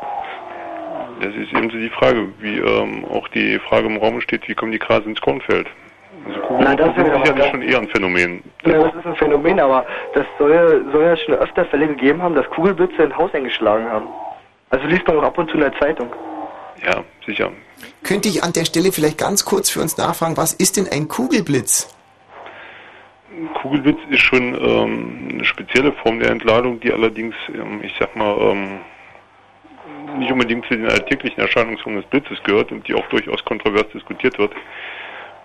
Das 1.19 1.33
ist 1.35 1.51
eben 1.51 1.69
so 1.69 1.77
die 1.77 1.89
Frage, 1.89 2.29
wie 2.39 2.57
ähm, 2.59 3.03
auch 3.05 3.27
die 3.29 3.59
Frage 3.59 3.87
im 3.87 3.97
Raum 3.97 4.21
steht, 4.21 4.47
wie 4.47 4.55
kommen 4.55 4.71
die 4.71 4.79
Grase 4.79 5.09
ins 5.09 5.19
Kornfeld? 5.19 5.67
Na, 6.59 6.75
das 6.75 6.89
aber 6.89 7.03
sicherlich 7.05 7.35
das- 7.35 7.47
schon 7.49 7.61
eher 7.61 7.77
ein 7.79 7.87
Phänomen. 7.89 8.43
Ja, 8.65 8.83
das 8.83 8.95
ist 8.95 9.05
ein 9.05 9.15
Phänomen, 9.15 9.59
aber 9.59 9.85
das 10.13 10.25
soll, 10.37 10.51
ja- 10.53 10.91
soll 10.91 11.03
ja 11.03 11.17
schon 11.17 11.35
öfter 11.35 11.65
Fälle 11.65 11.87
gegeben 11.87 12.21
haben, 12.21 12.35
dass 12.35 12.49
Kugelblitze 12.49 13.03
ein 13.03 13.15
Haus 13.17 13.33
eingeschlagen 13.33 13.89
haben. 13.89 14.07
Also 14.69 14.85
liest 14.87 15.07
man 15.07 15.17
auch 15.17 15.23
ab 15.23 15.37
und 15.37 15.49
zu 15.49 15.55
in 15.55 15.61
der 15.61 15.73
Zeitung. 15.79 16.09
Ja, 16.85 17.03
sicher. 17.25 17.51
Könnte 18.03 18.27
ich 18.29 18.43
an 18.43 18.53
der 18.53 18.65
Stelle 18.65 18.91
vielleicht 18.91 19.17
ganz 19.17 19.45
kurz 19.45 19.69
für 19.69 19.81
uns 19.81 19.97
nachfragen, 19.97 20.37
was 20.37 20.53
ist 20.53 20.77
denn 20.77 20.87
ein 20.91 21.07
Kugelblitz? 21.07 21.93
Kugelblitz 23.61 23.99
ist 24.09 24.21
schon 24.21 24.55
ähm, 24.55 25.29
eine 25.33 25.45
spezielle 25.45 25.91
Form 25.93 26.19
der 26.19 26.31
Entladung, 26.31 26.79
die 26.79 26.91
allerdings, 26.91 27.35
ähm, 27.53 27.81
ich 27.83 27.93
sag 27.99 28.15
mal, 28.15 28.35
ähm, 28.39 28.79
nicht 30.19 30.31
unbedingt 30.31 30.65
zu 30.65 30.75
den 30.75 30.87
alltäglichen 30.87 31.39
Erscheinungsformen 31.41 32.01
des 32.01 32.09
Blitzes 32.09 32.41
gehört 32.43 32.71
und 32.71 32.87
die 32.87 32.95
auch 32.95 33.05
durchaus 33.09 33.43
kontrovers 33.45 33.85
diskutiert 33.93 34.37
wird. 34.39 34.51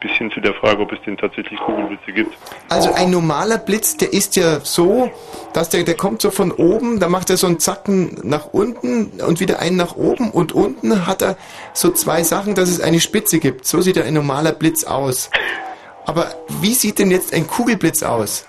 Bis 0.03 0.11
hin 0.13 0.33
zu 0.33 0.41
der 0.41 0.53
Frage, 0.55 0.83
ob 0.83 0.91
es 0.91 0.99
denn 1.07 1.17
tatsächlich 1.17 1.61
Kugelblitze 1.61 2.13
gibt. 2.13 2.37
Also 2.69 2.93
ein 2.93 3.11
normaler 3.11 3.59
Blitz, 3.59 3.97
der 3.97 4.13
ist 4.13 4.35
ja 4.35 4.59
so, 4.59 5.13
dass 5.53 5.69
der, 5.69 5.85
der 5.85 5.95
kommt 5.95 6.21
so 6.21 6.33
von 6.33 6.51
oben, 6.51 6.99
da 6.99 7.09
macht 7.09 7.31
er 7.31 7.37
so 7.37 7.47
einen 7.47 7.61
Zacken 7.61 8.19
nach 8.25 8.47
unten 8.47 9.21
und 9.21 9.39
wieder 9.39 9.61
einen 9.61 9.77
nach 9.77 9.95
oben 9.95 10.33
und 10.33 10.53
unten 10.53 11.07
hat 11.07 11.23
er 11.23 11.37
so 11.73 11.93
zwei 11.93 12.25
Sachen, 12.25 12.57
dass 12.57 12.69
es 12.69 12.81
eine 12.81 12.99
Spitze 12.99 13.39
gibt. 13.39 13.65
So 13.65 13.81
sieht 13.81 13.97
ein 13.97 14.15
normaler 14.15 14.51
Blitz 14.51 14.83
aus. 14.83 15.31
Aber 16.05 16.33
wie 16.61 16.75
sieht 16.75 16.99
denn 16.99 17.13
jetzt 17.13 17.33
ein 17.33 17.47
Kugelblitz 17.47 18.03
aus? 18.03 18.49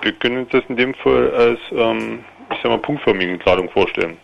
Wir 0.00 0.12
können 0.12 0.38
uns 0.38 0.48
das 0.50 0.62
in 0.68 0.76
dem 0.76 0.94
Fall 0.94 1.30
als, 1.34 1.60
ähm, 1.72 2.24
ich 2.52 2.58
sag 2.62 2.70
mal, 2.70 2.78
punktförmige 2.78 3.32
Entladung 3.32 3.68
vorstellen. 3.68 4.16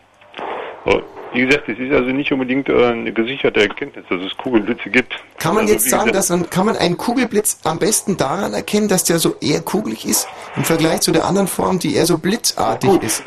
Wie 1.33 1.45
gesagt, 1.45 1.69
es 1.69 1.79
ist 1.79 1.93
also 1.93 2.11
nicht 2.11 2.33
unbedingt 2.33 2.69
äh, 2.69 2.87
eine 2.87 3.13
gesicherte 3.13 3.61
Erkenntnis, 3.61 4.05
dass 4.09 4.21
es 4.23 4.37
Kugelblitze 4.37 4.91
gibt. 4.91 5.15
Kann 5.39 5.55
man 5.55 5.63
also, 5.63 5.75
jetzt 5.75 5.91
sagen, 5.91 6.07
gesagt, 6.07 6.17
dass 6.17 6.31
man, 6.31 6.51
kann 6.51 6.67
man 6.67 6.77
einen 6.77 6.97
Kugelblitz 6.97 7.61
am 7.65 7.79
besten 7.79 8.17
daran 8.17 8.55
erkennen, 8.55 8.89
dass 8.89 9.05
der 9.05 9.19
so 9.19 9.37
eher 9.41 9.61
kugelig 9.61 10.07
ist 10.07 10.29
im 10.57 10.65
Vergleich 10.65 11.01
zu 11.01 11.13
der 11.13 11.25
anderen 11.25 11.49
Form, 11.49 11.79
die 11.79 11.95
eher 11.95 12.07
so 12.07 12.19
blitzartig 12.19 13.03
ist? 13.03 13.23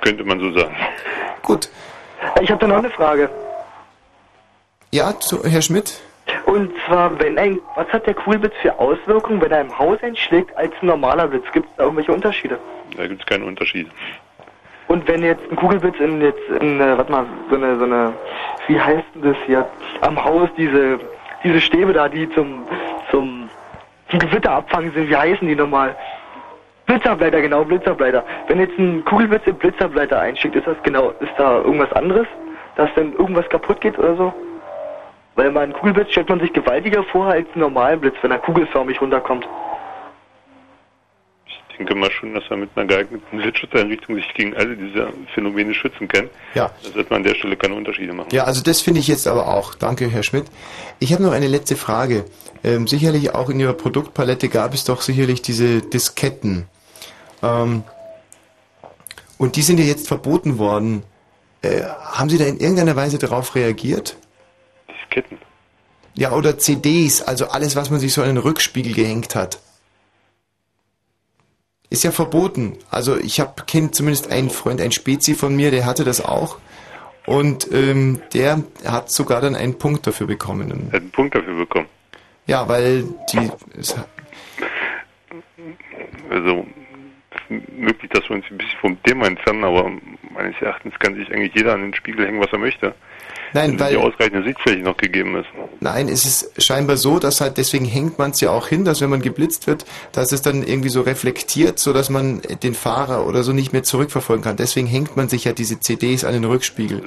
Könnte 0.00 0.24
man 0.24 0.40
so 0.40 0.52
sagen. 0.52 0.74
Gut. 1.42 1.68
Ich 2.40 2.50
habe 2.50 2.60
da 2.60 2.66
noch 2.66 2.78
eine 2.78 2.90
Frage. 2.90 3.30
Ja, 4.90 5.18
zu, 5.18 5.44
Herr 5.44 5.62
Schmidt? 5.62 6.00
Und 6.46 6.72
zwar, 6.86 7.18
wenn 7.18 7.38
ein, 7.38 7.58
was 7.74 7.88
hat 7.88 8.06
der 8.06 8.14
Kugelblitz 8.14 8.54
für 8.62 8.78
Auswirkungen, 8.78 9.40
wenn 9.40 9.52
er 9.52 9.60
im 9.60 9.78
Haus 9.78 9.98
einschlägt, 10.02 10.56
als 10.56 10.72
ein 10.80 10.86
normaler 10.86 11.28
Blitz? 11.28 11.44
Gibt 11.52 11.66
es 11.66 11.76
da 11.76 11.84
irgendwelche 11.84 12.12
Unterschiede? 12.12 12.58
Da 12.96 13.06
gibt 13.06 13.20
es 13.20 13.26
keinen 13.26 13.44
Unterschied. 13.44 13.88
Und 14.94 15.08
wenn 15.08 15.24
jetzt 15.24 15.42
ein 15.50 15.56
Kugelblitz 15.56 15.98
in 15.98 16.20
jetzt 16.20 16.48
in, 16.60 16.80
äh, 16.80 16.96
warte 16.96 17.10
mal, 17.10 17.26
so 17.50 17.56
eine, 17.56 17.76
so 17.78 17.84
eine, 17.84 18.12
wie 18.68 18.80
heißt 18.80 19.02
denn 19.16 19.22
das 19.22 19.36
hier, 19.44 19.66
am 20.02 20.24
Haus 20.24 20.48
diese, 20.56 21.00
diese 21.42 21.60
Stäbe 21.60 21.92
da, 21.92 22.08
die 22.08 22.30
zum, 22.30 22.62
zum, 23.10 23.50
zum 24.08 24.18
Gewitter 24.20 24.52
abfangen 24.52 24.92
sind, 24.92 25.10
wie 25.10 25.16
heißen 25.16 25.48
die 25.48 25.56
nochmal? 25.56 25.96
Blitzerbleiter, 26.86 27.40
genau, 27.40 27.64
Blitzerbleiter. 27.64 28.22
Wenn 28.46 28.60
jetzt 28.60 28.78
ein 28.78 29.04
Kugelblitz 29.04 29.42
im 29.46 29.56
Blitzerbleiter 29.56 30.20
einschickt, 30.20 30.54
ist 30.54 30.68
das 30.68 30.76
genau, 30.84 31.08
ist 31.18 31.32
da 31.38 31.56
irgendwas 31.56 31.92
anderes? 31.94 32.28
Dass 32.76 32.88
dann 32.94 33.14
irgendwas 33.14 33.48
kaputt 33.48 33.80
geht 33.80 33.98
oder 33.98 34.14
so? 34.14 34.32
Weil 35.34 35.50
mal 35.50 35.64
einen 35.64 35.72
Kugelblitz 35.72 36.12
stellt 36.12 36.28
man 36.28 36.38
sich 36.38 36.52
gewaltiger 36.52 37.02
vor 37.02 37.26
als 37.26 37.48
einen 37.54 37.62
normalen 37.62 37.98
Blitz, 37.98 38.14
wenn 38.22 38.30
er 38.30 38.38
kugelförmig 38.38 39.00
runterkommt. 39.00 39.44
Ich 41.74 41.78
denke 41.78 41.96
mal 41.96 42.10
schon, 42.12 42.34
dass 42.34 42.44
man 42.50 42.60
mit 42.60 42.70
einer 42.76 42.86
geeigneten 42.86 43.36
Blitzschutzeinrichtung 43.36 44.14
sich 44.14 44.32
gegen 44.34 44.54
alle 44.56 44.76
diese 44.76 45.12
Phänomene 45.34 45.74
schützen 45.74 46.06
kann. 46.06 46.30
Ja. 46.54 46.70
Da 46.84 46.90
sollte 46.90 47.10
man 47.10 47.16
an 47.16 47.24
der 47.24 47.34
Stelle 47.34 47.56
keine 47.56 47.74
Unterschiede 47.74 48.12
machen. 48.12 48.28
Ja, 48.30 48.44
also 48.44 48.62
das 48.62 48.80
finde 48.80 49.00
ich 49.00 49.08
jetzt 49.08 49.26
aber 49.26 49.48
auch. 49.48 49.74
Danke, 49.74 50.08
Herr 50.08 50.22
Schmidt. 50.22 50.44
Ich 51.00 51.12
habe 51.12 51.24
noch 51.24 51.32
eine 51.32 51.48
letzte 51.48 51.74
Frage. 51.74 52.26
Ähm, 52.62 52.86
sicherlich 52.86 53.34
auch 53.34 53.50
in 53.50 53.58
Ihrer 53.58 53.72
Produktpalette 53.72 54.48
gab 54.48 54.72
es 54.72 54.84
doch 54.84 55.00
sicherlich 55.00 55.42
diese 55.42 55.80
Disketten. 55.82 56.66
Ähm, 57.42 57.82
und 59.36 59.56
die 59.56 59.62
sind 59.62 59.80
ja 59.80 59.84
jetzt 59.84 60.06
verboten 60.06 60.58
worden. 60.58 61.02
Äh, 61.62 61.82
haben 61.82 62.30
Sie 62.30 62.38
da 62.38 62.44
in 62.44 62.60
irgendeiner 62.60 62.94
Weise 62.94 63.18
darauf 63.18 63.56
reagiert? 63.56 64.16
Disketten? 64.88 65.38
Ja, 66.14 66.30
oder 66.30 66.56
CDs, 66.56 67.20
also 67.20 67.48
alles, 67.48 67.74
was 67.74 67.90
man 67.90 67.98
sich 67.98 68.12
so 68.14 68.22
an 68.22 68.28
den 68.28 68.36
Rückspiegel 68.36 68.94
gehängt 68.94 69.34
hat. 69.34 69.58
Ist 71.94 72.02
ja 72.02 72.10
verboten. 72.10 72.76
Also 72.90 73.16
ich 73.16 73.38
habe 73.38 73.62
kenne 73.68 73.92
zumindest 73.92 74.32
einen 74.32 74.50
Freund, 74.50 74.80
ein 74.80 74.90
Spezi 74.90 75.36
von 75.36 75.54
mir, 75.54 75.70
der 75.70 75.86
hatte 75.86 76.02
das 76.02 76.24
auch. 76.24 76.58
Und 77.24 77.72
ähm, 77.72 78.20
der 78.32 78.64
hat 78.84 79.12
sogar 79.12 79.40
dann 79.40 79.54
einen 79.54 79.78
Punkt 79.78 80.04
dafür 80.04 80.26
bekommen. 80.26 80.88
Er 80.90 80.96
hat 80.96 81.02
einen 81.02 81.12
Punkt 81.12 81.36
dafür 81.36 81.54
bekommen. 81.54 81.86
ja, 82.46 82.68
weil 82.68 83.04
die 83.32 83.48
Also, 86.30 86.66
es 87.30 87.56
ist 87.56 87.72
möglich, 87.78 88.10
dass 88.12 88.28
wir 88.28 88.38
uns 88.38 88.46
ein 88.50 88.58
bisschen 88.58 88.80
vom 88.80 89.00
Thema 89.04 89.28
entfernen, 89.28 89.62
aber 89.62 89.88
meines 90.30 90.60
Erachtens 90.60 90.98
kann 90.98 91.14
sich 91.14 91.30
eigentlich 91.30 91.54
jeder 91.54 91.74
an 91.74 91.82
den 91.82 91.94
Spiegel 91.94 92.26
hängen, 92.26 92.40
was 92.40 92.50
er 92.50 92.58
möchte. 92.58 92.92
Nein, 93.54 93.70
wenn 93.70 93.76
die 93.78 93.82
weil 93.84 93.96
ausreichende 93.96 94.42
Sichtfläche 94.44 94.82
noch 94.82 94.96
gegeben 94.96 95.36
ist. 95.36 95.46
nein, 95.80 96.08
es 96.08 96.24
ist 96.26 96.62
scheinbar 96.62 96.96
so, 96.96 97.18
dass 97.18 97.40
halt 97.40 97.56
deswegen 97.56 97.84
hängt 97.84 98.18
man 98.18 98.32
es 98.32 98.40
ja 98.40 98.50
auch 98.50 98.66
hin, 98.68 98.84
dass 98.84 99.00
wenn 99.00 99.10
man 99.10 99.22
geblitzt 99.22 99.66
wird, 99.66 99.84
dass 100.12 100.32
es 100.32 100.42
dann 100.42 100.62
irgendwie 100.62 100.88
so 100.90 101.00
reflektiert, 101.00 101.78
so 101.78 101.92
dass 101.92 102.10
man 102.10 102.42
den 102.62 102.74
Fahrer 102.74 103.26
oder 103.26 103.42
so 103.44 103.52
nicht 103.52 103.72
mehr 103.72 103.84
zurückverfolgen 103.84 104.44
kann. 104.44 104.56
Deswegen 104.56 104.86
hängt 104.86 105.16
man 105.16 105.28
sich 105.28 105.44
ja 105.44 105.52
diese 105.52 105.80
CDs 105.80 106.24
an 106.24 106.32
den 106.34 106.44
Rückspiegel. 106.44 107.02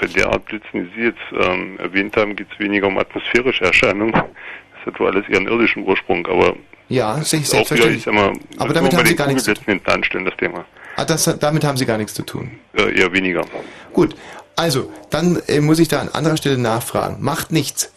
Bei 0.00 0.06
der 0.06 0.28
Art 0.30 0.44
Blitzen, 0.46 0.84
die 0.84 0.90
Sie 0.94 1.06
jetzt 1.08 1.18
ähm, 1.32 1.76
erwähnt 1.80 2.16
haben, 2.16 2.36
geht 2.36 2.46
es 2.52 2.58
weniger 2.60 2.86
um 2.86 2.96
atmosphärische 2.98 3.64
Erscheinungen. 3.64 4.12
Das 4.12 4.86
hat 4.86 5.00
wohl 5.00 5.08
alles 5.08 5.28
ihren 5.28 5.48
irdischen 5.48 5.84
Ursprung, 5.84 6.24
aber 6.28 6.54
Ja, 6.88 7.16
sich 7.16 7.40
wieder, 7.40 7.50
selbstverständlich. 7.50 8.04
sag 8.04 8.14
mal, 8.14 8.32
Aber 8.58 8.72
damit 8.72 8.94
haben 8.94 9.04
Sie 9.06 9.16
gar 9.16 9.26
nichts 9.26 9.42
zu 9.42 9.52
anstellen, 9.86 10.24
das 10.24 10.36
Thema. 10.36 10.64
Ah, 10.94 11.04
das, 11.04 11.24
damit 11.38 11.64
haben 11.64 11.76
Sie 11.76 11.86
gar 11.86 11.98
nichts 11.98 12.14
zu 12.14 12.22
tun. 12.24 12.50
Äh, 12.74 12.98
eher 13.00 13.12
weniger. 13.12 13.44
Gut, 13.92 14.14
also, 14.58 14.90
dann 15.10 15.40
äh, 15.46 15.60
muss 15.60 15.78
ich 15.78 15.86
da 15.86 16.00
an 16.00 16.08
anderer 16.08 16.36
Stelle 16.36 16.58
nachfragen. 16.58 17.18
Macht 17.20 17.52
nichts. 17.52 17.92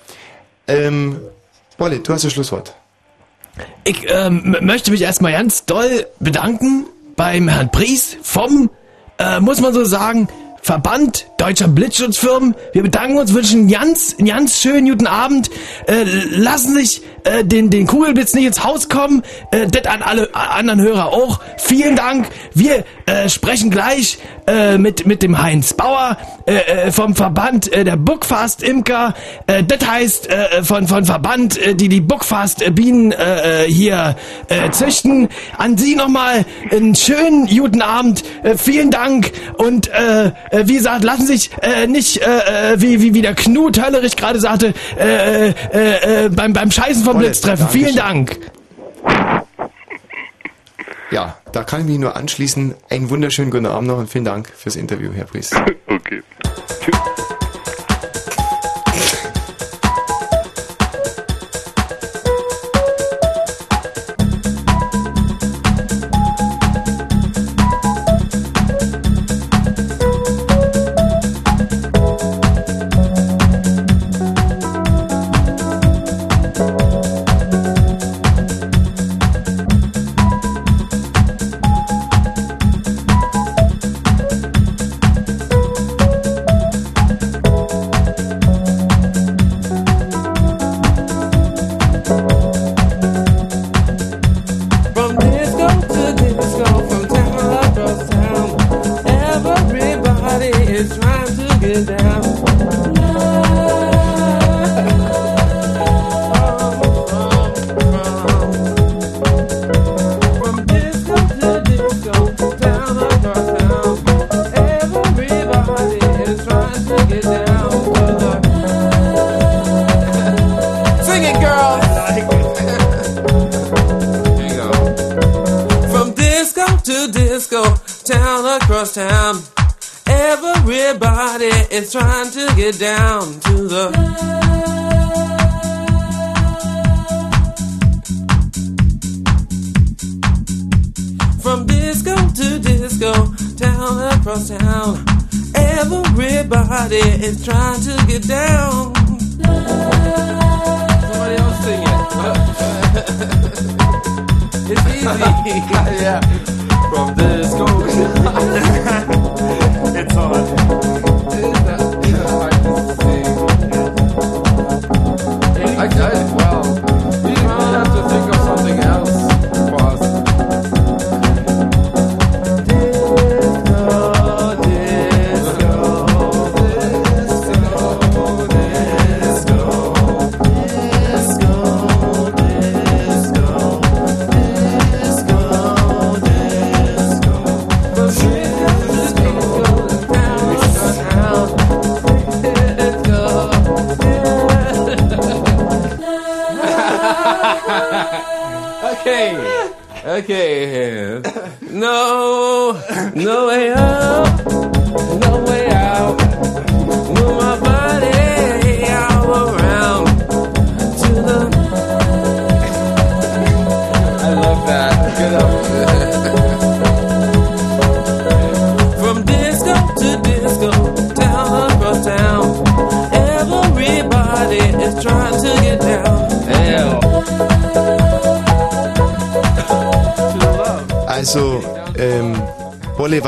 Ähm, 0.68 1.20
Bolle, 1.80 1.98
du 1.98 2.14
hast 2.14 2.24
das 2.24 2.34
Schlusswort. 2.34 2.76
Ich 3.84 4.06
ähm, 4.08 4.56
möchte 4.62 4.92
mich 4.92 5.02
erstmal 5.02 5.32
ganz 5.32 5.66
doll 5.66 6.06
bedanken 6.20 6.86
beim 7.16 7.48
Herrn 7.48 7.72
Pries 7.72 8.16
vom, 8.22 8.70
äh, 9.18 9.40
muss 9.40 9.60
man 9.60 9.74
so 9.74 9.84
sagen, 9.86 10.28
Verband 10.62 11.26
Deutscher 11.38 11.68
Blitzschutzfirmen. 11.68 12.54
Wir 12.74 12.84
bedanken 12.84 13.18
uns, 13.18 13.34
wünschen 13.34 13.62
einen 13.62 13.72
ganz, 13.72 14.16
ganz 14.24 14.62
schönen 14.62 14.88
guten 14.88 15.08
Abend. 15.08 15.50
Äh, 15.88 16.04
lassen 16.30 16.76
sich 16.76 17.02
äh, 17.24 17.44
den, 17.44 17.70
den 17.70 17.88
Kugelblitz 17.88 18.34
nicht 18.34 18.46
ins 18.46 18.64
Haus 18.64 18.90
kommen. 18.90 19.24
Äh, 19.52 19.68
das 19.68 19.86
an 19.86 20.02
alle 20.02 20.30
a- 20.34 20.58
anderen 20.58 20.82
Hörer 20.82 21.08
auch. 21.08 21.40
Vielen 21.58 21.96
Dank. 21.96 22.28
Wir 22.54 22.84
äh, 23.06 23.30
sprechen 23.30 23.70
gleich 23.70 24.18
äh, 24.48 24.78
mit, 24.78 25.06
mit 25.06 25.24
dem 25.24 25.42
Heinz 25.42 25.74
Bauer 25.74 26.18
äh, 26.46 26.56
äh, 26.88 26.92
vom 26.92 27.16
Verband 27.16 27.72
äh, 27.74 27.84
der 27.84 27.96
Buckfast 27.98 28.64
Imker. 28.64 29.14
Äh, 29.48 29.64
das 29.64 29.88
heißt 29.88 30.30
äh, 30.30 30.64
von, 30.64 30.88
von 30.88 31.06
Verband, 31.06 31.58
äh, 31.58 31.76
die 31.76 31.90
die 31.90 32.02
Buckfast 32.02 32.62
äh, 32.62 32.72
Bienen 32.72 33.12
äh, 33.12 33.66
äh, 33.66 33.72
hier 33.72 34.16
äh, 34.50 34.70
züchten. 34.72 35.30
An 35.58 35.78
Sie 35.78 35.96
nochmal 35.96 36.46
einen 36.72 36.96
schönen 36.96 37.48
guten 37.48 37.82
Abend. 37.82 38.24
Äh, 38.44 38.58
vielen 38.58 38.92
Dank. 38.92 39.32
Und 39.58 39.90
äh, 39.90 40.26
äh, 40.26 40.32
wie 40.66 40.76
gesagt, 40.76 41.04
lassen 41.04 41.26
sich 41.28 41.50
äh, 41.62 41.88
nicht, 41.88 42.18
äh, 42.22 42.74
äh, 42.74 42.82
wie, 42.82 43.02
wie, 43.02 43.14
wie 43.14 43.22
der 43.22 43.36
Knut 43.36 43.82
Höllerich 43.84 44.16
gerade 44.16 44.40
sagte, 44.40 44.74
äh, 45.00 45.50
äh, 45.50 46.26
äh, 46.26 46.30
beim, 46.30 46.54
beim 46.54 46.72
Scheißen 46.72 47.04
vom 47.12 47.20
Tolle, 47.20 47.30
Blitz 47.30 47.42
treffen. 47.42 47.68
Vielen 47.70 47.96
Dank. 47.96 48.38
Ja, 51.12 51.38
da 51.52 51.66
kann 51.66 51.82
ich 51.82 51.88
mich 51.88 52.00
nur 52.00 52.16
anschließen. 52.16 52.74
Einen 52.90 53.10
wunderschönen 53.10 53.52
guten 53.52 53.66
Abend 53.66 53.90
noch 53.90 53.98
und 53.98 54.10
vielen 54.10 54.24
Dank 54.24 54.48
fürs 54.48 54.78
Interview, 54.78 55.12
Herr 55.14 55.26
Pries. 55.26 55.52
Okay. 55.88 56.24
From 56.80 57.31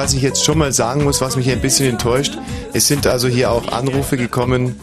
was 0.03 0.13
ich 0.13 0.21
jetzt 0.21 0.43
schon 0.43 0.57
mal 0.57 0.73
sagen 0.73 1.05
muss, 1.05 1.21
was 1.21 1.37
mich 1.37 1.49
ein 1.49 1.61
bisschen 1.61 1.89
enttäuscht, 1.89 2.37
es 2.73 2.87
sind 2.89 3.07
also 3.07 3.29
hier 3.29 3.49
auch 3.53 3.71
Anrufe 3.71 4.17
gekommen, 4.17 4.75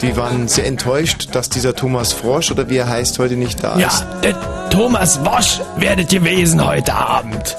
die 0.00 0.16
waren 0.16 0.46
sehr 0.46 0.64
enttäuscht, 0.64 1.30
dass 1.32 1.48
dieser 1.48 1.74
Thomas 1.74 2.12
Frosch 2.12 2.52
oder 2.52 2.70
wie 2.70 2.76
er 2.76 2.88
heißt 2.88 3.18
heute 3.18 3.34
nicht 3.34 3.64
da 3.64 3.76
Ja, 3.80 3.88
ist. 3.88 4.04
der 4.22 4.68
Thomas 4.70 5.24
Wosch 5.24 5.58
werdet 5.76 6.10
gewesen 6.10 6.64
heute 6.64 6.94
Abend. 6.94 7.56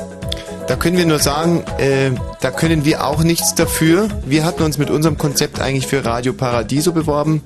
Da 0.69 0.77
können 0.77 0.95
wir 0.95 1.05
nur 1.05 1.19
sagen, 1.19 1.65
äh, 1.79 2.11
da 2.39 2.49
können 2.49 2.85
wir 2.85 3.05
auch 3.05 3.23
nichts 3.23 3.55
dafür. 3.55 4.07
Wir 4.25 4.45
hatten 4.45 4.63
uns 4.63 4.77
mit 4.77 4.89
unserem 4.89 5.17
Konzept 5.17 5.59
eigentlich 5.59 5.88
für 5.88 6.05
Radio 6.05 6.31
Paradiso 6.31 6.93
beworben. 6.93 7.43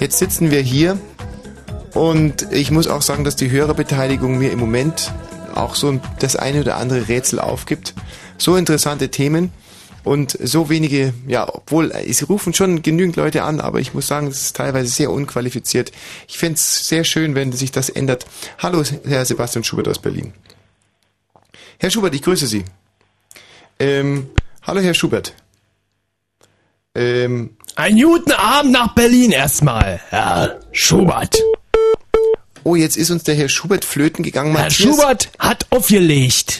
Jetzt 0.00 0.16
sitzen 0.18 0.50
wir 0.50 0.60
hier 0.62 0.96
und 1.92 2.46
ich 2.52 2.70
muss 2.70 2.88
auch 2.88 3.02
sagen, 3.02 3.24
dass 3.24 3.36
die 3.36 3.50
Hörerbeteiligung 3.50 4.38
mir 4.38 4.50
im 4.50 4.58
Moment 4.58 5.12
auch 5.54 5.74
so 5.74 6.00
das 6.20 6.36
eine 6.36 6.62
oder 6.62 6.76
andere 6.78 7.08
Rätsel 7.08 7.38
aufgibt. 7.38 7.92
So 8.48 8.56
interessante 8.56 9.10
Themen 9.10 9.52
und 10.04 10.38
so 10.42 10.70
wenige, 10.70 11.12
ja, 11.26 11.46
obwohl 11.46 11.90
es 11.90 12.30
rufen 12.30 12.54
schon 12.54 12.80
genügend 12.80 13.16
Leute 13.16 13.42
an, 13.42 13.60
aber 13.60 13.78
ich 13.78 13.92
muss 13.92 14.06
sagen, 14.06 14.26
es 14.26 14.40
ist 14.40 14.56
teilweise 14.56 14.88
sehr 14.88 15.10
unqualifiziert. 15.10 15.92
Ich 16.26 16.38
fände 16.38 16.54
es 16.54 16.88
sehr 16.88 17.04
schön, 17.04 17.34
wenn 17.34 17.52
sich 17.52 17.72
das 17.72 17.90
ändert. 17.90 18.24
Hallo, 18.56 18.82
Herr 19.04 19.26
Sebastian 19.26 19.64
Schubert 19.64 19.86
aus 19.86 19.98
Berlin. 19.98 20.32
Herr 21.78 21.90
Schubert, 21.90 22.14
ich 22.14 22.22
grüße 22.22 22.46
Sie. 22.46 22.64
Ähm, 23.78 24.30
hallo 24.62 24.80
Herr 24.80 24.94
Schubert. 24.94 25.34
Ähm, 26.94 27.54
Einen 27.76 28.00
guten 28.02 28.32
Abend 28.32 28.72
nach 28.72 28.94
Berlin 28.94 29.30
erstmal, 29.32 30.00
Herr 30.08 30.58
Schubert. 30.72 31.36
oh, 32.64 32.76
jetzt 32.76 32.96
ist 32.96 33.10
uns 33.10 33.24
der 33.24 33.34
Herr 33.34 33.50
Schubert 33.50 33.84
flöten 33.84 34.24
gegangen. 34.24 34.56
Herr 34.56 34.70
Schubert 34.70 35.28
hat 35.38 35.66
aufgelegt. 35.68 36.57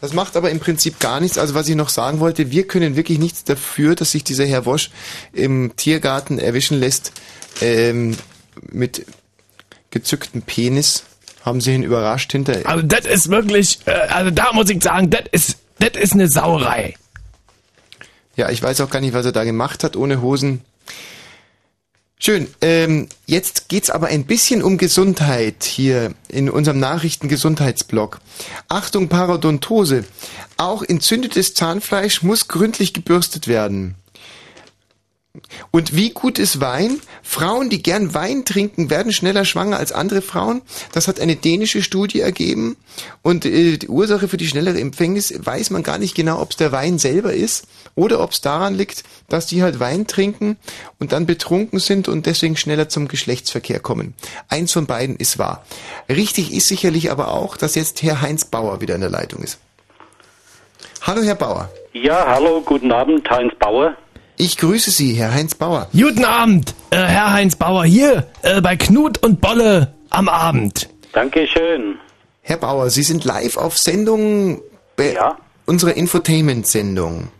Das 0.00 0.12
macht 0.12 0.36
aber 0.36 0.50
im 0.50 0.60
Prinzip 0.60 1.00
gar 1.00 1.20
nichts. 1.20 1.38
Also 1.38 1.54
was 1.54 1.68
ich 1.68 1.74
noch 1.74 1.88
sagen 1.88 2.20
wollte, 2.20 2.50
wir 2.50 2.66
können 2.66 2.94
wirklich 2.94 3.18
nichts 3.18 3.44
dafür, 3.44 3.96
dass 3.96 4.12
sich 4.12 4.22
dieser 4.22 4.46
Herr 4.46 4.64
Wosch 4.64 4.90
im 5.32 5.74
Tiergarten 5.76 6.38
erwischen 6.38 6.78
lässt 6.78 7.12
ähm, 7.60 8.16
mit 8.70 9.06
gezücktem 9.90 10.42
Penis. 10.42 11.04
Haben 11.42 11.60
Sie 11.60 11.72
ihn 11.72 11.82
überrascht 11.82 12.30
hinter... 12.32 12.60
Also 12.64 12.82
das 12.82 13.06
ist 13.06 13.30
wirklich, 13.30 13.80
äh, 13.86 13.90
also 13.90 14.30
da 14.30 14.52
muss 14.52 14.70
ich 14.70 14.82
sagen, 14.82 15.10
das 15.10 15.22
ist, 15.32 15.56
das 15.78 16.00
ist 16.00 16.12
eine 16.12 16.28
Sauerei. 16.28 16.94
Ja, 18.36 18.50
ich 18.50 18.62
weiß 18.62 18.80
auch 18.82 18.90
gar 18.90 19.00
nicht, 19.00 19.14
was 19.14 19.26
er 19.26 19.32
da 19.32 19.44
gemacht 19.44 19.82
hat 19.82 19.96
ohne 19.96 20.20
Hosen. 20.20 20.62
Schön. 22.20 22.48
Ähm, 22.60 23.08
jetzt 23.26 23.68
geht's 23.68 23.90
aber 23.90 24.08
ein 24.08 24.24
bisschen 24.24 24.62
um 24.62 24.76
Gesundheit 24.76 25.62
hier 25.62 26.14
in 26.28 26.50
unserem 26.50 26.80
Nachrichtengesundheitsblog. 26.80 28.20
Achtung, 28.68 29.08
Parodontose. 29.08 30.04
Auch 30.56 30.82
entzündetes 30.82 31.54
Zahnfleisch 31.54 32.24
muss 32.24 32.48
gründlich 32.48 32.92
gebürstet 32.92 33.46
werden. 33.46 33.94
Und 35.70 35.96
wie 35.96 36.10
gut 36.10 36.38
ist 36.38 36.60
Wein? 36.60 37.00
Frauen, 37.22 37.70
die 37.70 37.82
gern 37.82 38.14
Wein 38.14 38.44
trinken, 38.44 38.90
werden 38.90 39.12
schneller 39.12 39.44
schwanger 39.44 39.78
als 39.78 39.92
andere 39.92 40.22
Frauen. 40.22 40.62
Das 40.92 41.08
hat 41.08 41.20
eine 41.20 41.36
dänische 41.36 41.82
Studie 41.82 42.20
ergeben. 42.20 42.76
Und 43.22 43.44
äh, 43.44 43.76
die 43.76 43.88
Ursache 43.88 44.28
für 44.28 44.36
die 44.36 44.48
schnellere 44.48 44.80
Empfängnis 44.80 45.34
weiß 45.36 45.70
man 45.70 45.82
gar 45.82 45.98
nicht 45.98 46.14
genau, 46.14 46.40
ob 46.40 46.50
es 46.50 46.56
der 46.56 46.72
Wein 46.72 46.98
selber 46.98 47.32
ist 47.32 47.66
oder 47.94 48.20
ob 48.20 48.32
es 48.32 48.40
daran 48.40 48.74
liegt, 48.74 49.04
dass 49.28 49.46
die 49.46 49.62
halt 49.62 49.80
Wein 49.80 50.06
trinken 50.06 50.56
und 50.98 51.12
dann 51.12 51.26
betrunken 51.26 51.78
sind 51.78 52.08
und 52.08 52.26
deswegen 52.26 52.56
schneller 52.56 52.88
zum 52.88 53.08
Geschlechtsverkehr 53.08 53.80
kommen. 53.80 54.14
Eins 54.48 54.72
von 54.72 54.86
beiden 54.86 55.16
ist 55.16 55.38
wahr. 55.38 55.64
Richtig 56.08 56.52
ist 56.52 56.68
sicherlich 56.68 57.10
aber 57.10 57.32
auch, 57.32 57.56
dass 57.56 57.74
jetzt 57.74 58.02
Herr 58.02 58.22
Heinz 58.22 58.44
Bauer 58.44 58.80
wieder 58.80 58.94
in 58.94 59.00
der 59.00 59.10
Leitung 59.10 59.42
ist. 59.42 59.58
Hallo, 61.02 61.22
Herr 61.22 61.34
Bauer. 61.34 61.70
Ja, 61.92 62.26
hallo, 62.26 62.60
guten 62.60 62.92
Abend, 62.92 63.28
Heinz 63.30 63.54
Bauer. 63.58 63.96
Ich 64.40 64.56
grüße 64.56 64.92
Sie, 64.92 65.14
Herr 65.14 65.34
Heinz 65.34 65.56
Bauer. 65.56 65.88
Guten 65.92 66.24
Abend, 66.24 66.72
äh, 66.90 66.96
Herr 66.96 67.32
Heinz 67.32 67.56
Bauer, 67.56 67.84
hier 67.84 68.28
äh, 68.42 68.60
bei 68.60 68.76
Knut 68.76 69.20
und 69.24 69.40
Bolle 69.40 69.94
am 70.10 70.28
Abend. 70.28 70.88
Dankeschön. 71.12 71.98
Herr 72.42 72.58
Bauer, 72.58 72.88
Sie 72.90 73.02
sind 73.02 73.24
live 73.24 73.56
auf 73.56 73.76
Sendung 73.76 74.62
bei 74.96 75.18
unserer 75.66 75.96
Infotainment-Sendung. 75.96 77.30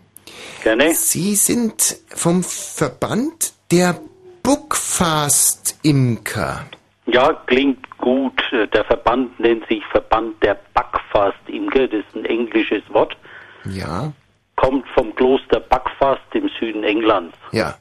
Gerne. 0.64 0.92
Sie 0.92 1.36
sind 1.36 1.98
vom 2.08 2.42
Verband 2.42 3.52
der 3.70 3.94
Bookfast-Imker. 4.42 6.66
Ja, 7.06 7.32
klingt 7.46 7.96
gut. 7.98 8.42
Der 8.74 8.84
Verband 8.84 9.38
nennt 9.38 9.64
sich 9.68 9.84
Verband 9.92 10.42
der 10.42 10.58
Backfast-Imker. 10.74 11.86
Das 11.86 12.00
ist 12.00 12.16
ein 12.16 12.24
englisches 12.24 12.82
Wort. 12.90 13.16
Ja, 13.64 14.12
Kommt 14.60 14.84
vom 14.94 15.14
Kloster 15.14 15.60
Backfast 15.60 16.20
im 16.34 16.48
Süden 16.58 16.84
Englands. 16.84 17.36
ja. 17.52 17.74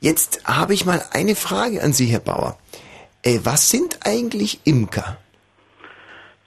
Jetzt 0.00 0.42
habe 0.46 0.74
ich 0.74 0.84
mal 0.84 1.00
eine 1.12 1.36
Frage 1.36 1.80
an 1.80 1.92
Sie, 1.92 2.06
Herr 2.06 2.18
Bauer. 2.18 2.58
Äh, 3.22 3.38
was 3.44 3.70
sind 3.70 4.00
eigentlich 4.04 4.58
Imker? 4.64 5.16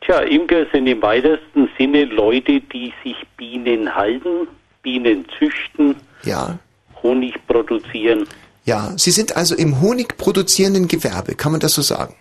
Tja, 0.02 0.20
Imker 0.20 0.66
sind 0.74 0.88
im 0.88 1.02
weitesten 1.02 1.70
Sinne 1.78 2.04
Leute, 2.04 2.60
die 2.60 2.94
sich 3.02 3.16
Bienen 3.38 3.96
halten, 3.96 4.50
Bienen 4.84 5.26
züchten, 5.40 5.96
Ja, 6.24 6.60
Honig 7.02 7.36
produzieren. 7.48 8.28
ja. 8.66 8.92
Sie 8.98 9.12
sind 9.12 9.38
also 9.38 9.56
im 9.56 9.80
honigproduzierenden 9.80 10.90
Gewerbe, 10.90 11.36
kann 11.36 11.54
man 11.54 11.62
das 11.62 11.76
so 11.76 11.82
sagen? 11.82 12.14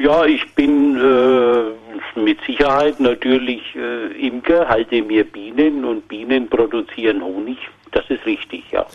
Ja, 0.00 0.26
ich 0.26 0.54
bin 0.54 0.96
äh, 0.98 1.73
mit 2.16 2.38
Sicherheit 2.46 3.00
natürlich 3.00 3.62
äh, 3.74 4.26
Imker, 4.26 4.68
halte 4.68 5.02
mir 5.02 5.24
Bienen 5.24 5.84
und 5.84 6.08
Bienen 6.08 6.48
produzieren 6.48 7.22
Honig. 7.22 7.58
Das 7.92 8.04
ist 8.08 8.24
richtig, 8.26 8.64
ja. 8.70 8.86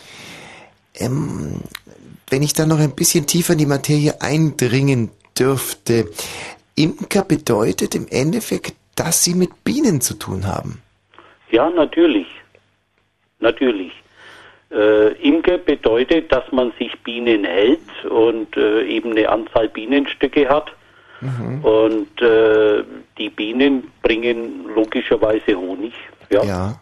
Ähm, 0.94 1.60
wenn 2.28 2.42
ich 2.42 2.52
da 2.52 2.66
noch 2.66 2.78
ein 2.78 2.94
bisschen 2.94 3.26
tiefer 3.26 3.52
in 3.54 3.58
die 3.58 3.66
Materie 3.66 4.20
eindringen 4.20 5.10
dürfte. 5.38 6.08
Imker 6.76 7.24
bedeutet 7.24 7.94
im 7.94 8.06
Endeffekt, 8.08 8.74
dass 8.94 9.24
Sie 9.24 9.34
mit 9.34 9.64
Bienen 9.64 10.00
zu 10.00 10.14
tun 10.14 10.46
haben. 10.46 10.82
Ja, 11.50 11.68
natürlich. 11.70 12.26
Natürlich. 13.40 13.92
Äh, 14.70 15.12
Imker 15.26 15.58
bedeutet, 15.58 16.30
dass 16.30 16.44
man 16.52 16.72
sich 16.78 16.92
Bienen 17.00 17.44
hält 17.44 18.04
und 18.08 18.56
äh, 18.56 18.84
eben 18.84 19.12
eine 19.12 19.28
Anzahl 19.28 19.68
Bienenstöcke 19.68 20.48
hat. 20.48 20.70
Mhm. 21.20 21.64
Und 21.64 22.22
äh, 22.22 22.84
die 23.18 23.30
Bienen 23.30 23.90
bringen 24.02 24.66
logischerweise 24.74 25.56
Honig. 25.56 25.92
Ja. 26.30 26.44
Ja. 26.44 26.80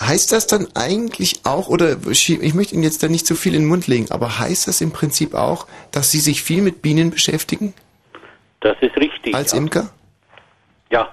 Heißt 0.00 0.30
das 0.32 0.46
dann 0.46 0.68
eigentlich 0.76 1.40
auch, 1.44 1.68
oder 1.68 1.96
ich 2.08 2.54
möchte 2.54 2.74
Ihnen 2.74 2.84
jetzt 2.84 3.02
da 3.02 3.08
nicht 3.08 3.26
zu 3.26 3.34
viel 3.34 3.54
in 3.54 3.62
den 3.62 3.68
Mund 3.68 3.88
legen, 3.88 4.06
aber 4.10 4.38
heißt 4.38 4.68
das 4.68 4.80
im 4.80 4.92
Prinzip 4.92 5.34
auch, 5.34 5.66
dass 5.90 6.12
Sie 6.12 6.20
sich 6.20 6.42
viel 6.42 6.62
mit 6.62 6.82
Bienen 6.82 7.10
beschäftigen 7.10 7.74
Das 8.60 8.76
ist 8.80 8.96
richtig. 8.96 9.34
als 9.34 9.52
ja. 9.52 9.58
Imker? 9.58 9.90
Ja, 10.92 11.08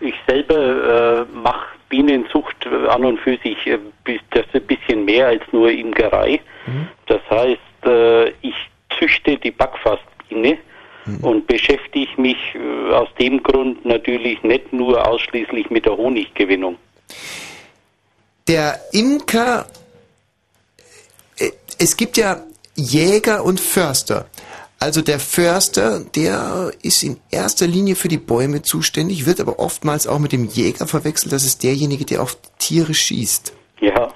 ich 0.00 0.14
selber 0.26 1.26
äh, 1.26 1.36
mache 1.36 1.66
Bienenzucht 1.88 2.66
an 2.66 3.04
und 3.04 3.18
für 3.20 3.38
sich 3.38 3.66
äh, 3.66 3.78
das 4.30 4.44
ist 4.46 4.54
ein 4.54 4.66
bisschen 4.66 5.06
mehr 5.06 5.28
als 5.28 5.42
nur 5.52 5.70
Imkerei. 5.70 6.40
Das 7.06 7.20
heißt, 7.30 7.86
äh, 7.86 8.28
ich 8.42 8.54
züchte 8.98 9.38
die 9.38 9.50
Backfastbiene 9.50 10.58
und 11.22 11.46
beschäftige 11.46 12.20
mich 12.20 12.36
äh, 12.54 12.92
aus 12.92 13.08
dem 13.18 13.42
Grund 13.42 13.84
natürlich 13.84 14.42
nicht 14.42 14.72
nur 14.72 15.06
ausschließlich 15.06 15.70
mit 15.70 15.84
der 15.86 15.96
Honiggewinnung. 15.96 16.76
Der 18.46 18.80
Imker, 18.92 19.66
äh, 21.38 21.50
es 21.78 21.96
gibt 21.96 22.16
ja 22.16 22.42
Jäger 22.74 23.44
und 23.44 23.60
Förster. 23.60 24.26
Also 24.80 25.02
der 25.02 25.18
Förster, 25.18 26.00
der 26.14 26.70
ist 26.82 27.02
in 27.02 27.18
erster 27.32 27.66
Linie 27.66 27.96
für 27.96 28.06
die 28.06 28.16
Bäume 28.16 28.62
zuständig, 28.62 29.26
wird 29.26 29.40
aber 29.40 29.58
oftmals 29.58 30.06
auch 30.06 30.20
mit 30.20 30.30
dem 30.30 30.44
Jäger 30.44 30.86
verwechselt. 30.86 31.32
Das 31.32 31.44
ist 31.44 31.64
derjenige, 31.64 32.04
der 32.04 32.22
auf 32.22 32.36
Tiere 32.58 32.94
schießt. 32.94 33.52
Ja, 33.80 34.12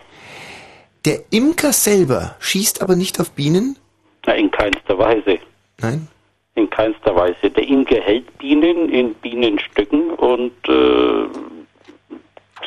Der 1.04 1.24
Imker 1.30 1.72
selber 1.72 2.36
schießt 2.38 2.80
aber 2.80 2.94
nicht 2.94 3.18
auf 3.18 3.32
Bienen. 3.32 3.76
na, 4.24 4.34
in 4.34 4.50
keinster 4.52 4.96
Weise. 4.96 5.38
Nein? 5.80 6.06
In 6.54 6.68
keinster 6.68 7.16
Weise. 7.16 7.50
Der 7.50 7.66
Imker 7.66 8.00
hält 8.00 8.38
Bienen 8.38 8.88
in 8.90 9.14
Bienenstöcken 9.14 10.10
und 10.10 10.52
äh, 10.68 11.26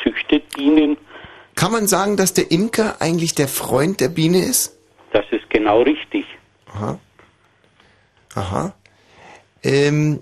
züchtet 0.02 0.48
Bienen. 0.56 0.96
Kann 1.54 1.72
man 1.72 1.86
sagen, 1.86 2.16
dass 2.16 2.34
der 2.34 2.50
Imker 2.50 3.00
eigentlich 3.00 3.34
der 3.34 3.48
Freund 3.48 4.00
der 4.00 4.08
Biene 4.08 4.38
ist? 4.44 4.76
Das 5.12 5.24
ist 5.30 5.48
genau 5.50 5.82
richtig. 5.82 6.24
Aha. 6.66 6.98
Aha. 8.34 8.74
Ähm, 9.62 10.20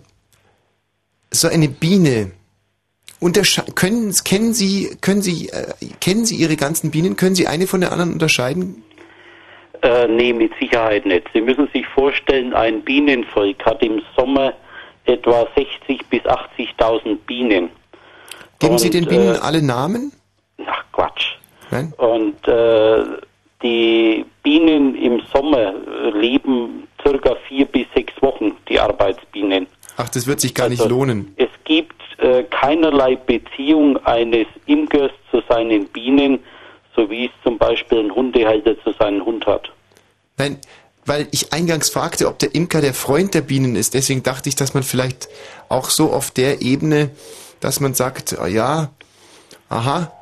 so 1.31 1.49
eine 1.49 1.69
Biene. 1.69 2.33
Können, 3.75 4.13
kennen 4.25 4.53
Sie, 4.53 4.97
können 5.01 5.23
Sie, 5.23 5.49
äh, 5.49 5.73
kennen 6.01 6.27
Sie 6.27 6.37
Ihre 6.37 6.57
ganzen 6.57 6.91
Bienen? 6.91 7.17
Können 7.17 7.35
Sie 7.35 7.47
eine 7.47 7.67
von 7.67 7.81
der 7.81 7.91
anderen 7.91 8.13
unterscheiden? 8.13 8.85
Äh, 9.85 10.09
nee, 10.09 10.33
mit 10.33 10.51
Sicherheit 10.59 11.05
nicht. 11.05 11.27
Sie 11.35 11.43
müssen 11.43 11.69
sich 11.75 11.87
vorstellen, 11.89 12.55
ein 12.55 12.81
Bienenvolk 12.81 13.63
hat 13.67 13.83
im 13.83 14.01
Sommer 14.17 14.55
etwa 15.05 15.47
60 15.55 16.07
bis 16.09 16.23
80.000 16.23 17.17
Bienen. 17.27 17.69
Geben 18.61 18.73
Und, 18.73 18.79
Sie 18.79 18.89
den 18.89 19.05
Bienen 19.07 19.35
äh, 19.35 19.39
alle 19.39 19.61
Namen? 19.63 20.11
Ach 20.67 20.83
Quatsch. 20.93 21.35
Nein? 21.71 21.93
Und 21.99 22.49
äh, 22.49 23.05
die 23.63 24.25
Bienen 24.43 24.95
im 24.95 25.21
Sommer 25.33 25.75
leben 26.15 26.89
circa 27.03 27.35
vier 27.47 27.67
bis 27.67 27.87
sechs 27.95 28.15
Wochen, 28.23 28.53
die 28.71 28.81
Arbeitsbienen. 28.81 29.67
Ach, 29.99 30.09
das 30.09 30.27
wird 30.27 30.41
sich 30.41 30.55
gar 30.55 30.71
Also- 30.71 30.85
nicht 30.85 30.91
lohnen. 30.91 31.35
Es 31.37 31.51
gibt 31.65 32.01
äh, 32.19 32.45
keinerlei 32.45 33.17
Beziehung 33.17 33.99
eines 34.07 34.47
Imkers 34.65 35.11
zu 35.31 35.43
seinen 35.47 35.87
Bienen, 35.89 36.39
so 36.97 37.11
wie 37.11 37.27
es 37.27 37.33
zum 37.43 37.59
Beispiel 37.59 37.99
ein 37.99 38.15
Hundehalter 38.15 38.81
zu 38.83 38.93
seinem 38.93 39.25
Hund 39.25 39.47
hat. 39.47 39.71
Nein, 40.39 40.59
weil 41.07 41.29
ich 41.33 41.53
eingangs 41.53 41.91
fragte, 41.91 42.27
ob 42.29 42.39
der 42.39 42.55
Imker 42.55 42.81
der 42.81 42.95
Freund 42.95 43.35
der 43.35 43.43
Bienen 43.43 43.77
ist. 43.77 43.95
Deswegen 43.95 44.23
dachte 44.23 44.49
ich, 44.49 44.57
dass 44.57 44.75
man 44.75 44.83
vielleicht 44.83 45.29
auch 45.69 45.91
so 45.91 46.11
auf 46.11 46.31
der 46.31 46.63
Ebene, 46.63 47.11
dass 47.61 47.81
man 47.81 47.95
sagt, 47.95 48.39
ah 48.39 48.47
ja, 48.47 48.91
aha, 49.69 50.13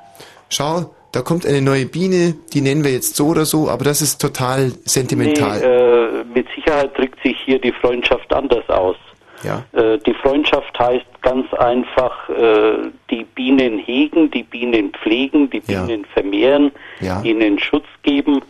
schau, 0.49 0.95
da 1.13 1.21
kommt 1.21 1.47
eine 1.47 1.61
neue 1.61 1.87
Biene, 1.87 2.35
die 2.53 2.63
nennen 2.63 2.85
wir 2.85 2.93
jetzt 2.93 3.17
so 3.17 3.27
oder 3.27 3.45
so, 3.45 3.69
aber 3.69 3.85
das 3.85 4.01
ist 4.01 4.21
total 4.21 4.73
sentimental. 4.85 5.61
Nee, 5.61 5.67
äh, 5.67 6.25
mit 6.25 6.47
Sicherheit 6.55 6.97
drückt 6.97 7.23
sich 7.23 7.37
hier 7.45 7.61
die 7.61 7.73
Freundschaft 7.73 8.33
anders 8.33 8.69
aus. 8.69 8.97
Ja. 9.43 9.65
Äh, 9.73 9.99
die 9.99 10.15
Freundschaft 10.15 10.79
heißt 10.79 11.05
ganz 11.23 11.53
einfach, 11.55 12.29
äh, 12.29 12.91
die 13.11 13.25
Bienen 13.35 13.79
hegen, 13.79 14.31
die 14.31 14.43
Bienen 14.43 14.93
pflegen, 14.93 15.51
die 15.51 15.63
Ja. 15.67 15.85
Bienen 15.85 16.05
vermehren, 16.05 16.73
Ja. 17.01 17.23
ihnen 17.23 17.59
Schutz 17.59 17.87
geben. 18.03 18.43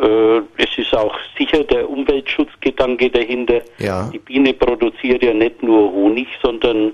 Äh, 0.00 0.38
es 0.56 0.76
ist 0.76 0.94
auch 0.94 1.14
sicher 1.36 1.64
der 1.64 1.88
Umweltschutzgedanke 1.88 3.10
dahinter. 3.10 3.62
Ja. 3.78 4.08
Die 4.12 4.18
Biene 4.18 4.52
produziert 4.54 5.22
ja 5.22 5.34
nicht 5.34 5.62
nur 5.62 5.90
Honig, 5.92 6.28
sondern 6.42 6.92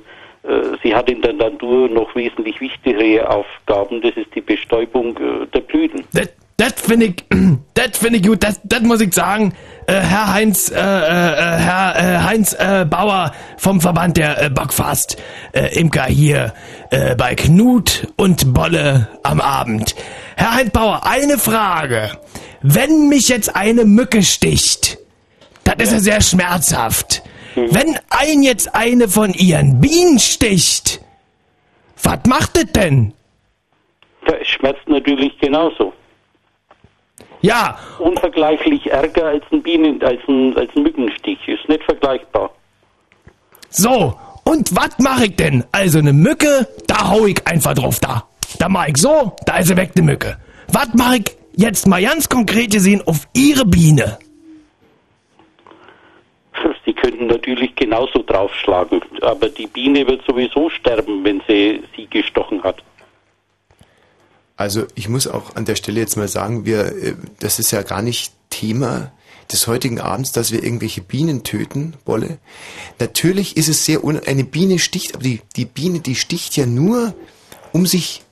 sie 0.82 0.94
hat 0.94 1.08
in 1.08 1.22
der 1.22 1.32
Natur 1.32 1.88
noch 1.88 2.14
wesentlich 2.14 2.60
wichtigere 2.60 3.26
Aufgaben. 3.30 4.02
Das 4.02 4.14
ist 4.14 4.26
die 4.34 4.42
Bestäubung 4.42 5.16
der 5.54 5.60
Blüten. 5.60 6.04
Das, 6.12 6.28
das 6.58 6.72
finde 6.82 7.06
ich, 7.06 7.14
das 7.74 7.96
finde 7.96 8.18
ich 8.18 8.26
gut, 8.26 8.42
das, 8.42 8.60
das 8.62 8.82
muss 8.82 9.00
ich 9.00 9.14
sagen. 9.14 9.54
Äh, 9.86 9.94
Herr 9.94 10.32
Heinz, 10.32 10.70
äh, 10.70 10.74
äh, 10.74 10.78
äh, 10.78 11.58
Herr 11.58 11.96
äh, 11.96 12.18
Heinz 12.22 12.54
äh, 12.54 12.86
Bauer 12.88 13.32
vom 13.58 13.80
Verband 13.80 14.16
der 14.16 14.42
äh, 14.42 14.50
Bockfast 14.50 15.16
äh, 15.52 15.78
Imker 15.78 16.04
hier 16.04 16.54
äh, 16.90 17.14
bei 17.16 17.34
Knut 17.34 18.08
und 18.16 18.54
Bolle 18.54 19.08
am 19.22 19.40
Abend. 19.40 19.94
Herr 20.36 20.54
Heinz 20.54 20.70
Bauer, 20.70 21.06
eine 21.06 21.38
Frage. 21.38 22.10
Wenn 22.62 23.08
mich 23.08 23.28
jetzt 23.28 23.54
eine 23.54 23.84
Mücke 23.84 24.22
sticht, 24.22 24.98
das 25.64 25.74
ist 25.88 25.92
ja 25.92 26.00
sehr 26.00 26.20
schmerzhaft. 26.22 27.22
Wenn 27.54 27.98
ein 28.10 28.42
jetzt 28.42 28.74
eine 28.74 29.08
von 29.08 29.32
ihren 29.32 29.80
Bienen 29.80 30.18
sticht, 30.18 31.00
was 32.02 32.20
macht 32.26 32.56
das 32.56 32.72
denn? 32.72 33.12
Das 34.26 34.46
schmerzt 34.46 34.88
natürlich 34.88 35.38
genauso. 35.38 35.92
Ja. 37.44 37.76
Unvergleichlich 37.98 38.90
ärger 38.90 39.26
als 39.26 39.44
ein 39.52 39.62
Bienen, 39.62 40.02
als 40.02 40.18
ein, 40.26 40.56
als 40.56 40.74
ein 40.74 40.82
Mückenstich. 40.82 41.38
Ist 41.46 41.68
nicht 41.68 41.84
vergleichbar. 41.84 42.50
So, 43.68 44.18
und 44.44 44.74
was 44.74 44.98
mache 44.98 45.26
ich 45.26 45.36
denn? 45.36 45.62
Also 45.70 45.98
eine 45.98 46.14
Mücke, 46.14 46.66
da 46.86 47.10
hau 47.10 47.26
ich 47.26 47.46
einfach 47.46 47.74
drauf 47.74 48.00
da. 48.00 48.26
Da 48.58 48.70
mach 48.70 48.88
ich 48.88 48.96
so, 48.96 49.36
da 49.44 49.58
ist 49.58 49.68
sie 49.68 49.76
weg, 49.76 49.90
die 49.94 50.00
Mücke. 50.00 50.38
Was 50.72 50.94
mache 50.94 51.16
ich 51.16 51.36
jetzt 51.54 51.86
mal 51.86 52.00
ganz 52.02 52.30
konkret 52.30 52.70
gesehen 52.70 53.02
auf 53.04 53.28
Ihre 53.34 53.66
Biene? 53.66 54.18
Sie 56.86 56.94
könnten 56.94 57.26
natürlich 57.26 57.76
genauso 57.76 58.22
draufschlagen, 58.22 59.02
aber 59.20 59.50
die 59.50 59.66
Biene 59.66 60.06
wird 60.06 60.24
sowieso 60.26 60.70
sterben, 60.70 61.22
wenn 61.24 61.42
sie 61.46 61.82
sie 61.94 62.06
gestochen 62.06 62.62
hat. 62.62 62.82
Also 64.56 64.86
ich 64.94 65.08
muss 65.08 65.26
auch 65.26 65.56
an 65.56 65.64
der 65.64 65.76
Stelle 65.76 66.00
jetzt 66.00 66.16
mal 66.16 66.28
sagen, 66.28 66.64
wir, 66.64 66.86
äh, 66.86 67.14
das 67.40 67.58
ist 67.58 67.70
ja 67.70 67.82
gar 67.82 68.02
nicht 68.02 68.32
Thema 68.50 69.12
des 69.50 69.66
heutigen 69.66 70.00
Abends, 70.00 70.32
dass 70.32 70.52
wir 70.52 70.62
irgendwelche 70.62 71.02
Bienen 71.02 71.42
töten, 71.42 71.94
Bolle. 72.04 72.38
Natürlich 72.98 73.56
ist 73.56 73.68
es 73.68 73.84
sehr 73.84 74.00
eine 74.04 74.44
Biene 74.44 74.78
sticht, 74.78 75.14
aber 75.14 75.24
die, 75.24 75.40
die 75.56 75.64
Biene, 75.66 76.00
die 76.00 76.14
sticht 76.14 76.56
ja 76.56 76.66
nur, 76.66 77.14
um 77.72 77.86
sich, 77.86 78.22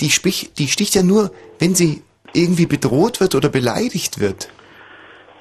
die, 0.00 0.10
spich, 0.10 0.50
die 0.58 0.68
sticht 0.68 0.94
ja 0.94 1.02
nur, 1.02 1.30
wenn 1.58 1.74
sie 1.74 2.02
irgendwie 2.32 2.66
bedroht 2.66 3.20
wird 3.20 3.34
oder 3.34 3.48
beleidigt 3.48 4.18
wird. 4.18 4.48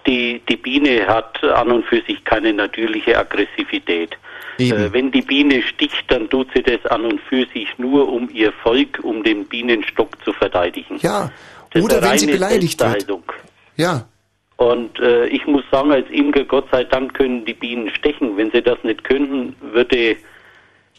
Die, 0.05 0.41
die 0.47 0.57
Biene 0.57 1.07
hat 1.07 1.43
an 1.43 1.71
und 1.71 1.85
für 1.85 2.01
sich 2.07 2.23
keine 2.23 2.53
natürliche 2.53 3.17
Aggressivität. 3.17 4.15
Äh, 4.57 4.93
wenn 4.93 5.11
die 5.11 5.21
Biene 5.21 5.61
sticht, 5.63 6.03
dann 6.07 6.29
tut 6.29 6.47
sie 6.55 6.63
das 6.63 6.85
an 6.91 7.05
und 7.05 7.19
für 7.21 7.45
sich 7.53 7.67
nur, 7.77 8.11
um 8.11 8.29
ihr 8.33 8.51
Volk, 8.63 8.99
um 9.03 9.23
den 9.23 9.45
Bienenstock 9.45 10.11
zu 10.23 10.33
verteidigen. 10.33 10.97
Ja, 11.01 11.31
Das 11.71 11.83
oder 11.83 12.01
wenn 12.01 12.17
sie 12.17 12.27
beleidigt 12.27 12.79
wird. 12.81 13.05
Ja, 13.77 14.07
Und 14.57 14.97
äh, 14.99 15.27
ich 15.27 15.45
muss 15.47 15.63
sagen, 15.71 15.91
als 15.91 16.09
Imker, 16.09 16.45
Gott 16.45 16.67
sei 16.71 16.83
Dank, 16.85 17.13
können 17.13 17.43
die 17.45 17.53
Bienen 17.53 17.89
stechen. 17.89 18.37
Wenn 18.37 18.51
sie 18.51 18.61
das 18.61 18.77
nicht 18.83 19.03
könnten, 19.03 19.55
würde, 19.59 20.15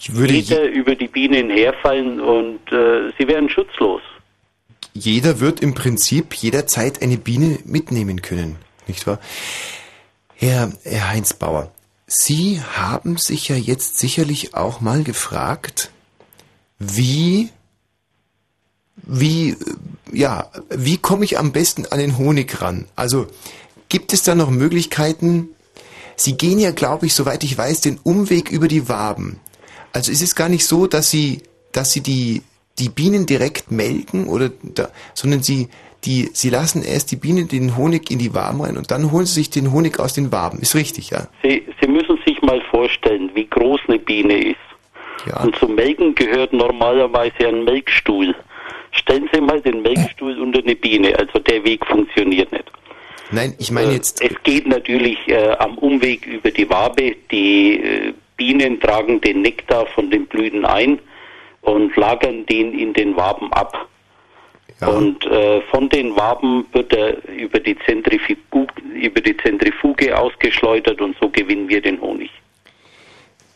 würde 0.09 0.33
jeder 0.35 0.65
über 0.69 0.95
die 0.95 1.09
Bienen 1.09 1.49
herfallen 1.49 2.21
und 2.21 2.61
äh, 2.71 3.11
sie 3.19 3.27
wären 3.27 3.49
schutzlos. 3.49 4.03
jeder 4.93 5.41
wird 5.41 5.61
im 5.61 5.73
Prinzip 5.75 6.35
jederzeit 6.35 7.01
eine 7.03 7.17
Biene 7.17 7.59
mitnehmen 7.65 8.21
können, 8.21 8.57
nicht 8.87 9.07
wahr? 9.07 9.21
Herr, 10.35 10.71
Herr 10.85 11.09
Heinz 11.09 11.33
Bauer, 11.33 11.73
Sie 12.07 12.61
haben 12.61 13.17
sich 13.17 13.49
ja 13.49 13.57
jetzt 13.57 13.99
sicherlich 13.99 14.55
auch 14.55 14.81
mal 14.81 15.03
gefragt, 15.03 15.91
wie, 16.79 17.51
wie, 18.97 19.57
ja, 20.13 20.51
wie 20.71 20.99
komme 20.99 21.25
ich 21.25 21.39
am 21.39 21.53
besten 21.53 21.87
an 21.87 21.99
den 21.99 22.17
Honig 22.17 22.61
ran? 22.63 22.87
Also, 22.95 23.27
gibt 23.89 24.13
es 24.13 24.23
da 24.23 24.35
noch 24.35 24.51
Möglichkeiten? 24.51 25.49
Sie 26.17 26.37
gehen 26.37 26.59
ja, 26.59 26.71
glaube 26.71 27.07
ich, 27.07 27.15
soweit 27.15 27.43
ich 27.43 27.59
weiß, 27.59 27.81
den 27.81 27.99
Umweg 27.99 28.51
über 28.51 28.69
die 28.69 28.89
Waben. 28.89 29.41
Also 29.93 30.13
ist 30.13 30.23
es 30.23 30.35
gar 30.35 30.49
nicht 30.49 30.67
so, 30.67 30.87
dass 30.87 31.11
Sie, 31.11 31.43
dass 31.73 31.93
Sie 31.93 32.03
die, 32.03 32.43
die 32.79 32.89
Bienen 32.89 33.27
direkt 33.27 33.71
melken 33.71 34.29
oder 34.29 34.51
da, 34.63 34.91
sondern 35.15 35.43
sie 35.43 35.69
die 36.05 36.31
sie 36.33 36.51
lassen 36.51 36.83
erst 36.83 37.11
die 37.11 37.17
Biene 37.17 37.47
den 37.47 37.77
Honig 37.77 38.11
in 38.11 38.19
die 38.19 38.35
Waben 38.35 38.61
rein 38.61 38.77
und 38.77 38.91
dann 38.91 39.11
holen 39.11 39.27
sie 39.27 39.35
sich 39.35 39.51
den 39.51 39.73
Honig 39.73 39.99
aus 39.99 40.15
den 40.15 40.31
Waben. 40.33 40.61
Ist 40.61 40.75
richtig, 40.75 41.11
ja? 41.11 41.29
Sie, 41.43 41.65
Sie 41.81 41.89
müssen 41.89 42.19
sich 42.27 42.41
mal 42.43 42.61
vorstellen, 42.71 43.31
wie 43.35 43.47
groß 43.47 43.81
eine 43.89 43.99
Biene 43.99 44.51
ist. 44.51 44.57
Und 45.43 45.57
zum 45.57 45.75
Melken 45.75 46.15
gehört 46.15 46.53
normalerweise 46.53 47.49
ein 47.49 47.65
Melkstuhl. 47.65 48.35
Stellen 48.93 49.29
Sie 49.33 49.41
mal 49.41 49.61
den 49.61 49.83
Melkstuhl 49.83 50.39
unter 50.41 50.61
eine 50.61 50.77
Biene, 50.77 51.19
also 51.19 51.39
der 51.41 51.65
Weg 51.65 51.85
funktioniert 51.87 52.53
nicht. 52.53 52.71
Nein, 53.31 53.55
ich 53.59 53.73
meine 53.73 53.93
jetzt. 53.93 54.23
Es 54.23 54.41
geht 54.45 54.69
natürlich 54.69 55.19
äh, 55.27 55.51
am 55.59 55.77
Umweg 55.79 56.27
über 56.27 56.51
die 56.51 56.69
Wabe. 56.71 57.17
Die 57.31 57.81
äh, 57.81 58.13
Bienen 58.37 58.79
tragen 58.81 59.21
den 59.21 59.43
Nektar 59.43 59.87
von 59.87 60.11
den 60.11 60.27
Blüten 60.27 60.65
ein 60.65 61.01
und 61.63 61.97
lagern 61.97 62.47
den 62.47 62.79
in 62.79 62.93
den 62.93 63.17
Waben 63.17 63.53
ab. 63.53 63.89
Und 64.81 65.25
äh, 65.25 65.63
von 65.71 65.89
den 65.89 66.15
Waben 66.17 66.67
wird 66.73 66.93
er 66.93 67.27
über 67.29 67.61
die, 67.61 67.77
Zentrifuge, 67.87 68.67
über 68.93 69.23
die 69.23 69.35
Zentrifuge 69.39 70.17
ausgeschleudert 70.17 71.01
und 71.01 71.17
so 71.19 71.31
gewinnen 71.31 71.69
wir 71.69 71.81
den 71.81 71.99
Honig. 72.01 72.31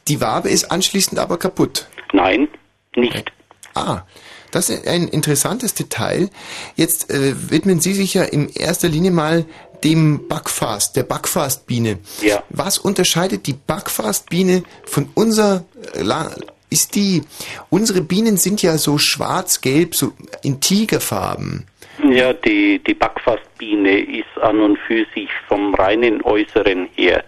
Die 0.09 0.21
Wabe 0.21 0.49
ist 0.49 0.71
anschließend 0.71 1.19
aber 1.19 1.39
kaputt. 1.39 1.89
Nein, 2.13 2.49
nicht. 2.97 3.31
Ah, 3.75 4.03
das 4.51 4.71
ist 4.71 4.89
ein 4.89 5.09
interessantes 5.09 5.75
Detail. 5.75 6.31
Jetzt 6.75 7.11
äh, 7.11 7.51
widmen 7.51 7.81
Sie 7.81 7.93
sich 7.93 8.15
ja 8.15 8.23
in 8.23 8.49
erster 8.49 8.89
Linie 8.89 9.11
mal 9.11 9.45
dem 9.85 10.27
Backfast, 10.27 10.97
der 10.97 11.05
Backfastbiene. 11.05 11.99
Ja. 12.23 12.43
Was 12.49 12.79
unterscheidet 12.79 13.47
die 13.47 13.53
Backfastbiene 13.53 14.63
von 14.85 15.11
unserer 15.15 15.65
äh, 15.95 16.03
La- 16.03 16.35
ist 16.71 16.95
die 16.95 17.23
unsere 17.69 18.01
Bienen 18.01 18.37
sind 18.37 18.63
ja 18.63 18.79
so 18.79 18.99
schwarz-gelb, 18.99 19.95
so 19.95 20.13
in 20.43 20.61
Tigerfarben. 20.61 21.67
Ja, 22.09 22.33
die, 22.33 22.79
die 22.79 22.95
Backfastbiene 22.95 24.01
ist 24.01 24.39
an 24.41 24.61
und 24.61 24.79
für 24.79 25.05
sich 25.15 25.29
vom 25.49 25.75
reinen 25.75 26.23
Äußeren 26.23 26.89
her 26.95 27.25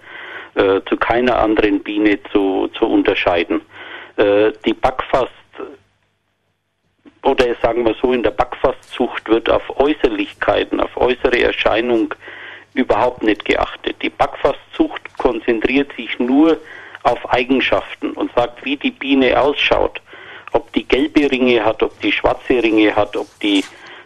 äh, 0.55 0.81
zu 0.89 0.97
keiner 0.97 1.39
anderen 1.39 1.81
Biene 1.83 2.19
zu, 2.33 2.69
zu 2.79 2.87
unterscheiden. 2.87 3.61
Äh, 4.17 4.53
die 4.65 4.73
Backfast, 4.73 5.31
oder 7.23 7.55
sagen 7.61 7.85
wir 7.85 7.95
so, 8.01 8.13
in 8.13 8.23
der 8.23 8.31
Backfastzucht 8.31 9.29
wird 9.29 9.51
auf 9.51 9.63
Äußerlichkeiten, 9.79 10.81
auf 10.81 10.97
äußere 10.97 11.41
Erscheinung 11.41 12.15
überhaupt 12.75 13.23
nicht 13.23 13.45
geachtet. 13.45 13.97
Die 14.03 14.11
Backfastzucht 14.11 15.19
konzentriert 15.19 15.93
sich 15.97 16.19
nur 16.19 16.53
auf 16.53 16.59
Eigenschaften 17.29 18.13
und 18.13 18.33
sagt, 18.35 18.65
wie 18.65 18.77
die 18.77 18.91
Biene 18.91 19.41
ausschaut. 19.41 20.01
Ob 20.53 20.73
die 20.73 20.85
gelbe 20.85 21.31
Ringe 21.31 21.65
hat, 21.65 21.83
ob 21.83 21.99
die 22.01 22.13
schwarze 22.13 22.63
Ringe 22.63 22.95
hat, 22.95 23.17
ob 23.17 23.27
die 23.41 23.65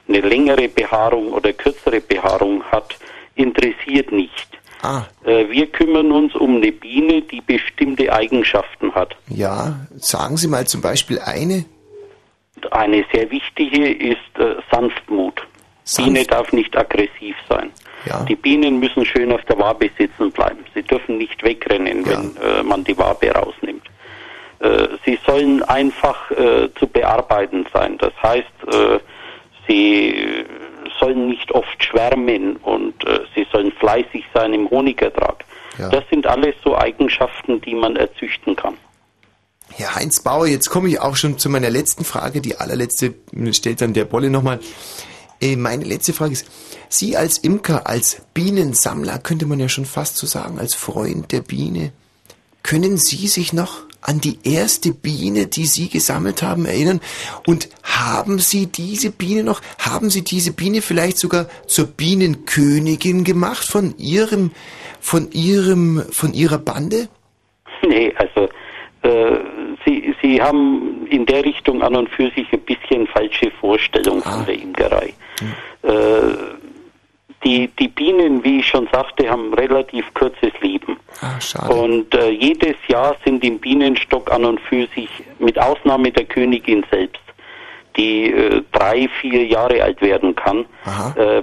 eine 0.08 0.20
längere 0.20 0.68
Behaarung 0.68 1.32
oder 1.32 1.52
kürzere 1.52 2.00
Behaarung 2.00 2.62
hat, 2.64 2.96
interessiert 3.34 4.12
nicht. 4.12 4.46
Ah. 4.82 5.04
Äh, 5.24 5.48
wir 5.50 5.66
kümmern 5.66 6.12
uns 6.12 6.34
um 6.34 6.56
eine 6.56 6.70
Biene, 6.70 7.22
die 7.22 7.40
bestimmte 7.40 8.12
Eigenschaften 8.12 8.94
hat. 8.94 9.16
Ja, 9.28 9.74
sagen 9.96 10.36
Sie 10.36 10.48
mal 10.48 10.66
zum 10.66 10.80
Beispiel 10.80 11.18
eine. 11.18 11.64
Eine 12.70 13.04
sehr 13.12 13.30
wichtige 13.30 13.92
ist 13.92 14.38
äh, 14.38 14.56
Sanftmut. 14.70 15.42
Biene 15.96 16.24
darf 16.24 16.52
nicht 16.52 16.76
aggressiv 16.76 17.36
sein. 17.48 17.70
Ja. 18.06 18.24
Die 18.24 18.36
Bienen 18.36 18.78
müssen 18.78 19.04
schön 19.04 19.32
auf 19.32 19.42
der 19.44 19.58
Wabe 19.58 19.90
sitzen 19.98 20.30
bleiben. 20.30 20.64
Sie 20.74 20.82
dürfen 20.82 21.18
nicht 21.18 21.42
wegrennen, 21.42 22.06
wenn 22.06 22.36
äh, 22.36 22.62
man 22.62 22.84
die 22.84 22.96
Wabe 22.96 23.30
rausnimmt. 23.30 23.84
Äh, 24.60 24.88
sie 25.04 25.18
sollen 25.26 25.62
einfach 25.64 26.30
äh, 26.30 26.68
zu 26.78 26.86
bearbeiten 26.86 27.66
sein. 27.72 27.98
Das 27.98 28.12
heißt, 28.22 28.46
äh, 28.72 28.98
sie 29.68 30.44
sollen 30.98 31.28
nicht 31.28 31.52
oft 31.52 31.82
schwärmen 31.82 32.56
und 32.56 33.04
äh, 33.06 33.20
sie 33.34 33.46
sollen 33.52 33.72
fleißig 33.72 34.24
sein 34.32 34.54
im 34.54 34.70
Honigertrag. 34.70 35.44
Ja. 35.78 35.90
Das 35.90 36.04
sind 36.10 36.26
alles 36.26 36.54
so 36.64 36.76
Eigenschaften, 36.76 37.60
die 37.60 37.74
man 37.74 37.96
erzüchten 37.96 38.56
kann. 38.56 38.74
Herr 39.74 39.94
Heinz 39.96 40.20
Bauer, 40.20 40.46
jetzt 40.46 40.70
komme 40.70 40.88
ich 40.88 41.00
auch 41.00 41.16
schon 41.16 41.38
zu 41.38 41.50
meiner 41.50 41.70
letzten 41.70 42.04
Frage. 42.04 42.40
Die 42.40 42.56
allerletzte 42.56 43.14
stellt 43.52 43.80
dann 43.80 43.92
der 43.92 44.04
Bolle 44.04 44.30
nochmal. 44.30 44.60
Äh, 45.40 45.56
meine 45.56 45.84
letzte 45.84 46.12
Frage 46.12 46.32
ist, 46.32 46.46
Sie 46.88 47.16
als 47.16 47.38
Imker, 47.38 47.86
als 47.86 48.22
Bienensammler, 48.34 49.18
könnte 49.18 49.46
man 49.46 49.60
ja 49.60 49.68
schon 49.68 49.84
fast 49.84 50.16
so 50.16 50.26
sagen, 50.26 50.58
als 50.58 50.74
Freund 50.74 51.32
der 51.32 51.40
Biene, 51.40 51.92
können 52.62 52.96
Sie 52.96 53.26
sich 53.26 53.52
noch 53.52 53.86
an 54.00 54.20
die 54.20 54.38
erste 54.44 54.92
Biene, 54.92 55.46
die 55.46 55.66
Sie 55.66 55.88
gesammelt 55.88 56.42
haben, 56.42 56.64
erinnern? 56.64 57.00
Und 57.46 57.68
haben 57.82 58.38
Sie 58.38 58.66
diese 58.66 59.10
Biene 59.10 59.42
noch, 59.42 59.60
haben 59.78 60.10
Sie 60.10 60.22
diese 60.22 60.52
Biene 60.52 60.80
vielleicht 60.80 61.18
sogar 61.18 61.48
zur 61.66 61.86
Bienenkönigin 61.86 63.24
gemacht 63.24 63.66
von 63.66 63.94
Ihrem, 63.98 64.52
von 65.00 65.30
Ihrem, 65.32 66.04
von 66.10 66.34
Ihrer 66.34 66.58
Bande? 66.58 67.08
Nee, 67.86 68.12
also 68.16 68.48
äh, 69.02 69.38
Sie, 69.86 70.14
Sie 70.20 70.42
haben 70.42 71.06
in 71.08 71.24
der 71.24 71.44
Richtung 71.44 71.82
an 71.82 71.96
und 71.96 72.10
für 72.10 72.30
sich 72.30 72.52
ein 72.52 72.60
bisschen 72.60 73.06
falsche 73.06 73.50
Vorstellung 73.52 74.20
von 74.22 74.44
der 74.44 74.54
Imkerei. 74.54 75.14
Äh, 75.82 75.90
die, 77.44 77.68
die 77.78 77.88
Bienen, 77.88 78.42
wie 78.42 78.58
ich 78.58 78.66
schon 78.66 78.88
sagte, 78.92 79.30
haben 79.30 79.54
relativ 79.54 80.12
kurzes 80.14 80.52
Leben. 80.60 80.98
Ah. 81.20 81.68
Und 81.68 82.12
äh, 82.14 82.30
jedes 82.30 82.76
Jahr 82.88 83.14
sind 83.24 83.44
im 83.44 83.58
Bienenstock 83.58 84.32
an 84.32 84.44
und 84.44 84.60
für 84.60 84.88
sich, 84.94 85.08
mit 85.38 85.58
Ausnahme 85.58 86.10
der 86.10 86.24
Königin 86.24 86.84
selbst, 86.90 87.22
die 87.96 88.32
äh, 88.32 88.62
drei, 88.72 89.08
vier 89.20 89.46
Jahre 89.46 89.82
alt 89.82 90.00
werden 90.02 90.34
kann, 90.34 90.64
äh, 91.16 91.42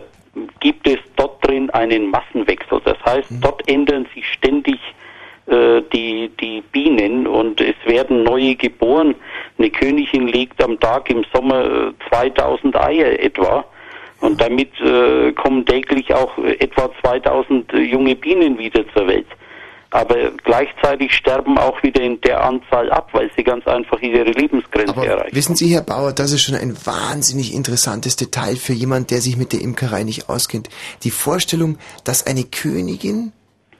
gibt 0.59 0.87
es 0.87 0.99
dort 1.15 1.45
drin 1.47 1.69
einen 1.69 2.09
Massenwechsel. 2.09 2.81
Das 2.83 2.97
heißt, 3.05 3.29
dort 3.39 3.67
ändern 3.69 4.05
sich 4.13 4.25
ständig 4.33 4.79
die, 5.45 6.31
die 6.39 6.63
Bienen 6.71 7.27
und 7.27 7.59
es 7.59 7.75
werden 7.85 8.23
neue 8.23 8.55
geboren. 8.55 9.15
Eine 9.57 9.69
Königin 9.69 10.27
legt 10.27 10.63
am 10.63 10.79
Tag 10.79 11.09
im 11.09 11.25
Sommer 11.33 11.89
äh, 11.89 11.93
2000 12.09 12.75
Eier 12.75 13.19
etwa. 13.19 13.65
Und 14.21 14.39
damit 14.39 14.71
äh, 14.79 15.33
kommen 15.33 15.65
täglich 15.65 16.13
auch 16.13 16.37
äh, 16.37 16.53
etwa 16.59 16.89
2000 17.01 17.73
äh, 17.73 17.79
junge 17.79 18.15
Bienen 18.15 18.57
wieder 18.57 18.85
zur 18.93 19.07
Welt. 19.07 19.27
Aber 19.91 20.15
gleichzeitig 20.43 21.13
sterben 21.13 21.57
auch 21.57 21.83
wieder 21.83 22.01
in 22.01 22.19
der 22.21 22.43
Anzahl 22.43 22.89
ab, 22.89 23.09
weil 23.11 23.29
sie 23.35 23.43
ganz 23.43 23.67
einfach 23.67 24.01
ihre 24.01 24.23
Lebensgrenze 24.23 25.05
erreichen. 25.05 25.35
Wissen 25.35 25.55
Sie, 25.55 25.71
Herr 25.71 25.83
Bauer, 25.83 26.13
das 26.13 26.31
ist 26.31 26.41
schon 26.41 26.55
ein 26.55 26.75
wahnsinnig 26.83 27.53
interessantes 27.53 28.15
Detail 28.15 28.55
für 28.55 28.73
jemand, 28.73 29.11
der 29.11 29.21
sich 29.21 29.37
mit 29.37 29.53
der 29.53 29.61
Imkerei 29.61 30.03
nicht 30.03 30.29
auskennt. 30.29 30.69
Die 31.03 31.11
Vorstellung, 31.11 31.77
dass 32.05 32.25
eine 32.25 32.43
Königin 32.43 33.33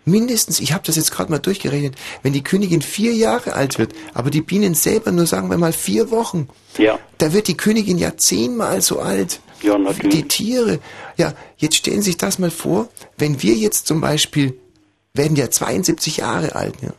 mindestens, 0.05 0.59
ich 0.59 0.73
habe 0.73 0.83
das 0.85 0.95
jetzt 0.95 1.11
gerade 1.11 1.31
mal 1.31 1.39
durchgerechnet, 1.39 1.95
wenn 2.21 2.33
die 2.33 2.43
Königin 2.43 2.81
vier 2.81 3.13
Jahre 3.13 3.53
alt 3.53 3.79
wird, 3.79 3.93
aber 4.13 4.29
die 4.29 4.41
Bienen 4.41 4.73
selber 4.75 5.11
nur 5.11 5.25
sagen 5.25 5.49
wir 5.49 5.57
mal 5.57 5.73
vier 5.73 6.11
Wochen, 6.11 6.47
Ja. 6.77 6.99
da 7.17 7.33
wird 7.33 7.47
die 7.47 7.57
Königin 7.57 7.97
ja 7.97 8.17
zehnmal 8.17 8.81
so 8.81 8.99
alt. 8.99 9.39
Ja, 9.61 9.77
wie 9.77 9.83
natürlich. 9.83 10.15
die 10.15 10.27
Tiere. 10.27 10.79
Ja, 11.15 11.33
jetzt 11.57 11.75
stellen 11.77 12.01
Sie 12.01 12.11
sich 12.11 12.17
das 12.17 12.37
mal 12.37 12.51
vor, 12.51 12.89
wenn 13.17 13.41
wir 13.41 13.53
jetzt 13.53 13.87
zum 13.87 14.01
Beispiel, 14.01 14.57
werden 15.13 15.37
ja 15.37 15.49
72 15.49 16.17
Jahre 16.17 16.55
alt, 16.55 16.75
ja. 16.81 16.89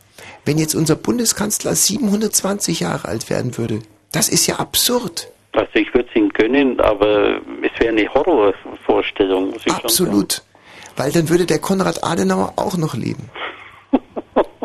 wenn 0.45 0.57
jetzt 0.57 0.73
unser 0.73 0.95
Bundeskanzler 0.95 1.75
720 1.75 2.79
Jahre 2.79 3.07
alt 3.07 3.29
werden 3.29 3.57
würde, 3.57 3.81
das 4.11 4.29
ist 4.29 4.47
ja 4.47 4.55
absurd. 4.55 5.27
Also 5.51 5.69
ich 5.75 5.93
würde 5.93 6.09
es 6.09 6.15
ihm 6.15 6.29
gönnen, 6.29 6.79
aber 6.79 7.39
es 7.61 7.79
wäre 7.79 7.89
eine 7.89 8.13
Horrorvorstellung, 8.13 9.51
muss 9.51 9.61
ich 9.65 9.71
schon 9.73 9.89
sagen. 9.89 10.27
Weil 10.95 11.11
dann 11.11 11.29
würde 11.29 11.45
der 11.45 11.59
Konrad 11.59 12.03
Adenauer 12.03 12.53
auch 12.55 12.77
noch 12.77 12.93
leben. 12.93 13.29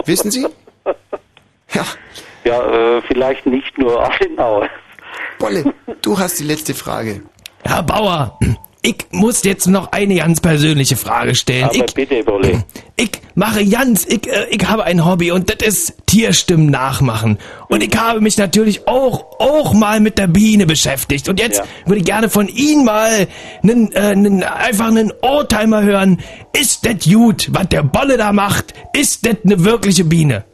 Wissen 0.04 0.30
Sie? 0.30 0.46
Ja. 1.72 1.84
Ja, 2.44 2.66
äh, 2.66 3.02
vielleicht 3.02 3.46
nicht 3.46 3.76
nur 3.78 4.02
Adenauer. 4.02 4.68
Bolle, 5.38 5.74
du 6.02 6.18
hast 6.18 6.38
die 6.38 6.44
letzte 6.44 6.74
Frage. 6.74 7.22
Herr 7.64 7.82
Bauer, 7.82 8.38
ich 8.82 8.96
muss 9.10 9.44
jetzt 9.44 9.66
noch 9.66 9.92
eine 9.92 10.16
ganz 10.16 10.40
persönliche 10.40 10.96
Frage 10.96 11.34
stellen. 11.34 11.64
Aber 11.64 11.74
ich, 11.74 11.94
bitte, 11.94 12.24
Bolle. 12.24 12.64
ich 12.96 13.10
mache 13.34 13.66
ganz, 13.66 14.06
ich, 14.06 14.26
äh, 14.26 14.46
ich 14.50 14.66
habe 14.66 14.84
ein 14.84 15.04
Hobby 15.04 15.32
und 15.32 15.50
das 15.50 15.66
ist 15.66 16.06
Tierstimmen 16.06 16.70
nachmachen. 16.70 17.38
Und 17.68 17.82
ich 17.82 17.94
habe 17.94 18.20
mich 18.22 18.38
natürlich 18.38 18.88
auch, 18.88 19.38
auch 19.38 19.74
mal 19.74 20.00
mit 20.00 20.16
der 20.16 20.28
Biene 20.28 20.64
beschäftigt. 20.64 21.28
Und 21.28 21.38
jetzt 21.40 21.62
würde 21.84 21.98
ich 21.98 22.06
gerne 22.06 22.30
von 22.30 22.48
Ihnen 22.48 22.86
mal 22.86 23.28
nen, 23.62 23.92
äh, 23.92 24.16
nen, 24.16 24.42
einfach 24.42 24.88
einen 24.88 25.12
Oldtimer 25.20 25.82
hören. 25.82 26.20
Ist 26.58 26.86
das 26.86 27.04
gut, 27.04 27.48
was 27.52 27.68
der 27.68 27.82
Bolle 27.82 28.16
da 28.16 28.32
macht? 28.32 28.72
Ist 28.94 29.26
das 29.26 29.36
eine 29.44 29.62
wirkliche 29.62 30.04
Biene? 30.04 30.44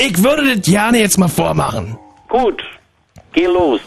Ich 0.00 0.22
würde 0.22 0.54
das 0.54 0.64
gerne 0.66 0.98
jetzt 1.00 1.18
mal 1.18 1.28
vormachen. 1.28 1.98
Gut, 2.28 2.62
geh 3.32 3.46
los. 3.46 3.80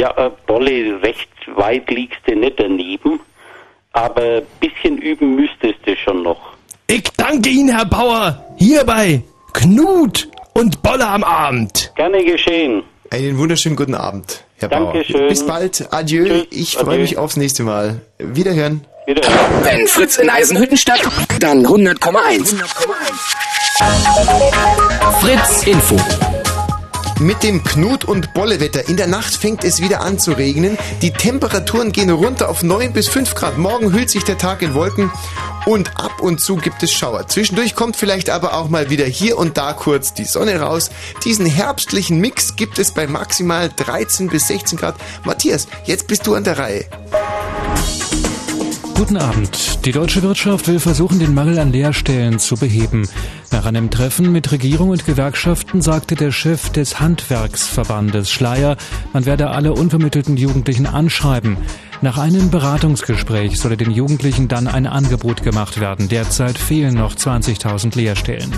Ja, 0.00 0.10
äh, 0.16 0.30
Bolle 0.46 1.02
recht 1.02 1.28
weit 1.56 1.90
liegst 1.90 2.20
du 2.26 2.34
nicht 2.34 2.58
daneben, 2.58 3.20
aber 3.92 4.22
ein 4.22 4.42
bisschen 4.58 4.96
üben 4.96 5.34
müsstest 5.34 5.78
du 5.84 5.94
schon 5.94 6.22
noch. 6.22 6.40
Ich 6.86 7.02
danke 7.18 7.50
Ihnen, 7.50 7.68
Herr 7.68 7.84
Bauer. 7.84 8.42
Hierbei 8.56 9.22
Knut 9.52 10.26
und 10.54 10.80
Bolle 10.80 11.06
am 11.06 11.22
Abend. 11.22 11.92
Gerne 11.96 12.24
geschehen. 12.24 12.82
Einen 13.10 13.36
wunderschönen 13.36 13.76
guten 13.76 13.94
Abend, 13.94 14.42
Herr 14.56 14.70
Dankeschön. 14.70 15.18
Bauer. 15.18 15.28
Bis 15.28 15.46
bald. 15.46 15.88
Adieu. 15.92 16.24
Tschüss. 16.24 16.46
Ich 16.50 16.76
freue 16.78 17.00
mich 17.00 17.18
aufs 17.18 17.36
nächste 17.36 17.64
Mal. 17.64 18.00
Wiederhören. 18.16 18.86
Wenn 19.06 19.86
Fritz 19.86 20.16
in 20.16 20.30
Eisenhütten 20.30 20.78
statt, 20.78 21.02
dann 21.40 21.66
100,1. 21.66 22.54
Fritz 25.20 25.66
Info. 25.66 25.96
Mit 27.20 27.42
dem 27.42 27.62
Knut- 27.62 28.06
und 28.06 28.32
Bollewetter. 28.32 28.88
In 28.88 28.96
der 28.96 29.06
Nacht 29.06 29.36
fängt 29.36 29.62
es 29.62 29.82
wieder 29.82 30.00
an 30.00 30.18
zu 30.18 30.32
regnen. 30.32 30.78
Die 31.02 31.10
Temperaturen 31.10 31.92
gehen 31.92 32.08
runter 32.08 32.48
auf 32.48 32.62
9 32.62 32.94
bis 32.94 33.08
5 33.08 33.34
Grad. 33.34 33.58
Morgen 33.58 33.92
hüllt 33.92 34.08
sich 34.08 34.24
der 34.24 34.38
Tag 34.38 34.62
in 34.62 34.72
Wolken 34.72 35.12
und 35.66 35.98
ab 35.98 36.22
und 36.22 36.40
zu 36.40 36.56
gibt 36.56 36.82
es 36.82 36.92
Schauer. 36.92 37.28
Zwischendurch 37.28 37.74
kommt 37.74 37.96
vielleicht 37.96 38.30
aber 38.30 38.54
auch 38.54 38.70
mal 38.70 38.88
wieder 38.88 39.04
hier 39.04 39.36
und 39.36 39.58
da 39.58 39.74
kurz 39.74 40.14
die 40.14 40.24
Sonne 40.24 40.60
raus. 40.60 40.90
Diesen 41.22 41.44
herbstlichen 41.44 42.18
Mix 42.20 42.56
gibt 42.56 42.78
es 42.78 42.92
bei 42.92 43.06
maximal 43.06 43.68
13 43.76 44.28
bis 44.28 44.48
16 44.48 44.78
Grad. 44.78 44.94
Matthias, 45.24 45.68
jetzt 45.84 46.06
bist 46.06 46.26
du 46.26 46.34
an 46.34 46.44
der 46.44 46.58
Reihe. 46.58 46.86
Guten 49.00 49.16
Abend. 49.16 49.86
Die 49.86 49.92
deutsche 49.92 50.22
Wirtschaft 50.22 50.68
will 50.68 50.78
versuchen, 50.78 51.20
den 51.20 51.32
Mangel 51.32 51.58
an 51.58 51.72
Lehrstellen 51.72 52.38
zu 52.38 52.54
beheben. 52.56 53.08
Nach 53.50 53.64
einem 53.64 53.90
Treffen 53.90 54.30
mit 54.30 54.52
Regierung 54.52 54.90
und 54.90 55.06
Gewerkschaften 55.06 55.80
sagte 55.80 56.16
der 56.16 56.32
Chef 56.32 56.68
des 56.68 57.00
Handwerksverbandes 57.00 58.30
Schleier, 58.30 58.76
man 59.14 59.24
werde 59.24 59.48
alle 59.48 59.72
unvermittelten 59.72 60.36
Jugendlichen 60.36 60.84
anschreiben. 60.84 61.56
Nach 62.02 62.18
einem 62.18 62.50
Beratungsgespräch 62.50 63.58
solle 63.58 63.78
den 63.78 63.90
Jugendlichen 63.90 64.48
dann 64.48 64.68
ein 64.68 64.86
Angebot 64.86 65.42
gemacht 65.42 65.80
werden. 65.80 66.10
Derzeit 66.10 66.58
fehlen 66.58 66.92
noch 66.92 67.14
20.000 67.14 67.96
Lehrstellen. 67.96 68.52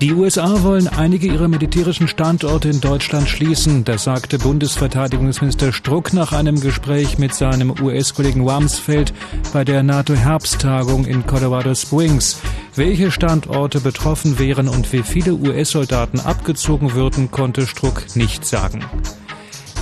Die 0.00 0.12
USA 0.12 0.62
wollen 0.62 0.86
einige 0.86 1.26
ihrer 1.26 1.48
militärischen 1.48 2.06
Standorte 2.06 2.68
in 2.68 2.80
Deutschland 2.80 3.28
schließen. 3.28 3.82
Das 3.82 4.04
sagte 4.04 4.38
Bundesverteidigungsminister 4.38 5.72
Struck 5.72 6.12
nach 6.12 6.32
einem 6.32 6.60
Gespräch 6.60 7.18
mit 7.18 7.34
seinem 7.34 7.74
US-Kollegen 7.82 8.48
Rumsfeld 8.48 9.12
bei 9.52 9.64
der 9.64 9.82
NATO-Herbsttagung 9.82 11.04
in 11.04 11.26
Colorado 11.26 11.74
Springs. 11.74 12.40
Welche 12.76 13.10
Standorte 13.10 13.80
betroffen 13.80 14.38
wären 14.38 14.68
und 14.68 14.92
wie 14.92 15.02
viele 15.02 15.34
US-Soldaten 15.34 16.20
abgezogen 16.20 16.94
würden, 16.94 17.32
konnte 17.32 17.66
Struck 17.66 18.14
nicht 18.14 18.44
sagen. 18.44 18.84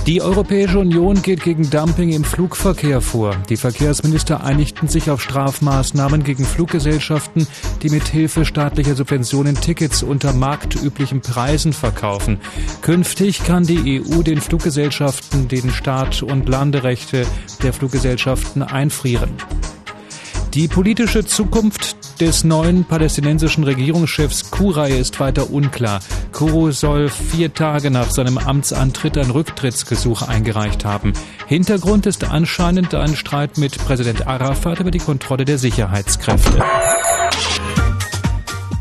Die 0.07 0.21
Europäische 0.21 0.79
Union 0.79 1.21
geht 1.21 1.43
gegen 1.43 1.69
Dumping 1.69 2.13
im 2.13 2.23
Flugverkehr 2.23 3.01
vor. 3.01 3.35
Die 3.49 3.57
Verkehrsminister 3.57 4.41
einigten 4.41 4.87
sich 4.87 5.11
auf 5.11 5.21
Strafmaßnahmen 5.21 6.23
gegen 6.23 6.45
Fluggesellschaften, 6.45 7.45
die 7.81 7.89
mit 7.89 8.07
Hilfe 8.07 8.45
staatlicher 8.45 8.95
Subventionen 8.95 9.55
Tickets 9.55 10.03
unter 10.03 10.31
marktüblichen 10.31 11.19
Preisen 11.19 11.73
verkaufen. 11.73 12.39
Künftig 12.81 13.43
kann 13.43 13.63
die 13.63 14.01
EU 14.01 14.23
den 14.23 14.39
Fluggesellschaften 14.39 15.49
den 15.49 15.71
Start- 15.71 16.23
und 16.23 16.47
Landerechte 16.47 17.27
der 17.61 17.73
Fluggesellschaften 17.73 18.63
einfrieren. 18.63 19.31
Die 20.57 20.67
politische 20.67 21.23
Zukunft 21.23 22.19
des 22.19 22.43
neuen 22.43 22.83
palästinensischen 22.83 23.63
Regierungschefs 23.63 24.49
Kurai 24.49 24.89
ist 24.89 25.19
weiter 25.19 25.51
unklar. 25.51 25.99
Kuru 26.33 26.71
soll 26.71 27.09
vier 27.09 27.53
Tage 27.53 27.91
nach 27.91 28.09
seinem 28.09 28.39
Amtsantritt 28.39 29.19
ein 29.19 29.29
Rücktrittsgesuch 29.29 30.23
eingereicht 30.23 30.83
haben. 30.83 31.13
Hintergrund 31.45 32.07
ist 32.07 32.23
anscheinend 32.23 32.95
ein 32.95 33.15
Streit 33.15 33.59
mit 33.59 33.77
Präsident 33.85 34.25
Arafat 34.25 34.79
über 34.79 34.89
die 34.89 34.97
Kontrolle 34.97 35.45
der 35.45 35.59
Sicherheitskräfte. 35.59 36.59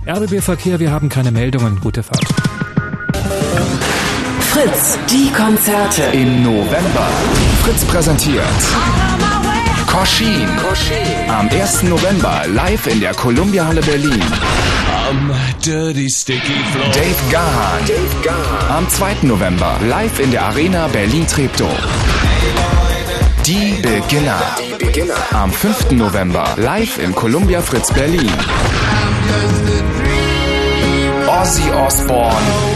RBB 0.09 0.41
Verkehr, 0.41 0.81
wir 0.81 0.91
haben 0.91 1.11
keine 1.11 1.31
Meldungen. 1.31 1.79
Gute 1.81 2.03
Fahrt. 2.03 2.25
Fritz, 4.41 4.99
die 5.11 5.31
Konzerte. 5.31 6.05
Im 6.15 6.43
November. 6.43 7.11
Fritz 7.63 7.85
präsentiert. 7.85 9.06
Koschin. 9.97 10.47
Am 11.27 11.49
1. 11.49 11.85
November 11.85 12.43
live 12.49 12.87
in 12.87 13.01
der 13.01 13.15
Columbia 13.15 13.65
Halle 13.67 13.81
Berlin. 13.81 14.23
Am 15.09 15.33
Dirty 15.65 16.11
Sticky 16.11 16.53
Floor. 16.71 16.93
Dave 16.93 17.23
Gahan. 17.31 18.77
Am 18.77 18.87
2. 18.91 19.17
November 19.23 19.79
live 19.89 20.21
in 20.21 20.31
der 20.33 20.45
Arena 20.45 20.87
Berlin-Treptow. 20.89 21.71
Die 23.47 23.73
Beginner. 23.81 24.43
Am 25.33 25.51
5. 25.51 25.93
November 25.93 26.45
live 26.59 26.99
im 26.99 27.15
Columbia 27.15 27.63
Fritz 27.63 27.91
Berlin. 27.91 28.31
Ozzy 31.27 31.71
Osbourne 31.73 32.76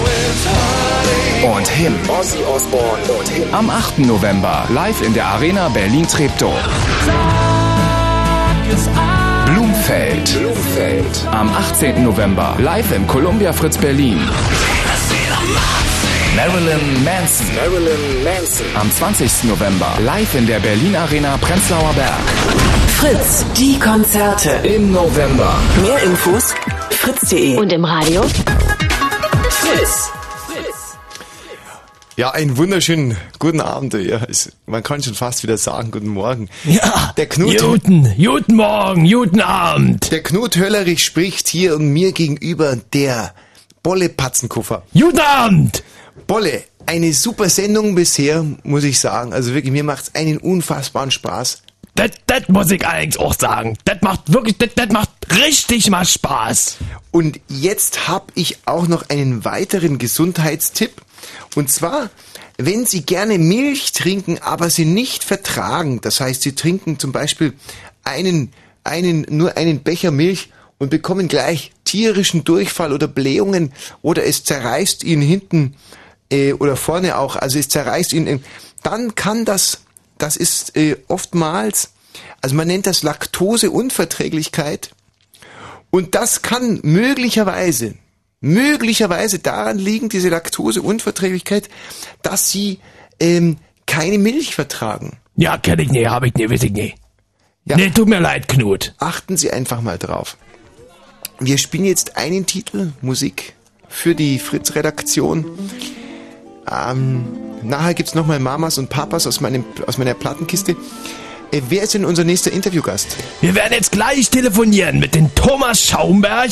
und 1.42 1.66
Him. 1.68 1.94
Ozzy 2.08 2.38
Osbourne 2.44 3.02
und 3.18 3.28
Him. 3.28 3.54
Am 3.54 3.70
8. 3.70 3.98
November 4.00 4.66
live 4.68 5.00
in 5.02 5.14
der 5.14 5.26
Arena 5.26 5.68
Berlin-Treptow. 5.68 6.52
Blumfeld. 9.46 10.38
Blumfeld. 10.38 11.28
Am 11.30 11.48
18. 11.48 12.04
November 12.04 12.56
live 12.58 12.92
im 12.92 13.06
Columbia 13.06 13.52
Fritz 13.52 13.78
Berlin. 13.78 14.18
Marilyn 16.36 17.04
Manson. 17.04 17.46
Marilyn 17.56 18.24
Manson. 18.24 18.66
Am 18.74 18.90
20. 18.90 19.44
November 19.44 19.98
live 20.04 20.34
in 20.34 20.46
der 20.46 20.60
Berlin 20.60 20.94
Arena 20.94 21.36
Prenzlauer 21.38 21.92
Berg. 21.94 22.20
Fritz, 22.98 23.44
die 23.56 23.78
Konzerte. 23.78 24.50
Im 24.62 24.92
November. 24.92 25.54
Mehr 25.82 26.02
Infos 26.02 26.54
fritz.de. 26.90 27.56
Und 27.56 27.72
im 27.72 27.84
Radio? 27.84 28.22
Fritz. 29.48 30.19
Ja, 32.20 32.32
einen 32.32 32.58
wunderschönen 32.58 33.16
guten 33.38 33.62
Abend. 33.62 33.94
Ja, 33.94 34.20
es, 34.28 34.52
man 34.66 34.82
kann 34.82 35.02
schon 35.02 35.14
fast 35.14 35.42
wieder 35.42 35.56
sagen, 35.56 35.90
guten 35.90 36.08
Morgen. 36.08 36.50
Ja, 36.64 37.14
der 37.16 37.26
Knut. 37.26 37.56
Guten, 37.56 38.14
guten 38.14 38.56
Morgen, 38.56 39.10
guten 39.10 39.40
Abend. 39.40 40.12
Der 40.12 40.22
Knut 40.22 40.58
Höllerich 40.58 41.02
spricht 41.02 41.48
hier 41.48 41.76
und 41.76 41.88
mir 41.88 42.12
gegenüber 42.12 42.76
der 42.76 43.32
Bolle 43.82 44.10
Patzenkoffer. 44.10 44.82
Guten 44.92 45.18
Abend. 45.18 45.82
Bolle, 46.26 46.64
eine 46.84 47.14
super 47.14 47.48
Sendung 47.48 47.94
bisher, 47.94 48.44
muss 48.64 48.84
ich 48.84 49.00
sagen. 49.00 49.32
Also 49.32 49.54
wirklich, 49.54 49.72
mir 49.72 49.84
macht's 49.84 50.14
einen 50.14 50.36
unfassbaren 50.36 51.10
Spaß. 51.10 51.62
Das, 51.94 52.10
das 52.26 52.48
muss 52.48 52.70
ich 52.70 52.86
allerdings 52.86 53.16
auch 53.16 53.32
sagen. 53.32 53.78
Das 53.86 54.02
macht 54.02 54.30
wirklich, 54.30 54.58
das, 54.58 54.68
das 54.74 54.90
macht 54.90 55.08
richtig 55.42 55.88
mal 55.88 56.04
Spaß. 56.04 56.76
Und 57.12 57.40
jetzt 57.48 58.08
habe 58.08 58.26
ich 58.34 58.58
auch 58.66 58.88
noch 58.88 59.08
einen 59.08 59.46
weiteren 59.46 59.96
Gesundheitstipp. 59.96 61.00
Und 61.54 61.70
zwar, 61.70 62.10
wenn 62.58 62.86
Sie 62.86 63.02
gerne 63.02 63.38
Milch 63.38 63.92
trinken, 63.92 64.38
aber 64.38 64.70
sie 64.70 64.84
nicht 64.84 65.24
vertragen, 65.24 66.00
das 66.00 66.20
heißt, 66.20 66.42
Sie 66.42 66.54
trinken 66.54 66.98
zum 66.98 67.12
Beispiel 67.12 67.54
einen, 68.04 68.52
einen, 68.84 69.26
nur 69.28 69.56
einen 69.56 69.82
Becher 69.82 70.10
Milch 70.10 70.50
und 70.78 70.90
bekommen 70.90 71.28
gleich 71.28 71.72
tierischen 71.84 72.44
Durchfall 72.44 72.92
oder 72.92 73.08
Blähungen 73.08 73.72
oder 74.02 74.24
es 74.24 74.44
zerreißt 74.44 75.04
Ihnen 75.04 75.22
hinten 75.22 75.76
äh, 76.30 76.52
oder 76.54 76.76
vorne 76.76 77.18
auch, 77.18 77.36
also 77.36 77.58
es 77.58 77.68
zerreißt 77.68 78.12
Ihnen, 78.12 78.42
dann 78.82 79.14
kann 79.14 79.44
das, 79.44 79.80
das 80.18 80.36
ist 80.36 80.76
äh, 80.76 80.96
oftmals, 81.08 81.90
also 82.40 82.54
man 82.54 82.66
nennt 82.66 82.86
das 82.86 83.02
Laktoseunverträglichkeit. 83.02 84.90
Und 85.90 86.14
das 86.14 86.42
kann 86.42 86.80
möglicherweise, 86.82 87.94
möglicherweise 88.40 89.38
daran 89.38 89.78
liegen, 89.78 90.08
diese 90.08 90.28
Laktoseunverträglichkeit, 90.28 91.68
dass 92.22 92.50
sie 92.50 92.80
ähm, 93.18 93.58
keine 93.86 94.18
Milch 94.18 94.54
vertragen. 94.54 95.18
Ja, 95.36 95.58
kenn 95.58 95.78
ich 95.78 95.90
nicht, 95.90 96.08
hab 96.08 96.24
ich 96.24 96.34
nicht, 96.34 96.50
weiß 96.50 96.62
ich 96.64 96.72
nicht. 96.72 96.96
Ja. 97.64 97.76
Nee, 97.76 97.90
tut 97.90 98.08
mir 98.08 98.20
leid, 98.20 98.48
Knut. 98.48 98.94
Achten 98.98 99.36
Sie 99.36 99.50
einfach 99.50 99.80
mal 99.82 99.98
drauf. 99.98 100.36
Wir 101.38 101.58
spielen 101.58 101.84
jetzt 101.84 102.16
einen 102.16 102.46
Titel 102.46 102.92
Musik 103.00 103.54
für 103.88 104.14
die 104.14 104.38
Fritz-Redaktion. 104.38 105.46
Ähm, 106.70 107.24
nachher 107.62 107.94
gibt's 107.94 108.14
nochmal 108.14 108.38
Mamas 108.38 108.78
und 108.78 108.88
Papas 108.88 109.26
aus, 109.26 109.40
meinem, 109.40 109.64
aus 109.86 109.98
meiner 109.98 110.14
Plattenkiste. 110.14 110.76
Äh, 111.52 111.62
wer 111.68 111.82
ist 111.82 111.94
denn 111.94 112.04
unser 112.04 112.24
nächster 112.24 112.52
Interviewgast? 112.52 113.16
Wir 113.40 113.54
werden 113.54 113.72
jetzt 113.72 113.92
gleich 113.92 114.30
telefonieren 114.30 114.98
mit 114.98 115.14
dem 115.14 115.34
Thomas 115.34 115.80
Schaumberg. 115.84 116.50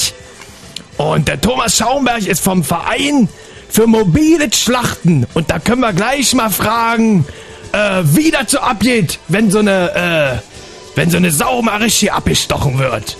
Und 0.98 1.28
der 1.28 1.40
Thomas 1.40 1.76
Schaumberg 1.76 2.26
ist 2.26 2.42
vom 2.42 2.62
Verein 2.62 3.28
für 3.68 3.86
mobile 3.86 4.52
Schlachten. 4.52 5.26
Und 5.34 5.50
da 5.50 5.58
können 5.58 5.80
wir 5.80 5.92
gleich 5.92 6.34
mal 6.34 6.50
fragen, 6.50 7.24
äh, 7.72 8.02
wie 8.04 8.30
das 8.30 8.50
so 8.50 8.58
abgeht, 8.58 9.18
wenn 9.28 9.50
so 9.50 9.60
eine, 9.60 10.42
äh, 10.42 10.96
wenn 10.96 11.10
so 11.10 11.16
eine 11.16 11.30
Sau 11.30 11.62
mal 11.62 11.80
richtig 11.82 12.12
abgestochen 12.12 12.78
wird. 12.78 13.16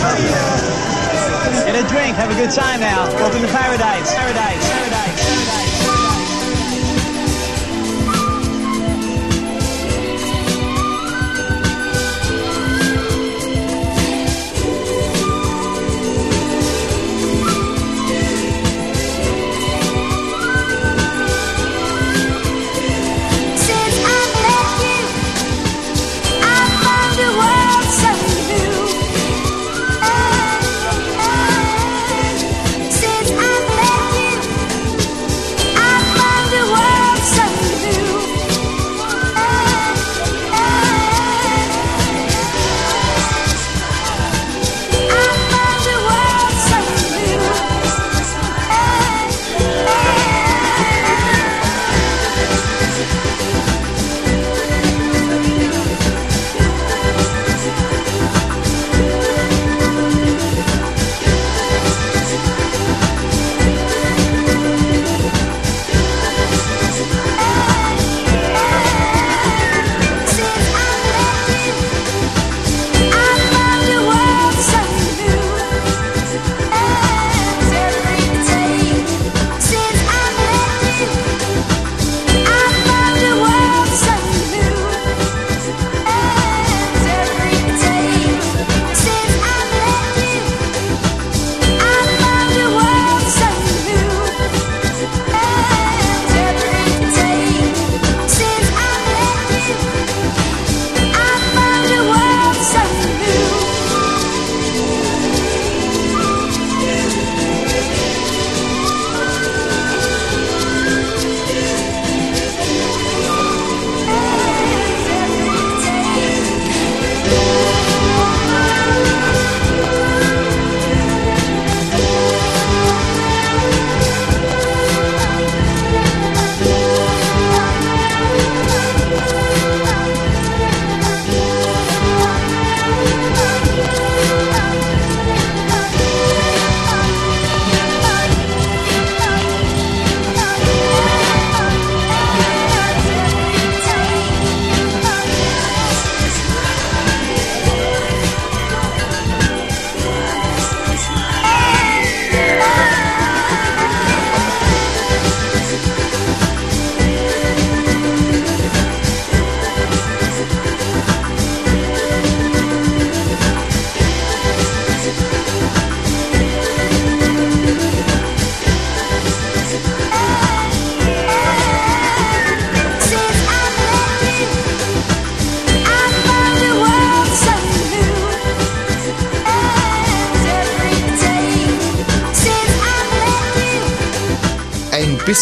Yeah. 0.00 0.39
Have 2.14 2.30
a 2.30 2.34
good 2.34 2.50
time 2.50 2.80
now. 2.80 3.06
Welcome 3.14 3.42
to 3.42 3.48
paradise. 3.48 4.14
Paradise. 4.14 4.70
Paradise. 4.70 4.89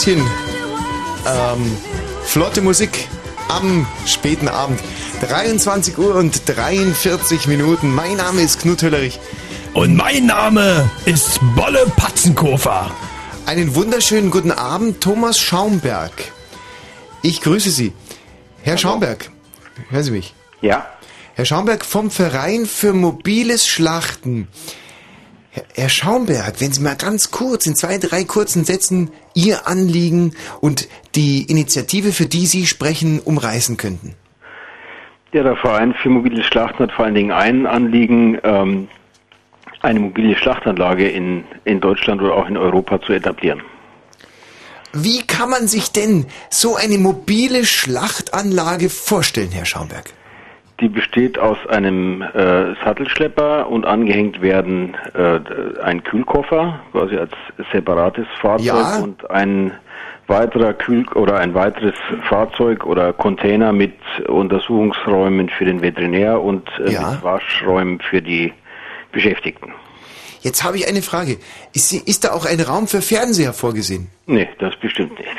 Bisschen 0.09 0.26
ähm, 1.26 1.76
flotte 2.24 2.62
Musik 2.62 3.09
am 3.48 3.86
späten 4.06 4.48
Abend. 4.48 4.80
23 5.20 5.98
Uhr 5.98 6.14
und 6.14 6.43
43 6.47 7.47
Minuten. 7.47 7.94
Mein 7.94 8.16
Name 8.16 8.40
ist 8.40 8.60
Knut 8.60 8.82
Höllerich. 8.82 9.20
Und 9.74 9.97
mein 9.97 10.24
Name 10.24 10.89
ist 11.05 11.40
Bolle 11.55 11.85
Patzenkofer. 11.94 12.90
Einen 13.44 13.74
wunderschönen 13.74 14.30
guten 14.30 14.51
Abend, 14.51 15.02
Thomas 15.02 15.39
Schaumberg. 15.39 16.12
Ich 17.20 17.43
grüße 17.43 17.70
Sie. 17.70 17.93
Herr 18.62 18.78
Schaumberg, 18.78 19.30
hören 19.90 20.05
Sie 20.05 20.12
mich? 20.12 20.35
Ja. 20.62 20.86
Herr 21.35 21.44
Schaumberg 21.44 21.85
vom 21.85 22.10
Verein 22.10 22.64
für 22.64 22.94
mobiles 22.94 23.66
Schlachten. 23.66 24.48
Herr, 25.51 25.64
Herr 25.74 25.89
Schaumberg, 25.90 26.62
wenn 26.62 26.72
Sie 26.72 26.80
mal 26.80 26.97
ganz 26.97 27.30
kurz, 27.30 27.66
in 27.66 27.76
zwei, 27.76 27.98
drei 27.98 28.24
kurzen 28.24 28.64
Sätzen 28.64 29.10
Ihr 29.39 29.69
Anliegen 29.69 30.35
und 30.60 30.89
die 31.15 31.43
Initiative, 31.43 32.10
für 32.10 32.27
die 32.27 32.47
Sie 32.47 32.66
sprechen, 32.66 33.20
umreißen 33.20 33.77
könnten. 33.77 34.16
Ja, 35.32 35.44
der 35.44 35.55
Verein 35.55 35.94
für 35.94 36.09
mobile 36.09 36.43
Schlachten 36.43 36.81
hat 36.81 36.90
vor 36.90 37.05
allen 37.05 37.15
Dingen 37.15 37.31
ein 37.31 37.65
Anliegen, 37.65 38.39
ähm, 38.43 38.89
eine 39.81 40.01
mobile 40.01 40.36
Schlachtanlage 40.36 41.09
in, 41.09 41.44
in 41.65 41.78
Deutschland 41.81 42.20
oder 42.20 42.35
auch 42.35 42.48
in 42.48 42.56
Europa 42.56 43.01
zu 43.01 43.12
etablieren. 43.12 43.62
Wie 44.93 45.24
kann 45.24 45.51
man 45.51 45.69
sich 45.69 45.93
denn 45.93 46.27
so 46.51 46.74
eine 46.74 46.98
mobile 46.98 47.65
Schlachtanlage 47.65 48.90
vorstellen, 48.90 49.52
Herr 49.52 49.66
Schaumberg? 49.66 50.06
Die 50.80 50.88
besteht 50.88 51.38
aus 51.38 51.59
einem 51.68 52.22
äh, 52.22 52.74
Sattelschlepper 52.84 53.68
und 53.68 53.84
angehängt 53.84 54.40
werden 54.40 54.96
äh, 55.14 55.40
ein 55.82 56.05
Kühlkoffer, 56.05 56.78
quasi 56.92 57.16
als 57.16 57.32
separates 57.72 58.26
Fahrzeug 58.40 58.64
Ja. 58.66 58.98
und 58.98 59.28
ein 59.30 59.72
weiterer 60.28 60.74
Kühl 60.74 61.06
oder 61.14 61.38
ein 61.38 61.55
weiteres 61.55 61.94
Fahrzeug 62.28 62.84
oder 62.86 63.12
Container 63.12 63.72
mit 63.72 63.94
Untersuchungsräumen 64.28 65.48
für 65.48 65.64
den 65.64 65.82
Veterinär 65.82 66.40
und 66.40 66.68
äh, 66.78 66.92
Ja. 66.92 67.10
mit 67.12 67.22
Waschräumen 67.24 68.00
für 68.00 68.22
die 68.22 68.52
Beschäftigten. 69.10 69.72
Jetzt 70.40 70.62
habe 70.62 70.76
ich 70.76 70.86
eine 70.86 71.02
Frage. 71.02 71.38
Ist, 71.72 71.92
ist 71.92 72.24
da 72.24 72.32
auch 72.32 72.46
ein 72.46 72.60
Raum 72.60 72.86
für 72.86 73.02
Fernseher 73.02 73.52
vorgesehen? 73.52 74.09
Nee, 74.26 74.48
das 74.60 74.76
bestimmt 74.76 75.18
nicht. 75.18 75.30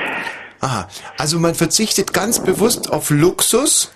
Aha, 0.61 0.89
also 1.17 1.39
man 1.39 1.55
verzichtet 1.55 2.11
ganz 2.11 2.43
bewusst 2.43 2.91
auf 2.91 3.09
Luxus, 3.09 3.93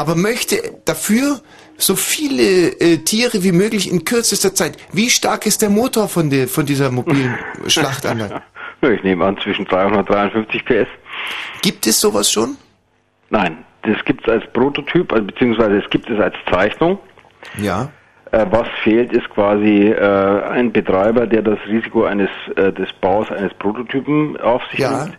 aber 0.00 0.16
möchte 0.16 0.56
dafür 0.86 1.40
so 1.76 1.94
viele 1.94 2.68
äh, 2.80 2.98
Tiere 2.98 3.42
wie 3.44 3.52
möglich 3.52 3.90
in 3.90 4.04
kürzester 4.04 4.54
Zeit. 4.54 4.76
Wie 4.92 5.10
stark 5.10 5.46
ist 5.46 5.60
der 5.62 5.70
Motor 5.70 6.08
von, 6.08 6.30
der, 6.30 6.48
von 6.48 6.64
dieser 6.66 6.90
mobilen 6.90 7.38
Schlachtanlage? 7.66 8.42
Ich 8.82 9.02
nehme 9.02 9.24
an 9.26 9.36
zwischen 9.42 9.66
300 9.66 9.98
und 10.00 10.08
350 10.08 10.64
PS. 10.64 10.88
Gibt 11.60 11.86
es 11.86 12.00
sowas 12.00 12.32
schon? 12.32 12.56
Nein, 13.28 13.58
das 13.82 14.02
gibt 14.06 14.26
es 14.26 14.32
als 14.32 14.44
Prototyp, 14.54 15.12
also, 15.12 15.24
beziehungsweise 15.26 15.76
es 15.76 15.90
gibt 15.90 16.08
es 16.08 16.18
als 16.18 16.34
Zeichnung. 16.50 16.98
Ja. 17.58 17.90
Äh, 18.32 18.46
was 18.50 18.68
fehlt, 18.82 19.12
ist 19.12 19.28
quasi 19.30 19.88
äh, 19.88 20.42
ein 20.50 20.72
Betreiber, 20.72 21.26
der 21.26 21.42
das 21.42 21.58
Risiko 21.66 22.04
eines 22.04 22.30
äh, 22.56 22.72
des 22.72 22.88
Baus 23.02 23.30
eines 23.30 23.52
Prototypen 23.54 24.38
auf 24.40 24.62
sich 24.70 24.80
Ja. 24.80 25.04
nimmt 25.04 25.18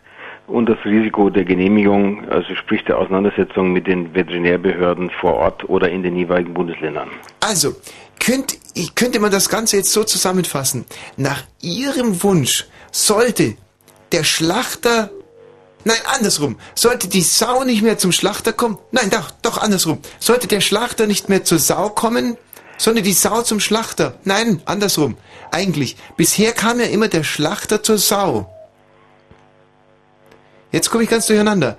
und 0.52 0.68
das 0.68 0.78
Risiko 0.86 1.30
der 1.30 1.46
Genehmigung, 1.46 2.30
also 2.30 2.54
sprich 2.56 2.84
der 2.86 2.98
Auseinandersetzung 2.98 3.72
mit 3.72 3.88
den 3.88 4.14
Veterinärbehörden 4.14 5.10
vor 5.10 5.34
Ort 5.36 5.68
oder 5.70 5.90
in 5.90 6.04
den 6.04 6.16
jeweiligen 6.16 6.54
Bundesländern. 6.54 7.10
Also, 7.40 7.76
könnt 8.20 8.58
könnte 8.96 9.20
man 9.20 9.32
das 9.32 9.50
Ganze 9.50 9.78
jetzt 9.78 9.92
so 9.92 10.04
zusammenfassen. 10.04 10.86
Nach 11.18 11.44
Ihrem 11.62 12.22
Wunsch 12.24 12.66
sollte 12.92 13.56
der 14.12 14.24
Schlachter, 14.24 15.10
nein, 15.86 15.98
andersrum, 16.18 16.58
sollte 16.76 17.08
die 17.08 17.22
Sau 17.22 17.64
nicht 17.64 17.82
mehr 17.82 17.98
zum 17.98 18.12
Schlachter 18.12 18.54
kommen, 18.54 18.78
nein, 18.92 19.10
doch, 19.10 19.32
doch 19.42 19.58
andersrum, 19.58 20.00
sollte 20.20 20.48
der 20.48 20.62
Schlachter 20.62 21.08
nicht 21.08 21.30
mehr 21.30 21.44
zur 21.44 21.60
Sau 21.60 21.90
kommen, 21.90 22.38
sondern 22.78 23.04
die 23.04 23.14
Sau 23.14 23.42
zum 23.42 23.60
Schlachter. 23.60 24.16
Nein, 24.24 24.62
andersrum. 24.66 25.16
Eigentlich, 25.52 25.98
bisher 26.18 26.52
kam 26.52 26.80
ja 26.80 26.88
immer 26.88 27.08
der 27.08 27.24
Schlachter 27.24 27.84
zur 27.84 27.98
Sau. 27.98 28.50
Jetzt 30.72 30.90
komme 30.90 31.04
ich 31.04 31.10
ganz 31.10 31.28
durcheinander. 31.28 31.78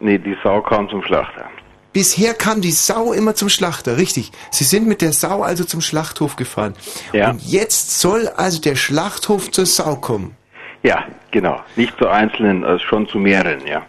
Nee, 0.00 0.18
die 0.18 0.36
Sau 0.42 0.60
kam 0.62 0.88
zum 0.88 1.02
Schlachter. 1.02 1.48
Bisher 1.92 2.34
kam 2.34 2.60
die 2.60 2.70
Sau 2.70 3.12
immer 3.12 3.34
zum 3.34 3.48
Schlachter, 3.48 3.96
richtig. 3.96 4.30
Sie 4.50 4.64
sind 4.64 4.86
mit 4.86 5.02
der 5.02 5.12
Sau 5.12 5.42
also 5.42 5.64
zum 5.64 5.80
Schlachthof 5.80 6.36
gefahren. 6.36 6.74
Ja. 7.12 7.30
Und 7.30 7.42
jetzt 7.42 8.00
soll 8.00 8.28
also 8.28 8.60
der 8.60 8.76
Schlachthof 8.76 9.50
zur 9.50 9.66
Sau 9.66 9.96
kommen. 9.96 10.36
Ja, 10.82 11.04
genau. 11.32 11.60
Nicht 11.76 11.98
zu 11.98 12.08
einzelnen, 12.08 12.64
also 12.64 12.84
schon 12.84 13.08
zu 13.08 13.18
mehreren, 13.18 13.66
ja. 13.66 13.82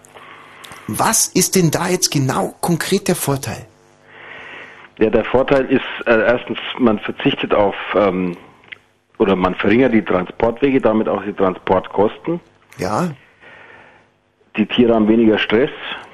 Was 0.88 1.28
ist 1.28 1.56
denn 1.56 1.72
da 1.72 1.88
jetzt 1.88 2.11
genau 2.11 2.56
konkret 2.60 3.07
der 3.07 3.15
Vorteil? 3.15 3.65
Ja, 4.98 5.10
der 5.10 5.23
Vorteil 5.23 5.65
ist 5.65 6.07
äh, 6.07 6.26
erstens, 6.26 6.57
man 6.80 6.99
verzichtet 6.99 7.53
auf 7.53 7.76
ähm, 7.95 8.36
oder 9.19 9.36
man 9.36 9.56
verringert 9.56 9.94
die 9.94 10.03
Transportwege, 10.03 10.82
damit 10.82 11.07
auch 11.07 11.23
die 11.23 11.34
Transportkosten. 11.34 12.40
Ja. 12.78 13.11
Die 14.57 14.65
Tiere 14.65 14.94
haben 14.94 15.07
weniger 15.07 15.38
Stress, 15.40 15.69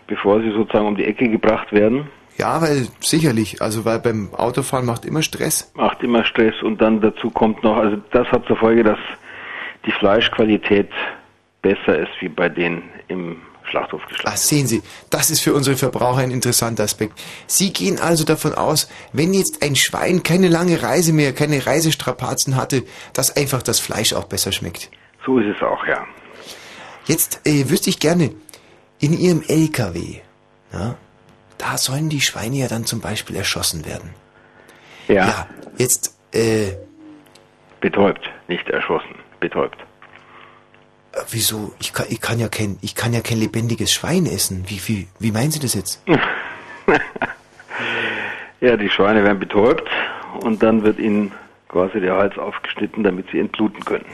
bevor 0.08 0.42
sie 0.42 0.52
sozusagen 0.52 0.88
um 0.88 0.96
die 0.96 1.06
Ecke 1.06 1.30
gebracht 1.30 1.72
werden. 1.72 2.08
Ja, 2.38 2.62
weil 2.62 2.88
sicherlich, 3.00 3.62
also 3.62 3.84
weil 3.84 4.00
beim 4.00 4.34
Autofahren 4.34 4.86
macht 4.86 5.06
immer 5.06 5.24
Stress. 5.24 5.72
Macht 5.74 6.04
immer 6.04 6.24
Stress 6.24 6.62
und 6.62 6.80
dann 6.80 7.02
dazu 7.02 7.32
kommt 7.32 7.64
noch, 7.64 7.78
also 7.78 7.98
das 8.12 8.28
hat 8.28 8.46
zur 8.46 8.58
Folge, 8.58 8.84
dass 8.84 9.00
die 9.86 9.92
Fleischqualität 9.92 10.90
besser 11.64 11.98
ist 11.98 12.12
wie 12.20 12.30
bei 12.30 12.48
denen 12.50 12.84
im 13.08 13.38
Schlachthof 13.64 14.06
geschlachtet. 14.06 14.34
Ah, 14.34 14.38
sehen 14.38 14.68
Sie, 14.68 14.82
das 15.10 15.30
ist 15.30 15.42
für 15.42 15.54
unsere 15.54 15.76
Verbraucher 15.76 16.20
ein 16.20 16.32
interessanter 16.32 16.84
Aspekt. 16.84 17.20
Sie 17.48 17.74
gehen 17.74 18.00
also 18.00 18.24
davon 18.24 18.54
aus, 18.54 18.90
wenn 19.14 19.34
jetzt 19.34 19.64
ein 19.64 19.76
Schwein 19.76 20.24
keine 20.24 20.48
lange 20.48 20.82
Reise 20.82 21.14
mehr, 21.14 21.34
keine 21.34 21.66
Reisestrapazen 21.66 22.56
hatte, 22.56 22.84
dass 23.14 23.36
einfach 23.36 23.64
das 23.64 23.80
Fleisch 23.80 24.14
auch 24.14 24.26
besser 24.26 24.52
schmeckt. 24.52 24.90
So 25.26 25.40
ist 25.40 25.56
es 25.56 25.62
auch, 25.62 25.86
ja. 25.88 26.06
Jetzt 27.08 27.42
äh, 27.46 27.70
wüsste 27.70 27.90
ich 27.90 28.00
gerne, 28.00 28.32
in 29.00 29.18
Ihrem 29.18 29.42
LKW, 29.48 30.22
ja, 30.74 30.96
da 31.58 31.78
sollen 31.78 32.10
die 32.10 32.22
Schweine 32.22 32.58
ja 32.58 32.68
dann 32.68 32.86
zum 32.86 33.00
Beispiel 33.02 33.36
erschossen 33.36 33.86
werden. 33.86 34.10
Ja. 35.08 35.48
Jetzt, 35.78 36.16
äh, 36.34 36.74
Betäubt, 37.80 38.30
nicht 38.48 38.68
erschossen, 38.70 39.16
betäubt. 39.40 39.78
äh, 41.14 41.20
wieso? 41.32 41.74
Ich 41.80 41.94
kann, 41.94 42.08
ich 42.10 42.20
kann 42.20 42.40
ja 42.40 42.50
kein, 42.50 42.78
ich 42.82 42.96
kann 42.96 43.14
ja 43.14 43.22
kein 43.22 43.38
lebendiges 43.40 43.94
Schwein 43.94 44.26
essen. 44.26 44.66
Wie, 44.68 44.82
wie, 44.88 45.08
wie 45.20 45.32
meinen 45.32 45.52
Sie 45.52 45.60
das 45.60 45.74
jetzt? 45.76 46.02
Ja, 48.60 48.76
die 48.76 48.90
Schweine 48.90 49.24
werden 49.24 49.38
betäubt 49.38 49.88
und 50.42 50.64
dann 50.64 50.82
wird 50.84 50.98
ihnen 50.98 51.32
quasi 51.70 52.00
der 52.02 52.16
Hals 52.16 52.38
aufgeschnitten, 52.40 53.04
damit 53.04 53.30
sie 53.32 53.38
entbluten 53.40 53.86
können. 53.86 54.06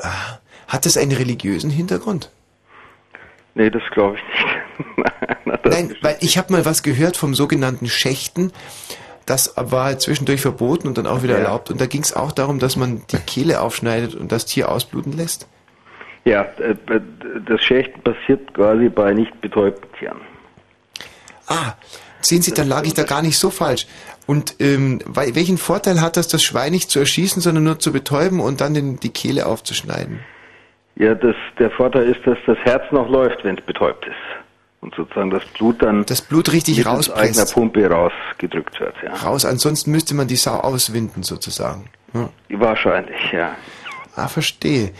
Ah, 0.00 0.38
Hat 0.68 0.86
das 0.86 0.96
einen 0.96 1.12
religiösen 1.12 1.70
Hintergrund? 1.70 2.30
Nee, 3.54 3.70
das 3.70 3.82
glaube 3.92 4.16
ich 4.16 4.22
nicht. 4.24 5.64
Nein, 5.64 5.94
weil 6.02 6.16
ich 6.20 6.36
habe 6.38 6.52
mal 6.52 6.64
was 6.64 6.82
gehört 6.82 7.16
vom 7.16 7.34
sogenannten 7.34 7.86
Schächten. 7.88 8.52
Das 9.26 9.54
war 9.56 9.98
zwischendurch 9.98 10.40
verboten 10.40 10.88
und 10.88 10.98
dann 10.98 11.06
auch 11.06 11.22
wieder 11.22 11.34
Ja. 11.38 11.44
erlaubt. 11.44 11.70
Und 11.70 11.80
da 11.80 11.86
ging 11.86 12.02
es 12.02 12.12
auch 12.12 12.32
darum, 12.32 12.58
dass 12.58 12.76
man 12.76 13.02
die 13.10 13.16
Kehle 13.26 13.60
aufschneidet 13.60 14.14
und 14.14 14.32
das 14.32 14.44
Tier 14.46 14.68
ausbluten 14.70 15.12
lässt. 15.12 15.46
Ja, 16.24 16.42
äh, 16.58 16.74
das 17.46 17.60
Schächten 17.62 18.02
passiert 18.02 18.52
quasi 18.54 18.88
bei 18.88 19.12
nicht 19.12 19.38
betäubten 19.40 19.86
Tieren. 19.98 20.20
Ah, 21.46 21.74
sehen 22.20 22.40
Sie, 22.42 22.52
dann 22.52 22.68
lag 22.68 22.84
ich 22.84 22.94
da 22.94 23.02
gar 23.04 23.20
nicht 23.22 23.38
so 23.38 23.50
falsch. 23.50 23.86
Und 24.26 24.56
ähm, 24.58 25.00
welchen 25.06 25.58
Vorteil 25.58 26.00
hat 26.00 26.16
das, 26.16 26.28
das 26.28 26.42
Schwein 26.42 26.72
nicht 26.72 26.90
zu 26.90 26.98
erschießen, 26.98 27.42
sondern 27.42 27.64
nur 27.64 27.78
zu 27.78 27.92
betäuben 27.92 28.40
und 28.40 28.60
dann 28.60 28.74
den, 28.74 28.98
die 28.98 29.10
Kehle 29.10 29.46
aufzuschneiden? 29.46 30.20
Ja, 30.96 31.14
das, 31.14 31.34
der 31.58 31.70
Vorteil 31.70 32.04
ist, 32.08 32.26
dass 32.26 32.38
das 32.46 32.56
Herz 32.58 32.84
noch 32.90 33.08
läuft, 33.08 33.44
wenn 33.44 33.58
es 33.58 33.64
betäubt 33.64 34.06
ist. 34.06 34.14
Und 34.80 34.94
sozusagen 34.94 35.30
das 35.30 35.44
Blut 35.46 35.82
dann 35.82 36.04
das 36.04 36.20
Blut 36.20 36.52
richtig 36.52 36.84
rauspresst. 36.84 37.18
eigener 37.18 37.46
Pumpe 37.46 37.90
rausgedrückt 37.90 38.78
wird. 38.80 38.94
Ja. 39.02 39.14
Raus, 39.14 39.44
ansonsten 39.44 39.90
müsste 39.90 40.14
man 40.14 40.28
die 40.28 40.36
Sau 40.36 40.56
auswinden 40.56 41.22
sozusagen. 41.22 41.86
Ja. 42.12 42.28
Wahrscheinlich, 42.50 43.32
ja. 43.32 43.56
Ah, 44.14 44.28
verstehe. 44.28 44.92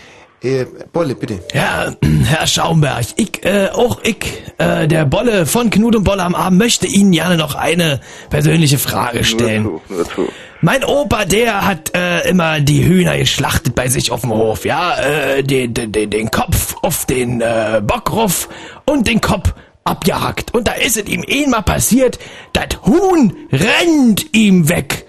Äh, 0.43 0.67
Bolle, 0.93 1.15
bitte. 1.15 1.41
Ja, 1.55 1.95
Herr 2.25 2.47
Schaumberg, 2.47 3.07
ich, 3.17 3.45
äh, 3.45 3.69
auch 3.73 4.01
ich, 4.03 4.43
äh, 4.59 4.87
der 4.87 5.07
Bolle 5.07 5.47
von 5.47 5.71
Knut 5.71 5.97
und 5.97 6.05
Bolle 6.05 6.23
am 6.23 6.35
Abend, 6.35 6.59
möchte 6.59 6.87
Ihnen 6.87 7.13
gerne 7.13 7.37
noch 7.37 7.55
eine 7.55 8.01
persönliche 8.31 8.79
Frage 8.79 9.25
stellen. 9.25 9.63
Nur 9.65 9.81
zu, 9.87 9.95
nur 9.95 10.09
zu. 10.09 10.29
Mein 10.61 10.83
Opa, 10.83 11.27
der 11.27 11.67
hat 11.67 11.95
äh, 11.95 12.27
immer 12.29 12.61
die 12.61 12.85
Hühner 12.85 13.19
geschlachtet 13.19 13.75
bei 13.75 13.89
sich 13.89 14.11
auf 14.11 14.23
dem 14.23 14.31
Hof, 14.31 14.65
ja, 14.65 14.97
äh, 14.97 15.43
den, 15.43 15.75
den, 15.75 15.93
den, 15.93 16.09
den 16.09 16.31
Kopf 16.31 16.77
auf 16.81 17.05
den 17.05 17.43
äh, 17.43 17.83
Bockruf 17.85 18.49
und 18.87 19.07
den 19.07 19.21
Kopf 19.21 19.53
abgehackt. 19.85 20.55
Und 20.55 20.69
da 20.69 20.73
ist 20.73 20.97
es 20.97 21.07
ihm 21.07 21.23
einmal 21.31 21.63
passiert, 21.63 22.19
das 22.55 22.81
Huhn 22.87 23.37
rennt 23.53 24.35
ihm 24.35 24.69
weg. 24.69 25.07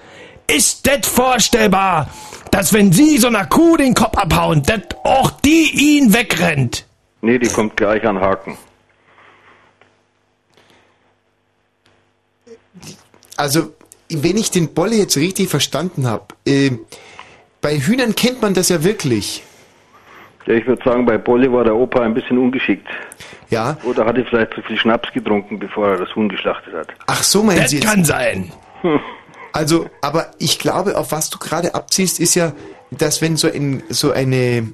Ist 0.47 0.85
das 0.87 1.07
vorstellbar, 1.07 2.09
dass 2.51 2.73
wenn 2.73 2.91
Sie 2.91 3.17
so 3.17 3.27
einer 3.27 3.45
Kuh 3.45 3.77
den 3.77 3.93
Kopf 3.93 4.17
abhauen, 4.17 4.63
dass 4.63 4.81
auch 5.03 5.31
die 5.41 5.71
ihn 5.97 6.13
wegrennt? 6.13 6.85
Nee, 7.21 7.39
die 7.39 7.47
kommt 7.49 7.75
gleich 7.77 8.05
an 8.05 8.19
Haken. 8.19 8.57
Also, 13.37 13.73
wenn 14.09 14.37
ich 14.37 14.51
den 14.51 14.73
Bolle 14.73 14.95
jetzt 14.95 15.17
richtig 15.17 15.49
verstanden 15.49 16.07
habe, 16.07 16.25
äh, 16.45 16.71
bei 17.61 17.77
Hühnern 17.79 18.15
kennt 18.15 18.41
man 18.41 18.53
das 18.53 18.69
ja 18.69 18.83
wirklich. 18.83 19.43
Ja, 20.45 20.53
ich 20.53 20.65
würde 20.67 20.83
sagen, 20.83 21.05
bei 21.05 21.17
Bolle 21.17 21.51
war 21.51 21.63
der 21.63 21.75
Opa 21.75 22.01
ein 22.01 22.13
bisschen 22.13 22.37
ungeschickt. 22.37 22.87
Ja. 23.49 23.77
Oder 23.83 24.05
hatte 24.05 24.23
vielleicht 24.25 24.53
zu 24.53 24.61
viel 24.61 24.77
Schnaps 24.77 25.11
getrunken, 25.11 25.57
bevor 25.59 25.89
er 25.89 25.97
das 25.97 26.15
Huhn 26.15 26.29
geschlachtet 26.29 26.73
hat. 26.75 26.87
Ach 27.07 27.23
so, 27.23 27.41
meinen 27.43 27.61
Das 27.61 27.71
Sie 27.71 27.77
jetzt? 27.77 27.87
kann 27.87 28.03
sein. 28.05 28.51
Also, 29.55 29.89
aber 30.01 30.31
ich 30.37 30.59
glaube, 30.59 30.97
auf 30.97 31.13
was 31.13 31.29
du 31.29 31.39
gerade 31.39 31.75
abziehst, 31.75 32.19
ist 32.19 32.35
ja, 32.35 32.51
dass 32.91 33.21
wenn 33.21 33.37
so 33.37 33.47
ein, 33.47 33.83
so 33.87 34.11
eine, 34.11 34.67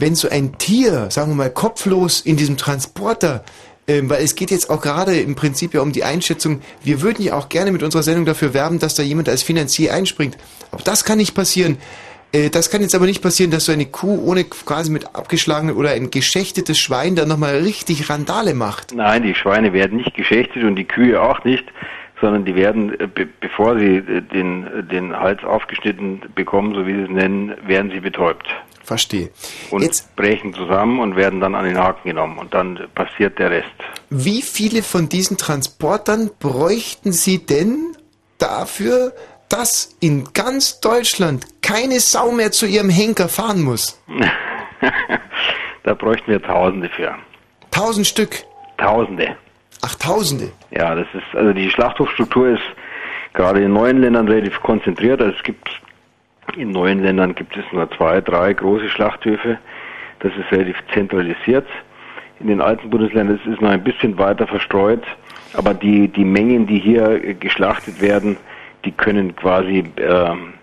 wenn 0.00 0.16
so 0.16 0.28
ein 0.28 0.58
Tier, 0.58 1.06
sagen 1.10 1.30
wir 1.30 1.36
mal, 1.36 1.50
kopflos 1.50 2.20
in 2.20 2.36
diesem 2.36 2.56
Transporter, 2.56 3.44
ähm, 3.86 4.10
weil 4.10 4.24
es 4.24 4.34
geht 4.34 4.50
jetzt 4.50 4.70
auch 4.70 4.82
gerade 4.82 5.20
im 5.20 5.36
Prinzip 5.36 5.72
ja 5.72 5.82
um 5.82 5.92
die 5.92 6.02
Einschätzung, 6.02 6.62
wir 6.82 7.00
würden 7.00 7.22
ja 7.22 7.34
auch 7.34 7.48
gerne 7.48 7.70
mit 7.70 7.84
unserer 7.84 8.02
Sendung 8.02 8.24
dafür 8.24 8.54
werben, 8.54 8.80
dass 8.80 8.96
da 8.96 9.04
jemand 9.04 9.28
als 9.28 9.44
Finanzier 9.44 9.94
einspringt. 9.94 10.36
Aber 10.72 10.82
das 10.82 11.04
kann 11.04 11.18
nicht 11.18 11.36
passieren. 11.36 11.78
Äh, 12.32 12.50
Das 12.50 12.70
kann 12.70 12.82
jetzt 12.82 12.96
aber 12.96 13.06
nicht 13.06 13.22
passieren, 13.22 13.52
dass 13.52 13.66
so 13.66 13.72
eine 13.72 13.86
Kuh 13.86 14.20
ohne 14.26 14.42
quasi 14.42 14.90
mit 14.90 15.14
abgeschlagenen 15.14 15.76
oder 15.76 15.90
ein 15.90 16.10
geschächtetes 16.10 16.76
Schwein 16.76 17.14
dann 17.14 17.28
nochmal 17.28 17.58
richtig 17.58 18.10
Randale 18.10 18.54
macht. 18.54 18.92
Nein, 18.92 19.22
die 19.22 19.36
Schweine 19.36 19.72
werden 19.72 19.98
nicht 19.98 20.14
geschächtet 20.14 20.64
und 20.64 20.74
die 20.74 20.86
Kühe 20.86 21.22
auch 21.22 21.44
nicht, 21.44 21.64
sondern 22.24 22.46
die 22.46 22.54
werden, 22.54 22.98
äh, 22.98 23.06
be 23.06 23.26
bevor 23.26 23.78
sie 23.78 23.96
äh, 23.96 24.22
den, 24.22 24.66
äh, 24.66 24.82
den 24.82 25.14
Hals 25.14 25.44
aufgeschnitten 25.44 26.22
bekommen, 26.34 26.74
so 26.74 26.86
wie 26.86 26.94
sie 26.94 27.02
es 27.02 27.10
nennen, 27.10 27.54
werden 27.66 27.90
sie 27.90 28.00
betäubt. 28.00 28.46
Verstehe. 28.82 29.30
Und 29.70 29.86
brechen 30.16 30.54
zusammen 30.54 31.00
und 31.00 31.16
werden 31.16 31.40
dann 31.40 31.54
an 31.54 31.66
den 31.66 31.78
Haken 31.78 32.08
genommen 32.08 32.38
und 32.38 32.54
dann 32.54 32.80
passiert 32.94 33.38
der 33.38 33.50
Rest. 33.50 33.74
Wie 34.08 34.40
viele 34.40 34.82
von 34.82 35.08
diesen 35.08 35.36
Transportern 35.36 36.30
bräuchten 36.38 37.12
Sie 37.12 37.44
denn 37.44 37.94
dafür, 38.38 39.12
dass 39.50 39.96
in 40.00 40.28
ganz 40.32 40.80
Deutschland 40.80 41.46
keine 41.62 42.00
Sau 42.00 42.32
mehr 42.32 42.52
zu 42.52 42.66
ihrem 42.66 42.90
Henker 42.90 43.28
fahren 43.28 43.62
muss? 43.62 44.00
da 45.82 45.94
bräuchten 45.94 46.30
wir 46.30 46.42
Tausende 46.42 46.88
für. 46.88 47.14
Tausend 47.70 48.06
Stück. 48.06 48.44
Tausende. 48.78 49.36
Ach, 49.82 49.94
Tausende. 49.96 50.52
Ja, 50.76 50.94
das 50.94 51.06
ist, 51.14 51.36
also 51.36 51.52
die 51.52 51.70
Schlachthofstruktur 51.70 52.48
ist 52.48 52.62
gerade 53.32 53.62
in 53.62 53.72
neuen 53.72 54.00
Ländern 54.00 54.28
relativ 54.28 54.60
konzentriert. 54.60 55.20
Also 55.20 55.34
es 55.36 55.42
gibt, 55.42 55.68
in 56.56 56.72
neuen 56.72 57.02
Ländern 57.02 57.34
gibt 57.34 57.56
es 57.56 57.64
nur 57.72 57.88
zwei, 57.92 58.20
drei 58.20 58.52
große 58.52 58.88
Schlachthöfe. 58.88 59.58
Das 60.20 60.32
ist 60.36 60.50
relativ 60.50 60.76
zentralisiert. 60.92 61.66
In 62.40 62.48
den 62.48 62.60
alten 62.60 62.90
Bundesländern 62.90 63.36
ist 63.36 63.46
es 63.46 63.60
noch 63.60 63.70
ein 63.70 63.84
bisschen 63.84 64.18
weiter 64.18 64.46
verstreut. 64.46 65.02
Aber 65.54 65.74
die, 65.74 66.08
die 66.08 66.24
Mengen, 66.24 66.66
die 66.66 66.80
hier 66.80 67.22
äh, 67.22 67.34
geschlachtet 67.34 68.00
werden, 68.00 68.36
die 68.84 68.90
können 68.90 69.36
quasi 69.36 69.84
ähm, 69.96 70.54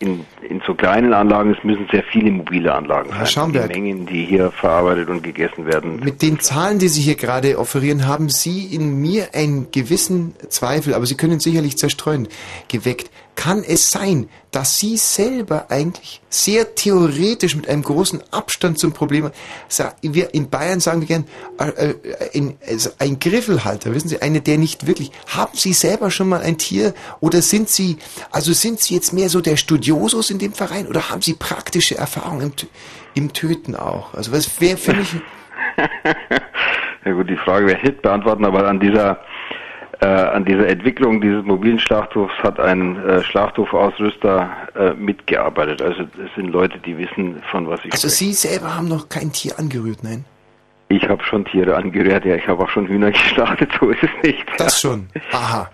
in, 0.00 0.24
in 0.48 0.62
so 0.66 0.74
kleinen 0.74 1.12
Anlagen, 1.12 1.54
es 1.56 1.64
müssen 1.64 1.86
sehr 1.90 2.02
viele 2.04 2.30
mobile 2.30 2.72
Anlagen 2.72 3.10
Herr 3.10 3.18
sein. 3.18 3.26
Schaumberg. 3.26 3.72
Die 3.72 3.80
Mengen, 3.80 4.06
die 4.06 4.24
hier 4.24 4.50
verarbeitet 4.50 5.08
und 5.08 5.22
gegessen 5.22 5.66
werden. 5.66 6.00
Mit 6.00 6.22
den 6.22 6.40
Zahlen, 6.40 6.78
die 6.78 6.88
Sie 6.88 7.02
hier 7.02 7.16
gerade 7.16 7.58
offerieren, 7.58 8.06
haben 8.06 8.28
Sie 8.28 8.66
in 8.74 9.00
mir 9.00 9.34
einen 9.34 9.70
gewissen 9.70 10.34
Zweifel, 10.48 10.94
aber 10.94 11.06
Sie 11.06 11.16
können 11.16 11.40
sicherlich 11.40 11.76
zerstreuen, 11.78 12.28
geweckt. 12.68 13.10
Kann 13.38 13.62
es 13.62 13.90
sein, 13.90 14.28
dass 14.50 14.78
Sie 14.80 14.96
selber 14.96 15.66
eigentlich 15.68 16.20
sehr 16.28 16.74
theoretisch 16.74 17.54
mit 17.54 17.68
einem 17.68 17.84
großen 17.84 18.20
Abstand 18.32 18.80
zum 18.80 18.92
Problem, 18.92 19.30
wir 20.02 20.34
in 20.34 20.50
Bayern 20.50 20.80
sagen 20.80 21.02
wir 21.02 21.06
gern, 21.06 21.24
äh, 21.60 21.90
äh, 21.90 21.94
ein, 22.34 22.56
also 22.66 22.90
ein 22.98 23.20
Griffelhalter, 23.20 23.94
wissen 23.94 24.08
Sie, 24.08 24.20
eine, 24.20 24.40
der 24.40 24.58
nicht 24.58 24.88
wirklich, 24.88 25.12
haben 25.28 25.56
Sie 25.56 25.72
selber 25.72 26.10
schon 26.10 26.28
mal 26.28 26.40
ein 26.40 26.58
Tier 26.58 26.94
oder 27.20 27.40
sind 27.40 27.68
Sie, 27.68 27.98
also 28.32 28.52
sind 28.52 28.80
Sie 28.80 28.94
jetzt 28.94 29.12
mehr 29.12 29.28
so 29.28 29.40
der 29.40 29.56
Studiosus 29.56 30.30
in 30.30 30.40
dem 30.40 30.52
Verein 30.52 30.88
oder 30.88 31.08
haben 31.08 31.22
Sie 31.22 31.34
praktische 31.34 31.96
Erfahrungen 31.96 32.52
im, 32.60 32.68
im 33.14 33.32
Töten 33.32 33.76
auch? 33.76 34.14
Also 34.14 34.32
was 34.32 34.60
wäre 34.60 34.76
für 34.76 34.94
mich, 34.94 35.14
Ja 37.04 37.12
gut, 37.12 37.30
die 37.30 37.36
Frage 37.36 37.72
ich 37.72 37.82
nicht 37.82 38.02
beantworten, 38.02 38.44
aber 38.44 38.66
an 38.68 38.80
dieser 38.80 39.20
äh, 40.00 40.06
an 40.06 40.44
dieser 40.44 40.68
Entwicklung 40.68 41.20
dieses 41.20 41.44
mobilen 41.44 41.78
Schlachthofs 41.78 42.34
hat 42.42 42.60
ein 42.60 43.04
äh, 43.04 43.22
Schlachthofausrüster 43.24 44.50
äh, 44.76 44.94
mitgearbeitet. 44.94 45.82
Also 45.82 46.02
es 46.02 46.34
sind 46.36 46.48
Leute, 46.48 46.78
die 46.78 46.96
wissen, 46.96 47.42
von 47.50 47.68
was 47.68 47.80
ich 47.80 47.92
also 47.92 48.08
spreche. 48.08 48.32
Sie 48.32 48.32
selber 48.32 48.76
haben 48.76 48.88
noch 48.88 49.08
kein 49.08 49.32
Tier 49.32 49.58
angerührt, 49.58 50.04
nein? 50.04 50.24
Ich 50.88 51.06
habe 51.08 51.22
schon 51.24 51.44
Tiere 51.44 51.76
angerührt, 51.76 52.24
ja, 52.24 52.36
ich 52.36 52.46
habe 52.46 52.62
auch 52.62 52.68
schon 52.70 52.86
Hühner 52.86 53.10
geschlachtet, 53.12 53.70
so 53.80 53.90
ist 53.90 54.02
es 54.02 54.10
nicht. 54.22 54.46
Das 54.56 54.80
schon. 54.80 55.08
Aha. 55.32 55.68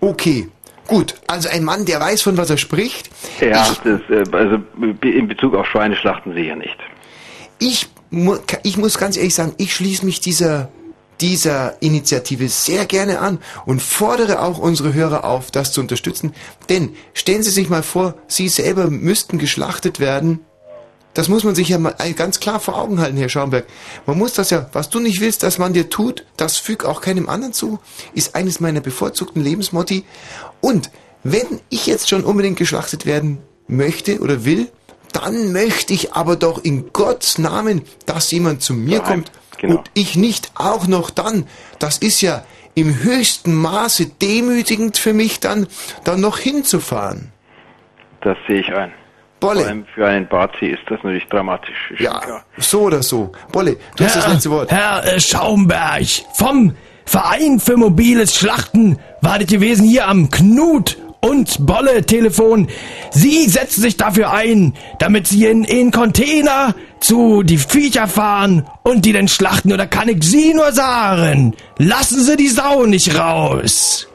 Okay. 0.00 0.48
Gut, 0.88 1.14
also 1.28 1.48
ein 1.48 1.62
Mann, 1.62 1.84
der 1.84 2.00
weiß, 2.00 2.22
von 2.22 2.36
was 2.36 2.50
er 2.50 2.58
spricht. 2.58 3.08
Ja, 3.40 3.64
das, 3.84 4.00
äh, 4.10 4.24
also 4.32 4.58
in 5.02 5.28
Bezug 5.28 5.54
auf 5.54 5.66
Schweineschlachten 5.68 6.34
sicher 6.34 6.56
nicht. 6.56 6.76
Ich, 7.60 7.88
ich 8.64 8.76
muss 8.76 8.98
ganz 8.98 9.16
ehrlich 9.16 9.34
sagen, 9.34 9.54
ich 9.58 9.72
schließe 9.72 10.04
mich 10.04 10.20
dieser, 10.20 10.68
dieser 11.20 11.80
Initiative 11.80 12.48
sehr 12.48 12.86
gerne 12.86 13.20
an 13.20 13.38
und 13.64 13.80
fordere 13.80 14.42
auch 14.42 14.58
unsere 14.58 14.92
Hörer 14.92 15.24
auf, 15.24 15.50
das 15.50 15.72
zu 15.72 15.80
unterstützen. 15.80 16.34
Denn 16.68 16.96
stellen 17.14 17.42
Sie 17.42 17.50
sich 17.50 17.68
mal 17.68 17.82
vor, 17.82 18.14
Sie 18.26 18.48
selber 18.48 18.88
müssten 18.90 19.38
geschlachtet 19.38 20.00
werden. 20.00 20.40
Das 21.14 21.28
muss 21.28 21.44
man 21.44 21.54
sich 21.54 21.68
ja 21.68 21.78
mal 21.78 21.94
ganz 22.16 22.40
klar 22.40 22.58
vor 22.58 22.76
Augen 22.78 22.98
halten, 22.98 23.18
Herr 23.18 23.28
Schaumberg. 23.28 23.66
Man 24.06 24.16
muss 24.16 24.32
das 24.32 24.50
ja, 24.50 24.68
was 24.72 24.88
du 24.88 24.98
nicht 24.98 25.20
willst, 25.20 25.42
dass 25.42 25.58
man 25.58 25.74
dir 25.74 25.90
tut, 25.90 26.24
das 26.36 26.56
füg 26.56 26.84
auch 26.84 27.02
keinem 27.02 27.28
anderen 27.28 27.52
zu, 27.52 27.78
ist 28.14 28.34
eines 28.34 28.60
meiner 28.60 28.80
bevorzugten 28.80 29.42
Lebensmotti. 29.42 30.04
Und 30.62 30.90
wenn 31.22 31.60
ich 31.68 31.86
jetzt 31.86 32.08
schon 32.08 32.24
unbedingt 32.24 32.58
geschlachtet 32.58 33.04
werden 33.04 33.38
möchte 33.68 34.20
oder 34.20 34.44
will, 34.44 34.72
dann 35.12 35.52
möchte 35.52 35.92
ich 35.92 36.14
aber 36.14 36.36
doch 36.36 36.64
in 36.64 36.92
Gottes 36.94 37.36
Namen, 37.36 37.82
dass 38.06 38.30
jemand 38.30 38.62
zu 38.62 38.72
mir 38.72 39.00
kommt 39.00 39.30
und 39.62 39.80
ich 39.94 40.16
nicht 40.16 40.52
auch 40.54 40.86
noch 40.86 41.10
dann. 41.10 41.46
Das 41.78 41.98
ist 41.98 42.20
ja 42.20 42.44
im 42.74 43.02
höchsten 43.02 43.54
Maße 43.54 44.06
demütigend 44.06 44.96
für 44.96 45.12
mich 45.12 45.40
dann, 45.40 45.66
dann 46.04 46.20
noch 46.20 46.38
hinzufahren. 46.38 47.32
Das 48.22 48.36
sehe 48.46 48.60
ich 48.60 48.74
ein. 48.74 48.92
Bolle. 49.40 49.60
Vor 49.60 49.68
allem 49.68 49.86
für 49.92 50.06
einen 50.06 50.28
Bazi 50.28 50.66
ist 50.66 50.82
das 50.86 51.02
natürlich 51.02 51.26
dramatisch. 51.28 51.92
Ja, 51.98 52.20
klar. 52.20 52.44
so 52.58 52.82
oder 52.82 53.02
so. 53.02 53.32
Bolle, 53.50 53.76
du 53.96 54.04
hast 54.04 54.16
das 54.16 54.28
letzte 54.28 54.50
Wort. 54.50 54.70
Herr 54.70 55.04
äh, 55.04 55.20
Schaumberg 55.20 56.06
vom 56.34 56.76
Verein 57.04 57.58
für 57.58 57.76
mobiles 57.76 58.36
Schlachten 58.36 58.98
war 59.20 59.40
das 59.40 59.48
gewesen 59.48 59.84
hier 59.84 60.06
am 60.06 60.30
Knut 60.30 60.96
und 61.20 61.66
Bolle 61.66 62.06
Telefon. 62.06 62.68
Sie 63.10 63.48
setzen 63.48 63.82
sich 63.82 63.96
dafür 63.96 64.32
ein, 64.32 64.74
damit 65.00 65.26
Sie 65.26 65.46
in 65.46 65.64
in 65.64 65.90
Container 65.90 66.74
zu 67.02 67.42
die 67.42 67.58
Viecher 67.58 68.08
fahren 68.08 68.66
und 68.82 69.04
die 69.04 69.12
dann 69.12 69.28
schlachten. 69.28 69.72
Oder 69.72 69.86
kann 69.86 70.08
ich 70.08 70.22
Sie 70.22 70.54
nur 70.54 70.72
sagen, 70.72 71.54
lassen 71.78 72.22
Sie 72.22 72.36
die 72.36 72.48
Sau 72.48 72.86
nicht 72.86 73.18
raus. 73.18 74.08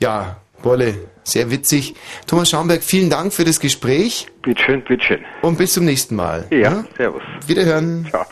Ja, 0.00 0.36
Bolle, 0.62 0.94
sehr 1.22 1.50
witzig. 1.50 1.94
Thomas 2.26 2.50
Schaumberg, 2.50 2.82
vielen 2.82 3.10
Dank 3.10 3.32
für 3.32 3.44
das 3.44 3.60
Gespräch. 3.60 4.28
Bitteschön, 4.42 4.82
bitteschön. 4.84 5.24
Und 5.42 5.58
bis 5.58 5.74
zum 5.74 5.84
nächsten 5.84 6.16
Mal. 6.16 6.46
Ja, 6.50 6.84
servus. 6.96 7.22
Wiederhören. 7.46 8.06
Ciao. 8.10 8.24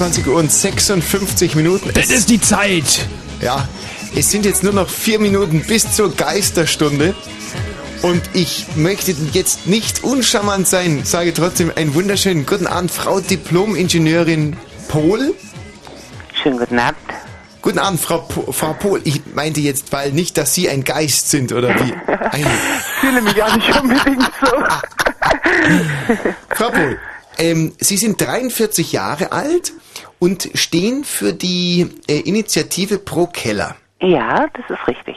23 0.00 0.26
Uhr 0.28 0.36
und 0.36 0.50
56 0.50 1.54
Minuten. 1.56 1.90
Das 1.92 2.06
ist 2.06 2.30
die 2.30 2.40
Zeit. 2.40 3.06
Ja, 3.42 3.68
es 4.16 4.30
sind 4.30 4.46
jetzt 4.46 4.62
nur 4.62 4.72
noch 4.72 4.88
vier 4.88 5.18
Minuten 5.18 5.62
bis 5.62 5.94
zur 5.94 6.16
Geisterstunde. 6.16 7.14
Und 8.00 8.22
ich 8.32 8.64
möchte 8.76 9.14
jetzt 9.32 9.66
nicht 9.66 10.02
uncharmant 10.02 10.66
sein, 10.66 11.04
sage 11.04 11.34
trotzdem 11.34 11.70
einen 11.76 11.94
wunderschönen 11.94 12.46
guten 12.46 12.66
Abend, 12.66 12.90
Frau 12.90 13.20
Diplom-Ingenieurin 13.20 14.56
Pohl. 14.88 15.34
Schönen 16.42 16.58
guten 16.58 16.78
Abend. 16.78 16.96
Guten 17.60 17.78
Abend, 17.78 18.00
Frau, 18.00 18.20
po 18.20 18.52
Frau 18.52 18.72
Pohl. 18.72 19.02
Ich 19.04 19.20
meinte 19.34 19.60
jetzt, 19.60 19.92
weil 19.92 20.12
nicht, 20.12 20.38
dass 20.38 20.54
Sie 20.54 20.70
ein 20.70 20.82
Geist 20.82 21.28
sind 21.28 21.52
oder 21.52 21.74
wie. 21.74 21.92
Ein 22.30 22.40
Ich 22.40 22.46
fühle 23.00 23.20
mich 23.20 23.42
auch 23.42 23.54
nicht 23.54 23.78
unbedingt 23.78 24.32
so. 24.40 24.46
Frau 26.54 26.70
Pohl, 26.70 26.98
ähm, 27.36 27.74
Sie 27.78 27.98
sind 27.98 28.18
43 28.18 28.92
Jahre 28.92 29.32
alt 29.32 29.74
und 30.20 30.50
stehen 30.54 31.02
für 31.02 31.32
die 31.32 31.88
äh, 32.08 32.20
Initiative 32.20 32.98
Pro 32.98 33.26
Keller. 33.26 33.74
Ja, 34.00 34.46
das 34.54 34.78
ist 34.78 34.86
richtig. 34.86 35.16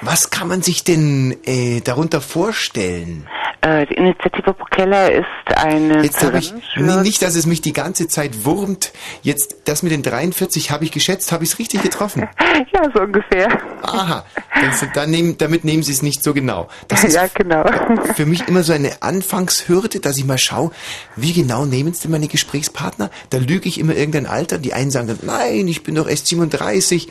Was 0.00 0.30
kann 0.30 0.48
man 0.48 0.62
sich 0.62 0.84
denn 0.84 1.36
äh, 1.44 1.80
darunter 1.80 2.20
vorstellen? 2.20 3.28
Äh, 3.68 3.86
die 3.86 3.94
Initiative 3.94 4.54
Pro 4.54 4.64
Keller 4.64 5.12
ist 5.12 5.26
eine 5.56 6.02
Jetzt 6.02 6.24
habe 6.24 6.38
ich 6.38 6.54
nicht, 6.76 7.20
dass 7.20 7.34
es 7.34 7.44
mich 7.44 7.60
die 7.60 7.74
ganze 7.74 8.08
Zeit 8.08 8.44
wurmt. 8.46 8.92
Jetzt 9.22 9.56
das 9.66 9.82
mit 9.82 9.92
den 9.92 10.02
43 10.02 10.70
habe 10.70 10.84
ich 10.84 10.92
geschätzt, 10.92 11.32
habe 11.32 11.44
ich 11.44 11.50
es 11.50 11.58
richtig 11.58 11.82
getroffen? 11.82 12.28
Ja, 12.72 12.82
so 12.92 13.02
ungefähr. 13.02 13.48
Aha, 13.82 14.24
das, 14.60 14.84
dann 14.92 15.10
nehmen, 15.10 15.38
damit 15.38 15.64
nehmen 15.64 15.82
Sie 15.82 15.92
es 15.92 16.02
nicht 16.02 16.22
so 16.22 16.34
genau. 16.34 16.68
Das 16.88 17.04
ist 17.04 17.14
ja, 17.14 17.26
genau. 17.32 17.64
für 18.14 18.26
mich 18.26 18.46
immer 18.48 18.62
so 18.62 18.72
eine 18.72 19.00
Anfangshürde, 19.00 20.00
dass 20.00 20.18
ich 20.18 20.24
mal 20.24 20.38
schaue, 20.38 20.72
wie 21.14 21.32
genau 21.32 21.64
nehmen 21.64 21.92
es 21.92 22.00
denn 22.00 22.10
meine 22.10 22.26
Gesprächspartner? 22.26 23.10
Da 23.30 23.38
lüge 23.38 23.68
ich 23.68 23.78
immer 23.78 23.94
irgendein 23.94 24.26
Alter. 24.26 24.58
Die 24.58 24.74
einen 24.74 24.90
sagen 24.90 25.06
dann, 25.06 25.18
nein, 25.22 25.68
ich 25.68 25.84
bin 25.84 25.94
doch 25.94 26.08
erst 26.08 26.26
37. 26.26 27.08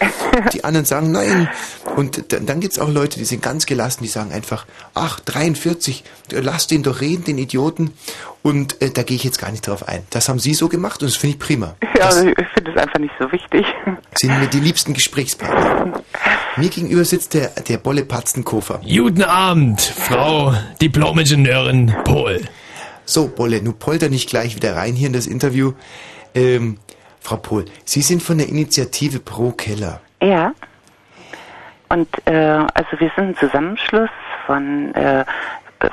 Die 0.54 0.64
anderen 0.64 0.86
sagen, 0.86 1.12
nein. 1.12 1.50
Und 1.96 2.32
dann, 2.34 2.46
dann 2.46 2.60
gibt 2.60 2.74
es 2.74 2.80
auch 2.80 2.90
Leute, 2.90 3.18
die 3.18 3.26
sind 3.26 3.42
ganz 3.42 3.66
gelassen, 3.66 4.04
die 4.04 4.10
sagen 4.10 4.32
einfach, 4.32 4.66
ach, 4.94 5.20
43, 5.22 6.04
lass 6.48 6.65
den 6.65 6.82
doch 6.82 7.02
reden, 7.02 7.26
den 7.26 7.38
Idioten. 7.38 7.94
Und 8.41 8.82
äh, 8.82 8.90
da 8.90 9.03
gehe 9.03 9.18
ich 9.18 9.24
jetzt 9.26 9.40
gar 9.40 9.52
nicht 9.52 9.68
drauf 9.68 9.88
ein. 9.88 10.03
Das 10.10 10.30
haben 10.30 10.40
Sie 10.40 10.53
so 10.53 10.69
gemacht 10.69 11.02
und 11.02 11.10
das 11.10 11.18
finde 11.18 11.36
ich 11.36 11.40
prima. 11.40 11.76
Ja, 11.98 12.06
also 12.06 12.28
ich 12.28 12.48
finde 12.53 12.72
es 12.72 12.78
einfach 12.78 12.99
nicht 12.99 13.14
so 13.19 13.32
wichtig. 13.32 13.65
Sind 14.14 14.40
mir 14.40 14.45
die 14.48 14.60
liebsten 14.60 14.94
Gesprächspartner. 14.94 16.03
Mir 16.57 16.69
gegenüber 16.69 17.03
sitzt 17.06 17.34
der, 17.34 17.49
der 17.49 17.78
Bolle 17.78 18.03
Patzenkofer. 18.03 18.82
Guten 18.84 19.24
Abend, 19.24 19.82
Frau 19.82 20.53
Diplom-Ingenieurin 20.80 21.94
Pohl. 22.03 22.41
So, 23.06 23.28
Bolle, 23.28 23.64
nun 23.64 23.80
polter 23.80 24.10
nicht 24.10 24.30
gleich 24.30 24.56
wieder 24.56 24.76
rein 24.76 24.94
hier 24.94 25.07
in 25.07 25.14
das 25.14 25.28
Interview. 25.28 25.74
Ähm, 26.36 26.78
Frau 27.19 27.38
Pohl, 27.38 27.65
Sie 27.84 28.02
sind 28.02 28.22
von 28.22 28.38
der 28.38 28.48
Initiative 28.48 29.19
Pro 29.19 29.52
Keller. 29.52 30.02
Ja. 30.22 30.53
Und 31.90 32.07
äh, 32.26 32.32
also 32.32 32.99
wir 32.99 33.11
sind 33.15 33.30
ein 33.30 33.38
Zusammenschluss 33.38 34.10
von 34.45 34.94
äh, 34.94 35.26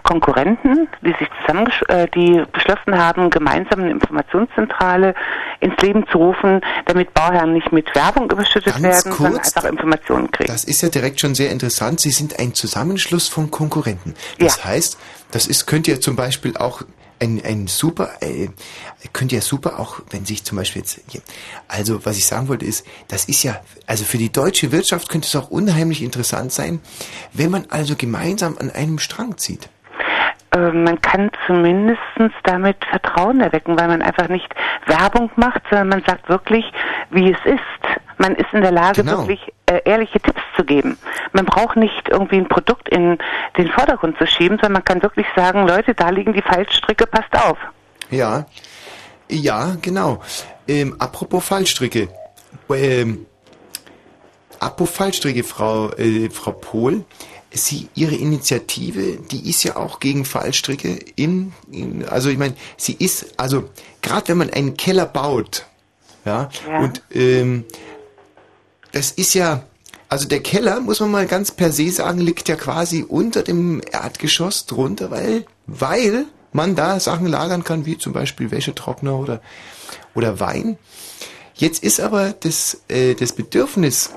Konkurrenten, 0.03 0.89
die 1.03 1.15
sich 1.19 1.29
zusammen, 1.41 1.69
äh, 1.89 2.07
die 2.15 2.43
beschlossen 2.53 2.97
haben, 2.99 3.31
gemeinsam 3.31 3.81
eine 3.81 3.91
Informationszentrale 3.91 5.15
ins 5.61 5.77
Leben 5.83 6.07
zu 6.11 6.19
rufen, 6.19 6.61
damit 6.87 7.13
Bauherren 7.15 7.53
nicht 7.53 7.73
mit 7.73 7.95
Werbung 7.95 8.31
überschüttet 8.31 8.75
Ganz 8.75 8.83
werden, 8.83 9.13
sondern 9.13 9.33
kurz, 9.35 9.57
einfach 9.57 9.69
Informationen 9.71 10.31
kriegen. 10.31 10.53
Das 10.53 10.65
ist 10.65 10.83
ja 10.83 10.89
direkt 10.89 11.21
schon 11.21 11.35
sehr 11.35 11.51
interessant. 11.51 12.01
Sie 12.01 12.11
sind 12.11 12.39
ein 12.39 12.55
Zusammenschluss 12.55 13.29
von 13.29 13.51
Konkurrenten. 13.51 14.15
Das 14.39 14.65
heißt, 14.65 14.99
das 15.31 15.47
ist, 15.47 15.67
könnte 15.67 15.91
ja 15.93 16.01
zum 16.01 16.17
Beispiel 16.17 16.57
auch 16.57 16.83
ein, 17.21 17.41
ein 17.45 17.69
super, 17.69 18.11
äh, 18.21 18.49
könnte 19.13 19.37
ja 19.37 19.41
super 19.41 19.79
auch, 19.79 20.01
wenn 20.11 20.25
sich 20.27 20.45
zum 20.45 20.59
Beispiel 20.59 20.83
jetzt, 20.83 21.01
hier- 21.09 21.23
also 21.69 22.05
was 22.05 22.17
ich 22.19 22.27
sagen 22.27 22.49
wollte 22.49 22.67
ist, 22.67 22.85
das 23.09 23.27
ist 23.27 23.45
ja, 23.45 23.61
also 23.87 24.05
für 24.05 24.19
die 24.19 24.33
deutsche 24.33 24.73
Wirtschaft 24.73 25.09
könnte 25.09 25.29
es 25.29 25.37
auch 25.37 25.49
unheimlich 25.49 26.03
interessant 26.03 26.53
sein, 26.53 26.81
wenn 27.33 27.51
man 27.51 27.67
also 27.71 27.95
gemeinsam 27.97 28.59
an 28.59 28.71
einem 28.71 28.99
Strang 28.99 29.39
zieht. 29.39 29.69
Äh, 30.55 30.71
man 30.73 31.01
kann 31.01 31.31
zumindest 31.47 32.01
damit 32.45 32.77
Vertrauen 32.85 33.41
erwecken, 33.41 33.79
weil 33.79 33.89
man 33.89 34.03
einfach 34.03 34.29
nicht 34.29 34.53
Werbung 34.87 35.31
macht, 35.37 35.63
sondern 35.71 35.89
man 35.89 36.05
sagt 36.07 36.29
wirklich, 36.29 36.65
wie 37.11 37.31
es 37.33 37.39
ist. 37.45 37.61
Man 38.19 38.37
ist 38.37 38.53
in 38.53 38.63
der 38.63 38.71
Lage, 38.71 39.03
Genau. 39.03 39.19
wirklich 39.19 39.53
äh, 39.67 39.81
ehrliche 39.85 40.21
Tipps 40.21 40.41
zu 40.57 40.65
geben. 40.65 40.97
Man 41.33 41.45
braucht 41.45 41.77
nicht 41.77 42.09
irgendwie 42.09 42.37
ein 42.37 42.49
Produkt 42.49 42.89
in 42.89 43.19
den 43.59 43.69
Vordergrund 43.71 44.17
zu 44.19 44.27
schieben, 44.27 44.57
sondern 44.59 44.75
man 44.75 44.85
kann 44.85 45.03
wirklich 45.03 45.27
sagen, 45.35 45.67
Leute, 45.67 45.95
da 45.95 46.11
liegen 46.11 46.33
die 46.33 46.43
Fallstricke, 46.43 47.07
passt 47.07 47.35
auf. 47.35 47.59
Ja, 48.11 48.47
ja, 49.29 49.75
genau. 49.83 50.21
Ähm, 50.69 50.95
apropos 51.01 51.45
Fallstricke. 51.49 52.09
Ähm, 52.71 53.27
apropos 54.61 54.95
Fallstricke, 54.95 55.43
Frau, 55.43 55.91
äh, 55.93 56.31
Frau 56.31 56.53
Pohl. 56.53 57.05
Sie, 57.57 57.89
Ihre 57.95 58.17
Initiative, 58.17 59.19
die 59.31 59.49
ist 59.49 59.63
ja 59.63 59.77
auch 59.77 60.01
gegen 60.01 60.25
Fallstricke 60.25 60.99
in, 61.15 61.53
in 61.71 62.05
also 62.05 62.29
ich 62.29 62.37
meine, 62.37 62.55
sie 62.77 62.95
ist, 62.99 63.39
also 63.39 63.71
gerade 64.03 64.29
wenn 64.29 64.39
man 64.39 64.51
einen 64.51 64.77
Keller 64.77 65.07
baut, 65.07 65.65
ja, 66.25 66.51
Ja. 66.69 66.81
und 66.81 67.03
ähm, 67.13 67.65
das 68.93 69.13
ist 69.13 69.35
ja, 69.35 69.63
also 70.09 70.27
der 70.27 70.41
Keller, 70.41 70.81
muss 70.81 71.01
man 71.01 71.11
mal 71.11 71.27
ganz 71.27 71.51
per 71.53 71.71
se 71.73 71.91
sagen, 71.91 72.19
liegt 72.21 72.49
ja 72.49 72.57
quasi 72.57 73.05
unter 73.07 73.43
dem 73.43 73.81
Erdgeschoss 73.93 74.67
drunter, 74.67 75.11
weil, 75.11 75.47
weil 75.67 76.27
man 76.53 76.75
da 76.77 76.99
Sachen 77.01 77.27
lagern 77.27 77.65
kann, 77.65 77.87
wie 77.87 77.99
zum 77.99 78.13
Beispiel 78.13 78.51
Wäschetrockner 78.51 79.19
oder, 79.19 79.41
oder 80.15 80.41
Wein. 80.41 80.79
Jetzt 81.55 81.85
ist 81.85 82.01
aber 82.01 82.35
das, 82.41 82.83
äh, 82.89 83.15
das 83.15 83.33
Bedürfnis 83.33 84.13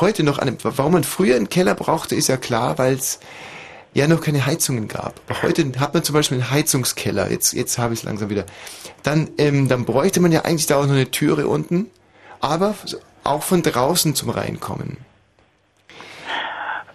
heute 0.00 0.22
noch 0.22 0.38
an, 0.38 0.56
warum 0.62 0.92
man 0.92 1.04
früher 1.04 1.36
einen 1.36 1.48
Keller 1.48 1.74
brauchte, 1.74 2.14
ist 2.14 2.28
ja 2.28 2.36
klar, 2.36 2.78
weil 2.78 2.94
es 2.94 3.20
ja 3.94 4.06
noch 4.06 4.20
keine 4.20 4.44
Heizungen 4.44 4.86
gab. 4.86 5.14
Heute 5.42 5.72
hat 5.80 5.94
man 5.94 6.02
zum 6.02 6.14
Beispiel 6.14 6.38
einen 6.38 6.50
Heizungskeller. 6.50 7.30
Jetzt, 7.30 7.54
jetzt 7.54 7.78
habe 7.78 7.94
ich 7.94 8.00
es 8.00 8.04
langsam 8.04 8.28
wieder. 8.28 8.44
Dann, 9.02 9.30
ähm, 9.38 9.68
dann 9.68 9.86
bräuchte 9.86 10.20
man 10.20 10.30
ja 10.30 10.42
eigentlich 10.42 10.66
da 10.66 10.76
auch 10.76 10.84
noch 10.84 10.92
eine 10.92 11.10
Türe 11.10 11.46
unten, 11.48 11.90
aber 12.40 12.74
auch 13.24 13.42
von 13.42 13.62
draußen 13.62 14.14
zum 14.14 14.28
Reinkommen. 14.30 14.98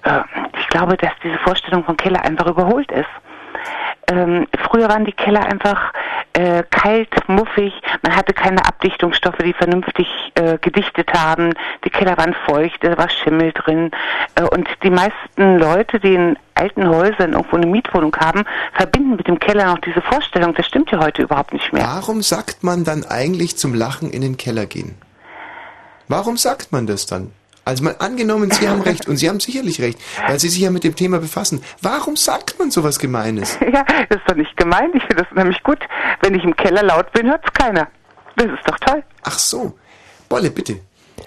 Äh, 0.04 0.22
ich 0.60 0.68
glaube, 0.70 0.98
dass 0.98 1.12
diese 1.24 1.38
Vorstellung 1.40 1.84
von 1.84 1.98
Keller 1.98 2.24
einfach 2.24 2.46
überholt 2.48 2.92
ist. 2.92 3.10
Ähm, 4.14 4.48
früher 4.70 4.90
waren 4.90 5.06
die 5.06 5.12
Keller 5.12 5.44
einfach 5.46 5.92
äh, 6.34 6.64
kalt, 6.70 7.10
muffig, 7.28 7.74
man 8.02 8.16
hatte 8.16 8.34
keine 8.34 8.66
Abdichtungsstoffe, 8.66 9.38
die 9.44 9.54
vernünftig 9.54 10.08
äh, 10.36 10.58
gedichtet 10.60 11.12
haben. 11.14 11.54
Die 11.84 11.90
Keller 11.90 12.18
waren 12.18 12.36
feucht, 12.46 12.84
da 12.84 12.98
war 12.98 13.10
Schimmel 13.10 13.52
drin. 13.54 13.92
Äh, 14.36 14.44
und 14.44 14.68
die 14.84 14.90
meisten 14.90 15.58
Leute, 15.58 16.00
die 16.00 16.14
in 16.14 16.38
alten 16.56 16.88
Häusern 16.88 17.34
irgendwo 17.34 17.56
eine 17.56 17.66
Mietwohnung 17.66 18.16
haben, 18.18 18.44
verbinden 18.74 19.16
mit 19.16 19.28
dem 19.28 19.40
Keller 19.40 19.66
noch 19.66 19.80
diese 19.80 20.02
Vorstellung. 20.02 20.54
Das 20.54 20.68
stimmt 20.68 20.92
ja 20.92 21.00
heute 21.00 21.24
überhaupt 21.24 21.54
nicht 21.54 21.74
mehr. 21.74 21.84
Warum 21.84 22.22
sagt 22.22 22.64
man 22.64 22.84
dann 22.84 23.04
eigentlich 23.06 23.58
zum 23.58 23.74
Lachen 23.74 24.12
in 24.12 24.22
den 24.22 24.38
Keller 24.38 24.68
gehen? 24.68 24.96
Warum 26.08 26.38
sagt 26.38 26.72
man 26.72 26.86
das 26.86 27.06
dann? 27.08 27.32
Also 27.66 27.84
mal 27.84 27.96
angenommen, 28.00 28.52
Sie 28.52 28.68
haben 28.68 28.82
recht 28.82 29.08
und 29.08 29.18
Sie 29.18 29.30
haben 29.30 29.40
sicherlich 29.40 29.80
recht, 29.80 29.98
weil 30.28 30.38
Sie 30.40 30.50
sich 30.50 30.60
ja 30.60 30.70
mit 30.70 30.84
dem 30.84 30.96
Thema 30.96 31.20
befassen. 31.20 31.64
Warum 31.82 32.18
sagt 32.18 32.60
man 32.60 32.72
sowas 32.72 33.00
Gemeines? 33.00 33.58
Ja, 33.74 33.84
das 34.10 34.20
ist 34.20 34.30
doch 34.30 34.36
nicht 34.36 34.56
gemein. 34.58 34.92
Ich 34.94 35.02
finde 35.04 35.24
das 35.24 35.36
nämlich 35.36 35.64
gut. 35.64 35.80
Wenn 36.22 36.36
ich 36.36 36.44
im 36.44 36.56
Keller 36.56 36.84
laut 36.84 37.12
bin, 37.12 37.28
hört's 37.28 37.52
keiner. 37.54 37.88
Das 38.36 38.46
ist 38.48 38.68
doch 38.68 38.78
toll. 38.80 39.04
Ach 39.24 39.40
so. 39.40 39.74
Bolle, 40.30 40.52
bitte. 40.52 40.80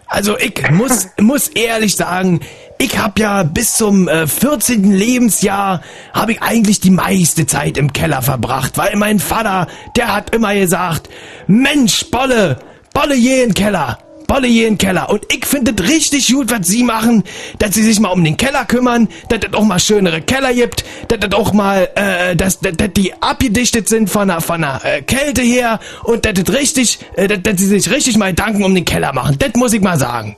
Also 0.07 0.39
ich 0.39 0.71
muss, 0.71 1.09
muss 1.19 1.49
ehrlich 1.49 1.97
sagen, 1.97 2.41
ich 2.79 2.99
habe 2.99 3.21
ja 3.21 3.43
bis 3.43 3.77
zum 3.77 4.07
äh, 4.07 4.29
14. 4.29 4.93
Lebensjahr 4.93 5.83
habe 6.13 6.33
ich 6.33 6.43
eigentlich 6.43 6.79
die 6.81 6.91
meiste 6.91 7.47
Zeit 7.47 7.77
im 7.79 7.93
Keller 7.93 8.23
verbracht, 8.23 8.79
weil 8.79 8.95
mein 8.97 9.19
Vater, 9.19 9.67
der 9.97 10.15
hat 10.15 10.35
immer 10.35 10.55
gesagt, 10.55 11.09
Mensch, 11.49 12.09
Bolle, 12.11 12.61
Bolle 12.95 13.17
je 13.17 13.43
in 13.43 13.49
den 13.49 13.55
Keller. 13.55 13.99
Bolle 14.27 14.49
je 14.49 14.65
in 14.67 14.75
den 14.75 14.79
Keller. 14.79 15.09
Und 15.11 15.23
ich 15.33 15.47
finde 15.47 15.73
es 15.77 15.89
richtig 15.89 16.33
gut, 16.33 16.51
was 16.51 16.67
sie 16.67 16.83
machen, 16.83 17.25
dass 17.59 17.75
sie 17.75 17.83
sich 17.83 18.01
mal 18.01 18.11
um 18.11 18.23
den 18.25 18.37
Keller 18.37 18.65
kümmern, 18.65 19.09
dass 19.29 19.41
es 19.47 19.55
auch 19.55 19.65
mal 19.65 19.79
schönere 19.79 20.21
Keller 20.21 20.53
gibt, 20.53 20.85
dass 21.09 21.19
es 21.23 21.33
auch 21.35 21.53
mal, 21.53 21.89
äh, 21.95 22.37
dass, 22.37 22.61
dass, 22.61 22.77
dass 22.77 22.93
die 22.93 23.13
abgedichtet 23.21 23.89
sind 23.89 24.11
von 24.11 24.29
der, 24.29 24.41
von 24.41 24.61
der 24.61 24.81
äh, 24.85 25.03
Kälte 25.03 25.43
her 25.43 25.81
und 26.05 26.25
dass 26.25 26.35
es 26.39 26.53
richtig, 26.53 26.99
äh, 27.17 27.29
dass, 27.29 27.43
dass 27.43 27.59
sie 27.59 27.67
sich 27.67 27.91
richtig 27.91 28.17
mal 28.17 28.31
Gedanken 28.31 28.65
um 28.65 28.75
den 28.75 28.85
Keller 28.85 29.13
machen. 29.13 29.37
Das 29.39 29.55
muss 29.55 29.73
ich 29.73 29.81
mal 29.81 29.99
sagen. 29.99 30.37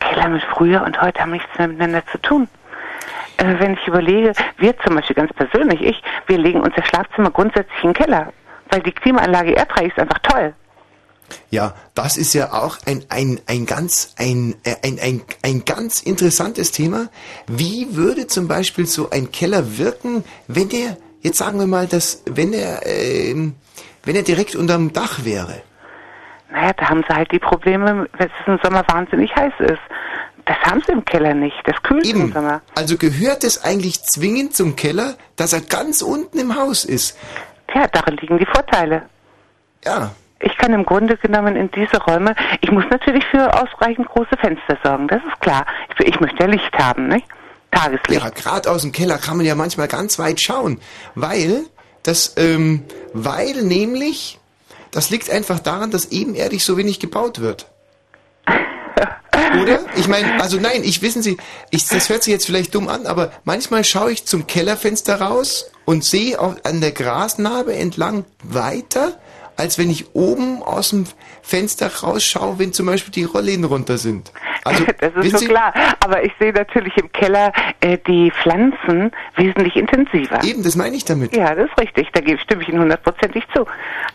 Keller 0.00 0.28
mit 0.28 0.42
früher 0.54 0.82
und 0.82 1.00
heute 1.00 1.20
haben 1.20 1.32
nichts 1.32 1.48
mehr 1.58 1.68
miteinander 1.68 2.02
zu 2.10 2.18
tun. 2.18 2.48
Äh, 3.36 3.58
wenn 3.58 3.74
ich 3.74 3.86
überlege, 3.86 4.32
wir 4.58 4.76
zum 4.78 4.96
Beispiel 4.96 5.16
ganz 5.16 5.32
persönlich, 5.32 5.80
ich, 5.80 6.02
wir 6.26 6.38
legen 6.38 6.60
unser 6.60 6.82
Schlafzimmer 6.84 7.30
grundsätzlich 7.30 7.82
in 7.82 7.92
den 7.92 7.94
Keller, 7.94 8.32
weil 8.70 8.80
die 8.82 8.92
Klimaanlage 8.92 9.56
R3 9.56 9.88
ist 9.88 9.98
einfach 9.98 10.18
toll. 10.18 10.54
Ja, 11.50 11.74
das 11.94 12.16
ist 12.16 12.34
ja 12.34 12.52
auch 12.52 12.78
ein, 12.86 13.04
ein, 13.08 13.40
ein 13.46 13.66
ganz, 13.66 14.14
ein, 14.18 14.54
äh, 14.64 14.76
ein, 14.84 14.98
ein, 15.00 15.22
ein 15.42 15.64
ganz 15.64 16.02
interessantes 16.02 16.72
Thema. 16.72 17.08
Wie 17.46 17.94
würde 17.96 18.26
zum 18.26 18.48
Beispiel 18.48 18.86
so 18.86 19.10
ein 19.10 19.32
Keller 19.32 19.78
wirken, 19.78 20.24
wenn 20.48 20.68
der, 20.68 20.96
jetzt 21.20 21.38
sagen 21.38 21.58
wir 21.58 21.66
mal, 21.66 21.86
dass, 21.86 22.22
wenn 22.26 22.52
er, 22.52 22.86
ähm, 22.86 23.54
wenn 24.04 24.16
er 24.16 24.22
direkt 24.22 24.54
unterm 24.54 24.92
Dach 24.92 25.24
wäre? 25.24 25.62
Naja, 26.52 26.72
da 26.76 26.88
haben 26.88 27.04
sie 27.08 27.14
halt 27.14 27.30
die 27.32 27.38
Probleme, 27.38 28.08
wenn 28.18 28.28
es 28.28 28.46
im 28.46 28.58
Sommer 28.62 28.84
wahnsinnig 28.88 29.34
heiß 29.34 29.52
ist. 29.60 29.80
Das 30.46 30.56
haben 30.62 30.82
sie 30.84 30.92
im 30.92 31.04
Keller 31.04 31.34
nicht. 31.34 31.56
Das 31.64 31.80
kühlt 31.82 32.06
im 32.06 32.32
Sommer. 32.32 32.60
Also 32.74 32.96
gehört 32.96 33.44
es 33.44 33.62
eigentlich 33.62 34.02
zwingend 34.02 34.54
zum 34.54 34.74
Keller, 34.74 35.14
dass 35.36 35.52
er 35.52 35.60
ganz 35.60 36.02
unten 36.02 36.38
im 36.38 36.56
Haus 36.56 36.84
ist? 36.84 37.16
Tja, 37.68 37.86
darin 37.92 38.16
liegen 38.16 38.38
die 38.38 38.46
Vorteile. 38.46 39.02
Ja. 39.84 40.10
Ich 40.42 40.56
kann 40.56 40.72
im 40.72 40.84
Grunde 40.84 41.16
genommen 41.18 41.54
in 41.54 41.70
diese 41.70 41.98
Räume, 42.02 42.34
ich 42.62 42.70
muss 42.70 42.84
natürlich 42.90 43.24
für 43.26 43.52
ausreichend 43.52 44.08
große 44.08 44.36
Fenster 44.40 44.78
sorgen, 44.82 45.06
das 45.08 45.20
ist 45.22 45.40
klar. 45.40 45.66
Ich, 45.98 46.06
ich 46.08 46.20
möchte 46.20 46.38
ja 46.40 46.46
Licht 46.46 46.78
haben, 46.78 47.08
nicht? 47.08 47.26
Tageslicht. 47.70 48.22
Ja, 48.22 48.30
gerade 48.30 48.70
aus 48.70 48.82
dem 48.82 48.92
Keller 48.92 49.18
kann 49.18 49.36
man 49.36 49.46
ja 49.46 49.54
manchmal 49.54 49.86
ganz 49.86 50.18
weit 50.18 50.40
schauen, 50.40 50.80
weil 51.14 51.64
das, 52.02 52.34
ähm, 52.36 52.84
weil 53.12 53.62
nämlich, 53.62 54.38
das 54.90 55.10
liegt 55.10 55.30
einfach 55.30 55.60
daran, 55.60 55.90
dass 55.90 56.06
ebenerdig 56.06 56.64
so 56.64 56.76
wenig 56.76 57.00
gebaut 57.00 57.40
wird. 57.40 57.66
Oder? 59.62 59.80
Ich 59.96 60.08
meine, 60.08 60.40
also 60.40 60.58
nein, 60.58 60.82
ich 60.82 61.02
wissen 61.02 61.22
Sie, 61.22 61.36
ich, 61.70 61.86
das 61.86 62.08
hört 62.08 62.22
sich 62.22 62.32
jetzt 62.32 62.46
vielleicht 62.46 62.74
dumm 62.74 62.88
an, 62.88 63.06
aber 63.06 63.32
manchmal 63.44 63.84
schaue 63.84 64.12
ich 64.12 64.24
zum 64.24 64.46
Kellerfenster 64.46 65.20
raus 65.20 65.70
und 65.84 66.04
sehe 66.04 66.40
auch 66.40 66.56
an 66.64 66.80
der 66.80 66.92
Grasnarbe 66.92 67.74
entlang 67.74 68.24
weiter, 68.42 69.18
als 69.60 69.78
wenn 69.78 69.90
ich 69.90 70.14
oben 70.14 70.62
aus 70.62 70.88
dem 70.90 71.04
Fenster 71.42 71.90
rausschaue, 72.02 72.58
wenn 72.58 72.72
zum 72.72 72.86
Beispiel 72.86 73.12
die 73.12 73.24
Rollläden 73.24 73.64
runter 73.64 73.98
sind. 73.98 74.32
Also, 74.64 74.84
das 75.00 75.14
ist 75.16 75.30
schon 75.32 75.40
Sie, 75.40 75.46
klar. 75.48 75.74
Aber 76.00 76.24
ich 76.24 76.32
sehe 76.40 76.52
natürlich 76.52 76.96
im 76.96 77.12
Keller 77.12 77.52
äh, 77.80 77.98
die 78.06 78.30
Pflanzen 78.30 79.12
wesentlich 79.36 79.76
intensiver. 79.76 80.42
Eben, 80.42 80.62
das 80.62 80.76
meine 80.76 80.96
ich 80.96 81.04
damit. 81.04 81.36
Ja, 81.36 81.54
das 81.54 81.68
ist 81.68 81.78
richtig. 81.78 82.08
Da 82.12 82.20
stimme 82.38 82.62
ich 82.62 82.68
Ihnen 82.70 82.80
hundertprozentig 82.80 83.44
zu. 83.54 83.66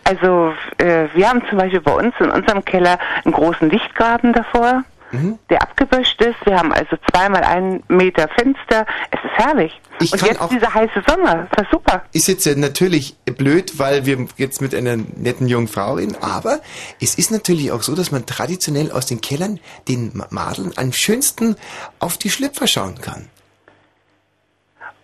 Also 0.02 0.52
äh, 0.78 1.06
wir 1.14 1.28
haben 1.28 1.42
zum 1.48 1.58
Beispiel 1.58 1.80
bei 1.80 1.92
uns 1.92 2.14
in 2.18 2.30
unserem 2.30 2.64
Keller 2.64 2.98
einen 3.24 3.32
großen 3.32 3.70
Lichtgraben 3.70 4.32
davor, 4.32 4.82
Mhm. 5.12 5.38
der 5.50 5.62
abgebüscht 5.62 6.20
ist. 6.20 6.34
Wir 6.44 6.56
haben 6.58 6.72
also 6.72 6.96
zweimal 7.10 7.42
einen 7.44 7.82
Meter 7.88 8.28
Fenster. 8.36 8.86
Es 9.10 9.20
ist 9.24 9.38
herrlich. 9.46 9.80
Ich 10.00 10.12
Und 10.12 10.22
jetzt 10.22 10.40
auch- 10.40 10.48
dieser 10.48 10.72
heiße 10.74 11.02
Sommer. 11.08 11.46
Das 11.54 11.64
war 11.64 11.70
super. 11.70 12.02
ist 12.12 12.26
jetzt 12.28 12.46
natürlich 12.56 13.16
blöd, 13.24 13.78
weil 13.78 14.04
wir 14.04 14.26
jetzt 14.36 14.60
mit 14.60 14.74
einer 14.74 14.96
netten 14.96 15.46
jungen 15.48 15.68
Frau 15.68 15.94
reden, 15.94 16.16
aber 16.20 16.60
es 17.00 17.14
ist 17.16 17.30
natürlich 17.30 17.70
auch 17.72 17.82
so, 17.82 17.94
dass 17.94 18.10
man 18.10 18.26
traditionell 18.26 18.90
aus 18.90 19.06
den 19.06 19.20
Kellern 19.20 19.60
den 19.88 20.10
Ma- 20.14 20.26
Madeln 20.30 20.72
am 20.76 20.92
schönsten 20.92 21.56
auf 21.98 22.18
die 22.18 22.30
Schlüpfer 22.30 22.66
schauen 22.66 23.00
kann. 23.00 23.28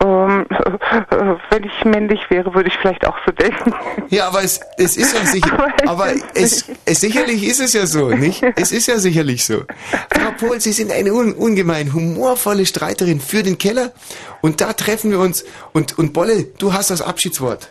Ähm, 0.03 0.47
wenn 1.51 1.65
ich 1.65 1.85
männlich 1.85 2.21
wäre, 2.29 2.53
würde 2.55 2.69
ich 2.69 2.77
vielleicht 2.79 3.07
auch 3.07 3.17
so 3.25 3.33
denken. 3.33 3.73
Ja, 4.09 4.29
aber 4.29 4.43
es, 4.43 4.61
es 4.77 4.97
ist 4.97 5.15
ja 5.15 5.25
sicher, 5.33 5.73
aber 5.87 6.13
es, 6.35 6.65
es 6.85 7.01
sicherlich 7.01 7.45
ist 7.45 7.61
es 7.61 7.73
ja 7.73 7.87
so, 7.87 8.09
nicht? 8.11 8.43
Es 8.57 8.73
ist 8.73 8.89
ja 8.89 8.99
sicherlich 8.99 9.45
so. 9.45 9.63
Frau 10.11 10.31
Pohl, 10.39 10.61
Sie 10.61 10.73
sind 10.73 10.91
eine 10.91 11.13
un, 11.13 11.35
ungemein 11.35 11.93
humorvolle 11.93 12.67
Streiterin 12.67 13.21
für 13.21 13.43
den 13.43 13.59
Keller 13.59 13.93
und 14.41 14.61
da 14.61 14.73
treffen 14.73 15.11
wir 15.11 15.21
uns 15.21 15.45
und, 15.73 15.99
und 15.99 16.13
Bolle, 16.13 16.47
du 16.59 16.73
hast 16.73 16.91
das 16.91 17.03
Abschiedswort. 17.03 17.69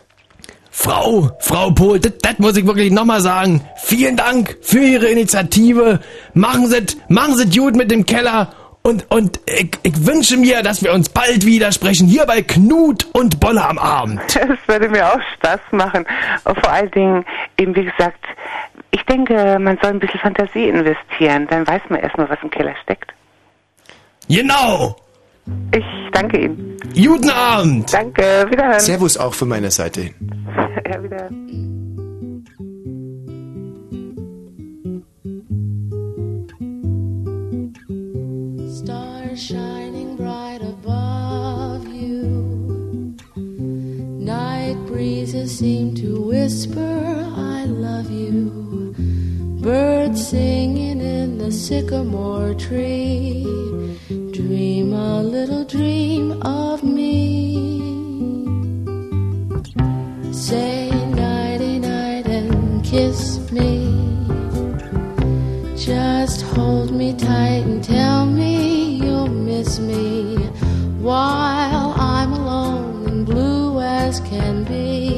Frau, 0.74 1.32
Frau 1.40 1.72
Pohl, 1.72 1.99
das, 1.99 2.14
das 2.22 2.40
muss 2.40 2.56
ich 2.56 2.66
wirklich 2.66 2.91
nochmal 2.91 3.20
sagen. 3.20 3.62
Vielen 3.76 4.16
Dank 4.16 4.58
für 4.62 4.80
Ihre 4.80 5.08
Initiative. 5.08 5.99
Machen 6.34 6.68
Sie 6.68 6.98
machen 7.10 7.36
Sie 7.36 7.49
gut 7.49 7.76
mit 7.76 7.91
dem 7.91 8.06
Keller. 8.06 8.53
Und, 8.84 9.06
und 9.12 9.40
ich, 9.45 9.72
ich 9.84 10.06
wünsche 10.08 10.38
mir, 10.38 10.64
dass 10.64 10.84
wir 10.84 10.91
uns 10.94 11.10
bald 11.10 11.45
wieder 11.45 11.72
sprechen, 11.72 12.08
hier 12.08 12.26
bei 12.26 12.41
Knut 12.41 13.06
und 13.14 13.40
Bolle 13.40 13.64
am 13.64 13.78
Abend. 13.78 14.22
Das 14.34 14.58
würde 14.68 14.90
mir 14.90 15.08
auch 15.08 15.22
Spaß 15.36 15.60
machen. 15.72 16.06
Vor 16.44 16.72
allen 16.72 16.90
Dingen, 16.91 17.26
eben 17.58 17.76
wie 17.76 17.86
gesagt, 17.86 18.26
ich 18.91 19.03
denke, 19.03 19.58
man 19.60 19.78
soll 19.82 19.91
ein 19.91 19.99
bisschen 19.99 20.20
Fantasie 20.20 20.68
investieren. 20.68 21.48
Dann 21.49 21.68
weiß 21.68 21.82
man 21.90 21.99
erstmal, 21.99 22.30
was 22.30 22.40
im 22.41 22.49
Keller 22.49 22.76
steckt. 22.84 23.14
Genau. 24.28 24.95
Ich 25.74 25.86
danke 26.12 26.40
Ihnen. 26.40 26.78
Guten 26.95 27.30
Abend. 27.30 27.94
Danke, 27.94 28.48
wiederhören. 28.49 28.80
Servus 28.80 29.18
auch 29.18 29.34
von 29.34 29.49
meiner 29.49 29.72
Seite 29.72 30.02
hin. 30.02 30.16
Ja, 30.90 31.02
wieder. 31.03 31.30
Shining 39.41 40.15
bright 40.15 40.61
above 40.61 41.88
you. 41.88 43.15
Night 43.35 44.76
breezes 44.85 45.57
seem 45.57 45.95
to 45.95 46.22
whisper, 46.22 47.26
I 47.35 47.65
love 47.65 48.11
you. 48.11 48.93
Birds 49.59 50.27
singing 50.27 51.01
in 51.01 51.39
the 51.39 51.51
sycamore 51.51 52.53
tree. 52.53 53.43
Dream 54.31 54.93
a 54.93 55.23
little 55.23 55.65
dream 55.65 56.39
of 56.43 56.84
me. 56.84 57.81
Say 60.31 60.91
nighty 61.15 61.80
night 61.80 62.27
and 62.27 62.85
kiss 62.85 63.39
me. 63.51 63.89
Just 65.76 66.43
hold 66.53 66.91
me 66.91 67.15
tight 67.18 67.65
and 67.65 67.84
tell 67.84 68.27
me 68.27 68.61
me 69.80 70.35
while 70.99 71.93
I'm 71.98 72.34
alone 72.34 73.06
and 73.07 73.26
blue 73.26 73.80
as 73.80 74.19
can 74.19 74.64
be. 74.65 75.11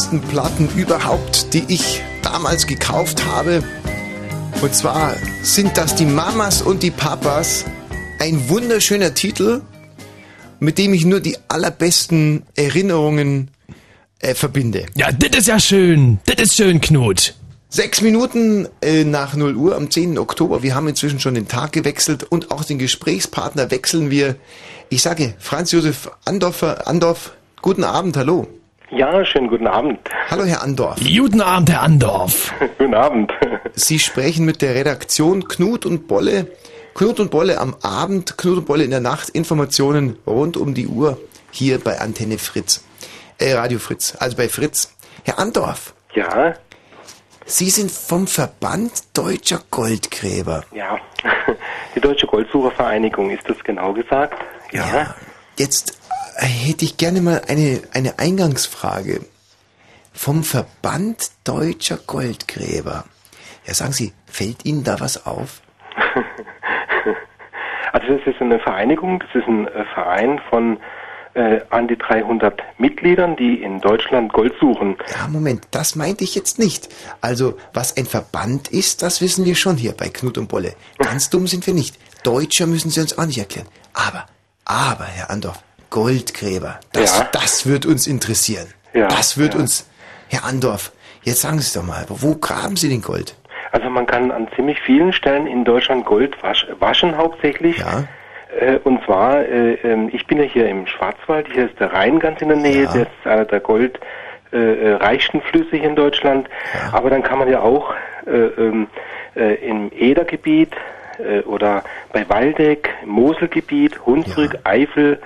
Ersten 0.00 0.22
Platten 0.22 0.66
überhaupt, 0.76 1.52
die 1.52 1.62
ich 1.68 2.00
damals 2.22 2.66
gekauft 2.66 3.26
habe. 3.26 3.62
Und 4.62 4.74
zwar 4.74 5.14
sind 5.42 5.76
das 5.76 5.94
die 5.94 6.06
Mamas 6.06 6.62
und 6.62 6.82
die 6.82 6.90
Papas. 6.90 7.66
Ein 8.18 8.48
wunderschöner 8.48 9.12
Titel, 9.12 9.60
mit 10.58 10.78
dem 10.78 10.94
ich 10.94 11.04
nur 11.04 11.20
die 11.20 11.36
allerbesten 11.48 12.44
Erinnerungen 12.54 13.50
äh, 14.20 14.34
verbinde. 14.34 14.86
Ja, 14.94 15.12
das 15.12 15.40
ist 15.40 15.48
ja 15.48 15.60
schön. 15.60 16.18
Das 16.24 16.40
ist 16.40 16.56
schön, 16.56 16.80
Knut. 16.80 17.34
Sechs 17.68 18.00
Minuten 18.00 18.68
äh, 18.80 19.04
nach 19.04 19.36
0 19.36 19.54
Uhr 19.54 19.76
am 19.76 19.90
10. 19.90 20.16
Oktober. 20.16 20.62
Wir 20.62 20.74
haben 20.74 20.88
inzwischen 20.88 21.20
schon 21.20 21.34
den 21.34 21.46
Tag 21.46 21.72
gewechselt 21.72 22.24
und 22.24 22.50
auch 22.52 22.64
den 22.64 22.78
Gesprächspartner 22.78 23.70
wechseln 23.70 24.10
wir. 24.10 24.36
Ich 24.88 25.02
sage 25.02 25.34
Franz 25.38 25.72
Josef 25.72 26.10
Andorfer, 26.24 26.88
Andorf, 26.88 27.32
guten 27.60 27.84
Abend, 27.84 28.16
hallo. 28.16 28.48
Ja, 28.90 29.24
schönen 29.24 29.48
guten 29.48 29.66
Abend. 29.66 30.00
Hallo, 30.30 30.44
Herr 30.44 30.62
Andorf. 30.62 30.98
Guten 31.00 31.40
Abend, 31.40 31.70
Herr 31.70 31.82
Andorf. 31.82 32.52
guten 32.78 32.94
Abend. 32.94 33.32
Sie 33.74 33.98
sprechen 33.98 34.44
mit 34.44 34.62
der 34.62 34.74
Redaktion 34.74 35.46
Knut 35.46 35.86
und 35.86 36.08
Bolle. 36.08 36.50
Knut 36.94 37.20
und 37.20 37.30
Bolle 37.30 37.58
am 37.58 37.76
Abend, 37.82 38.36
Knut 38.36 38.58
und 38.58 38.66
Bolle 38.66 38.84
in 38.84 38.90
der 38.90 39.00
Nacht. 39.00 39.28
Informationen 39.30 40.18
rund 40.26 40.56
um 40.56 40.74
die 40.74 40.88
Uhr 40.88 41.18
hier 41.52 41.78
bei 41.78 42.00
Antenne 42.00 42.38
Fritz. 42.38 42.84
Äh, 43.38 43.52
Radio 43.54 43.78
Fritz, 43.78 44.16
also 44.18 44.36
bei 44.36 44.48
Fritz. 44.48 44.92
Herr 45.24 45.38
Andorf. 45.38 45.94
Ja, 46.14 46.54
Sie 47.50 47.68
sind 47.70 47.90
vom 47.90 48.28
Verband 48.28 48.92
Deutscher 49.12 49.60
Goldgräber. 49.70 50.64
ja. 50.72 50.98
Die 51.96 52.00
Deutsche 52.00 52.28
Goldsuchervereinigung 52.28 53.30
ist 53.30 53.48
das 53.48 53.58
genau 53.64 53.92
gesagt. 53.92 54.34
Ja. 54.70 55.16
Jetzt 55.58 55.90
äh, 55.90 55.99
hätte 56.46 56.84
ich 56.84 56.96
gerne 56.96 57.20
mal 57.20 57.42
eine, 57.48 57.82
eine 57.92 58.18
Eingangsfrage. 58.18 59.20
Vom 60.12 60.42
Verband 60.42 61.30
Deutscher 61.44 61.98
Goldgräber. 62.06 63.04
Ja, 63.66 63.74
sagen 63.74 63.92
Sie, 63.92 64.12
fällt 64.26 64.64
Ihnen 64.64 64.84
da 64.84 65.00
was 65.00 65.26
auf? 65.26 65.62
Also 67.92 68.16
das 68.16 68.26
ist 68.26 68.40
eine 68.40 68.60
Vereinigung, 68.60 69.18
das 69.20 69.42
ist 69.42 69.48
ein 69.48 69.66
äh, 69.66 69.84
Verein 69.94 70.40
von 70.48 70.78
äh, 71.34 71.60
an 71.70 71.88
die 71.88 71.96
300 71.96 72.60
Mitgliedern, 72.78 73.36
die 73.36 73.62
in 73.62 73.80
Deutschland 73.80 74.32
Gold 74.32 74.54
suchen. 74.60 74.96
Ja, 75.10 75.28
Moment, 75.28 75.68
das 75.70 75.96
meinte 75.96 76.24
ich 76.24 76.34
jetzt 76.34 76.58
nicht. 76.58 76.88
Also, 77.20 77.56
was 77.72 77.96
ein 77.96 78.06
Verband 78.06 78.68
ist, 78.68 79.02
das 79.02 79.20
wissen 79.20 79.44
wir 79.44 79.54
schon 79.54 79.76
hier 79.76 79.92
bei 79.92 80.08
Knut 80.08 80.38
und 80.38 80.48
Bolle. 80.48 80.74
Ganz 80.98 81.30
dumm 81.30 81.46
sind 81.46 81.66
wir 81.66 81.74
nicht. 81.74 81.98
Deutscher 82.24 82.66
müssen 82.66 82.90
Sie 82.90 83.00
uns 83.00 83.16
auch 83.16 83.26
nicht 83.26 83.38
erklären. 83.38 83.68
Aber, 83.92 84.26
aber, 84.64 85.04
Herr 85.04 85.30
Andorf, 85.30 85.62
Goldgräber, 85.90 86.80
das, 86.92 87.18
Ja. 87.18 87.28
das 87.32 87.66
wird 87.66 87.84
uns 87.86 88.06
interessieren. 88.06 88.66
Ja, 88.94 89.08
das 89.08 89.38
wird 89.38 89.54
ja. 89.54 89.60
uns, 89.60 89.88
Herr 90.28 90.44
Andorf, 90.44 90.92
jetzt 91.22 91.42
sagen 91.42 91.58
Sie 91.58 91.66
es 91.66 91.72
doch 91.72 91.82
mal, 91.82 92.04
wo 92.08 92.34
graben 92.36 92.76
Sie 92.76 92.88
den 92.88 93.02
Gold? 93.02 93.36
Also 93.72 93.88
man 93.88 94.06
kann 94.06 94.30
an 94.30 94.48
ziemlich 94.56 94.80
vielen 94.80 95.12
Stellen 95.12 95.46
in 95.46 95.64
Deutschland 95.64 96.04
Gold 96.04 96.40
wasch, 96.42 96.66
waschen 96.78 97.16
hauptsächlich. 97.16 97.78
Äh, 98.58 98.78
und 98.82 99.04
zwar, 99.04 99.40
äh, 99.44 99.74
ähm, 99.84 100.10
ich 100.12 100.26
bin 100.26 100.38
ja 100.38 100.44
hier 100.44 100.68
im 100.68 100.86
Schwarzwald, 100.86 101.46
hier 101.52 101.66
ist 101.66 101.78
der 101.78 101.92
Rhein 101.92 102.18
ganz 102.18 102.40
in 102.40 102.48
der 102.48 102.56
Nähe, 102.56 102.84
das 102.84 102.96
ist 102.96 103.08
einer 103.24 103.44
der 103.44 103.60
goldreichsten 103.60 105.40
äh, 105.40 105.44
Flüsse 105.44 105.76
hier 105.76 105.88
in 105.88 105.94
Deutschland. 105.96 106.48
Aber 106.92 107.10
dann 107.10 107.22
kann 107.22 107.38
man 107.38 107.48
ja 107.48 107.60
auch 107.60 107.94
äh, 108.26 108.30
ähm, 108.30 108.88
äh, 109.36 109.54
im 109.66 109.90
Edergebiet 109.92 110.74
oder 111.44 111.84
bei 112.14 112.26
Waldeck, 112.30 112.88
Moselgebiet, 113.04 114.06
Hunsrück, 114.06 114.58
Eifel, 114.64 115.20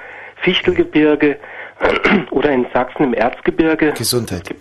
Fichtelgebirge 0.44 1.38
oder 2.30 2.50
in 2.50 2.66
Sachsen 2.72 3.04
im 3.04 3.14
Erzgebirge. 3.14 3.92
Gesundheit. 3.92 4.54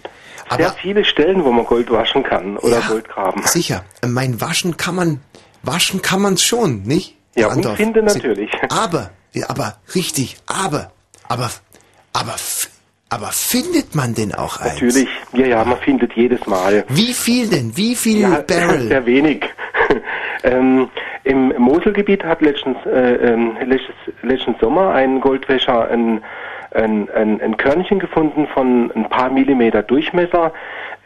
Sehr 0.55 0.71
viele 0.71 1.05
Stellen, 1.05 1.43
wo 1.43 1.51
man 1.51 1.65
Gold 1.65 1.89
waschen 1.91 2.23
kann 2.23 2.57
oder 2.57 2.79
Ja, 2.79 2.87
Gold 2.87 3.07
graben. 3.09 3.41
Sicher, 3.45 3.83
mein 4.05 4.39
Waschen 4.41 4.77
kann 4.77 4.95
man, 4.95 5.19
waschen 5.63 6.01
kann 6.01 6.21
man 6.21 6.37
schon, 6.37 6.83
nicht? 6.83 7.15
Ja, 7.35 7.49
Herr 7.49 7.57
und 7.57 7.77
finde 7.77 8.03
natürlich. 8.03 8.51
Aber, 8.69 9.09
aber, 9.47 9.77
richtig, 9.95 10.37
aber, 10.45 10.91
aber, 11.27 11.49
aber, 12.13 12.35
aber 13.09 13.27
findet 13.31 13.95
man 13.95 14.13
denn 14.13 14.35
auch 14.35 14.59
eins? 14.59 14.73
Natürlich, 14.73 15.07
ja, 15.33 15.47
ja, 15.47 15.65
man 15.65 15.79
findet 15.79 16.13
jedes 16.13 16.45
Mal. 16.45 16.85
Wie 16.89 17.13
viel 17.13 17.47
denn? 17.47 17.75
Wie 17.75 17.95
viel 17.95 18.21
ja, 18.21 18.41
Barrel? 18.41 18.87
Sehr 18.89 19.05
wenig. 19.07 19.43
Ähm, 20.43 20.89
Im 21.23 21.53
Moselgebiet 21.57 22.23
hat 22.23 22.41
letztens, 22.41 22.77
äh, 22.85 23.15
ähm, 23.15 23.57
letztes, 23.65 23.95
letzten 24.23 24.55
Sommer 24.59 24.93
ein 24.93 25.21
Goldwäscher 25.21 25.89
ein, 25.89 26.21
ein, 26.71 27.09
ein, 27.11 27.41
ein 27.41 27.57
Körnchen 27.57 27.99
gefunden 27.99 28.47
von 28.53 28.91
ein 28.93 29.09
paar 29.09 29.29
Millimeter 29.29 29.83
Durchmesser. 29.83 30.51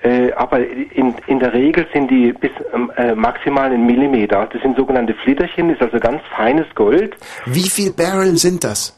Äh, 0.04 0.32
aber 0.34 0.60
in, 0.60 1.16
in 1.26 1.40
der 1.40 1.54
Regel 1.54 1.88
sind 1.94 2.10
die 2.10 2.34
bis 2.34 2.52
ähm, 2.74 2.92
äh, 2.98 3.16
maximal 3.16 3.72
ein 3.72 3.86
Millimeter. 3.86 4.48
Das 4.52 4.62
sind 4.62 4.78
sogenannte 4.78 5.14
Flitterchen, 5.14 5.70
ist 5.70 5.82
also 5.82 6.00
ganz 6.00 6.22
feines 6.36 6.68
Gold. 6.76 7.16
Wie 7.46 7.70
viel 7.70 7.92
Barrel 7.92 8.38
sind 8.38 8.64
das? 8.64 8.97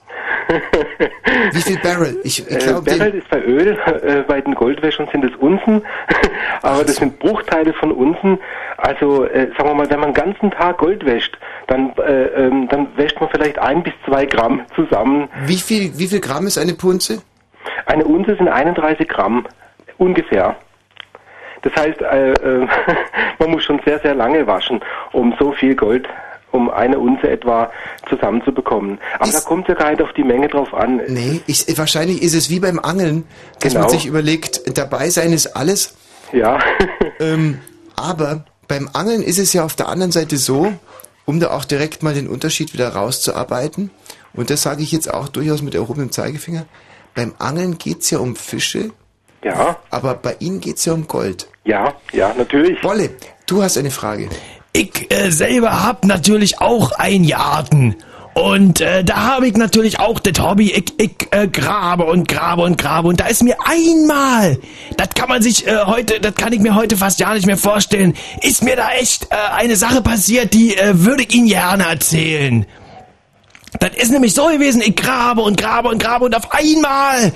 Wie 1.52 1.62
viel 1.62 1.78
Barrel? 1.80 2.18
Ich, 2.24 2.40
ich 2.48 2.56
Äh, 2.56 2.60
glaube, 2.60 2.90
Barrel 2.90 3.14
ist 3.16 3.30
bei 3.30 3.42
Öl, 3.42 3.78
äh, 3.86 4.24
bei 4.28 4.42
den 4.42 4.56
Goldwäschern 4.56 5.08
sind 5.12 5.24
es 5.26 5.36
Unzen, 5.38 5.82
aber 6.62 6.84
das 6.84 6.96
sind 6.96 7.20
Bruchteile 7.20 7.74
von 7.74 7.92
Unzen. 7.92 8.40
Also 8.78 9.26
äh, 9.26 9.48
sagen 9.58 9.70
wir 9.70 9.74
mal, 9.76 9.90
wenn 9.90 10.00
man 10.00 10.14
den 10.14 10.24
ganzen 10.24 10.52
Tag 10.52 10.80
Gold 10.80 11.06
wäscht, 11.06 11.38
dann, 11.68 11.94
äh, 11.98 12.24
ähm, 12.26 12.68
dann 12.70 12.88
wäscht 12.98 13.20
man 13.20 13.30
vielleicht 13.30 13.60
ein 13.60 13.84
bis 13.84 13.94
zwei 14.06 14.26
Gramm 14.26 14.62
zusammen. 14.76 15.30
wie 15.46 15.58
viel, 15.58 15.92
wie 15.98 16.08
viel 16.08 16.20
Gramm 16.20 16.48
ist 16.48 16.58
eine 16.58 16.74
Punze? 16.74 17.22
Eine 17.86 18.06
Unze 18.06 18.36
sind 18.36 18.48
31 18.48 19.08
Gramm, 19.08 19.46
ungefähr. 19.98 20.56
Das 21.62 21.76
heißt, 21.76 22.02
äh, 22.02 22.32
äh, 22.32 22.68
man 23.40 23.52
muss 23.52 23.64
schon 23.64 23.82
sehr, 23.86 24.00
sehr 24.00 24.16
lange 24.16 24.48
waschen, 24.48 24.80
um 25.12 25.36
so 25.40 25.52
viel 25.52 25.76
Gold, 25.76 26.08
um 26.52 26.70
eine 26.70 27.00
Unze 27.00 27.30
etwa 27.30 27.72
zusammenzubekommen. 28.10 29.00
Aber 29.20 29.32
da 29.32 29.40
kommt 29.42 29.68
ja 29.68 29.76
gar 29.76 29.92
nicht 29.92 30.02
auf 30.02 30.14
die 30.14 30.24
Menge 30.24 30.48
drauf 30.48 30.74
an. 30.74 31.02
Nee, 31.08 31.42
ich, 31.48 31.66
wahrscheinlich 31.78 32.22
ist 32.22 32.34
es 32.34 32.50
wie 32.50 32.60
beim 32.60 32.80
Angeln, 32.80 33.26
dass 33.60 33.74
Genau. 33.74 33.86
man 33.86 33.90
sich 33.92 34.06
überlegt, 34.06 34.78
dabei 34.78 35.10
sein 35.10 35.32
ist 35.34 35.56
alles. 35.56 35.96
Ja. 36.34 36.60
ähm, 37.20 37.60
aber 37.96 38.46
beim 38.68 38.90
Angeln 38.94 39.22
ist 39.24 39.40
es 39.40 39.54
ja 39.54 39.64
auf 39.64 39.76
der 39.76 39.88
anderen 39.90 40.12
Seite 40.12 40.38
so, 40.38 40.74
um 41.26 41.40
da 41.40 41.52
auch 41.52 41.66
direkt 41.66 42.02
mal 42.04 42.14
den 42.14 42.28
Unterschied 42.28 42.74
wieder 42.74 42.90
rauszuarbeiten, 42.90 43.92
und 44.34 44.50
das 44.52 44.62
sage 44.62 44.84
ich 44.84 44.92
jetzt 44.92 45.12
auch 45.12 45.28
durchaus 45.28 45.62
mit 45.64 45.74
erhobenem 45.76 46.12
Zeigefinger, 46.12 46.66
beim 47.16 47.34
Angeln 47.40 47.78
geht's 47.80 48.10
ja 48.12 48.20
um 48.20 48.36
Fische, 48.36 48.92
Ja. 49.44 49.78
aber 49.90 50.14
bei 50.14 50.36
Ihnen 50.40 50.60
geht's 50.60 50.86
ja 50.86 50.94
um 50.94 51.08
Gold. 51.08 51.48
Ja, 51.66 51.94
ja, 52.14 52.34
natürlich. 52.38 52.82
Wolle, 52.84 53.10
du 53.48 53.62
hast 53.64 53.78
eine 53.78 53.92
Frage. 53.92 54.30
Ich 54.74 55.12
äh, 55.12 55.32
selber 55.32 55.84
hab 55.84 56.06
natürlich 56.06 56.62
auch 56.62 56.92
ein 56.94 57.28
Garten. 57.28 57.96
Und 58.36 58.80
äh, 58.80 59.04
da 59.04 59.36
habe 59.36 59.48
ich 59.48 59.58
natürlich 59.58 60.00
auch 60.00 60.20
das 60.20 60.42
Hobby, 60.42 60.72
ich, 60.72 60.94
ich 60.98 61.28
äh, 61.32 61.48
grabe 61.48 62.06
und 62.06 62.28
grabe 62.28 62.62
und 62.62 62.78
grabe. 62.78 63.08
Und 63.08 63.20
da 63.20 63.26
ist 63.26 63.44
mir 63.44 63.58
einmal, 63.66 64.60
das 64.96 65.10
kann 65.10 65.28
man 65.28 65.42
sich 65.42 65.68
äh, 65.68 65.86
heute, 65.86 66.20
das 66.20 66.36
kann 66.36 66.54
ich 66.54 66.60
mir 66.60 66.76
heute 66.76 66.96
fast 66.96 67.20
gar 67.20 67.34
nicht 67.34 67.48
mehr 67.48 67.58
vorstellen, 67.58 68.14
ist 68.42 68.64
mir 68.64 68.76
da 68.76 68.92
echt 68.92 69.26
äh, 69.32 69.36
eine 69.58 69.76
Sache 69.76 70.02
passiert, 70.02 70.54
die 70.54 70.78
äh, 70.78 71.04
würde 71.04 71.24
ich 71.24 71.34
Ihnen 71.34 71.48
gerne 71.48 71.86
erzählen. 71.86 72.66
Das 73.80 73.92
ist 73.96 74.12
nämlich 74.12 74.34
so 74.34 74.48
gewesen, 74.48 74.82
ich 74.82 74.96
grabe 74.96 75.42
und 75.42 75.60
grabe 75.60 75.90
und 75.90 76.02
grabe 76.02 76.26
und 76.26 76.36
auf 76.36 76.52
einmal 76.52 77.34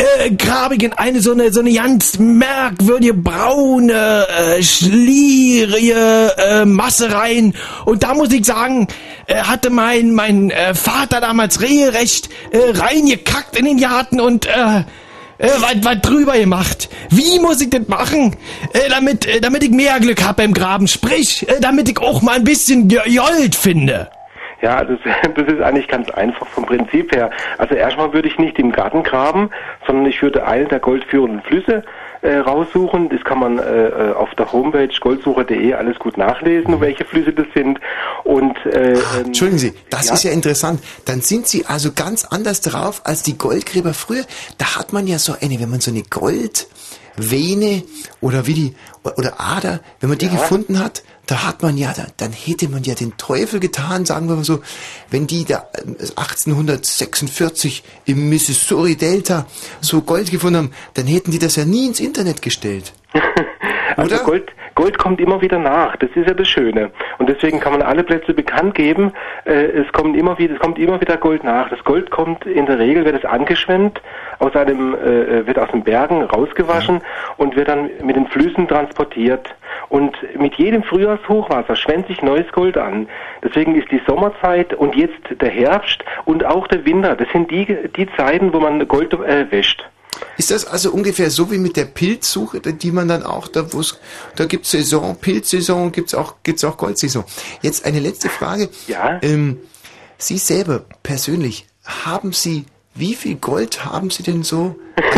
äh, 0.00 0.74
in 0.84 0.92
eine 0.94 1.20
so 1.20 1.32
eine 1.32 1.52
so 1.52 1.60
eine 1.60 1.72
ganz 1.72 2.18
merkwürdige 2.18 3.14
braune 3.14 4.26
äh, 4.28 4.62
schlierige 4.62 6.34
äh, 6.36 6.64
Masse 6.64 7.12
rein 7.12 7.54
und 7.84 8.02
da 8.02 8.14
muss 8.14 8.32
ich 8.32 8.44
sagen 8.44 8.88
äh, 9.26 9.36
hatte 9.36 9.70
mein 9.70 10.14
mein 10.14 10.50
äh, 10.50 10.74
Vater 10.74 11.20
damals 11.20 11.60
regelrecht 11.60 12.28
äh, 12.50 12.78
reingekackt 12.78 13.56
in 13.56 13.64
den 13.66 13.78
Garten 13.78 14.20
und 14.20 14.46
äh, 14.46 14.84
äh, 15.38 15.48
was, 15.58 15.76
was 15.82 16.00
drüber 16.02 16.38
gemacht. 16.38 16.90
Wie 17.08 17.38
muss 17.38 17.60
ich 17.60 17.70
das 17.70 17.88
machen, 17.88 18.36
äh, 18.74 18.90
damit, 18.90 19.26
äh, 19.26 19.40
damit 19.40 19.62
ich 19.64 19.70
mehr 19.70 19.98
Glück 19.98 20.22
hab 20.22 20.36
beim 20.36 20.52
Graben? 20.52 20.86
Sprich, 20.86 21.48
äh, 21.48 21.60
damit 21.60 21.88
ich 21.88 21.98
auch 21.98 22.20
mal 22.20 22.36
ein 22.36 22.44
bisschen 22.44 22.88
Gold 22.88 23.54
finde. 23.54 24.10
Ja, 24.62 24.84
das, 24.84 24.98
das 25.34 25.46
ist 25.46 25.60
eigentlich 25.60 25.88
ganz 25.88 26.10
einfach 26.10 26.46
vom 26.48 26.66
Prinzip 26.66 27.14
her. 27.14 27.30
Also 27.58 27.74
erstmal 27.74 28.12
würde 28.12 28.28
ich 28.28 28.38
nicht 28.38 28.58
im 28.58 28.72
Garten 28.72 29.02
graben, 29.02 29.50
sondern 29.86 30.06
ich 30.06 30.20
würde 30.22 30.46
einen 30.46 30.68
der 30.68 30.80
goldführenden 30.80 31.42
Flüsse 31.42 31.82
äh, 32.22 32.36
raussuchen. 32.36 33.08
Das 33.08 33.22
kann 33.24 33.38
man 33.38 33.58
äh, 33.58 33.88
äh, 33.88 34.12
auf 34.12 34.34
der 34.34 34.52
Homepage 34.52 34.90
goldsucher.de 35.00 35.72
alles 35.74 35.98
gut 35.98 36.16
nachlesen, 36.16 36.80
welche 36.80 37.04
Flüsse 37.04 37.32
das 37.32 37.46
sind. 37.54 37.80
Und 38.24 38.56
äh, 38.66 38.92
ähm, 38.92 39.26
Entschuldigen 39.26 39.58
Sie, 39.58 39.72
das 39.90 40.08
ja? 40.08 40.14
ist 40.14 40.24
ja 40.24 40.30
interessant. 40.32 40.80
Dann 41.06 41.20
sind 41.20 41.46
Sie 41.46 41.64
also 41.66 41.92
ganz 41.92 42.24
anders 42.24 42.60
drauf 42.60 43.02
als 43.04 43.22
die 43.22 43.38
Goldgräber 43.38 43.94
früher. 43.94 44.24
Da 44.58 44.76
hat 44.76 44.92
man 44.92 45.06
ja 45.06 45.18
so 45.18 45.34
eine, 45.40 45.58
wenn 45.60 45.70
man 45.70 45.80
so 45.80 45.90
eine 45.90 46.02
Gold, 46.02 46.66
Vene 47.16 47.82
oder 48.20 48.46
wie 48.46 48.54
die 48.54 48.74
oder 49.02 49.40
Ader, 49.40 49.80
wenn 50.00 50.08
man 50.08 50.18
die 50.18 50.26
Ja. 50.26 50.32
gefunden 50.32 50.78
hat, 50.78 51.02
da 51.26 51.44
hat 51.44 51.62
man 51.62 51.76
ja, 51.76 51.92
da, 51.92 52.06
dann 52.16 52.32
hätte 52.32 52.68
man 52.68 52.82
ja 52.82 52.94
den 52.94 53.16
Teufel 53.16 53.60
getan, 53.60 54.04
sagen 54.04 54.28
wir 54.28 54.36
mal 54.36 54.44
so, 54.44 54.60
wenn 55.10 55.26
die 55.26 55.44
da 55.44 55.68
äh, 55.74 56.08
1846 56.16 57.84
im 58.06 58.28
Missouri 58.28 58.96
Delta 58.96 59.46
so 59.80 60.02
Gold 60.02 60.30
gefunden 60.30 60.58
haben, 60.58 60.72
dann 60.94 61.06
hätten 61.06 61.30
die 61.30 61.38
das 61.38 61.56
ja 61.56 61.64
nie 61.64 61.86
ins 61.86 62.00
Internet 62.00 62.42
gestellt. 62.42 62.92
Also 64.00 64.24
Gold, 64.24 64.52
Gold 64.74 64.98
kommt 64.98 65.20
immer 65.20 65.40
wieder 65.40 65.58
nach. 65.58 65.96
Das 65.96 66.10
ist 66.14 66.26
ja 66.26 66.34
das 66.34 66.48
Schöne. 66.48 66.90
Und 67.18 67.28
deswegen 67.28 67.60
kann 67.60 67.72
man 67.72 67.82
alle 67.82 68.02
Plätze 68.02 68.32
bekannt 68.32 68.74
geben. 68.74 69.12
Äh, 69.44 69.66
es 69.82 69.92
kommt 69.92 70.16
immer 70.16 70.38
wieder, 70.38 70.54
es 70.54 70.60
kommt 70.60 70.78
immer 70.78 71.00
wieder 71.00 71.16
Gold 71.16 71.44
nach. 71.44 71.68
Das 71.68 71.82
Gold 71.84 72.10
kommt 72.10 72.46
in 72.46 72.66
der 72.66 72.78
Regel 72.78 73.04
wird 73.04 73.16
es 73.16 73.24
angeschwemmt, 73.24 74.00
aus 74.38 74.54
einem, 74.56 74.94
äh, 74.94 75.46
wird 75.46 75.58
aus 75.58 75.70
den 75.70 75.84
Bergen 75.84 76.22
rausgewaschen 76.22 77.00
und 77.36 77.56
wird 77.56 77.68
dann 77.68 77.90
mit 78.02 78.16
den 78.16 78.26
Flüssen 78.28 78.68
transportiert. 78.68 79.54
Und 79.88 80.16
mit 80.38 80.54
jedem 80.54 80.82
Frühjahrshochwasser 80.82 81.76
schwemmt 81.76 82.06
sich 82.06 82.22
neues 82.22 82.50
Gold 82.52 82.78
an. 82.78 83.08
Deswegen 83.42 83.74
ist 83.74 83.90
die 83.90 84.00
Sommerzeit 84.06 84.72
und 84.74 84.94
jetzt 84.96 85.20
der 85.40 85.50
Herbst 85.50 86.04
und 86.24 86.44
auch 86.44 86.66
der 86.68 86.84
Winter. 86.84 87.16
Das 87.16 87.28
sind 87.32 87.50
die, 87.50 87.66
die 87.96 88.08
Zeiten, 88.16 88.52
wo 88.52 88.60
man 88.60 88.86
Gold 88.86 89.12
äh, 89.12 89.50
wäscht. 89.50 89.84
Ist 90.38 90.50
das 90.50 90.64
also 90.64 90.90
ungefähr 90.90 91.30
so 91.30 91.50
wie 91.50 91.58
mit 91.58 91.76
der 91.76 91.84
Pilzsuche, 91.84 92.60
die 92.60 92.92
man 92.92 93.08
dann 93.08 93.22
auch, 93.22 93.48
da, 93.48 93.66
da 94.36 94.44
gibt's 94.46 94.70
Saison, 94.70 95.16
Pilzsaison, 95.16 95.92
gibt's 95.92 96.14
auch, 96.14 96.36
gibt's 96.42 96.64
auch 96.64 96.76
Goldsaison. 96.76 97.24
Jetzt 97.62 97.84
eine 97.84 98.00
letzte 98.00 98.28
Frage. 98.28 98.68
Ja. 98.86 99.18
Ähm, 99.22 99.58
Sie 100.18 100.38
selber 100.38 100.84
persönlich, 101.02 101.66
haben 101.84 102.32
Sie, 102.32 102.66
wie 103.00 103.14
viel 103.14 103.36
Gold 103.36 103.84
haben 103.84 104.10
Sie 104.10 104.22
denn 104.22 104.42
so? 104.42 104.76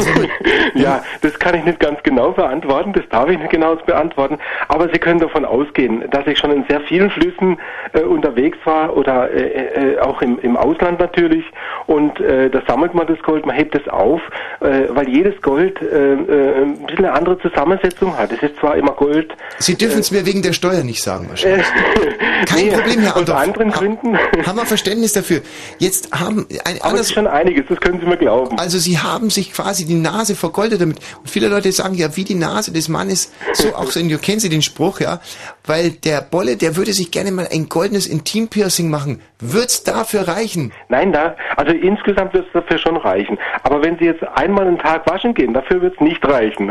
Ja, 0.75 1.03
das 1.21 1.39
kann 1.39 1.55
ich 1.55 1.65
nicht 1.65 1.81
ganz 1.81 2.03
genau 2.03 2.31
beantworten, 2.33 2.93
das 2.95 3.05
darf 3.11 3.29
ich 3.29 3.39
nicht 3.39 3.51
genau 3.51 3.77
beantworten, 3.77 4.39
aber 4.69 4.89
Sie 4.91 4.99
können 4.99 5.21
davon 5.21 5.45
ausgehen, 5.45 6.05
dass 6.11 6.27
ich 6.27 6.39
schon 6.39 6.51
in 6.51 6.65
sehr 6.67 6.81
vielen 6.83 7.11
Flüssen 7.11 7.59
äh, 7.93 8.01
unterwegs 8.01 8.57
war 8.65 8.97
oder 8.97 9.31
äh, 9.31 9.93
äh, 9.95 9.99
auch 9.99 10.23
im, 10.23 10.39
im 10.41 10.57
Ausland 10.57 10.99
natürlich 10.99 11.45
und 11.87 12.19
äh, 12.21 12.49
da 12.49 12.63
sammelt 12.67 12.95
man 12.95 13.07
das 13.07 13.19
Gold, 13.23 13.45
man 13.45 13.55
hebt 13.55 13.75
es 13.75 13.87
auf, 13.89 14.21
äh, 14.61 14.85
weil 14.91 15.09
jedes 15.11 15.41
Gold 15.43 15.81
äh, 15.83 16.15
äh, 16.15 16.63
ein 16.63 16.87
bisschen 16.87 17.05
eine 17.05 17.13
andere 17.13 17.39
Zusammensetzung 17.41 18.17
hat. 18.17 18.33
Es 18.33 18.43
ist 18.43 18.57
zwar 18.57 18.77
immer 18.77 18.93
Gold. 18.93 19.35
Sie 19.59 19.77
dürfen 19.77 20.01
es 20.01 20.11
mir 20.11 20.25
wegen 20.25 20.41
der 20.43 20.53
Steuer 20.55 20.85
nicht 20.85 21.03
sagen 21.03 21.27
wahrscheinlich. 21.29 21.67
Kein 22.47 22.65
Nee, 22.67 22.71
Problem, 22.71 23.01
Herr 23.01 23.13
aus 23.15 23.21
Andorf. 23.21 23.39
anderen 23.41 23.71
Gründen. 23.71 24.19
Haben 24.47 24.57
wir 24.57 24.65
Verständnis 24.67 25.13
dafür. 25.13 25.41
Jetzt 25.79 26.11
haben 26.19 26.47
ein 26.65 26.79
Aber 26.81 26.95
es 26.95 27.03
ist 27.03 27.13
schon 27.15 27.27
einiges, 27.27 27.65
das 27.73 27.81
können 27.81 28.01
Sie 28.01 28.07
mir 28.07 28.17
glauben. 28.17 28.59
Also 28.59 28.79
Sie 28.79 28.99
haben 28.99 29.31
sich 29.31 29.53
quasi 29.53 29.85
die 29.85 29.95
Nase 29.95 30.35
vergoldet 30.35 30.81
damit. 30.81 30.99
Und 31.21 31.31
viele 31.31 31.49
Leute 31.49 31.73
sagen 31.73 31.95
ja, 31.95 32.15
wie 32.17 32.25
die 32.25 32.35
Nase 32.35 32.73
des 32.73 32.89
Mannes, 32.89 33.33
so 33.55 33.75
auch 33.75 33.91
so, 33.91 33.99
in- 34.01 34.21
kennen 34.21 34.41
Sie 34.41 34.49
den 34.49 34.63
Spruch, 34.63 35.01
ja? 35.01 35.21
Weil 35.65 35.91
der 35.91 36.21
Bolle, 36.21 36.57
der 36.57 36.77
würde 36.77 36.93
sich 36.93 37.11
gerne 37.11 37.33
mal 37.33 37.49
ein 37.53 37.69
goldenes 37.69 38.07
Intimpiercing 38.07 38.91
machen. 38.91 39.21
Wird's 39.41 39.83
dafür 39.85 40.29
reichen? 40.29 40.73
Nein, 40.89 41.13
da, 41.13 41.35
also 41.57 41.73
insgesamt 41.73 42.35
wird 42.35 42.47
es 42.47 42.53
dafür 42.53 42.79
schon 42.79 42.97
reichen. 42.97 43.39
Aber 43.63 43.83
wenn 43.83 43.99
Sie 43.99 44.05
jetzt 44.05 44.23
einmal 44.23 44.67
einen 44.67 44.79
Tag 44.79 45.07
waschen 45.11 45.35
gehen, 45.35 45.55
dafür 45.55 45.81
wird 45.83 45.95
es 45.95 46.01
nicht 46.01 46.25
reichen. 46.27 46.71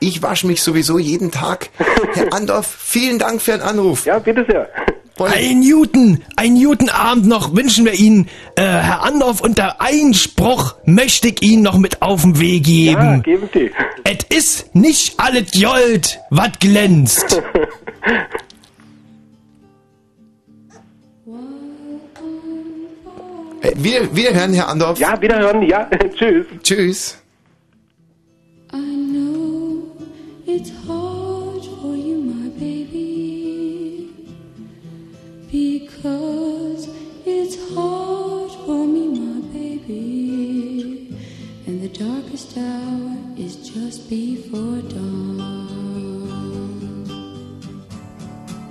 Ich 0.00 0.22
wasche 0.22 0.46
mich 0.48 0.62
sowieso 0.62 0.98
jeden 0.98 1.30
Tag. 1.30 1.70
Herr 2.14 2.32
Andorf, 2.32 2.66
vielen 2.66 3.18
Dank 3.18 3.40
für 3.40 3.52
den 3.52 3.60
Anruf. 3.62 4.04
Ja, 4.04 4.18
bitte 4.18 4.44
sehr. 4.48 4.68
Ein 5.24 5.60
Newton, 5.60 6.22
ein 6.36 6.54
Newton-Abend 6.54 7.26
noch 7.26 7.54
wünschen 7.54 7.84
wir 7.84 7.94
Ihnen, 7.94 8.28
äh, 8.56 8.62
Herr 8.62 9.02
Andorf, 9.02 9.40
und 9.40 9.58
der 9.58 9.80
Einspruch 9.80 10.74
möchte 10.84 11.28
ich 11.28 11.42
Ihnen 11.42 11.62
noch 11.62 11.78
mit 11.78 12.02
auf 12.02 12.22
den 12.22 12.38
Weg 12.38 12.64
geben. 12.64 13.02
Ja, 13.02 13.16
geben 13.18 13.48
Sie. 13.52 13.70
Et 14.04 14.24
ist 14.24 14.74
nicht 14.74 15.18
alles 15.18 15.50
Gold, 15.52 16.20
wat 16.30 16.60
glänzt. 16.60 17.42
Äh, 23.62 23.74
wieder, 23.76 24.14
wiederhören, 24.14 24.52
Herr 24.54 24.68
Andorf. 24.68 24.98
Ja, 24.98 25.20
wiederhören, 25.20 25.62
ja. 25.62 25.88
Tschüss. 26.16 26.46
Tschüss. 26.62 27.18
I 28.72 28.76
know 28.76 29.92
it's 30.46 30.72
hard 30.88 31.11
darkest 41.92 42.56
hour 42.56 43.16
is 43.36 43.56
just 43.56 44.08
before 44.08 44.80
dawn. 44.88 45.38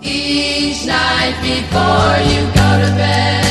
Each 0.01 0.85
night 0.87 1.35
before 1.41 2.17
you 2.31 2.41
go 2.57 2.69
to 2.81 2.91
bed, 2.97 3.50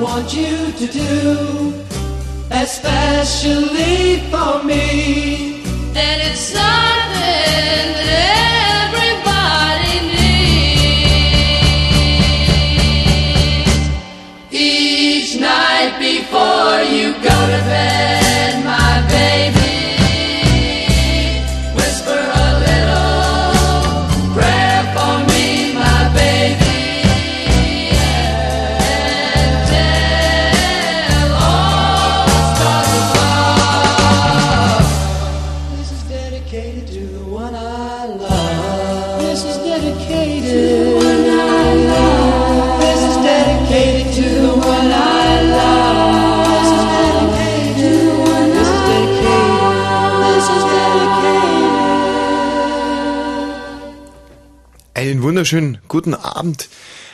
want 0.00 0.32
you 0.32 0.70
to 0.72 0.86
do, 0.86 1.74
especially 2.50 4.20
for 4.30 4.62
me, 4.62 5.62
then 5.92 6.20
it's 6.20 6.40
something 6.40 6.97
wunderschönen 55.38 55.78
guten 55.86 56.14
Abend. 56.14 56.68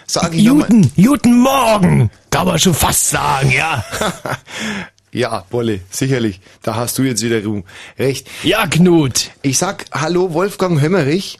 Sage 0.07 0.37
ich 0.37 0.45
nochmal. 0.45 0.67
Guten, 0.69 0.93
guten 0.97 1.41
Morgen, 1.41 2.11
kann 2.31 2.47
man 2.47 2.59
schon 2.59 2.73
fast 2.73 3.11
sagen, 3.11 3.51
ja. 3.51 3.85
Ja, 5.13 5.45
Bolle, 5.51 5.81
sicherlich. 5.91 6.41
Da 6.63 6.75
hast 6.75 6.99
du 6.99 7.03
jetzt 7.03 7.23
wieder 7.23 7.45
Ruhe. 7.45 7.63
recht. 7.99 8.29
Ja, 8.43 8.67
Knut. 8.67 9.31
Ich 9.43 9.59
sag 9.59 9.85
Hallo 9.93 10.33
Wolfgang 10.33 10.81
Hömmerich 10.81 11.39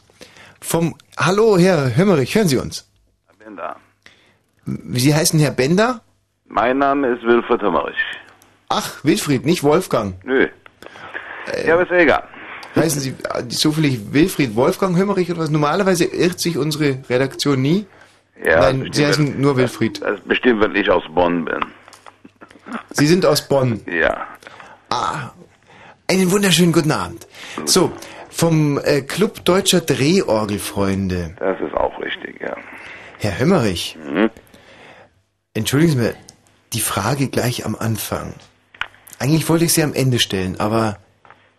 vom 0.61 0.95
Hallo 1.17 1.57
Herr 1.57 1.97
Hömmerich, 1.97 2.35
hören 2.35 2.47
Sie 2.47 2.57
uns? 2.57 2.87
Bender. 3.39 3.75
Sie 4.93 5.13
heißen 5.13 5.39
Herr 5.39 5.51
Bender? 5.51 6.01
Mein 6.47 6.77
Name 6.77 7.07
ist 7.15 7.23
Wilfried 7.23 7.63
Hömmerich. 7.63 7.97
Ach, 8.69 9.03
Wilfried, 9.03 9.43
nicht 9.43 9.63
Wolfgang. 9.63 10.23
Nö. 10.23 10.47
Äh, 11.51 11.67
ja, 11.67 11.73
aber 11.73 11.83
ist 11.83 11.91
egal. 11.91 12.23
Heißen 12.75 12.99
Sie 13.01 13.15
äh, 13.33 13.47
zufällig 13.47 13.99
Wilfried 14.13 14.55
Wolfgang 14.55 14.97
Hömmerich 14.97 15.31
oder 15.31 15.41
was? 15.41 15.49
Normalerweise 15.49 16.05
irrt 16.05 16.39
sich 16.39 16.57
unsere 16.57 16.97
Redaktion 17.09 17.61
nie. 17.61 17.85
Ja, 18.43 18.59
Nein, 18.61 18.79
bestimmt, 18.79 18.95
Sie 18.95 19.05
heißen 19.05 19.41
nur 19.41 19.55
Wilfried. 19.57 20.01
Das 20.01 20.19
ist 20.19 20.27
bestimmt, 20.27 20.61
weil 20.61 20.75
ich 20.75 20.89
aus 20.89 21.03
Bonn 21.13 21.45
bin. 21.45 21.59
Sie 22.91 23.07
sind 23.07 23.25
aus 23.25 23.47
Bonn. 23.47 23.79
Ja. 23.87 24.27
Ah, 24.89 25.31
einen 26.07 26.31
wunderschönen 26.31 26.73
guten 26.73 26.91
Abend. 26.91 27.27
So, 27.65 27.91
vom 28.29 28.77
äh, 28.83 29.01
Club 29.01 29.45
Deutscher 29.45 29.79
Drehorgelfreunde. 29.81 31.35
Das 31.39 31.59
ist 31.61 31.73
auch 31.73 31.97
richtig, 32.01 32.41
ja. 32.41 32.55
Herr 33.19 33.39
Hömmerich, 33.39 33.97
Mhm. 34.05 34.29
entschuldigen 35.53 35.91
Sie 35.93 35.97
mir 35.97 36.15
die 36.73 36.81
Frage 36.81 37.29
gleich 37.29 37.65
am 37.65 37.75
Anfang. 37.75 38.33
Eigentlich 39.19 39.47
wollte 39.47 39.63
ich 39.65 39.71
sie 39.73 39.81
am 39.83 39.93
Ende 39.93 40.19
stellen, 40.19 40.59
aber 40.59 40.97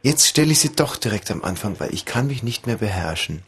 jetzt 0.06 0.28
stelle 0.28 0.52
ich 0.52 0.60
sie 0.60 0.74
doch 0.74 0.94
direkt 0.94 1.32
am 1.32 1.42
Anfang, 1.42 1.80
weil 1.80 1.92
ich 1.92 2.04
kann 2.06 2.28
mich 2.28 2.44
nicht 2.44 2.66
mehr 2.68 2.76
beherrschen. 2.76 3.42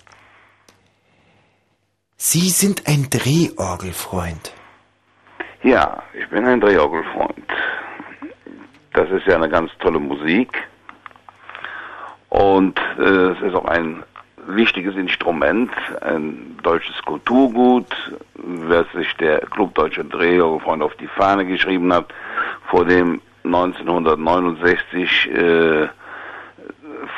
Sie 2.16 2.48
sind 2.50 2.88
ein 2.88 3.08
Drehorgelfreund. 3.10 4.52
Ja, 5.62 6.02
ich 6.12 6.28
bin 6.28 6.44
ein 6.44 6.60
Drehorgelfreund. 6.60 7.48
Das 8.92 9.08
ist 9.10 9.24
ja 9.26 9.36
eine 9.36 9.48
ganz 9.48 9.70
tolle 9.78 10.00
Musik. 10.00 10.50
Und 12.28 12.76
äh, 12.98 13.02
es 13.02 13.40
ist 13.40 13.54
auch 13.54 13.66
ein 13.66 14.02
wichtiges 14.48 14.96
Instrument, 14.96 15.70
ein 16.00 16.56
deutsches 16.64 17.00
Kulturgut, 17.02 17.86
wer 18.34 18.84
sich 18.94 19.14
der 19.18 19.38
Club 19.46 19.76
Deutscher 19.76 20.02
Drehorgelfreunde 20.02 20.84
auf 20.84 20.96
die 20.96 21.06
Fahne 21.06 21.46
geschrieben 21.46 21.92
hat, 21.92 22.06
vor 22.68 22.84
dem 22.84 23.20
1969 23.44 25.30
äh, 25.30 25.88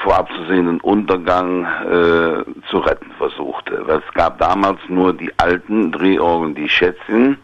vorabzusehenden 0.02 0.80
Untergang 0.80 1.64
äh, 1.64 2.44
zu 2.70 2.78
retten 2.78 3.10
versuchte. 3.18 3.82
Weil 3.86 3.98
es 4.06 4.14
gab 4.14 4.38
damals 4.38 4.78
nur 4.88 5.12
die 5.12 5.32
alten 5.38 5.92
Drehorgeln, 5.92 6.54
die 6.54 6.68
Schätzchen. 6.68 7.38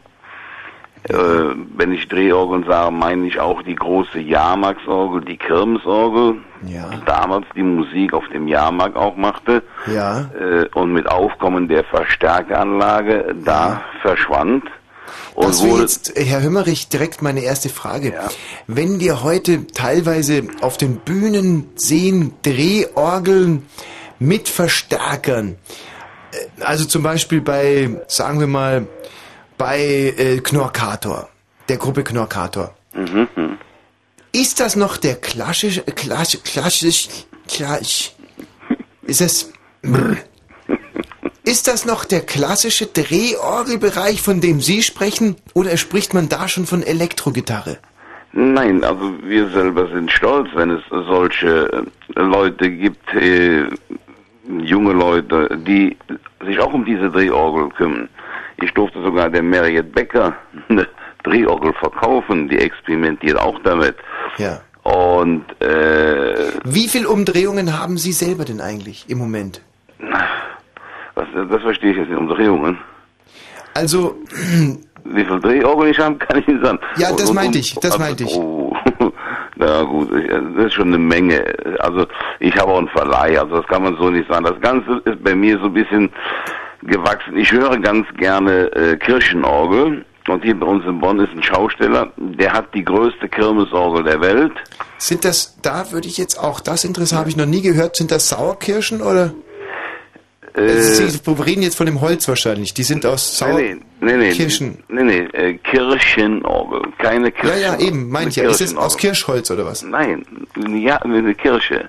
Äh, 1.08 1.14
wenn 1.76 1.92
ich 1.92 2.08
Drehorgeln 2.08 2.64
sage, 2.64 2.90
meine 2.90 3.26
ich 3.28 3.38
auch 3.38 3.62
die 3.62 3.76
große 3.76 4.18
Jahrmarktsorgel, 4.18 5.20
die 5.24 5.36
Kirmesorgel, 5.36 6.38
Ja. 6.66 6.88
die 6.90 7.04
damals 7.04 7.46
die 7.54 7.62
Musik 7.62 8.12
auf 8.12 8.26
dem 8.28 8.48
Jahrmarkt 8.48 8.96
auch 8.96 9.16
machte. 9.16 9.62
Ja. 9.86 10.22
Äh, 10.38 10.66
und 10.74 10.92
mit 10.92 11.08
Aufkommen 11.08 11.68
der 11.68 11.84
Verstärkeranlage 11.84 13.36
da 13.44 13.82
verschwand. 14.02 14.64
Und 15.34 15.48
Das 15.48 15.62
wäre 15.62 15.80
jetzt, 15.80 16.12
Herr 16.16 16.42
Hümmerich, 16.42 16.88
direkt 16.88 17.22
meine 17.22 17.40
erste 17.40 17.68
Frage. 17.68 18.14
Wenn 18.66 19.00
wir 19.00 19.22
heute 19.22 19.66
teilweise 19.68 20.44
auf 20.60 20.76
den 20.76 20.96
Bühnen 20.96 21.70
sehen, 21.76 22.34
Drehorgeln 22.42 23.66
mit 24.18 24.48
Verstärkern, 24.48 25.56
äh, 26.32 26.62
also 26.62 26.84
zum 26.84 27.02
Beispiel 27.02 27.40
bei, 27.40 28.00
sagen 28.08 28.40
wir 28.40 28.46
mal, 28.46 28.86
bei 29.58 29.80
äh, 29.80 30.38
Knorkator, 30.38 31.28
der 31.68 31.76
Gruppe 31.76 32.04
Knorkator, 32.04 32.74
Mhm, 32.96 33.58
ist 34.32 34.60
das 34.60 34.74
noch 34.74 34.96
der 34.96 35.16
klassische, 35.16 35.82
klassisch, 35.82 36.42
klassisch, 36.44 37.08
klassisch, 37.46 38.12
ist 39.02 39.20
es. 39.20 39.52
Ist 41.46 41.68
das 41.68 41.86
noch 41.86 42.04
der 42.04 42.22
klassische 42.22 42.86
Drehorgelbereich, 42.86 44.20
von 44.20 44.40
dem 44.40 44.60
Sie 44.60 44.82
sprechen, 44.82 45.36
oder 45.54 45.76
spricht 45.76 46.12
man 46.12 46.28
da 46.28 46.48
schon 46.48 46.66
von 46.66 46.82
Elektrogitarre? 46.82 47.78
Nein, 48.32 48.82
also 48.82 49.14
wir 49.22 49.48
selber 49.50 49.88
sind 49.88 50.10
stolz, 50.10 50.48
wenn 50.56 50.70
es 50.70 50.82
solche 50.90 51.86
äh, 52.16 52.20
Leute 52.20 52.68
gibt, 52.68 53.14
äh, 53.14 53.64
junge 54.64 54.92
Leute, 54.92 55.56
die 55.66 55.96
sich 56.44 56.58
auch 56.58 56.74
um 56.74 56.84
diese 56.84 57.10
Drehorgel 57.10 57.70
kümmern. 57.70 58.08
Ich 58.60 58.72
durfte 58.72 59.00
sogar 59.02 59.30
der 59.30 59.44
Mariette 59.44 59.88
Becker 59.88 60.36
eine 60.68 60.88
Drehorgel 61.22 61.72
verkaufen, 61.74 62.48
die 62.48 62.58
experimentiert 62.58 63.38
auch 63.38 63.58
damit. 63.62 63.94
Ja. 64.36 64.60
Und 64.82 65.44
äh, 65.62 66.34
Wie 66.64 66.88
viel 66.88 67.06
Umdrehungen 67.06 67.78
haben 67.78 67.98
Sie 67.98 68.12
selber 68.12 68.44
denn 68.44 68.60
eigentlich 68.60 69.06
im 69.08 69.18
Moment? 69.18 69.60
Was, 71.16 71.26
das 71.50 71.62
verstehe 71.62 71.90
ich 71.90 71.96
jetzt 71.96 72.10
in 72.10 72.16
Umdrehungen. 72.16 72.78
Also, 73.74 74.16
Wie 75.08 75.24
viel 75.24 75.40
Drehorgel 75.40 75.90
ich 75.90 75.98
habe, 75.98 76.16
kann 76.18 76.38
ich 76.38 76.46
nicht 76.46 76.64
sagen. 76.64 76.78
Ja, 76.96 77.12
das 77.12 77.32
meinte 77.32 77.58
ich, 77.58 77.74
das 77.74 77.92
also, 77.92 77.98
meinte 77.98 78.24
ich. 78.24 78.34
Oh, 78.34 78.74
na 79.56 79.82
gut, 79.82 80.10
das 80.10 80.66
ist 80.66 80.74
schon 80.74 80.88
eine 80.88 80.98
Menge. 80.98 81.44
Also 81.80 82.06
ich 82.40 82.56
habe 82.56 82.72
auch 82.72 82.78
einen 82.78 82.88
Verleih, 82.88 83.38
also 83.38 83.56
das 83.56 83.66
kann 83.66 83.82
man 83.82 83.96
so 83.96 84.10
nicht 84.10 84.28
sagen. 84.28 84.44
Das 84.44 84.60
Ganze 84.60 85.00
ist 85.04 85.22
bei 85.22 85.34
mir 85.34 85.58
so 85.58 85.66
ein 85.66 85.74
bisschen 85.74 86.10
gewachsen. 86.82 87.36
Ich 87.36 87.52
höre 87.52 87.78
ganz 87.78 88.06
gerne 88.16 88.72
äh, 88.72 88.96
Kirchenorgel. 88.96 90.04
Und 90.28 90.42
hier 90.42 90.58
bei 90.58 90.66
uns 90.66 90.84
in 90.84 90.98
Bonn 90.98 91.20
ist 91.20 91.32
ein 91.32 91.42
Schausteller, 91.42 92.10
der 92.16 92.52
hat 92.52 92.74
die 92.74 92.84
größte 92.84 93.28
Kirmesorgel 93.28 94.02
der 94.02 94.20
Welt. 94.20 94.50
sind 94.98 95.24
das, 95.24 95.56
da 95.62 95.92
würde 95.92 96.08
ich 96.08 96.18
jetzt 96.18 96.36
auch, 96.42 96.58
das 96.58 96.82
Interesse 96.82 97.16
habe 97.16 97.28
ich 97.28 97.36
noch 97.36 97.46
nie 97.46 97.62
gehört, 97.62 97.94
sind 97.94 98.10
das 98.10 98.30
Sauerkirschen 98.30 99.02
oder? 99.02 99.34
Äh, 100.56 100.60
Also 100.62 101.06
Sie 101.06 101.42
reden 101.42 101.62
jetzt 101.62 101.76
von 101.76 101.86
dem 101.86 102.00
Holz 102.00 102.26
wahrscheinlich, 102.28 102.72
die 102.74 102.82
sind 102.82 103.04
aus 103.06 103.40
nee, 103.56 103.76
nee, 104.00 104.16
nee, 104.16 104.32
Kirschen. 104.32 104.78
nee, 104.88 105.02
nee, 105.02 105.18
äh, 105.32 105.54
Kirchenorgel, 105.58 106.82
keine 106.98 107.26
Ja, 107.26 107.30
Kirche. 107.30 107.60
ja, 107.60 107.78
eben, 107.78 108.08
meine 108.10 108.30
ich 108.30 108.36
ja. 108.36 108.48
Ist 108.48 108.60
es 108.60 108.76
aus 108.76 108.96
Kirschholz 108.96 109.50
oder 109.50 109.66
was? 109.66 109.82
Nein, 109.82 110.24
ja, 110.74 110.96
eine 111.02 111.34
Kirche. 111.34 111.88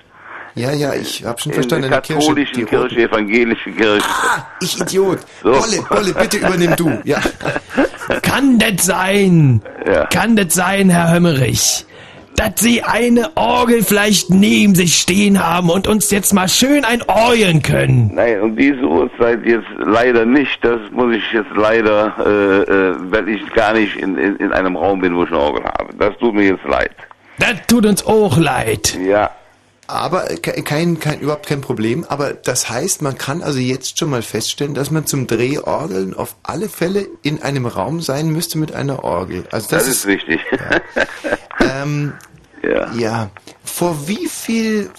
Ja, 0.54 0.72
ja, 0.72 0.92
ich 0.94 1.24
habe 1.24 1.40
schon 1.40 1.52
In 1.52 1.54
verstanden, 1.54 1.88
der 1.88 1.92
eine 1.98 2.02
Kirche. 2.02 2.20
katholischen 2.20 2.54
die 2.56 2.64
Kirche, 2.64 2.82
roten. 2.84 2.98
evangelische 2.98 3.70
Kirche. 3.70 4.06
Ich 4.60 4.80
Idiot. 4.80 5.18
So. 5.42 5.50
Bolle, 5.52 5.82
Bolle, 5.88 6.14
bitte 6.14 6.36
übernimm 6.38 6.74
du. 6.76 6.98
Ja. 7.04 7.20
Kann 8.22 8.58
das 8.58 8.86
sein? 8.86 9.62
Ja. 9.86 10.06
Kann 10.06 10.34
das 10.36 10.54
sein, 10.54 10.90
Herr 10.90 11.12
Hömmerich? 11.14 11.86
Dass 12.38 12.52
Sie 12.60 12.82
eine 12.84 13.36
Orgel 13.36 13.82
vielleicht 13.82 14.30
neben 14.30 14.74
sich 14.76 14.94
stehen 14.96 15.44
haben 15.44 15.70
und 15.70 15.88
uns 15.88 16.10
jetzt 16.12 16.32
mal 16.32 16.48
schön 16.48 16.84
ein 16.84 17.02
Orgeln 17.02 17.62
können. 17.62 18.12
Nein, 18.14 18.40
um 18.40 18.56
diese 18.56 18.80
Uhrzeit 18.82 19.44
jetzt 19.44 19.66
leider 19.78 20.24
nicht. 20.24 20.56
Das 20.64 20.78
muss 20.92 21.14
ich 21.16 21.32
jetzt 21.32 21.50
leider, 21.56 22.14
äh, 22.24 22.62
äh, 22.62 22.94
weil 23.10 23.28
ich 23.28 23.40
gar 23.54 23.72
nicht 23.74 23.96
in, 23.96 24.16
in, 24.16 24.36
in 24.36 24.52
einem 24.52 24.76
Raum 24.76 25.00
bin, 25.00 25.16
wo 25.16 25.24
ich 25.24 25.30
eine 25.30 25.38
Orgel 25.40 25.64
habe. 25.64 25.92
Das 25.98 26.16
tut 26.18 26.32
mir 26.34 26.44
jetzt 26.44 26.64
leid. 26.64 26.92
Das 27.38 27.54
tut 27.66 27.84
uns 27.86 28.06
auch 28.06 28.36
leid. 28.38 28.96
Ja. 29.04 29.30
Aber 29.88 30.26
ke- 30.42 30.62
kein, 30.62 31.00
kein, 31.00 31.18
überhaupt 31.20 31.46
kein 31.48 31.60
Problem. 31.62 32.04
Aber 32.08 32.34
das 32.34 32.68
heißt, 32.68 33.00
man 33.02 33.16
kann 33.18 33.42
also 33.42 33.58
jetzt 33.58 33.98
schon 33.98 34.10
mal 34.10 34.22
feststellen, 34.22 34.74
dass 34.74 34.90
man 34.90 35.06
zum 35.06 35.26
Drehorgeln 35.26 36.14
auf 36.14 36.36
alle 36.42 36.68
Fälle 36.68 37.06
in 37.22 37.42
einem 37.42 37.66
Raum 37.66 38.00
sein 38.00 38.28
müsste 38.28 38.58
mit 38.58 38.72
einer 38.74 39.02
Orgel. 39.02 39.44
Also 39.50 39.68
das, 39.70 39.86
Das, 39.86 39.88
ist 39.88 40.06
richtig. 40.06 40.40
Ähm, 41.70 42.12
ja. 42.62 42.92
ja. 42.94 43.30
Vor 43.64 44.08
wie 44.08 44.26
viel, 44.26 44.90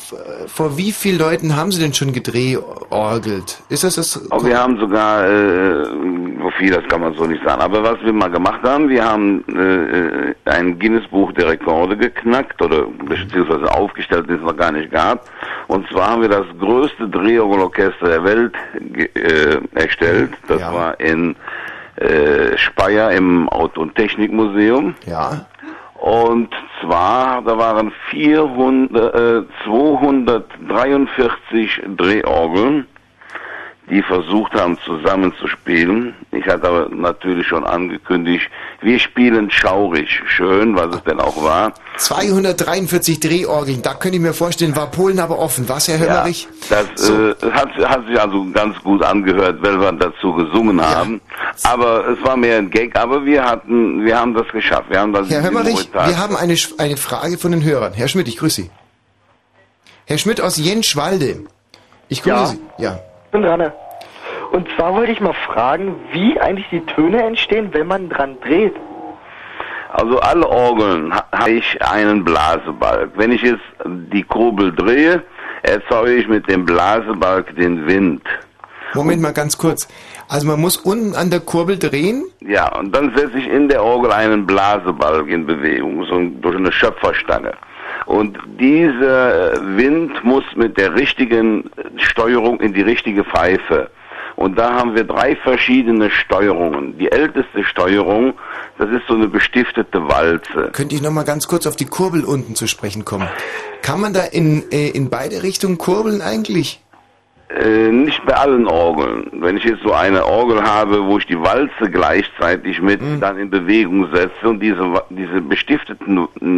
vor 0.47 0.77
wie 0.77 0.91
viel 0.91 1.17
Leuten 1.17 1.55
haben 1.55 1.71
Sie 1.71 1.81
denn 1.81 1.93
schon 1.93 2.13
gedrehorgelt? 2.13 3.61
Ist 3.69 3.83
das 3.83 3.95
das? 3.95 4.31
Aber 4.31 4.45
wir 4.45 4.57
haben 4.57 4.79
sogar, 4.79 5.27
äh, 5.27 5.83
so 6.41 6.49
viel, 6.57 6.71
das 6.71 6.87
kann 6.87 7.01
man 7.01 7.13
so 7.15 7.25
nicht 7.25 7.43
sagen. 7.43 7.61
Aber 7.61 7.83
was 7.83 8.01
wir 8.03 8.13
mal 8.13 8.29
gemacht 8.29 8.61
haben, 8.63 8.87
wir 8.87 9.03
haben 9.03 9.43
äh, 9.49 10.33
ein 10.49 10.79
Guinness-Buch 10.79 11.33
der 11.33 11.49
Rekorde 11.49 11.97
geknackt 11.97 12.61
oder 12.61 12.85
beziehungsweise 13.05 13.69
aufgestellt, 13.73 14.29
das 14.29 14.37
es 14.37 14.43
noch 14.43 14.55
gar 14.55 14.71
nicht 14.71 14.91
gab. 14.91 15.29
Und 15.67 15.87
zwar 15.89 16.11
haben 16.11 16.21
wir 16.21 16.29
das 16.29 16.45
größte 16.59 17.09
Drehorgelorchester 17.09 18.07
der 18.07 18.23
Welt 18.23 18.53
äh, 19.15 19.59
erstellt. 19.73 20.31
Das 20.47 20.61
war 20.61 20.99
in 20.99 21.35
äh, 21.97 22.57
Speyer 22.57 23.11
im 23.11 23.49
Auto- 23.49 23.81
und 23.81 23.95
Technikmuseum. 23.95 24.95
Ja. 25.05 25.45
Und 25.99 26.49
zwar, 26.81 27.41
da 27.41 27.57
waren 27.57 27.91
400, 28.09 29.15
äh, 29.15 29.41
243 29.65 31.81
Drehorgeln, 31.97 32.87
die 33.89 34.01
versucht 34.03 34.53
haben 34.53 34.77
zusammenzuspielen. 34.85 36.13
Ich 36.31 36.45
hatte 36.47 36.67
aber 36.67 36.89
natürlich 36.89 37.47
schon 37.47 37.63
angekündigt, 37.63 38.47
wir 38.81 38.99
spielen 38.99 39.49
schaurig 39.51 40.21
schön, 40.27 40.75
was 40.75 40.95
es 40.95 41.03
denn 41.03 41.19
auch 41.19 41.43
war. 41.43 41.73
243 41.97 43.19
Drehorgeln, 43.19 43.81
da 43.81 43.93
könnte 43.95 44.17
ich 44.17 44.21
mir 44.23 44.33
vorstellen, 44.33 44.75
war 44.75 44.91
Polen 44.91 45.19
aber 45.19 45.39
offen. 45.39 45.67
Was, 45.67 45.87
Herr 45.87 45.99
Hömmerich? 45.99 46.47
Das 46.69 47.09
äh, 47.09 47.33
hat, 47.51 47.75
hat 47.77 48.05
sich 48.07 48.19
also 48.19 48.45
ganz 48.51 48.77
gut 48.83 49.03
angehört, 49.03 49.61
weil 49.61 49.79
wir 49.79 49.91
dazu 49.93 50.33
gesungen 50.33 50.79
haben. 50.81 51.19
Aber 51.63 52.07
es 52.09 52.23
war 52.23 52.37
mehr 52.37 52.57
ein 52.57 52.69
Gag, 52.69 52.95
aber 52.97 53.25
wir 53.25 53.43
hatten, 53.43 54.05
wir 54.05 54.17
haben 54.19 54.33
das 54.33 54.47
geschafft. 54.49 54.89
Wir 54.89 54.99
haben 54.99 55.13
das 55.13 55.29
Herr 55.29 55.43
Hömmerich, 55.43 55.89
wir 55.93 56.17
haben 56.17 56.35
eine, 56.35 56.55
eine 56.77 56.97
Frage 56.97 57.37
von 57.37 57.51
den 57.51 57.63
Hörern. 57.63 57.93
Herr 57.93 58.07
Schmidt, 58.07 58.27
ich 58.27 58.37
grüße 58.37 58.61
Sie. 58.63 58.71
Herr 60.05 60.17
Schmidt 60.17 60.41
aus 60.41 60.57
Jenschwalde. 60.57 61.41
Ich 62.07 62.23
grüße 62.23 62.35
Ja. 62.35 62.45
Sie. 62.47 62.59
Ja. 62.83 62.99
Ich 63.29 63.31
bin 63.31 63.43
dran. 63.43 63.71
Und 64.51 64.67
zwar 64.75 64.95
wollte 64.95 65.11
ich 65.11 65.21
mal 65.21 65.33
fragen, 65.33 65.93
wie 66.11 66.39
eigentlich 66.41 66.65
die 66.71 66.83
Töne 66.87 67.21
entstehen, 67.21 67.69
wenn 67.73 67.85
man 67.85 68.09
dran 68.09 68.37
dreht. 68.41 68.73
Also 69.93 70.19
alle 70.19 70.47
Orgeln 70.49 71.13
ha- 71.13 71.25
habe 71.31 71.51
ich 71.51 71.79
einen 71.83 72.23
Blasebalg. 72.25 73.11
Wenn 73.15 73.31
ich 73.31 73.43
jetzt 73.43 73.61
die 73.85 74.23
Kurbel 74.23 74.73
drehe, 74.73 75.21
erzeuge 75.61 76.13
ich 76.15 76.27
mit 76.27 76.49
dem 76.49 76.65
Blasebalg 76.65 77.55
den 77.55 77.85
Wind. 77.85 78.23
Moment 78.95 79.21
mal 79.21 79.33
ganz 79.33 79.55
kurz. 79.59 79.87
Also 80.27 80.47
man 80.47 80.59
muss 80.59 80.77
unten 80.77 81.13
an 81.13 81.29
der 81.29 81.41
Kurbel 81.41 81.77
drehen. 81.77 82.25
Ja, 82.41 82.75
und 82.79 82.95
dann 82.95 83.15
setze 83.15 83.37
ich 83.37 83.47
in 83.47 83.69
der 83.69 83.83
Orgel 83.83 84.11
einen 84.11 84.47
Blasebalg 84.47 85.27
in 85.27 85.45
Bewegung, 85.45 86.03
so 86.05 86.15
ein- 86.15 86.41
durch 86.41 86.55
eine 86.55 86.71
Schöpferstange. 86.71 87.53
Und 88.09 88.39
dieser 88.59 89.77
Wind 89.77 90.23
muss 90.23 90.43
mit 90.55 90.79
der 90.79 90.95
richtigen 90.95 91.69
Steuerung 91.97 92.59
in 92.59 92.73
die 92.73 92.81
richtige 92.81 93.23
Pfeife. 93.23 93.91
Und 94.35 94.57
da 94.57 94.73
haben 94.73 94.95
wir 94.95 95.03
drei 95.03 95.35
verschiedene 95.35 96.09
Steuerungen. 96.09 96.97
Die 96.97 97.11
älteste 97.11 97.63
Steuerung, 97.63 98.33
das 98.79 98.89
ist 98.89 99.03
so 99.07 99.13
eine 99.13 99.27
bestiftete 99.27 100.01
Walze. 100.09 100.71
Könnte 100.71 100.95
ich 100.95 101.03
noch 101.03 101.11
mal 101.11 101.23
ganz 101.23 101.47
kurz 101.47 101.67
auf 101.67 101.75
die 101.75 101.85
Kurbel 101.85 102.23
unten 102.23 102.55
zu 102.55 102.65
sprechen 102.65 103.05
kommen? 103.05 103.27
Kann 103.83 104.01
man 104.01 104.11
da 104.11 104.23
in, 104.23 104.63
äh, 104.71 104.89
in 104.89 105.11
beide 105.11 105.43
Richtungen 105.43 105.77
kurbeln 105.77 106.21
eigentlich? 106.21 106.81
Äh, 107.49 107.91
nicht 107.91 108.23
bei 108.25 108.35
allen 108.35 108.67
Orgeln. 108.67 109.25
Wenn 109.33 109.57
ich 109.57 109.63
jetzt 109.63 109.81
so 109.81 109.91
eine 109.91 110.23
Orgel 110.23 110.61
habe, 110.61 111.03
wo 111.05 111.17
ich 111.17 111.25
die 111.25 111.39
Walze 111.39 111.89
gleichzeitig 111.91 112.79
mit 112.79 113.01
Mhm. 113.01 113.19
dann 113.19 113.39
in 113.39 113.49
Bewegung 113.49 114.07
setze 114.13 114.47
und 114.47 114.59
diese, 114.59 114.83
diese 115.09 115.41
bestifteten 115.41 116.17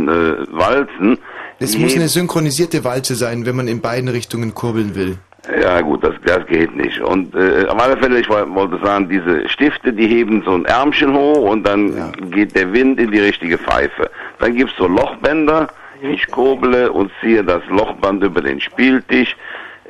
äh, 0.10 0.46
Walzen, 0.52 1.18
Es 1.60 1.72
die 1.72 1.80
muss 1.80 1.96
eine 1.96 2.10
synchronisierte 2.10 2.84
Walze 2.84 3.16
sein, 3.16 3.46
wenn 3.46 3.56
man 3.56 3.70
in 3.70 3.80
beiden 3.80 4.10
Richtungen 4.10 4.54
kurbeln 4.54 4.94
will. 4.96 5.18
Ja 5.62 5.80
gut, 5.82 6.04
das, 6.04 6.14
das 6.26 6.46
geht 6.48 6.76
nicht. 6.76 7.00
Und 7.00 7.34
äh, 7.36 7.66
auf 7.70 7.82
alle 7.82 7.96
Fälle, 7.98 8.20
ich 8.20 8.30
woll- 8.30 8.54
wollte 8.54 8.78
sagen, 8.86 9.08
diese 9.10 9.48
Stifte, 9.48 9.94
die 9.94 10.08
heben 10.08 10.44
so 10.44 10.52
ein 10.52 10.66
Ärmchen 10.66 11.14
hoch 11.16 11.50
und 11.52 11.66
dann 11.66 12.12
geht 12.32 12.54
der 12.56 12.72
Wind 12.74 13.00
in 13.00 13.12
die 13.12 13.20
richtige 13.22 13.58
Pfeife. 13.58 14.12
Dann 14.40 14.56
gibt's 14.56 14.76
so 14.78 14.88
Lochbänder, 14.88 15.70
ich 16.02 16.28
kurbele 16.30 16.92
und 16.92 17.12
ziehe 17.22 17.44
das 17.46 17.62
Lochband 17.70 18.24
über 18.24 18.42
den 18.42 18.60
Spieltisch. 18.60 19.38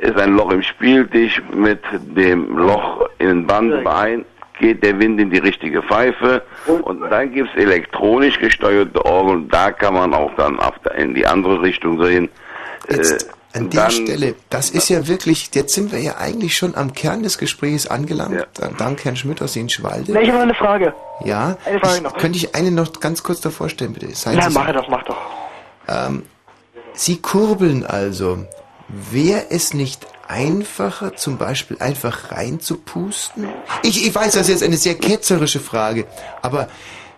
Ist 0.02 0.18
ein 0.18 0.36
Loch 0.36 0.52
im 0.52 0.64
Spieltisch 0.64 1.42
mit 1.54 1.80
dem 2.18 2.58
Loch 2.58 3.08
in 3.20 3.28
den 3.28 3.48
Band 3.48 3.72
überein, 3.72 4.26
geht 4.60 4.84
der 4.84 5.00
Wind 5.00 5.20
in 5.20 5.30
die 5.30 5.38
richtige 5.40 5.82
Pfeife 5.84 6.42
und 6.84 7.02
dann 7.10 7.32
gibt's 7.32 7.54
elektronisch 7.56 8.40
gesteuerte 8.40 9.04
Orgeln, 9.06 9.48
da 9.50 9.72
kann 9.72 9.94
man 9.94 10.14
auch 10.14 10.32
dann 10.38 10.58
in 10.98 11.14
die 11.14 11.26
andere 11.26 11.62
Richtung 11.62 11.98
drehen. 11.98 12.30
Jetzt 12.90 13.28
Äh, 13.54 13.58
an 13.60 13.70
der 13.70 13.82
dann- 13.84 13.92
Stelle, 13.92 14.36
das 14.50 14.72
ist 14.72 14.90
ja 14.90 15.08
wirklich, 15.08 15.52
jetzt 15.54 15.74
sind 15.76 15.92
wir 15.92 16.00
ja 16.00 16.18
eigentlich 16.18 16.56
schon 16.58 16.74
am 16.76 16.94
Kern 16.94 17.22
des 17.22 17.38
Gesprächs 17.38 17.86
angelangt. 17.86 18.48
Dank 18.80 19.06
Herrn 19.06 19.16
Schmidt 19.16 19.40
aus 19.42 19.54
Jenschwalde. 19.56 20.12
Ne, 20.14 20.22
ich 20.24 20.28
habe 20.30 20.38
noch 20.40 20.44
eine 20.46 20.56
Frage. 20.56 20.94
Ja, 21.26 21.58
Eine 21.66 21.80
Frage 21.80 21.96
ich, 21.98 22.02
noch. 22.02 22.18
könnte 22.18 22.38
ich 22.38 22.56
eine 22.56 22.72
noch 22.72 22.92
ganz 23.00 23.22
kurz 23.22 23.42
davor 23.42 23.70
stellen, 23.70 23.94
bitte? 23.94 24.08
Seien 24.16 24.38
Na, 24.38 24.48
Sie 24.48 24.54
so- 24.54 24.60
mach 24.60 24.72
doch, 24.74 24.88
mach 24.90 25.04
doch. 25.04 25.18
Ähm, 25.88 26.24
Sie 26.94 27.22
kurbeln 27.22 27.86
also. 27.86 28.46
Wäre 29.12 29.46
es 29.50 29.74
nicht 29.74 30.06
einfacher, 30.28 31.16
zum 31.16 31.38
Beispiel 31.38 31.78
einfach 31.80 32.32
reinzupusten? 32.32 33.48
Ich, 33.84 34.06
ich 34.06 34.14
weiß, 34.14 34.34
das 34.34 34.44
ist 34.44 34.50
jetzt 34.50 34.64
eine 34.64 34.78
sehr 34.78 34.96
ketzerische 34.96 35.60
Frage, 35.60 36.08
aber 36.42 36.68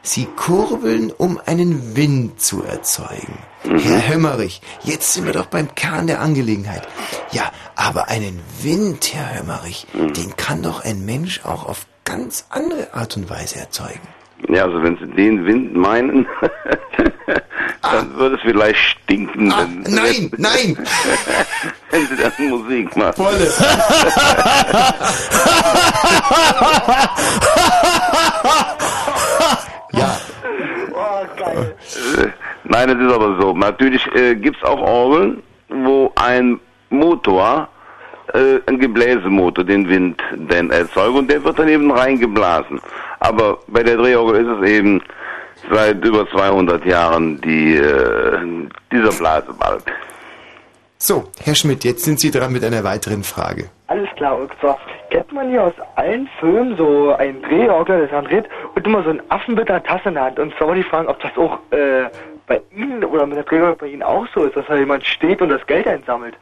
Sie 0.05 0.27
kurbeln, 0.35 1.13
um 1.17 1.39
einen 1.45 1.95
Wind 1.95 2.41
zu 2.41 2.61
erzeugen. 2.61 3.37
Herr 3.63 4.09
Hömmerich, 4.09 4.61
jetzt 4.83 5.13
sind 5.13 5.25
wir 5.25 5.31
doch 5.31 5.45
beim 5.45 5.73
Kern 5.75 6.07
der 6.07 6.19
Angelegenheit. 6.19 6.85
Ja, 7.31 7.51
aber 7.75 8.09
einen 8.09 8.41
Wind, 8.61 9.13
Herr 9.13 9.39
Hömmerich, 9.39 9.87
den 9.93 10.35
kann 10.35 10.61
doch 10.61 10.83
ein 10.83 11.05
Mensch 11.05 11.45
auch 11.45 11.65
auf 11.65 11.85
ganz 12.03 12.47
andere 12.49 12.93
Art 12.93 13.15
und 13.15 13.29
Weise 13.29 13.59
erzeugen. 13.59 14.01
Ja, 14.49 14.65
also 14.65 14.83
wenn 14.83 14.97
Sie 14.97 15.07
den 15.07 15.45
Wind 15.45 15.73
meinen, 15.73 16.27
dann 17.83 18.15
würde 18.15 18.35
es 18.35 18.41
vielleicht 18.41 18.79
stinken. 18.79 19.49
wenn, 19.49 19.53
Ah. 19.53 19.67
nein, 19.89 20.31
nein! 20.37 20.77
wenn 21.91 22.07
Sie 22.07 22.15
dann 22.15 22.31
Musik 22.49 22.95
machen. 22.95 23.13
Volle. 23.15 23.47
ja. 29.93 30.17
Äh, 32.21 32.27
Nein, 32.65 32.89
es 32.89 32.97
ist 33.05 33.13
aber 33.13 33.37
so. 33.41 33.53
Natürlich 33.53 34.05
äh, 34.15 34.35
gibt 34.35 34.55
es 34.57 34.63
auch 34.63 34.79
Orgeln, 34.79 35.43
wo 35.69 36.11
ein 36.15 36.59
Motor, 36.89 37.67
äh, 38.33 38.59
ein 38.67 38.79
Gebläsemotor, 38.79 39.63
den 39.65 39.87
Wind 39.89 40.21
denn 40.33 40.69
erzeugt 40.71 41.15
und 41.15 41.29
der 41.29 41.43
wird 41.43 41.59
dann 41.59 41.67
eben 41.67 41.91
reingeblasen. 41.91 42.79
Aber 43.19 43.57
bei 43.67 43.83
der 43.83 43.97
Drehorgel 43.97 44.45
ist 44.45 44.61
es 44.61 44.69
eben 44.69 45.01
seit 45.71 46.03
über 46.03 46.29
200 46.29 46.85
Jahren 46.85 47.39
die, 47.41 47.75
äh, 47.75 48.39
dieser 48.91 49.11
Blasebalg. 49.11 49.83
So, 50.97 51.25
Herr 51.43 51.55
Schmidt, 51.55 51.83
jetzt 51.83 52.05
sind 52.05 52.19
Sie 52.19 52.31
dran 52.31 52.53
mit 52.53 52.63
einer 52.63 52.83
weiteren 52.83 53.23
Frage. 53.23 53.65
Alles 53.87 54.09
klar, 54.15 54.39
und 54.39 54.51
zwar 54.61 54.79
kennt 55.09 55.31
man 55.33 55.49
hier 55.49 55.63
aus 55.63 55.73
allen 55.95 56.29
Filmen 56.39 56.77
so 56.77 57.13
einen 57.13 57.41
Drehorgel, 57.41 58.01
das 58.01 58.09
dran 58.09 58.25
dreht 58.25 58.45
und 58.73 58.87
immer 58.87 59.03
so 59.03 59.09
einen 59.09 59.21
Affen 59.29 59.55
mit 59.55 59.69
einer 59.69 59.83
Tasse 59.83 60.09
in 60.09 60.15
der 60.15 60.23
Hand. 60.23 60.39
Und 60.39 60.55
zwar 60.55 60.69
wollte 60.69 60.81
ich 60.81 60.87
fragen, 60.87 61.09
ob 61.09 61.19
das 61.19 61.35
auch 61.37 61.59
äh, 61.71 62.05
bei 62.47 62.61
Ihnen 62.75 63.03
oder 63.03 63.25
mit 63.25 63.35
der 63.35 63.43
Drehorgel 63.43 63.75
bei 63.75 63.87
Ihnen 63.87 64.03
auch 64.03 64.25
so 64.33 64.45
ist, 64.45 64.55
dass 64.55 64.65
da 64.65 64.75
jemand 64.75 65.05
steht 65.05 65.41
und 65.41 65.49
das 65.49 65.65
Geld 65.67 65.87
einsammelt. 65.87 66.35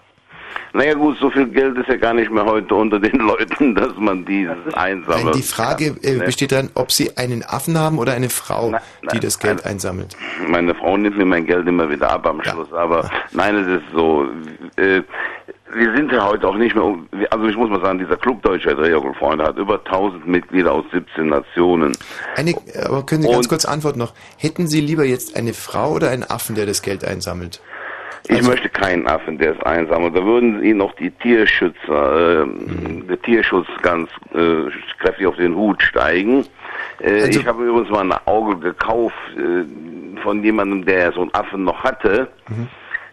Naja 0.74 0.94
gut, 0.94 1.18
so 1.20 1.30
viel 1.30 1.48
Geld 1.48 1.78
ist 1.78 1.88
ja 1.90 1.98
gar 1.98 2.14
nicht 2.14 2.32
mehr 2.32 2.46
heute 2.46 2.74
unter 2.76 3.00
den 3.00 3.20
Leuten, 3.20 3.76
dass 3.76 3.96
man 3.98 4.26
dieses 4.26 4.56
einsammelt. 4.74 5.26
Nein, 5.26 5.34
die 5.36 5.42
Frage 5.42 5.96
äh, 6.04 6.16
Ne? 6.18 6.24
besteht 6.26 6.52
darin, 6.52 6.70
ob 6.76 6.92
Sie 6.92 7.18
einen 7.18 7.44
Affen 7.44 7.78
haben 7.78 7.98
oder 8.00 8.14
eine 8.14 8.30
Frau, 8.30 8.74
die 9.14 9.20
das 9.20 9.40
Geld 9.40 9.66
einsammelt. 9.66 10.16
Meine 10.48 10.74
Frau 10.76 10.96
nimmt 10.98 11.18
mir 11.18 11.26
mein 11.26 11.46
Geld 11.46 11.68
immer 11.68 11.90
wieder 11.90 12.10
ab 12.12 12.26
am 12.26 12.42
Schluss, 12.44 12.72
aber 12.74 13.10
nein, 13.32 13.56
es 13.56 13.68
ist 13.68 13.84
so. 13.94 14.26
Äh, 14.78 15.02
wir 15.74 15.96
sind 15.96 16.12
ja 16.12 16.26
heute 16.28 16.46
auch 16.50 16.58
nicht 16.58 16.76
mehr, 16.76 16.84
also 17.30 17.46
ich 17.46 17.56
muss 17.56 17.70
mal 17.70 17.80
sagen, 17.80 17.98
dieser 17.98 18.18
Club 18.18 18.42
Deutscher 18.44 18.76
Drehorgelfreunde 18.76 19.46
hat 19.46 19.58
über 19.58 19.76
1000 19.76 20.28
Mitglieder 20.28 20.74
aus 20.74 20.84
17 20.92 21.28
Nationen. 21.30 21.94
Eine, 22.36 22.56
aber 22.86 23.06
können 23.06 23.22
Sie 23.22 23.30
ganz 23.30 23.46
Und- 23.46 23.48
kurz 23.50 23.64
antworten 23.64 24.00
noch. 24.00 24.14
Hätten 24.38 24.68
Sie 24.68 24.82
lieber 24.82 25.06
jetzt 25.06 25.38
eine 25.38 25.54
Frau 25.54 25.94
oder 25.94 26.10
einen 26.10 26.24
Affen, 26.24 26.56
der 26.56 26.66
das 26.66 26.82
Geld 26.82 27.06
einsammelt? 27.06 27.62
Ich 28.28 28.38
Also- 28.38 28.50
möchte 28.52 28.70
keinen 28.70 29.08
Affen, 29.08 29.38
der 29.38 29.54
es 29.56 29.62
einsammelt. 29.64 30.16
Da 30.16 30.24
würden 30.24 30.64
Ihnen 30.64 30.78
noch 30.78 30.94
die 30.96 31.10
Tierschützer, 31.12 32.44
äh, 32.44 32.48
der 33.08 33.22
Tierschutz 33.22 33.68
ganz 33.82 34.10
äh, 34.34 34.70
kräftig 35.00 35.26
auf 35.28 35.36
den 35.38 35.56
Hut 35.56 35.82
steigen. 35.82 36.46
Äh, 37.00 37.22
Also 37.24 37.40
ich 37.40 37.48
habe 37.48 37.64
übrigens 37.66 37.90
mal 37.90 38.02
ein 38.12 38.14
Auge 38.26 38.58
gekauft 38.58 39.16
äh, 39.38 40.20
von 40.22 40.44
jemandem, 40.44 40.86
der 40.86 41.12
so 41.14 41.22
einen 41.22 41.34
Affen 41.34 41.64
noch 41.64 41.84
hatte. 41.84 42.28
Mhm. 42.50 42.68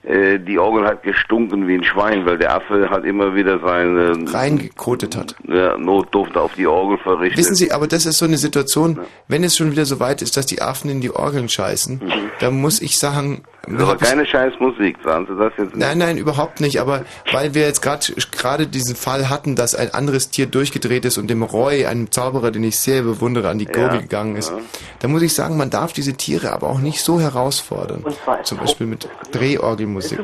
Äh, 0.08 0.38
die 0.38 0.58
Orgel 0.58 0.86
hat 0.86 1.02
gestunken 1.02 1.66
wie 1.66 1.74
ein 1.74 1.82
Schwein, 1.84 2.24
weil 2.24 2.38
der 2.38 2.54
Affe 2.54 2.88
hat 2.88 3.04
immer 3.04 3.34
wieder 3.34 3.58
seine 3.58 4.12
Reingekotet 4.32 5.16
hat. 5.16 5.34
ja, 5.48 5.76
Notduft 5.76 6.36
auf 6.36 6.54
die 6.54 6.66
Orgel 6.66 6.98
verrichtet. 6.98 7.38
Wissen 7.38 7.56
Sie, 7.56 7.72
aber 7.72 7.88
das 7.88 8.06
ist 8.06 8.18
so 8.18 8.24
eine 8.26 8.36
Situation, 8.36 9.00
wenn 9.26 9.42
es 9.42 9.56
schon 9.56 9.72
wieder 9.72 9.84
so 9.86 9.98
weit 10.00 10.22
ist, 10.22 10.36
dass 10.36 10.46
die 10.46 10.62
Affen 10.62 10.88
in 10.90 11.00
die 11.00 11.10
Orgeln 11.10 11.48
scheißen, 11.48 12.00
dann 12.40 12.60
muss 12.60 12.80
ich 12.80 12.98
sagen... 12.98 13.42
Das 13.76 13.94
ich- 13.94 14.00
keine 14.00 14.24
scheiß 14.26 14.55
Musik, 14.60 14.97
sagen 15.05 15.26
Sie 15.28 15.36
das 15.36 15.52
jetzt 15.58 15.74
nicht? 15.74 15.76
Nein, 15.76 15.98
nein, 15.98 16.16
überhaupt 16.18 16.60
nicht. 16.60 16.80
Aber 16.80 17.05
weil 17.32 17.55
wir 17.55 17.62
jetzt 17.62 17.82
gerade 17.82 18.06
gerade 18.30 18.66
diesen 18.66 18.97
Fall 18.97 19.28
hatten, 19.28 19.56
dass 19.56 19.74
ein 19.74 19.92
anderes 19.92 20.30
Tier 20.30 20.47
durchgedreht 20.47 21.05
ist 21.05 21.18
und 21.18 21.28
dem 21.28 21.42
Roy, 21.42 21.86
einem 21.86 22.10
Zauberer, 22.10 22.50
den 22.50 22.64
ich 22.64 22.78
sehr 22.78 23.02
bewundere, 23.02 23.48
an 23.48 23.58
die 23.58 23.66
Gurgel 23.66 23.97
Ja, 23.97 24.00
gegangen 24.00 24.36
ist, 24.36 24.50
ja. 24.50 24.58
da 25.00 25.08
muss 25.08 25.22
ich 25.22 25.34
sagen, 25.34 25.56
man 25.56 25.70
darf 25.70 25.92
diese 25.92 26.14
Tiere 26.14 26.52
aber 26.52 26.68
auch 26.68 26.78
nicht 26.80 27.00
so 27.02 27.20
herausfordern. 27.20 28.05
Zum 28.44 28.58
Beispiel 28.58 28.86
mit 28.86 29.08
Drehorgelmusik. 29.32 30.20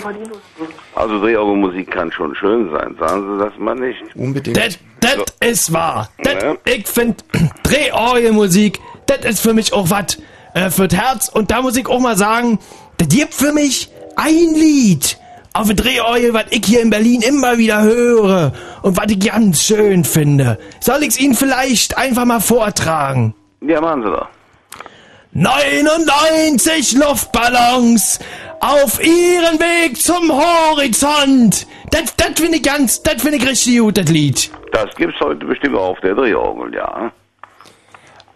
Also 0.94 1.20
Drehorgelmusik 1.20 1.90
kann 1.90 2.10
schon 2.12 2.34
schön 2.34 2.70
sein, 2.70 2.97
sagen 2.98 3.32
Sie 3.39 3.44
das 3.44 3.52
mal 3.58 3.74
nicht. 3.74 4.02
Unbedingt. 4.14 4.56
Das, 4.56 4.78
das 5.00 5.16
ist 5.40 5.73
wahr. 5.73 6.08
Das, 6.23 6.42
Ja. 6.42 6.56
Ich 6.64 6.86
finde 6.86 7.16
Drehorgelmusik, 7.62 8.81
das 9.06 9.18
ist 9.24 9.40
für 9.40 9.52
mich 9.52 9.73
auch 9.73 9.90
was 9.90 10.18
äh, 10.55 10.70
für 10.70 10.89
das 10.89 10.98
Herz. 10.98 11.28
Und 11.28 11.50
da 11.50 11.62
muss 11.62 11.76
ich 11.76 11.86
auch 11.89 12.00
mal 12.00 12.16
sagen, 12.16 12.58
das 12.98 13.08
gibt 13.08 13.34
für 13.34 13.52
mich 13.52 13.90
ein 14.16 14.55
Lied 14.55 15.18
auf 15.52 15.68
der 15.68 15.76
Drehorgel, 15.76 16.34
was 16.34 16.47
ich 16.50 16.64
hier 16.66 16.82
in 16.82 16.90
Berlin 16.90 17.23
immer 17.23 17.58
wieder 17.58 17.82
höre 17.82 18.52
und 18.82 18.97
was 18.97 19.06
ich 19.10 19.20
ganz 19.20 19.62
schön 19.62 20.05
finde. 20.05 20.58
Soll 20.81 21.02
ich's 21.05 21.18
Ihnen 21.18 21.34
vielleicht 21.34 21.97
einfach 21.97 22.24
mal 22.24 22.40
vortragen? 22.40 23.34
Ja, 23.60 23.81
machen 23.81 24.02
Sie 24.02 24.10
doch. 24.10 24.28
99 25.32 26.92
Luftballons 26.92 28.20
auf 28.60 29.05
ihren 29.05 29.58
Weg 29.58 30.00
zum 30.00 30.31
Horizont. 30.31 31.66
Das, 31.90 32.14
das 32.16 32.31
finde 32.36 32.58
ich 32.58 32.62
ganz, 32.62 33.02
das 33.02 33.20
finde 33.20 33.39
ich 33.39 33.48
richtig 33.48 33.78
gut, 33.78 33.98
das 33.98 34.08
Lied. 34.08 34.50
Das 34.73 34.94
gibt's 34.97 35.18
heute 35.20 35.44
bestimmt 35.44 35.76
auch 35.76 35.90
auf 35.90 36.00
der 36.00 36.14
Drehorgel, 36.14 36.74
ja. 36.74 37.12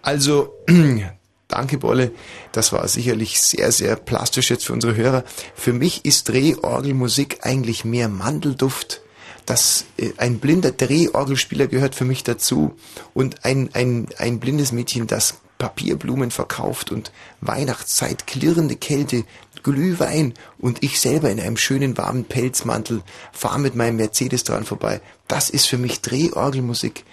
Also, 0.03 0.55
danke 1.49 1.79
Bolle, 1.79 2.13
das 2.53 2.73
war 2.73 2.87
sicherlich 2.89 3.41
sehr, 3.41 3.73
sehr 3.73 3.97
plastisch 3.97 4.51
jetzt 4.51 4.67
für 4.67 4.75
unsere 4.75 4.95
Hörer. 4.95 5.25
Für 5.55 5.73
mich 5.73 6.05
ist 6.05 6.29
Drehorgelmusik 6.29 7.39
eigentlich 7.43 7.85
mehr 7.85 8.09
Mandelduft. 8.09 9.01
Das, 9.47 9.87
äh, 9.97 10.13
ein 10.19 10.39
blinder 10.39 10.73
Drehorgelspieler 10.73 11.67
gehört 11.67 11.95
für 11.95 12.05
mich 12.05 12.23
dazu 12.23 12.77
und 13.15 13.45
ein, 13.45 13.71
ein, 13.73 14.09
ein 14.19 14.39
blindes 14.41 14.73
Mädchen, 14.73 15.07
das 15.07 15.39
Papierblumen 15.57 16.31
verkauft 16.31 16.93
und 16.93 17.11
Weihnachtszeit, 17.41 18.27
klirrende 18.27 18.77
Kälte, 18.77 19.25
Glühwein 19.63 20.35
und 20.59 20.85
ich 20.85 21.01
selber 21.01 21.31
in 21.31 21.41
einem 21.41 21.57
schönen 21.57 21.99
warmen 21.99 22.25
Pelzmantel 22.25 23.03
fahre 23.33 23.59
mit 23.59 23.75
meinem 23.75 23.97
Mercedes 23.97 24.45
dran 24.45 24.65
vorbei. 24.65 25.01
Das 25.27 25.51
ist 25.51 25.67
für 25.67 25.79
mich 25.79 26.01
Drehorgelmusik. 26.01 27.05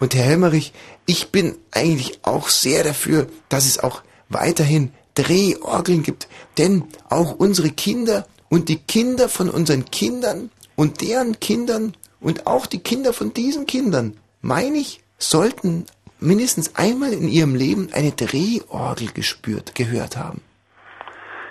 Und 0.00 0.14
Herr 0.14 0.24
Helmerich, 0.24 0.72
ich 1.06 1.30
bin 1.30 1.56
eigentlich 1.72 2.20
auch 2.22 2.48
sehr 2.48 2.82
dafür, 2.82 3.26
dass 3.50 3.66
es 3.66 3.78
auch 3.78 4.02
weiterhin 4.30 4.92
Drehorgeln 5.14 6.02
gibt. 6.02 6.26
Denn 6.58 6.84
auch 7.08 7.34
unsere 7.38 7.68
Kinder 7.70 8.26
und 8.48 8.68
die 8.68 8.78
Kinder 8.78 9.28
von 9.28 9.50
unseren 9.50 9.84
Kindern 9.84 10.50
und 10.74 11.02
deren 11.02 11.38
Kindern 11.38 11.94
und 12.20 12.46
auch 12.46 12.66
die 12.66 12.80
Kinder 12.80 13.12
von 13.12 13.34
diesen 13.34 13.66
Kindern, 13.66 14.16
meine 14.40 14.78
ich, 14.78 15.02
sollten 15.18 15.84
mindestens 16.18 16.76
einmal 16.76 17.12
in 17.12 17.28
ihrem 17.28 17.54
Leben 17.54 17.88
eine 17.92 18.12
Drehorgel 18.12 19.08
gespürt, 19.12 19.74
gehört 19.74 20.16
haben. 20.16 20.40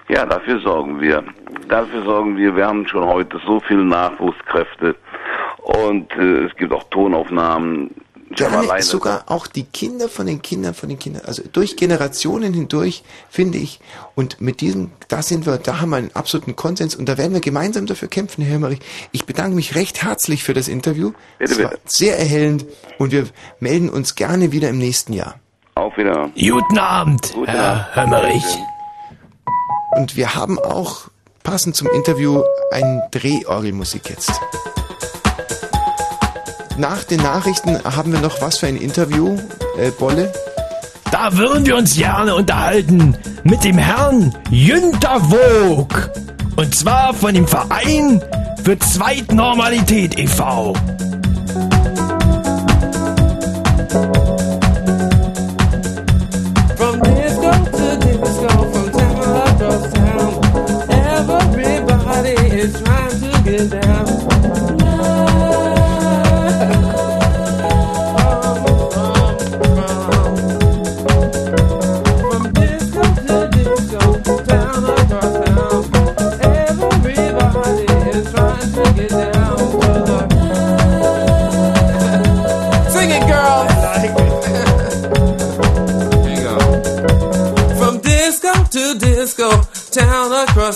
Ja, 0.08 0.26
dafür 0.26 0.60
sorgen 0.62 1.00
wir. 1.00 1.24
Dafür 1.68 2.04
sorgen 2.04 2.36
wir. 2.36 2.56
Wir 2.56 2.66
haben 2.66 2.88
schon 2.88 3.06
heute 3.06 3.40
so 3.46 3.60
viele 3.60 3.86
Nachwuchskräfte 3.86 4.96
und 5.60 6.12
äh, 6.14 6.46
es 6.46 6.56
gibt 6.56 6.74
auch 6.74 6.84
Tonaufnahmen. 6.90 7.92
Gerne 8.36 8.58
alleine- 8.58 8.84
sogar 8.84 9.24
auch 9.28 9.48
die 9.48 9.64
Kinder 9.64 10.08
von 10.10 10.28
den 10.28 10.42
Kindern 10.42 10.74
von 10.74 10.90
den 10.90 11.00
Kindern, 11.00 11.24
also 11.26 11.42
durch 11.52 11.76
Generationen 11.78 12.54
hindurch, 12.54 13.04
finde 13.30 13.58
ich. 13.58 13.80
Und 14.16 14.40
mit 14.40 14.62
diesem, 14.62 14.92
da 15.08 15.22
sind 15.22 15.46
wir, 15.46 15.58
da 15.58 15.82
haben 15.82 15.90
wir 15.90 15.98
einen 15.98 16.16
absoluten 16.16 16.56
Konsens 16.56 16.96
und 16.96 17.08
da 17.08 17.18
werden 17.18 17.34
wir 17.34 17.42
gemeinsam 17.42 17.86
dafür 17.86 18.08
kämpfen, 18.08 18.44
Herr 18.44 18.54
Himmerich. 18.54 18.80
Ich 19.12 19.26
bedanke 19.26 19.56
mich 19.56 19.76
recht 19.76 20.04
herzlich 20.04 20.44
für 20.44 20.54
das 20.54 20.68
Interview. 20.68 21.14
Bitte, 21.40 21.54
es 21.54 21.64
war 21.64 21.70
bitte. 21.72 21.82
sehr 21.86 22.20
erhellend 22.20 22.66
und 22.98 23.12
wir 23.12 23.28
melden 23.60 23.90
uns 23.90 24.16
gerne 24.16 24.52
wieder 24.52 24.70
im 24.70 24.78
nächsten 24.78 25.14
Jahr. 25.14 25.40
Auf 25.76 25.98
wieder. 25.98 26.30
Guten 26.38 26.78
Abend, 26.78 27.34
Herr 27.46 27.90
Hömmerich. 27.96 28.44
Und 29.98 30.16
wir 30.16 30.36
haben 30.36 30.60
auch 30.60 31.10
passend 31.44 31.76
zum 31.76 31.88
Interview 31.88 32.44
ein 32.72 33.02
Drehorgelmusik 33.12 34.10
jetzt. 34.10 34.32
Nach 36.80 37.04
den 37.04 37.22
Nachrichten 37.22 37.78
haben 37.84 38.14
wir 38.14 38.22
noch 38.22 38.42
was 38.42 38.60
für 38.60 38.68
ein 38.68 38.78
Interview, 38.78 39.36
äh, 39.78 39.92
Bolle? 39.92 40.32
Da 41.12 41.36
würden 41.36 41.66
wir 41.66 41.76
uns 41.76 41.98
gerne 41.98 42.34
unterhalten 42.34 43.18
mit 43.44 43.66
dem 43.66 43.78
Herrn 43.78 44.34
Jünter 44.50 45.20
Vogt. 45.20 46.10
Und 46.56 46.74
zwar 46.74 47.14
von 47.14 47.34
dem 47.34 47.46
Verein 47.46 48.24
für 48.64 48.80
Zweitnormalität 48.80 50.18
e.V. 50.18 50.74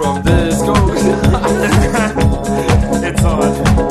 From 0.00 0.22
disco. 0.22 0.72
it's 3.04 3.22
on. 3.22 3.89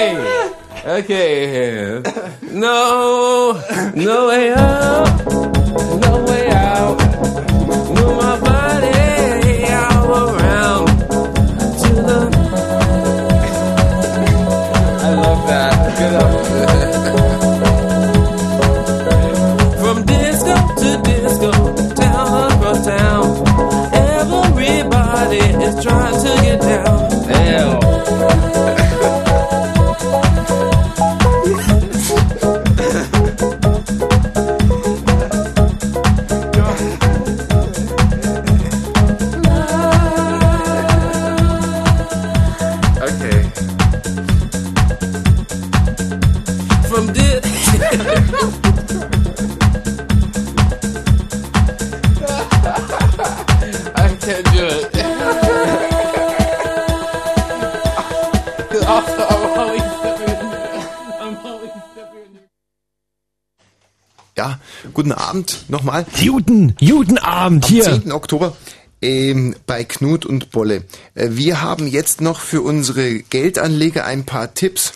Okay, 0.00 0.52
okay. 0.86 2.02
No, 2.42 3.60
no 3.94 4.28
way 4.28 4.52
out, 4.52 5.09
nochmal. 65.90 66.06
Guten, 66.20 66.76
guten 66.78 67.18
Abend 67.18 67.64
Am 67.64 67.70
hier. 67.70 67.84
10. 67.84 68.12
Oktober 68.12 68.56
ähm, 69.02 69.54
bei 69.66 69.84
Knut 69.84 70.26
und 70.26 70.50
Bolle. 70.50 70.84
Äh, 71.14 71.30
wir 71.32 71.62
haben 71.62 71.86
jetzt 71.86 72.20
noch 72.20 72.40
für 72.40 72.62
unsere 72.62 73.20
Geldanleger 73.20 74.04
ein 74.04 74.24
paar 74.24 74.54
Tipps. 74.54 74.92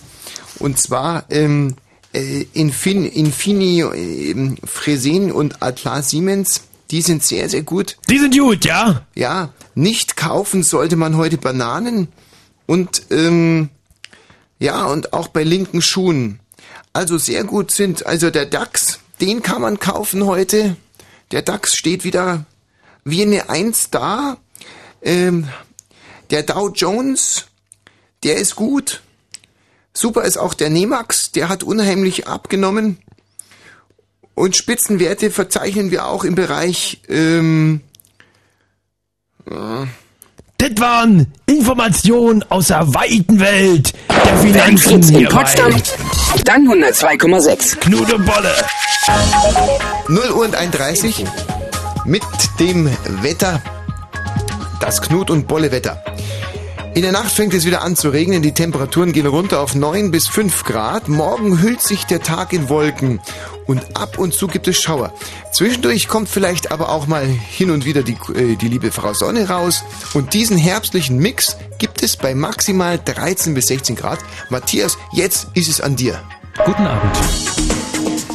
Und 0.59 0.79
zwar 0.79 1.25
ähm, 1.31 1.77
äh, 2.13 2.45
Infin, 2.53 3.07
Infini, 3.07 3.81
ähm, 3.81 4.57
Fresen 4.65 5.33
und 5.33 5.63
Atlas 5.63 6.11
Siemens. 6.11 6.63
Die 6.91 7.01
sind 7.01 7.25
sehr, 7.25 7.49
sehr 7.49 7.63
gut. 7.63 7.97
Die 8.09 8.19
sind 8.19 8.39
gut, 8.39 8.65
ja? 8.65 9.03
Ja, 9.15 9.51
nicht 9.75 10.17
kaufen 10.17 10.63
sollte 10.63 10.97
man 10.97 11.17
heute 11.17 11.39
Bananen 11.39 12.09
und 12.67 13.03
ähm, 13.11 13.71
ja, 14.59 14.85
und 14.87 15.13
auch 15.13 15.29
bei 15.29 15.43
linken 15.43 15.83
Schuhen. 15.83 16.39
Also 16.93 17.19
sehr 17.19 17.43
gut 17.43 17.73
sind, 17.73 18.07
also 18.07 18.31
der 18.31 18.47
DAX, 18.47 19.01
den 19.21 19.43
kann 19.43 19.63
man 19.63 19.81
kaufen 19.81 20.27
heute. 20.27 20.77
Der 21.31 21.43
DAX 21.43 21.75
steht 21.77 22.05
wieder 22.05 22.45
wie 23.05 23.23
eine 23.23 23.49
Eins 23.49 23.91
da. 23.91 24.39
Ähm, 25.03 25.49
der 26.31 26.43
Dow 26.43 26.71
Jones, 26.71 27.47
der 28.23 28.37
ist 28.37 28.57
gut. 28.57 29.03
Super 29.93 30.23
ist 30.23 30.39
auch 30.39 30.55
der 30.55 30.71
Nemax, 30.71 31.31
der 31.33 31.49
hat 31.49 31.63
unheimlich 31.63 32.27
abgenommen. 32.27 32.99
Und 34.35 34.57
Spitzenwerte 34.57 35.31
verzeichnen 35.31 35.91
wir 35.93 36.07
auch 36.07 36.25
im 36.25 36.35
Bereich 36.35 37.01
ähm, 37.09 37.81
ja, 39.49 39.87
Das 40.59 40.71
waren 40.79 41.33
Informationen 41.47 42.43
aus 42.51 42.69
der 42.69 42.93
weiten 42.95 43.39
Welt 43.39 43.93
der 44.09 44.37
Finanzen 44.39 45.15
in. 45.15 45.29
Potsdam, 45.29 45.73
dann 46.43 46.67
102,6. 46.69 47.79
Knut 47.79 48.13
und 48.13 48.27
Bolle. 48.27 48.55
0 50.09 50.31
Uhr 50.33 50.45
und 50.45 50.57
31 50.57 51.25
mit 52.05 52.23
dem 52.59 52.91
Wetter. 53.23 53.63
Das 54.81 55.01
Knut- 55.01 55.31
und 55.31 55.47
Bolle-Wetter. 55.47 56.03
In 56.95 57.03
der 57.03 57.13
Nacht 57.13 57.33
fängt 57.33 57.55
es 57.55 57.67
wieder 57.67 57.83
an 57.83 57.97
zu 57.97 58.11
regnen. 58.11 58.43
Die 58.43 58.53
Temperaturen 58.53 59.13
gehen 59.13 59.27
runter 59.27 59.61
auf 59.61 59.75
9 59.75 60.11
bis 60.11 60.29
5 60.29 60.65
Grad. 60.65 61.09
Morgen 61.09 61.61
hüllt 61.61 61.83
sich 61.83 62.05
der 62.07 62.21
Tag 62.23 62.53
in 62.53 62.69
Wolken. 62.69 63.21
Und 63.67 63.97
ab 63.97 64.19
und 64.19 64.35
zu 64.35 64.47
gibt 64.47 64.69
es 64.69 64.81
Schauer. 64.81 65.13
Zwischendurch 65.53 66.09
kommt 66.09 66.29
vielleicht 66.29 66.71
aber 66.71 66.91
auch 66.91 67.07
mal 67.07 67.27
hin 67.27 67.71
und 67.71 67.85
wieder 67.85 68.03
die, 68.03 68.17
äh, 68.35 68.57
die 68.57 68.69
liebe 68.69 68.93
Frau 68.93 69.15
Sonne 69.15 69.49
raus. 69.49 69.83
Und 70.13 70.35
diesen 70.35 70.57
herbstlichen 70.57 71.19
Mix 71.19 71.57
gibt 71.79 72.03
es 72.03 72.17
bei 72.17 72.35
maximal 72.35 72.99
13 73.03 73.55
bis 73.55 73.69
16 73.69 73.97
Grad. 73.97 74.19
Matthias, 74.51 74.99
jetzt 75.13 75.49
ist 75.55 75.69
es 75.69 75.81
an 75.81 75.97
dir. 75.97 76.21
Guten 76.65 76.87
Abend. 76.87 77.74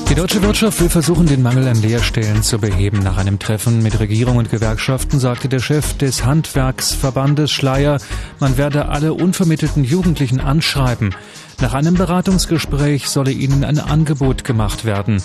Die 0.09 0.15
deutsche 0.15 0.41
Wirtschaft 0.41 0.81
will 0.81 0.89
versuchen, 0.89 1.27
den 1.27 1.43
Mangel 1.43 1.67
an 1.67 1.79
Lehrstellen 1.79 2.41
zu 2.41 2.57
beheben. 2.57 2.97
Nach 2.97 3.17
einem 3.17 3.37
Treffen 3.37 3.83
mit 3.83 3.99
Regierung 3.99 4.37
und 4.37 4.49
Gewerkschaften 4.49 5.19
sagte 5.19 5.49
der 5.49 5.59
Chef 5.59 5.97
des 5.97 6.25
Handwerksverbandes 6.25 7.51
Schleier, 7.51 7.99
man 8.39 8.57
werde 8.57 8.89
alle 8.89 9.13
unvermittelten 9.13 9.83
Jugendlichen 9.83 10.39
anschreiben. 10.39 11.13
Nach 11.61 11.75
einem 11.75 11.93
Beratungsgespräch 11.93 13.07
solle 13.07 13.31
ihnen 13.31 13.63
ein 13.63 13.77
Angebot 13.77 14.43
gemacht 14.43 14.83
werden. 14.83 15.21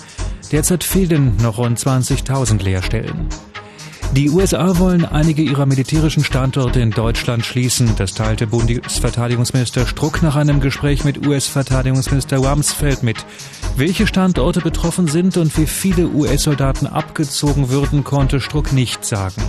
Derzeit 0.51 0.83
fehlen 0.83 1.35
noch 1.41 1.57
rund 1.57 1.79
20.000 1.79 2.61
Lehrstellen. 2.61 3.27
Die 4.13 4.29
USA 4.29 4.77
wollen 4.77 5.03
einige 5.03 5.41
ihrer 5.41 5.65
militärischen 5.65 6.23
Standorte 6.23 6.79
in 6.79 6.91
Deutschland 6.91 7.45
schließen. 7.45 7.95
Das 7.97 8.13
teilte 8.13 8.47
Bundesverteidigungsminister 8.47 9.85
Struck 9.85 10.21
nach 10.21 10.35
einem 10.35 10.61
Gespräch 10.61 11.03
mit 11.03 11.27
US-Verteidigungsminister 11.27 12.37
Rumsfeld 12.37 13.03
mit. 13.03 13.17
Welche 13.75 14.07
Standorte 14.07 14.61
betroffen 14.61 15.07
sind 15.07 15.35
und 15.37 15.57
wie 15.57 15.65
viele 15.65 16.07
US-Soldaten 16.07 16.87
abgezogen 16.87 17.69
würden, 17.69 18.03
konnte 18.03 18.39
Struck 18.39 18.71
nicht 18.71 19.03
sagen. 19.03 19.41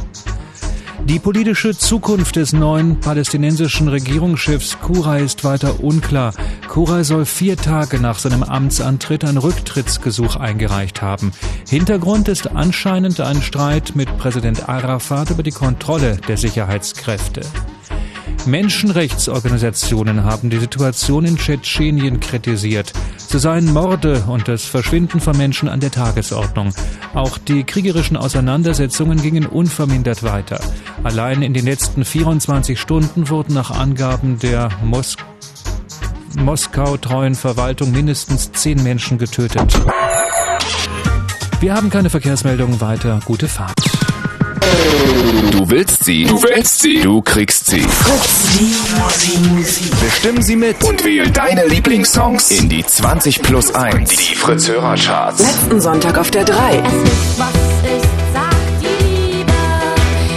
Die 1.09 1.20
politische 1.20 1.78
Zukunft 1.78 2.35
des 2.35 2.52
neuen 2.52 2.99
palästinensischen 2.99 3.86
Regierungschefs 3.86 4.81
Kurai 4.81 5.23
ist 5.23 5.44
weiter 5.44 5.78
unklar. 5.78 6.35
Kurai 6.67 7.05
soll 7.05 7.26
vier 7.26 7.57
Tage 7.57 8.01
nach 8.01 8.18
seinem 8.18 8.43
Amtsantritt 8.43 9.25
ein 9.25 9.36
Rücktrittsgesuch 9.36 10.35
eingereicht 10.35 11.02
haben. 11.02 11.31
Hintergrund 11.68 12.26
ist 12.26 12.51
anscheinend 12.51 13.20
ein 13.20 13.41
Streit 13.41 13.94
mit 13.94 14.18
Präsident 14.18 14.68
Arafat 14.68 15.31
über 15.31 15.44
die 15.44 15.52
Kontrolle 15.52 16.17
der 16.26 16.39
Sicherheitskräfte. 16.39 17.43
Menschenrechtsorganisationen 18.44 20.24
haben 20.24 20.50
die 20.50 20.58
Situation 20.58 21.24
in 21.24 21.36
Tschetschenien 21.36 22.20
kritisiert. 22.20 22.92
So 23.16 23.39
seien 23.39 23.73
Morde 23.73 24.24
und 24.28 24.48
das 24.48 24.65
Verschwinden 24.65 25.20
von 25.20 25.36
Menschen 25.36 25.68
an 25.68 25.81
der 25.81 25.90
Tagesordnung. 25.90 26.73
Auch 27.15 27.39
die 27.39 27.65
kriegerischen 27.65 28.16
Auseinandersetzungen 28.16 29.20
gingen 29.23 29.47
unvermindert 29.47 30.23
weiter. 30.23 30.60
Allein 31.02 31.42
in 31.42 31.55
den 31.55 31.65
letzten 31.65 32.05
24 32.05 32.78
Stunden 32.78 33.28
wurden 33.28 33.55
nach 33.55 33.70
Angaben 33.70 34.39
der 34.39 34.68
Mos 34.84 35.16
Moskau-treuen 36.39 37.34
Verwaltung 37.34 37.92
mindestens 37.92 38.52
zehn 38.52 38.82
Menschen 38.82 39.16
getötet. 39.16 39.73
Wir 41.60 41.74
haben 41.74 41.89
keine 41.89 42.10
Verkehrsmeldungen 42.10 42.81
weiter. 42.82 43.20
Gute 43.24 43.48
Fahrt. 43.48 43.81
Du 45.51 45.68
willst 45.70 46.05
sie. 46.05 46.25
Du 46.25 46.43
willst 46.43 46.81
sie. 46.81 47.01
Du 47.01 47.20
kriegst 47.23 47.67
sie. 47.67 47.85
Bestimmen 50.01 50.43
sie 50.43 50.57
mit 50.57 50.83
und 50.85 51.05
wähl 51.05 51.31
deine 51.31 51.67
Lieblingssongs 51.67 52.51
in 52.51 52.68
die 52.68 52.85
20 52.85 53.43
plus 53.43 53.75
1. 53.75 54.10
Die 54.10 54.35
Fritz 54.35 54.68
Hörercharts. 54.68 55.43
Letzten 55.43 55.81
Sonntag 55.81 56.18
auf 56.18 56.31
der 56.31 56.44
3. 56.44 56.55
Was 56.55 56.62
ist, 56.68 58.09
sagt 58.33 58.81
die 58.81 59.05
Liebe. 59.05 59.52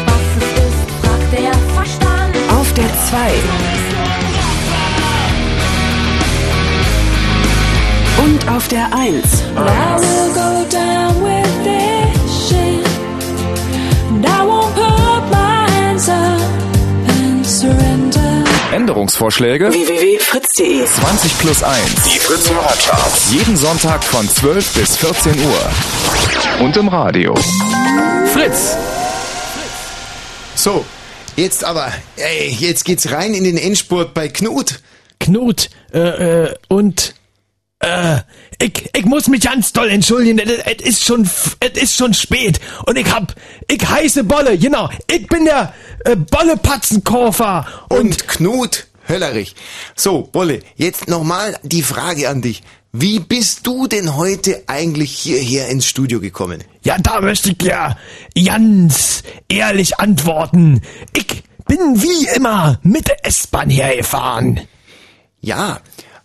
Was 0.06 0.22
es 0.38 0.44
ist, 0.64 0.90
fragt 1.02 1.32
der 1.34 1.54
Verstand. 1.76 2.36
Auf 2.60 2.74
der 2.74 2.90
2. 3.10 3.18
Und 8.24 8.50
auf 8.50 8.68
der 8.68 8.94
1. 8.94 9.24
But 9.56 10.19
Änderungsvorschläge? 18.80 19.74
www.fritz.de 19.74 20.86
20 20.86 21.38
plus 21.40 21.64
1. 21.64 21.84
Die 22.06 22.18
Fritz 22.18 22.50
Hörercharts. 22.50 23.34
Jeden 23.34 23.58
Sonntag 23.58 24.02
von 24.02 24.28
12 24.28 24.74
bis 24.74 24.96
14 24.96 25.34
Uhr. 25.38 26.64
Und 26.64 26.78
im 26.78 26.88
Radio. 26.88 27.36
Fritz! 28.32 28.78
So, 30.56 30.86
jetzt 31.36 31.66
aber, 31.66 31.92
ey, 32.16 32.56
jetzt 32.58 32.86
geht's 32.86 33.12
rein 33.12 33.34
in 33.34 33.44
den 33.44 33.58
Endspurt 33.58 34.14
bei 34.14 34.30
Knut. 34.30 34.80
Knut, 35.20 35.70
äh, 35.94 36.46
äh, 36.46 36.56
und, 36.70 37.16
äh, 37.80 38.18
ich, 38.62 38.90
ich 38.96 39.06
muss 39.06 39.28
mich 39.28 39.42
ganz 39.42 39.72
doll 39.72 39.90
entschuldigen, 39.90 40.40
es 40.40 40.86
ist 40.86 41.06
schon, 41.06 41.30
es 41.60 41.82
ist 41.82 41.96
schon 41.96 42.14
spät 42.14 42.60
und 42.86 42.98
ich 42.98 43.12
hab, 43.12 43.34
ich 43.70 43.88
heiße 43.88 44.24
Bolle, 44.26 44.58
genau, 44.58 44.90
ich 45.10 45.28
bin 45.28 45.46
der 45.46 45.74
äh, 46.06 46.16
Bolle 46.16 46.58
Patzenkoffer 46.58 47.66
Und, 47.90 48.28
Knut 48.28 48.88
Höllerich. 49.08 49.56
So, 49.96 50.30
Bolle, 50.32 50.60
jetzt 50.76 51.08
nochmal 51.08 51.58
die 51.64 51.82
Frage 51.82 52.30
an 52.30 52.42
dich. 52.42 52.62
Wie 52.92 53.20
bist 53.20 53.66
du 53.66 53.88
denn 53.88 54.16
heute 54.16 54.64
eigentlich 54.68 55.12
hierher 55.12 55.68
ins 55.70 55.86
Studio 55.86 56.20
gekommen? 56.20 56.64
Ja, 56.84 56.98
da 56.98 57.22
möchte 57.22 57.52
ich 57.52 57.62
ja 57.62 57.98
ganz 58.46 59.24
ehrlich 59.48 60.00
antworten. 60.00 60.82
Ich 61.16 61.44
bin 61.68 62.02
wie 62.02 62.28
immer 62.36 62.80
mit 62.84 63.08
der 63.08 63.26
S-Bahn 63.26 63.70
hergefahren. 63.70 64.62
Ja, 65.42 65.82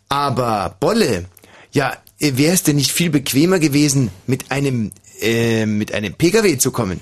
aber 0.09 0.77
Bolle, 0.81 1.27
ja, 1.75 1.97
wäre 2.19 2.55
es 2.55 2.63
denn 2.63 2.77
nicht 2.77 2.93
viel 2.93 3.11
bequemer 3.11 3.59
gewesen, 3.59 4.11
mit 4.27 4.51
einem, 4.51 4.93
äh, 5.21 5.67
mit 5.67 5.93
einem 5.93 6.15
PKW 6.15 6.57
zu 6.57 6.71
kommen? 6.71 7.01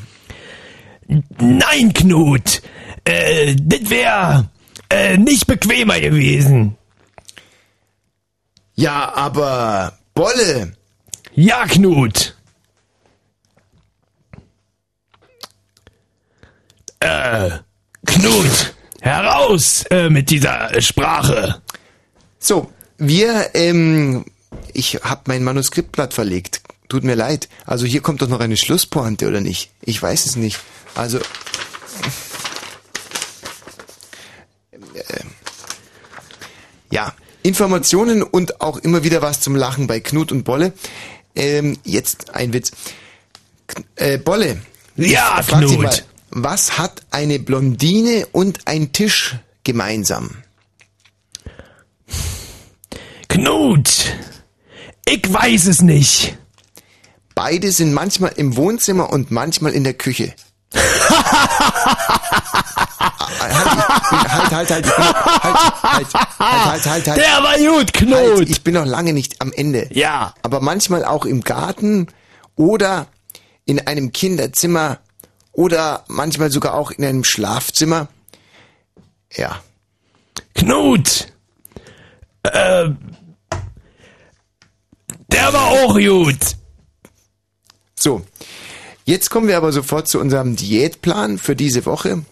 Nein, 1.39 1.93
Knut, 1.93 2.63
äh, 3.05 3.55
das 3.61 3.91
wäre 3.91 4.49
äh, 4.89 5.19
nicht 5.19 5.47
bequemer 5.47 6.01
gewesen. 6.01 6.77
Ja, 8.75 9.15
aber 9.15 9.99
Bolle. 10.15 10.73
Ja, 11.35 11.67
Knut. 11.67 12.35
Äh, 17.01 17.51
Knut, 18.07 18.75
heraus 19.03 19.85
äh, 19.91 20.09
mit 20.09 20.31
dieser 20.31 20.81
Sprache. 20.81 21.61
So, 22.39 22.73
wir, 22.97 23.51
ähm, 23.55 24.25
ich 24.73 25.01
habe 25.03 25.23
mein 25.27 25.45
Manuskriptblatt 25.45 26.15
verlegt. 26.15 26.63
Tut 26.89 27.05
mir 27.05 27.15
leid. 27.15 27.49
Also 27.65 27.87
hier 27.87 28.01
kommt 28.03 28.21
doch 28.23 28.29
noch 28.29 28.41
eine 28.41 28.57
Schlusspointe, 28.57 29.27
oder 29.29 29.41
nicht? 29.41 29.71
Ich 29.81 30.01
weiß 30.03 30.27
es 30.27 30.37
nicht. 30.37 30.59
Also, 30.95 31.19
äh, 34.95 35.21
ja, 36.91 37.15
Informationen 37.43 38.23
und 38.23 38.61
auch 38.61 38.77
immer 38.79 39.03
wieder 39.05 39.23
was 39.23 39.41
zum 39.41 39.57
Lachen 39.57 39.87
bei 39.87 40.01
Knut 40.01 40.33
und 40.33 40.45
Bolle. 40.45 40.73
Ähm, 41.35 41.79
jetzt 41.85 42.35
ein 42.35 42.53
Witz. 42.53 42.73
Kn- 43.69 43.85
Äh, 43.97 44.19
Bolle. 44.19 44.61
Ja, 44.97 45.43
Sie 45.43 45.53
Knut. 45.53 45.79
Mal, 45.83 46.03
was 46.31 46.77
hat 46.79 47.03
eine 47.11 47.39
Blondine 47.39 48.27
und 48.33 48.67
ein 48.67 48.93
Tisch 48.93 49.37
gemeinsam? 49.65 50.43
Knut, 53.29 54.15
ich 55.05 55.33
weiß 55.33 55.67
es 55.67 55.83
nicht. 55.83 56.37
Beide 57.35 57.73
sind 57.73 57.95
manchmal 57.95 58.33
im 58.37 58.57
Wohnzimmer 58.57 59.11
und 59.11 59.31
manchmal 59.31 59.73
in 59.73 59.85
der 59.85 59.95
Küche. 59.95 60.35
halt, 60.75 60.83
halt, 64.51 64.71
halt, 64.71 64.71
halt, 64.71 64.71
halt, 64.71 64.87
halt, 65.83 66.15
halt, 66.39 66.87
halt, 66.87 67.09
halt. 67.09 67.19
Der 67.19 67.43
war 67.43 67.57
gut, 67.59 67.93
Knut. 67.93 68.39
Halt, 68.39 68.51
ich 68.51 68.63
bin 68.63 68.75
noch 68.75 68.87
lange 68.87 69.13
nicht 69.13 69.41
am 69.41 69.53
Ende. 69.53 69.89
Ja. 69.93 70.35
Aber 70.43 70.61
manchmal 70.61 71.05
auch 71.05 71.25
im 71.25 71.43
Garten 71.43 72.09
oder 72.57 73.07
in 73.65 73.87
einem 73.87 74.13
Kinderzimmer 74.13 74.99
oder 75.53 76.05
manchmal 76.09 76.51
sogar 76.51 76.75
auch 76.75 76.91
in 76.91 77.05
einem 77.05 77.25
Schlafzimmer. 77.25 78.09
Ja. 79.33 79.61
Knut. 80.55 81.29
Äh, 82.43 82.91
der 85.33 85.53
war 85.53 85.67
auch 85.67 85.95
gut. 85.95 86.57
So, 87.95 88.23
jetzt 89.05 89.31
kommen 89.31 89.49
wir 89.49 89.57
aber 89.57 89.73
sofort 89.73 90.09
zu 90.09 90.19
unserem 90.19 90.57
Diätplan 90.57 91.39
für 91.39 91.57
diese 91.57 91.87
Woche. 91.87 92.25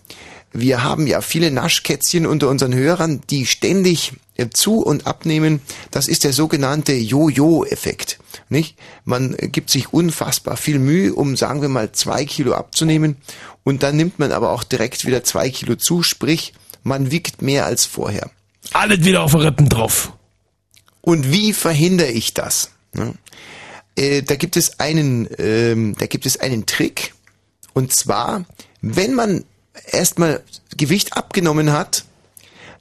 Wir 0.52 0.82
haben 0.82 1.06
ja 1.06 1.20
viele 1.20 1.50
Naschkätzchen 1.50 2.26
unter 2.26 2.48
unseren 2.48 2.74
Hörern, 2.74 3.20
die 3.30 3.46
ständig 3.46 4.12
äh, 4.36 4.48
zu 4.50 4.80
und 4.80 5.06
abnehmen. 5.06 5.60
Das 5.92 6.08
ist 6.08 6.24
der 6.24 6.32
sogenannte 6.32 6.92
Jojo-Effekt. 6.92 8.18
Nicht? 8.48 8.76
Man 9.04 9.36
äh, 9.38 9.48
gibt 9.48 9.70
sich 9.70 9.92
unfassbar 9.92 10.56
viel 10.56 10.80
Mühe, 10.80 11.14
um, 11.14 11.36
sagen 11.36 11.62
wir 11.62 11.68
mal, 11.68 11.92
zwei 11.92 12.24
Kilo 12.24 12.54
abzunehmen. 12.54 13.16
Und 13.62 13.84
dann 13.84 13.96
nimmt 13.96 14.18
man 14.18 14.32
aber 14.32 14.50
auch 14.50 14.64
direkt 14.64 15.06
wieder 15.06 15.22
zwei 15.22 15.50
Kilo 15.50 15.76
zu, 15.76 16.02
sprich, 16.02 16.52
man 16.82 17.12
wiegt 17.12 17.42
mehr 17.42 17.66
als 17.66 17.84
vorher. 17.84 18.30
Alles 18.72 19.04
wieder 19.04 19.22
auf 19.22 19.32
den 19.32 19.42
Rippen 19.42 19.68
drauf. 19.68 20.12
Und 21.00 21.30
wie 21.30 21.52
verhindere 21.52 22.10
ich 22.10 22.34
das? 22.34 22.70
Ne? 22.92 23.14
Äh, 23.96 24.22
da 24.22 24.36
gibt 24.36 24.56
es 24.56 24.80
einen, 24.80 25.28
ähm, 25.38 25.94
da 25.98 26.06
gibt 26.06 26.26
es 26.26 26.38
einen 26.38 26.66
Trick. 26.66 27.14
Und 27.74 27.92
zwar, 27.92 28.44
wenn 28.80 29.14
man 29.14 29.44
erstmal 29.90 30.42
Gewicht 30.76 31.16
abgenommen 31.16 31.72
hat, 31.72 32.04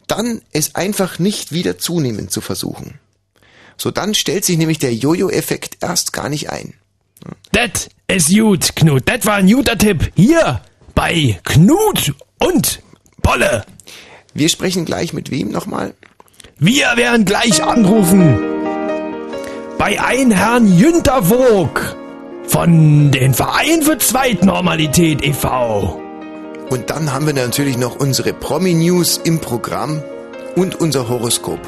dann 0.08 0.42
es 0.52 0.76
einfach 0.76 1.20
nicht 1.20 1.52
wieder 1.52 1.78
zunehmen 1.78 2.30
zu 2.30 2.42
versuchen. 2.42 3.00
So, 3.78 3.92
dann 3.92 4.14
stellt 4.14 4.44
sich 4.44 4.58
nämlich 4.58 4.80
der 4.80 4.94
Jojo-Effekt 4.94 5.78
erst 5.82 6.14
gar 6.14 6.30
nicht 6.30 6.50
ein. 6.50 6.74
Das 7.52 7.90
ist 8.08 8.30
gut, 8.30 8.76
Knut. 8.76 9.04
Das 9.06 9.26
war 9.26 9.36
ein 9.36 9.48
guter 9.48 9.78
Tipp. 9.78 10.12
Hier 10.16 10.62
bei 10.96 11.40
Knut 11.44 12.14
und 12.40 12.82
Bolle. 13.22 13.66
Wir 14.34 14.50
sprechen 14.50 14.86
gleich 14.86 15.14
mit 15.14 15.32
wem 15.32 15.50
nochmal? 15.50 15.94
Wir 16.58 16.98
werden 16.98 17.26
gleich 17.26 17.64
anrufen 17.64 18.59
bei 19.80 20.00
ein 20.02 20.30
Herrn 20.30 20.68
Jünter 20.68 21.24
Vogt 21.24 21.96
von 22.48 23.12
den 23.12 23.34
Verein 23.34 23.82
für 23.82 23.98
Zweitnormalität 23.98 25.26
e.V. 25.26 26.02
Und 26.70 26.90
dann 26.90 27.14
haben 27.14 27.26
wir 27.26 27.34
natürlich 27.34 27.78
noch 27.78 27.96
unsere 27.96 28.34
Promi-News 28.34 29.22
im 29.24 29.40
Programm 29.40 30.04
und 30.58 30.76
unser 30.76 31.08
Horoskop. 31.08 31.62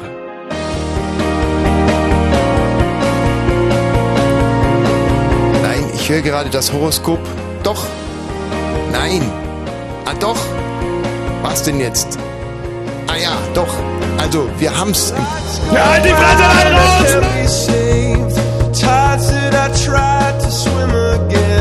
Nein, 5.62 5.84
ich 5.94 6.10
höre 6.10 6.20
gerade 6.20 6.50
das 6.50 6.70
Horoskop. 6.70 7.20
Doch. 7.62 7.82
Nein. 8.92 9.22
Ah, 10.04 10.12
doch. 10.20 10.38
Was 11.40 11.62
denn 11.62 11.80
jetzt? 11.80 12.18
Ah 13.08 13.16
ja, 13.16 13.36
doch. 13.54 13.74
Also, 14.18 14.48
wir 14.58 14.76
haben's. 14.76 15.10
Im 15.10 15.74
ja, 15.74 15.98
die 15.98 16.08
Fresse 16.10 16.44
raus! 16.72 17.66
Tides 18.72 19.28
that 19.28 19.54
I 19.54 19.68
tried 19.84 20.40
to 20.40 20.50
swim 20.50 20.90
against 20.90 21.51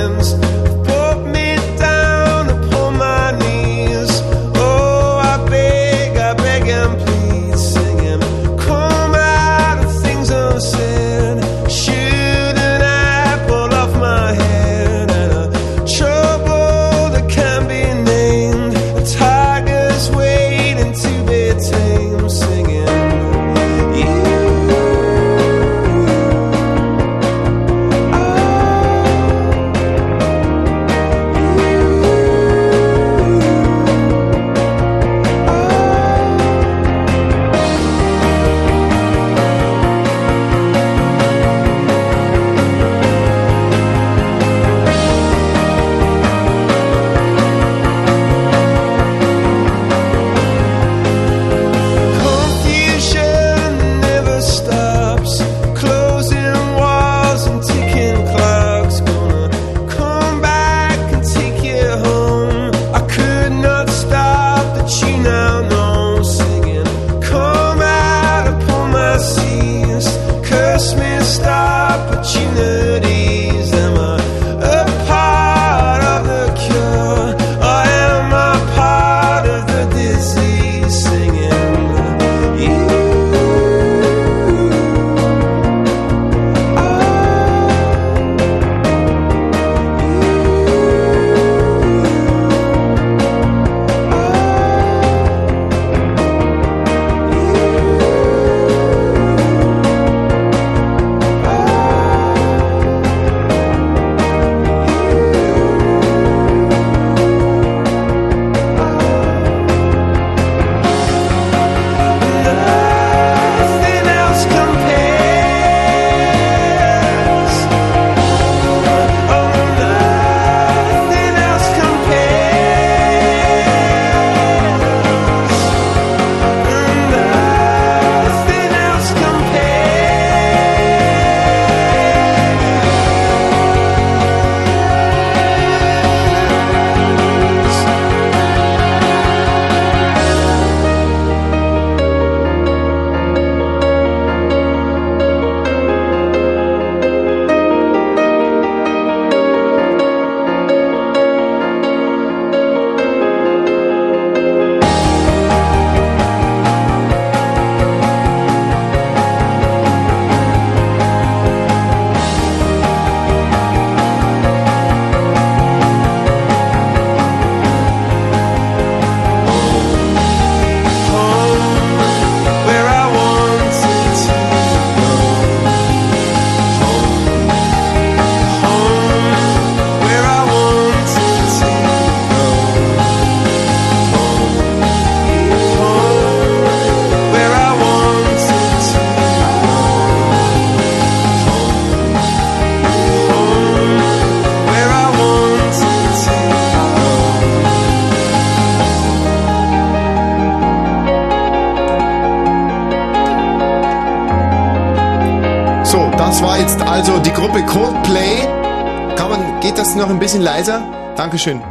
bisschen 210.22 210.44
leiser? 210.44 211.14
Dankeschön. 211.18 211.64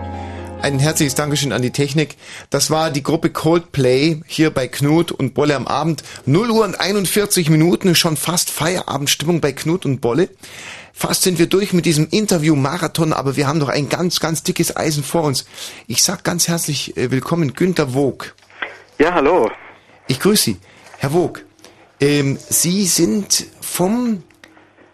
Ein 0.61 0.81
herzliches 0.81 1.15
Dankeschön 1.15 1.53
an 1.53 1.63
die 1.63 1.71
Technik. 1.71 2.17
Das 2.51 2.69
war 2.69 2.91
die 2.91 3.05
Gruppe 3.05 3.31
Coldplay 3.31 4.23
hier 4.27 4.51
bei 4.51 4.67
Knut 4.67 5.13
und 5.13 5.35
Bolle 5.35 5.55
am 5.55 5.69
Abend. 5.69 6.03
0 6.27 6.51
Uhr 6.51 6.65
und 6.65 6.81
41 6.81 7.49
Minuten, 7.49 7.95
schon 7.95 8.17
fast 8.17 8.51
Feierabendstimmung 8.51 9.41
bei 9.41 9.53
Knut 9.53 9.85
und 9.87 10.01
Bolle. 10.01 10.31
Fast 10.93 11.23
sind 11.23 11.39
wir 11.39 11.47
durch 11.47 11.73
mit 11.73 11.87
diesem 11.87 12.09
Interview-Marathon, 12.11 13.13
aber 13.13 13.37
wir 13.37 13.47
haben 13.47 13.61
noch 13.61 13.69
ein 13.69 13.89
ganz, 13.89 14.19
ganz 14.19 14.43
dickes 14.43 14.77
Eisen 14.77 15.05
vor 15.05 15.23
uns. 15.23 15.45
Ich 15.87 16.03
sag 16.03 16.25
ganz 16.25 16.49
herzlich 16.49 16.97
äh, 16.97 17.13
willkommen, 17.13 17.55
Günter 17.55 17.95
Wog. 17.95 18.35
Ja, 18.99 19.15
hallo. 19.15 19.49
Ich 20.09 20.19
grüße 20.19 20.43
Sie. 20.43 20.57
Herr 20.99 21.13
Wog, 21.13 21.45
ähm, 22.01 22.37
Sie 22.49 22.85
sind 22.87 23.47
vom 23.61 24.25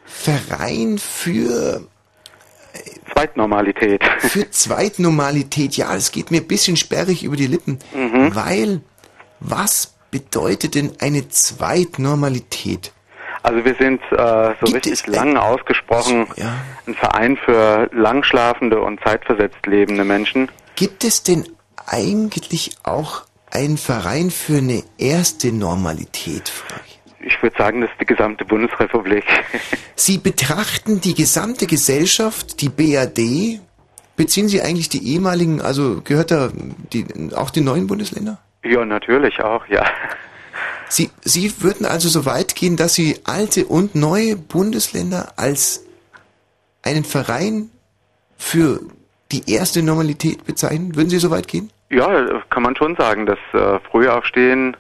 Verein 0.05 0.99
für 0.99 1.87
Zweitnormalität. 3.27 4.05
Für 4.19 4.51
Zweitnormalität, 4.51 5.77
ja, 5.77 5.95
es 5.95 6.13
geht 6.13 6.31
mir 6.31 6.39
ein 6.39 6.49
bisschen 6.49 6.77
sperrig 6.77 7.25
über 7.25 7.37
die 7.37 7.47
Lippen, 7.47 7.79
weil 8.35 8.81
was 9.41 9.95
bedeutet 10.11 10.75
denn 10.75 10.93
eine 11.01 11.29
Zweitnormalität? 11.29 12.93
Also 13.43 13.65
wir 13.65 13.75
sind 13.77 14.01
äh, 14.11 14.55
so 14.61 14.73
richtig 14.73 15.07
lang 15.07 15.37
ausgesprochen 15.37 16.27
ein 16.87 16.95
Verein 16.95 17.37
für 17.37 17.89
langschlafende 17.93 18.81
und 18.81 19.01
zeitversetzt 19.05 19.65
lebende 19.67 20.05
Menschen. 20.05 20.51
Gibt 20.75 21.05
es 21.05 21.23
denn 21.23 21.45
eigentlich 21.87 22.77
auch 22.83 23.23
einen 23.53 23.77
Verein 23.77 24.31
für 24.31 24.59
eine 24.59 24.83
erste 24.99 25.53
Normalität? 25.53 26.53
Ich 27.27 27.43
würde 27.43 27.57
sagen, 27.59 27.81
das 27.81 27.91
ist 27.91 28.01
die 28.01 28.07
gesamte 28.07 28.45
Bundesrepublik. 28.45 29.25
Sie 29.97 30.19
betrachten 30.19 31.01
die 31.01 31.15
gesamte 31.15 31.67
Gesellschaft, 31.67 32.61
die 32.61 32.69
BRD, 32.69 33.61
beziehen 34.17 34.49
Sie 34.49 34.63
eigentlich 34.63 34.89
die 34.89 35.13
ehemaligen, 35.13 35.61
also 35.61 36.03
gehört 36.03 36.31
da 36.31 36.51
die, 36.93 37.05
auch 37.35 37.51
die 37.51 37.63
neuen 37.63 37.89
Bundesländer? 37.89 38.39
ja, 38.63 38.85
natürlich 38.85 39.41
auch, 39.41 39.67
ja. 39.67 39.85
Sie, 40.89 41.11
Sie 41.23 41.53
würden 41.63 41.85
also 41.85 42.09
so 42.09 42.27
weit 42.27 42.55
gehen, 42.55 42.77
dass 42.77 42.95
Sie 42.95 43.21
alte 43.25 43.67
und 43.67 43.97
neue 43.97 44.37
Bundesländer 44.37 45.33
als 45.37 45.85
einen 46.83 47.05
Verein 47.05 47.71
für 48.37 48.81
die 49.33 49.51
erste 49.53 49.83
Normalität 49.83 50.45
bezeichnen? 50.45 50.95
Würden 50.95 51.11
Sie 51.11 51.19
so 51.19 51.31
weit 51.31 51.49
gehen? 51.49 51.71
Ja, 51.91 52.41
kann 52.51 52.63
man 52.63 52.77
schon 52.77 52.95
sagen, 52.97 53.27
dass 53.27 53.39
äh, 53.53 53.81
Frühaufstehen 53.91 54.77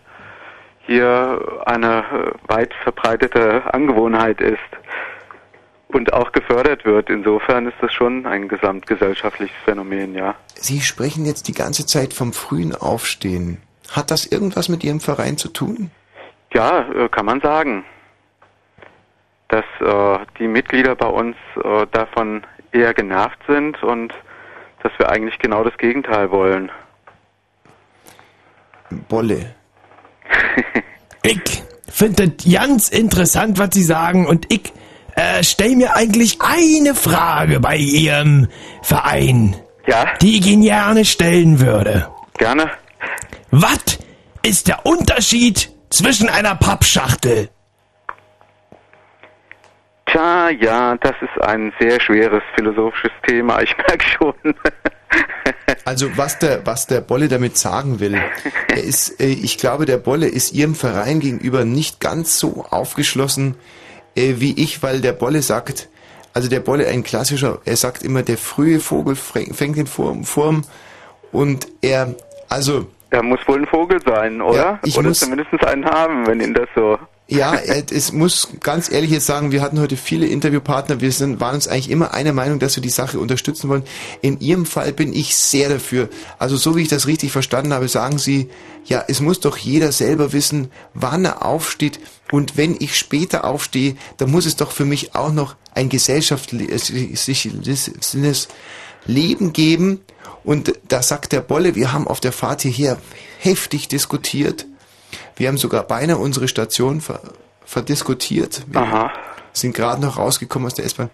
hier 0.87 1.63
eine 1.67 1.99
äh, 1.99 2.53
weit 2.53 2.73
verbreitete 2.83 3.63
Angewohnheit 3.75 4.41
ist 4.41 4.59
und 5.89 6.13
auch 6.13 6.33
gefördert 6.33 6.85
wird. 6.85 7.11
Insofern 7.11 7.67
ist 7.67 7.77
das 7.81 7.93
schon 7.93 8.27
ein 8.27 8.49
gesamtgesellschaftliches 8.49 9.57
Phänomen, 9.65 10.15
ja. 10.15 10.35
Sie 10.55 10.81
sprechen 10.81 11.27
jetzt 11.27 11.49
die 11.49 11.55
ganze 11.55 11.87
Zeit 11.87 12.15
vom 12.15 12.33
frühen 12.33 12.75
Aufstehen. 12.75 13.59
Hat 13.91 14.11
das 14.11 14.27
irgendwas 14.27 14.69
mit 14.69 14.85
Ihrem 14.85 15.01
Verein 15.01 15.37
zu 15.37 15.49
tun? 15.49 15.91
Ja, 16.53 16.89
äh, 16.93 17.09
kann 17.09 17.27
man 17.27 17.41
sagen, 17.41 17.85
dass 19.49 19.65
äh, 19.81 20.25
die 20.39 20.49
Mitglieder 20.49 20.95
bei 20.95 21.07
uns 21.07 21.37
äh, 21.63 21.87
davon 21.93 22.45
eher 22.73 22.95
genervt 22.95 23.39
sind 23.47 23.83
und 23.83 24.13
dass 24.83 24.93
wir 24.99 25.09
eigentlich 25.09 25.39
genau 25.39 25.65
das 25.65 25.77
Gegenteil 25.79 26.31
wollen. 26.31 26.71
Bolle. 29.09 29.56
Ich 31.23 31.63
finde 31.91 32.29
das 32.29 32.53
ganz 32.53 32.89
interessant, 32.89 33.59
was 33.59 33.71
Sie 33.73 33.83
sagen 33.83 34.27
und 34.29 34.47
ich 34.53 34.73
äh, 35.17 35.43
stell 35.43 35.75
mir 35.75 35.97
eigentlich 35.97 36.39
eine 36.41 36.95
Frage 36.95 37.59
bei 37.59 37.77
Ihrem 37.77 38.49
Verein, 38.83 39.57
ja? 39.87 40.07
die 40.23 40.39
ich 40.39 40.47
Ihnen 40.47 40.63
gerne 40.63 41.05
stellen 41.05 41.59
würde. 41.59 42.09
Gerne. 42.39 42.71
Was 43.51 43.99
ist 44.43 44.69
der 44.69 44.87
Unterschied 44.87 45.71
zwischen 45.91 46.29
einer 46.29 46.55
Pappschachtel? 46.55 47.49
Tja, 50.07 50.51
ja, 50.51 50.97
das 50.99 51.15
ist 51.21 51.43
ein 51.43 51.73
sehr 51.81 52.01
schweres 52.01 52.43
philosophisches 52.55 53.11
Thema, 53.27 53.61
ich 53.63 53.77
merke 53.77 54.05
schon. 54.07 54.35
Also 55.87 56.17
was 56.17 56.41
der, 56.41 56.67
was 56.67 56.87
der 56.87 57.01
Bolle 57.01 57.29
damit 57.29 57.57
sagen 57.57 58.01
will, 58.01 58.21
er 58.69 58.83
ist, 58.83 59.21
äh, 59.21 59.29
ich 59.29 59.57
glaube, 59.57 59.87
der 59.87 59.99
Bolle 59.99 60.27
ist 60.27 60.53
Ihrem 60.53 60.75
Verein 60.75 61.21
gegenüber 61.21 61.65
nicht 61.65 62.01
ganz 62.01 62.39
so 62.39 62.67
aufgeschlossen 62.69 63.55
äh, 64.17 64.35
wie 64.39 64.61
ich, 64.61 64.83
weil 64.83 65.01
der 65.01 65.13
Bolle 65.13 65.43
sagt, 65.43 65.89
also 66.33 66.49
der 66.49 66.61
Bolle 66.61 66.89
ein 66.89 67.05
klassischer, 67.05 67.61
er 67.65 67.77
sagt 67.77 68.03
immer, 68.03 68.23
der 68.23 68.37
frühe 68.37 68.81
Vogel 68.81 69.15
fängt 69.15 69.77
den 69.77 69.89
Wurm 69.89 70.65
und 71.31 71.69
er, 71.83 72.17
also 72.49 72.87
Er 73.11 73.23
muss 73.23 73.41
wohl 73.47 73.61
ein 73.61 73.67
Vogel 73.67 74.01
sein, 74.05 74.41
oder? 74.43 74.57
Ja, 74.57 74.81
ich 74.85 74.99
oder 74.99 75.09
muss- 75.09 75.21
zumindest 75.21 75.53
einen 75.65 75.85
haben, 75.85 76.27
wenn 76.27 76.41
ihn 76.41 76.55
das 76.55 76.69
so... 76.75 76.99
Ja, 77.29 77.55
äh, 77.57 77.83
es 77.91 78.13
muss 78.13 78.51
ganz 78.63 78.89
ehrlich 78.89 79.11
jetzt 79.11 79.27
sagen, 79.27 79.51
wir 79.51 79.61
hatten 79.61 79.81
heute 79.81 79.97
viele 79.97 80.27
Interviewpartner, 80.27 81.01
wir 81.01 81.11
sind, 81.11 81.41
waren 81.41 81.57
uns 81.57 81.67
eigentlich 81.67 81.91
immer 81.91 82.15
einer 82.15 82.33
Meinung, 82.33 82.61
dass 82.61 82.77
wir 82.77 82.85
die 82.85 82.89
Sache 82.89 83.19
unterstützen 83.19 83.69
wollen. 83.69 83.83
In 84.23 84.39
Ihrem 84.39 84.65
Fall 84.65 84.93
bin 84.93 85.13
ich 85.13 85.37
sehr 85.37 85.69
dafür. 85.69 86.09
Also 86.39 86.57
so 86.57 86.77
wie 86.77 86.83
ich 86.83 86.89
das 86.89 87.09
richtig 87.09 87.33
verstanden 87.33 87.73
habe, 87.73 87.89
sagen 87.89 88.19
Sie, 88.19 88.49
ja, 88.85 89.03
es 89.09 89.21
muss 89.21 89.41
doch 89.41 89.57
jeder 89.57 89.91
selber 89.91 90.33
wissen, 90.33 90.71
wann 90.95 91.25
er 91.25 91.45
aufsteht 91.45 91.99
und 92.31 92.57
wenn 92.57 92.77
ich 92.79 92.97
später 92.97 93.45
aufstehe, 93.45 93.97
dann 94.19 94.31
muss 94.31 94.47
es 94.47 94.55
doch 94.55 94.71
für 94.71 94.85
mich 94.85 95.17
auch 95.17 95.33
noch 95.33 95.57
ein 95.75 95.89
gesellschaftliches 95.89 96.93
Leben 99.07 99.53
geben. 99.53 100.01
Und 100.47 100.79
da 100.89 101.03
sagt 101.03 101.33
der 101.33 101.41
Bolle, 101.41 101.75
wir 101.75 101.93
haben 101.93 102.07
auf 102.07 102.21
der 102.21 102.31
Fahrt 102.31 102.63
hierher 102.63 102.99
heftig 103.41 103.89
diskutiert. 103.89 104.65
Wir 105.35 105.49
haben 105.49 105.59
sogar 105.59 105.83
beinahe 105.83 106.19
unsere 106.19 106.47
Station 106.47 107.01
ver 107.01 107.21
verdiskutiert. 107.65 108.63
Wir 108.69 109.11
sind 109.53 109.75
gerade 109.75 110.01
noch 110.01 110.19
rausgekommen 110.19 110.67
aus 110.67 110.75
der 110.75 110.85
S-Bahn. 110.85 111.11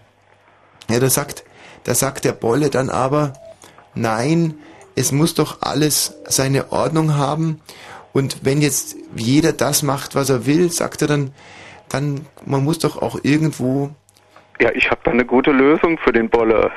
Ja, 0.87 0.99
da 0.99 1.09
sagt, 1.09 1.43
da 1.83 1.95
sagt 1.95 2.25
der 2.25 2.33
Bolle 2.33 2.69
dann 2.69 2.91
aber, 2.91 3.33
nein, 3.95 4.53
es 4.95 5.11
muss 5.11 5.33
doch 5.33 5.63
alles 5.63 6.13
seine 6.25 6.71
Ordnung 6.71 7.15
haben. 7.15 7.59
Und 8.11 8.45
wenn 8.45 8.61
jetzt 8.61 8.95
jeder 9.15 9.51
das 9.51 9.81
macht, 9.81 10.13
was 10.13 10.29
er 10.29 10.45
will, 10.45 10.71
sagt 10.71 11.01
er 11.01 11.07
dann, 11.07 11.33
dann, 11.89 12.27
man 12.45 12.63
muss 12.63 12.77
doch 12.77 13.01
auch 13.01 13.17
irgendwo 13.23 13.89
Ja, 14.61 14.69
ich 14.75 14.91
habe 14.91 15.01
da 15.03 15.09
eine 15.09 15.25
gute 15.25 15.51
Lösung 15.51 15.97
für 15.97 16.11
den 16.11 16.29
Bolle. 16.29 16.71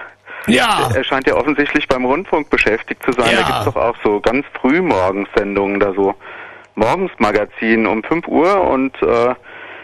Ja. 0.46 0.90
Er 0.94 1.04
scheint 1.04 1.26
ja 1.26 1.34
offensichtlich 1.34 1.88
beim 1.88 2.04
Rundfunk 2.04 2.50
beschäftigt 2.50 3.02
zu 3.04 3.12
sein. 3.12 3.30
Ja. 3.32 3.40
Da 3.42 3.46
gibt's 3.46 3.64
doch 3.64 3.76
auch 3.76 3.96
so 4.04 4.20
ganz 4.20 4.44
früh 4.60 4.80
Morgensendungen, 4.80 5.80
da 5.80 5.92
so 5.94 6.14
Morgensmagazin 6.74 7.86
um 7.86 8.02
5 8.02 8.28
Uhr 8.28 8.60
und 8.60 8.94
äh, 9.02 9.34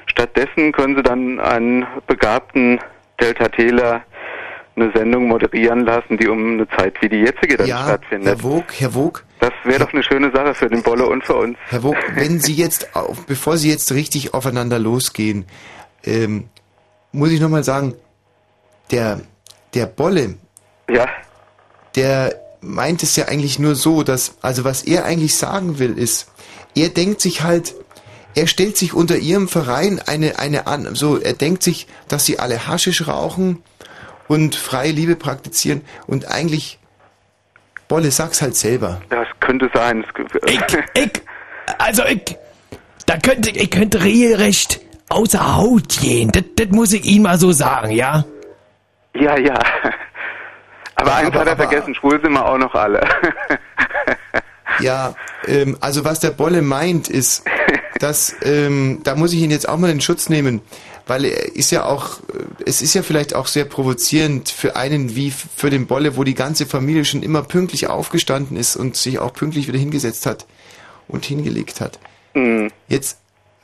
stattdessen 0.07 0.73
können 0.73 0.97
sie 0.97 1.03
dann 1.03 1.41
einen 1.41 1.87
begabten 2.07 2.79
Delta 3.21 3.49
Täler 3.49 4.03
eine 4.75 4.91
Sendung 4.95 5.29
moderieren 5.29 5.85
lassen, 5.85 6.17
die 6.17 6.29
um 6.29 6.55
eine 6.55 6.69
Zeit 6.69 6.95
wie 7.03 7.09
die 7.09 7.19
jetzige 7.19 7.59
dann 7.59 7.67
Ja, 7.67 7.83
stattfindet. 7.85 8.29
Herr 8.29 8.43
Wog, 8.43 8.65
Herr 8.79 8.95
Wog. 8.95 9.25
Das 9.39 9.53
wäre 9.65 9.81
doch 9.81 9.93
eine 9.93 10.03
schöne 10.03 10.31
Sache 10.33 10.55
für 10.55 10.69
den 10.69 10.83
Bolle 10.83 11.07
und 11.07 11.25
für 11.25 11.35
uns. 11.35 11.59
Herr 11.69 11.83
Wog, 11.83 11.97
wenn 12.15 12.41
Sie 12.41 12.55
jetzt, 12.55 12.95
auf, 12.97 13.27
bevor 13.27 13.59
Sie 13.59 13.71
jetzt 13.71 13.93
richtig 13.93 14.33
aufeinander 14.33 14.79
losgehen, 14.79 15.45
ähm, 16.05 16.49
muss 17.13 17.33
ich 17.33 17.41
nochmal 17.41 17.65
sagen, 17.65 17.95
der, 18.91 19.21
der 19.75 19.87
Bolle, 19.87 20.37
ja. 20.89 21.07
der 21.95 22.35
meint 22.61 23.03
es 23.03 23.17
ja 23.17 23.27
eigentlich 23.27 23.59
nur 23.59 23.75
so, 23.75 24.03
dass, 24.03 24.37
also 24.41 24.65
was 24.65 24.83
er 24.85 25.05
eigentlich 25.05 25.37
sagen 25.37 25.79
will, 25.79 25.99
ist, 25.99 26.31
er 26.75 26.89
denkt 26.89 27.21
sich 27.21 27.43
halt, 27.43 27.75
er 28.35 28.47
stellt 28.47 28.77
sich 28.77 28.95
unter 28.95 29.17
ihrem 29.17 29.49
Verein 29.49 30.01
eine, 30.07 30.39
eine 30.39 30.67
an, 30.67 30.95
so, 30.95 31.19
er 31.19 31.35
denkt 31.35 31.63
sich, 31.63 31.87
dass 32.09 32.25
sie 32.25 32.39
alle 32.39 32.67
Haschisch 32.67 33.07
rauchen 33.07 33.63
und 34.29 34.55
freie 34.55 34.93
Liebe 34.93 35.17
praktizieren 35.17 35.83
und 36.07 36.31
eigentlich, 36.31 36.79
Bolle, 37.89 38.11
sag's 38.11 38.41
halt 38.41 38.57
selber. 38.57 39.03
Das 39.11 39.27
könnte 39.41 39.69
sein. 39.75 40.05
Ich, 40.47 40.61
ich, 40.95 41.23
also 41.79 42.05
ich, 42.07 42.37
da 43.07 43.19
könnte, 43.19 43.51
ich 43.51 43.71
könnte 43.71 44.03
regelrecht 44.03 44.81
außer 45.11 45.57
Haut 45.57 46.01
gehen. 46.01 46.31
Das, 46.33 46.45
das 46.57 46.69
muss 46.69 46.93
ich 46.93 47.05
Ihnen 47.05 47.25
mal 47.25 47.39
so 47.39 47.53
sagen, 47.53 47.91
ja? 47.91 48.25
Ja, 49.15 49.37
ja. 49.37 49.59
Aber 50.97 51.15
eins 51.15 51.35
hat 51.35 51.47
er 51.47 51.57
vergessen, 51.57 51.95
schwul 51.95 52.21
sind 52.21 52.33
wir 52.33 52.45
auch 52.45 52.59
noch 52.59 52.75
alle. 52.75 53.01
Ja, 54.81 55.15
ähm, 55.47 55.77
also 55.81 56.05
was 56.05 56.21
der 56.21 56.31
Bolle 56.31 56.63
meint 56.63 57.09
ist, 57.09 57.45
dass 57.99 58.35
ähm, 58.43 59.01
da 59.05 59.15
muss 59.15 59.33
ich 59.33 59.41
ihn 59.41 59.51
jetzt 59.51 59.69
auch 59.69 59.79
mal 59.79 59.91
in 59.91 60.01
Schutz 60.01 60.29
nehmen, 60.29 60.61
weil 61.07 61.25
er 61.25 61.55
ist 61.55 61.71
ja 61.71 61.85
auch, 61.85 62.21
äh, 62.21 62.65
es 62.67 62.83
ist 62.83 62.95
ja 62.95 63.03
vielleicht 63.03 63.35
auch 63.35 63.47
sehr 63.47 63.65
provozierend 63.65 64.49
für 64.49 64.77
einen 64.77 65.15
wie 65.15 65.31
für 65.31 65.71
den 65.71 65.87
Bolle, 65.87 66.17
wo 66.17 66.25
die 66.25 66.35
ganze 66.35 66.67
Familie 66.67 67.05
schon 67.05 67.23
immer 67.23 67.43
pünktlich 67.43 67.89
aufgestanden 67.89 68.57
ist 68.57 68.77
und 68.77 68.97
sich 68.97 69.19
auch 69.19 69.33
pünktlich 69.33 69.69
wieder 69.69 69.79
hingesetzt 69.79 70.27
hat 70.27 70.47
und 71.09 71.25
hingelegt 71.25 71.81
hat. 71.81 71.99
Hm. 72.35 72.71
Jetzt, 72.89 73.19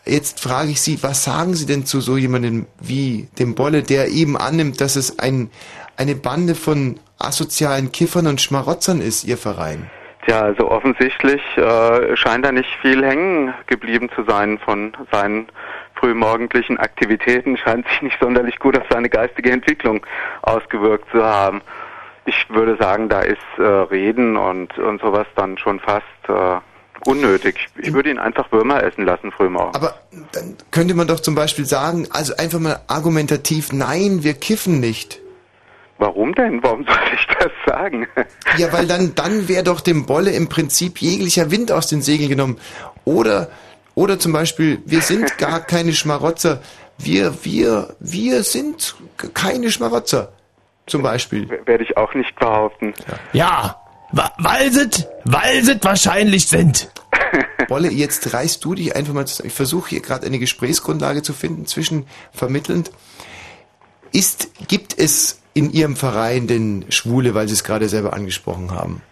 jetzt 0.04 0.40
frage 0.40 0.70
ich 0.70 0.80
Sie, 0.80 1.02
was 1.02 1.24
sagen 1.24 1.54
Sie 1.54 1.66
denn 1.66 1.86
zu 1.86 2.00
so 2.00 2.16
jemandem 2.16 2.66
wie 2.80 3.28
dem 3.38 3.54
Bolle, 3.54 3.82
der 3.82 4.08
eben 4.08 4.36
annimmt, 4.36 4.80
dass 4.80 4.96
es 4.96 5.18
ein, 5.18 5.50
eine 5.96 6.14
Bande 6.14 6.54
von 6.54 7.00
asozialen 7.18 7.92
Kiffern 7.92 8.26
und 8.26 8.40
Schmarotzern 8.40 9.00
ist, 9.00 9.24
Ihr 9.24 9.36
Verein? 9.36 9.90
Tja, 10.24 10.42
also 10.42 10.70
offensichtlich 10.70 11.40
äh, 11.56 12.16
scheint 12.16 12.44
da 12.44 12.52
nicht 12.52 12.68
viel 12.82 13.04
hängen 13.04 13.54
geblieben 13.66 14.10
zu 14.14 14.24
sein 14.24 14.58
von 14.58 14.92
seinen 15.10 15.48
frühmorgendlichen 15.94 16.78
Aktivitäten, 16.78 17.56
scheint 17.56 17.86
sich 17.88 18.02
nicht 18.02 18.18
sonderlich 18.20 18.58
gut 18.58 18.76
auf 18.76 18.84
seine 18.90 19.08
geistige 19.08 19.50
Entwicklung 19.50 20.04
ausgewirkt 20.42 21.10
zu 21.10 21.22
haben. 21.22 21.62
Ich 22.26 22.46
würde 22.50 22.76
sagen, 22.78 23.08
da 23.08 23.22
ist 23.22 23.38
äh, 23.56 23.62
Reden 23.62 24.36
und, 24.36 24.76
und 24.78 25.00
sowas 25.00 25.26
dann 25.34 25.56
schon 25.56 25.80
fast 25.80 26.04
äh, 26.28 26.60
unnötig. 27.08 27.68
Ich 27.78 27.92
würde 27.92 28.10
ihn 28.10 28.18
einfach 28.18 28.52
Würmer 28.52 28.82
essen 28.82 29.04
lassen 29.04 29.32
frühmorgens. 29.32 29.76
Aber 29.76 29.94
dann 30.32 30.56
könnte 30.70 30.94
man 30.94 31.06
doch 31.06 31.20
zum 31.20 31.34
Beispiel 31.34 31.64
sagen, 31.64 32.06
also 32.10 32.36
einfach 32.36 32.58
mal 32.58 32.80
argumentativ, 32.86 33.72
nein, 33.72 34.24
wir 34.24 34.34
kiffen 34.34 34.80
nicht. 34.80 35.20
Warum 35.98 36.32
denn? 36.34 36.62
Warum 36.62 36.84
soll 36.84 36.96
ich 37.12 37.26
das 37.38 37.50
sagen? 37.66 38.06
Ja, 38.56 38.72
weil 38.72 38.86
dann, 38.86 39.14
dann 39.14 39.48
wäre 39.48 39.64
doch 39.64 39.80
dem 39.80 40.06
Bolle 40.06 40.30
im 40.30 40.48
Prinzip 40.48 41.00
jeglicher 41.00 41.50
Wind 41.50 41.72
aus 41.72 41.88
den 41.88 42.02
Segeln 42.02 42.30
genommen. 42.30 42.58
Oder, 43.04 43.50
oder 43.94 44.18
zum 44.18 44.32
Beispiel, 44.32 44.80
wir 44.86 45.00
sind 45.00 45.38
gar 45.38 45.60
keine 45.60 45.92
Schmarotzer. 45.92 46.62
Wir, 46.98 47.44
wir, 47.44 47.96
wir 47.98 48.44
sind 48.44 48.96
keine 49.34 49.70
Schmarotzer. 49.70 50.32
Zum 50.86 51.02
Beispiel. 51.02 51.48
Werde 51.66 51.84
ich 51.84 51.96
auch 51.96 52.14
nicht 52.14 52.34
behaupten. 52.36 52.94
Ja, 53.32 53.76
weil 54.10 54.72
sie, 54.72 54.88
weil 55.24 55.62
sie 55.62 55.78
wahrscheinlich 55.82 56.48
sind. 56.48 56.90
Bolle, 57.68 57.90
jetzt 57.90 58.32
reißt 58.32 58.64
du 58.64 58.74
dich 58.74 58.96
einfach 58.96 59.12
mal 59.12 59.26
zusammen. 59.26 59.48
Ich 59.48 59.54
versuche 59.54 59.90
hier 59.90 60.00
gerade 60.00 60.26
eine 60.26 60.38
Gesprächsgrundlage 60.38 61.22
zu 61.22 61.34
finden 61.34 61.66
zwischen 61.66 62.06
vermittelnd. 62.32 62.90
Ist, 64.12 64.50
gibt 64.68 64.98
es 64.98 65.42
in 65.58 65.72
Ihrem 65.72 65.96
Verein 65.96 66.46
denn 66.46 66.84
Schwule, 66.88 67.34
weil 67.34 67.48
Sie 67.48 67.54
es 67.54 67.64
gerade 67.64 67.88
selber 67.88 68.12
angesprochen 68.12 68.70
haben? 68.70 69.02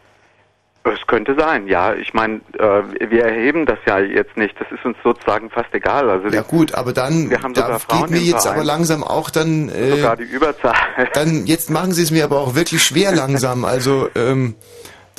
Es 0.84 1.05
könnte 1.08 1.34
sein, 1.36 1.66
ja. 1.66 1.94
Ich 1.94 2.15
meine, 2.15 2.36
äh, 2.58 3.10
wir 3.10 3.25
erheben 3.25 3.66
das 3.66 3.78
ja 3.86 3.99
jetzt 3.99 4.36
nicht. 4.36 4.55
Das 4.60 4.70
ist 4.70 4.84
uns 4.84 4.97
sozusagen 5.02 5.50
fast 5.50 5.75
egal. 5.75 6.08
Also 6.08 6.28
Ja 6.28 6.42
gut, 6.42 6.75
aber 6.75 6.92
dann 6.92 7.28
Wir 7.28 7.42
haben 7.42 7.55
da 7.55 7.78
geht 7.89 8.10
mir 8.10 8.20
jetzt 8.20 8.42
Verein. 8.42 8.58
aber 8.58 8.65
langsam 8.65 9.02
auch 9.02 9.31
dann 9.31 9.68
äh, 9.68 9.97
sogar 9.97 10.16
die 10.16 10.23
Überzahl. 10.25 10.76
dann 11.15 11.47
jetzt 11.47 11.70
machen 11.70 11.92
Sie 11.92 12.02
es 12.02 12.12
mir 12.12 12.23
aber 12.23 12.39
auch 12.39 12.55
wirklich 12.55 12.84
schwer 12.84 13.12
langsam. 13.12 13.65
Also 13.65 14.08
ähm, 14.15 14.55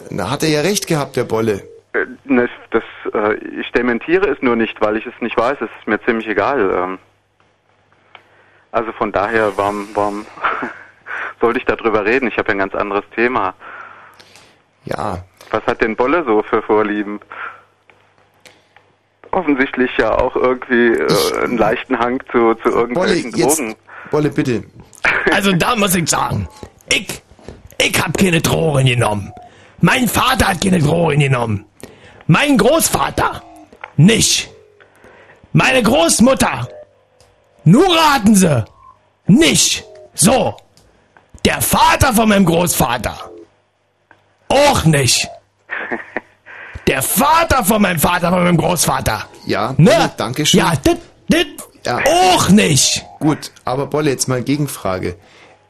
da 0.09 0.29
hat 0.29 0.43
er 0.43 0.49
ja 0.49 0.61
recht 0.61 0.87
gehabt, 0.87 1.17
der 1.17 1.25
Bolle. 1.25 1.63
Äh, 1.91 2.05
ne, 2.23 2.47
Das, 2.71 2.83
äh, 3.13 3.35
ich 3.59 3.69
dementiere 3.73 4.29
es 4.29 4.41
nur 4.41 4.55
nicht, 4.55 4.79
weil 4.79 4.95
ich 4.95 5.05
es 5.05 5.13
nicht 5.19 5.35
weiß. 5.35 5.57
Es 5.59 5.69
ist 5.79 5.87
mir 5.87 6.01
ziemlich 6.03 6.27
egal. 6.27 6.71
Ähm, 6.73 6.99
also 8.71 8.93
von 8.93 9.11
daher, 9.11 9.51
warum, 9.57 9.87
warum 9.93 10.25
sollte 11.41 11.59
ich 11.59 11.65
darüber 11.65 12.05
reden? 12.05 12.27
Ich 12.27 12.37
habe 12.37 12.49
ja 12.49 12.55
ein 12.55 12.59
ganz 12.59 12.75
anderes 12.75 13.03
Thema. 13.15 13.53
Ja. 14.85 15.23
Was 15.51 15.63
hat 15.65 15.81
denn 15.81 15.95
Bolle 15.95 16.23
so 16.25 16.43
für 16.43 16.61
Vorlieben? 16.61 17.19
Offensichtlich 19.31 19.91
ja 19.97 20.17
auch 20.17 20.35
irgendwie 20.35 20.93
äh, 20.93 21.43
einen 21.43 21.57
leichten 21.57 21.99
Hang 21.99 22.21
zu, 22.31 22.53
zu 22.55 22.69
irgendwelchen 22.69 23.31
Bolle, 23.31 23.43
jetzt- 23.43 23.59
Drogen. 23.59 23.75
Bolle, 24.09 24.29
bitte. 24.29 24.63
Also 25.31 25.51
da 25.53 25.75
muss 25.75 25.95
ich 25.95 26.09
sagen, 26.09 26.47
ich, 26.91 27.21
ich 27.79 28.01
hab 28.01 28.17
keine 28.17 28.41
Drogen 28.41 28.85
genommen. 28.85 29.31
Mein 29.81 30.07
Vater 30.07 30.47
hat 30.47 30.61
keine 30.63 30.79
Drogen 30.79 31.19
genommen. 31.19 31.65
Mein 32.27 32.57
Großvater 32.57 33.43
nicht. 33.97 34.49
Meine 35.53 35.83
Großmutter. 35.83 36.67
Nur 37.65 37.85
raten 37.95 38.33
Sie. 38.35 38.65
Nicht. 39.27 39.83
So. 40.13 40.55
Der 41.47 41.61
Vater 41.61 42.13
von 42.13 42.27
meinem 42.27 42.43
Großvater. 42.43 43.31
Auch 44.49 44.83
nicht. 44.83 45.29
Der 46.87 47.01
Vater 47.01 47.63
von 47.63 47.81
meinem 47.81 47.99
Vater, 47.99 48.31
von 48.31 48.43
meinem 48.43 48.57
Großvater. 48.57 49.25
Ja, 49.45 49.73
Ne? 49.77 50.11
danke 50.17 50.45
schön. 50.45 50.57
Ja, 50.59 50.73
das, 50.83 50.97
das 51.29 51.45
Ja. 51.85 51.99
auch 52.05 52.49
nicht. 52.49 53.05
Gut, 53.21 53.51
aber 53.63 53.85
Bolle, 53.87 54.09
jetzt 54.09 54.27
mal 54.27 54.41
Gegenfrage. 54.43 55.15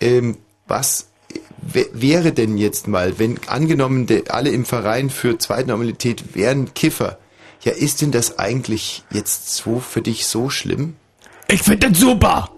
Ähm, 0.01 0.39
was 0.67 1.09
wäre 1.61 2.31
denn 2.31 2.57
jetzt 2.57 2.87
mal, 2.87 3.19
wenn 3.19 3.39
angenommen 3.47 4.07
de, 4.07 4.29
alle 4.29 4.49
im 4.49 4.65
Verein 4.65 5.11
für 5.11 5.37
Zweitnormalität 5.37 6.33
wären 6.35 6.73
Kiffer, 6.73 7.19
ja, 7.61 7.71
ist 7.71 8.01
denn 8.01 8.11
das 8.11 8.39
eigentlich 8.39 9.03
jetzt 9.11 9.53
so 9.55 9.79
für 9.79 10.01
dich 10.01 10.25
so 10.25 10.49
schlimm? 10.49 10.95
Ich 11.49 11.61
finde 11.61 11.91
das 11.91 11.99
super. 11.99 12.49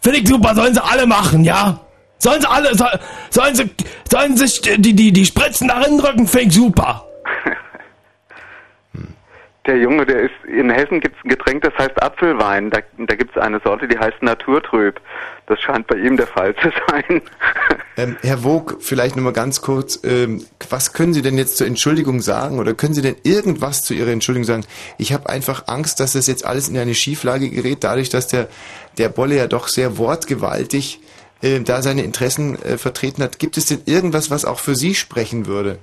Finde 0.00 0.20
ich 0.20 0.28
super. 0.28 0.54
Sollen 0.54 0.74
sie 0.74 0.84
alle 0.84 1.06
machen, 1.08 1.42
ja? 1.42 1.80
Sollen 2.20 2.40
sie 2.42 2.50
alle, 2.50 2.74
soll, 2.74 3.00
sollen 3.30 3.54
sie, 3.54 3.70
sollen 4.08 4.36
sich 4.36 4.60
die, 4.60 4.94
die, 4.94 5.10
die 5.10 5.24
Spritzen 5.24 5.68
darin 5.68 5.98
drücken, 5.98 6.26
finde 6.26 6.48
ich 6.48 6.54
super. 6.54 7.06
Der 9.66 9.76
Junge, 9.76 10.06
der 10.06 10.22
ist, 10.22 10.32
in 10.46 10.70
Hessen 10.70 11.00
gibt 11.00 11.16
es 11.18 11.24
ein 11.24 11.28
Getränk, 11.28 11.62
das 11.62 11.74
heißt 11.78 12.02
Apfelwein. 12.02 12.70
Da, 12.70 12.80
da 12.96 13.14
gibt 13.14 13.36
es 13.36 13.42
eine 13.42 13.60
Sorte, 13.62 13.86
die 13.86 13.98
heißt 13.98 14.22
Naturtrüb. 14.22 14.98
Das 15.46 15.60
scheint 15.60 15.86
bei 15.86 15.96
ihm 15.96 16.16
der 16.16 16.26
Fall 16.26 16.54
zu 16.56 16.70
sein. 16.88 17.22
Ähm, 17.96 18.16
Herr 18.22 18.38
Vogt, 18.38 18.82
vielleicht 18.82 19.16
nochmal 19.16 19.34
ganz 19.34 19.60
kurz, 19.60 20.00
ähm, 20.04 20.46
was 20.70 20.94
können 20.94 21.12
Sie 21.12 21.20
denn 21.20 21.36
jetzt 21.36 21.58
zur 21.58 21.66
Entschuldigung 21.66 22.22
sagen 22.22 22.58
oder 22.58 22.72
können 22.72 22.94
Sie 22.94 23.02
denn 23.02 23.16
irgendwas 23.24 23.82
zu 23.82 23.92
Ihrer 23.92 24.12
Entschuldigung 24.12 24.46
sagen? 24.46 24.64
Ich 24.96 25.12
habe 25.12 25.28
einfach 25.28 25.64
Angst, 25.66 26.00
dass 26.00 26.14
das 26.14 26.26
jetzt 26.26 26.46
alles 26.46 26.68
in 26.68 26.78
eine 26.78 26.94
Schieflage 26.94 27.50
gerät, 27.50 27.84
dadurch, 27.84 28.08
dass 28.08 28.26
der, 28.28 28.48
der 28.96 29.10
Bolle 29.10 29.36
ja 29.36 29.48
doch 29.48 29.68
sehr 29.68 29.98
wortgewaltig 29.98 31.00
äh, 31.42 31.60
da 31.60 31.82
seine 31.82 32.02
Interessen 32.02 32.60
äh, 32.62 32.78
vertreten 32.78 33.22
hat. 33.22 33.38
Gibt 33.38 33.56
es 33.56 33.66
denn 33.66 33.82
irgendwas, 33.86 34.30
was 34.30 34.44
auch 34.44 34.58
für 34.58 34.74
Sie 34.74 34.94
sprechen 34.94 35.46
würde? 35.46 35.78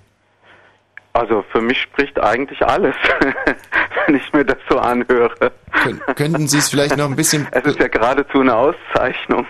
Also 1.13 1.43
für 1.51 1.61
mich 1.61 1.81
spricht 1.81 2.19
eigentlich 2.19 2.61
alles, 2.61 2.95
wenn 4.05 4.15
ich 4.15 4.33
mir 4.33 4.45
das 4.45 4.57
so 4.69 4.77
anhöre. 4.77 5.51
Kön 5.83 5.99
könnten 6.15 6.47
Sie 6.47 6.59
es 6.59 6.69
vielleicht 6.69 6.95
noch 6.95 7.09
ein 7.09 7.15
bisschen... 7.15 7.47
Es 7.51 7.65
ist 7.65 7.79
ja 7.79 7.87
geradezu 7.87 8.41
eine 8.41 8.55
Auszeichnung. 8.55 9.47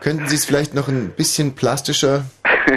Könnten 0.00 0.26
Sie 0.28 0.36
es 0.36 0.44
vielleicht 0.44 0.74
noch 0.74 0.88
ein 0.88 1.10
bisschen 1.10 1.54
plastischer... 1.54 2.24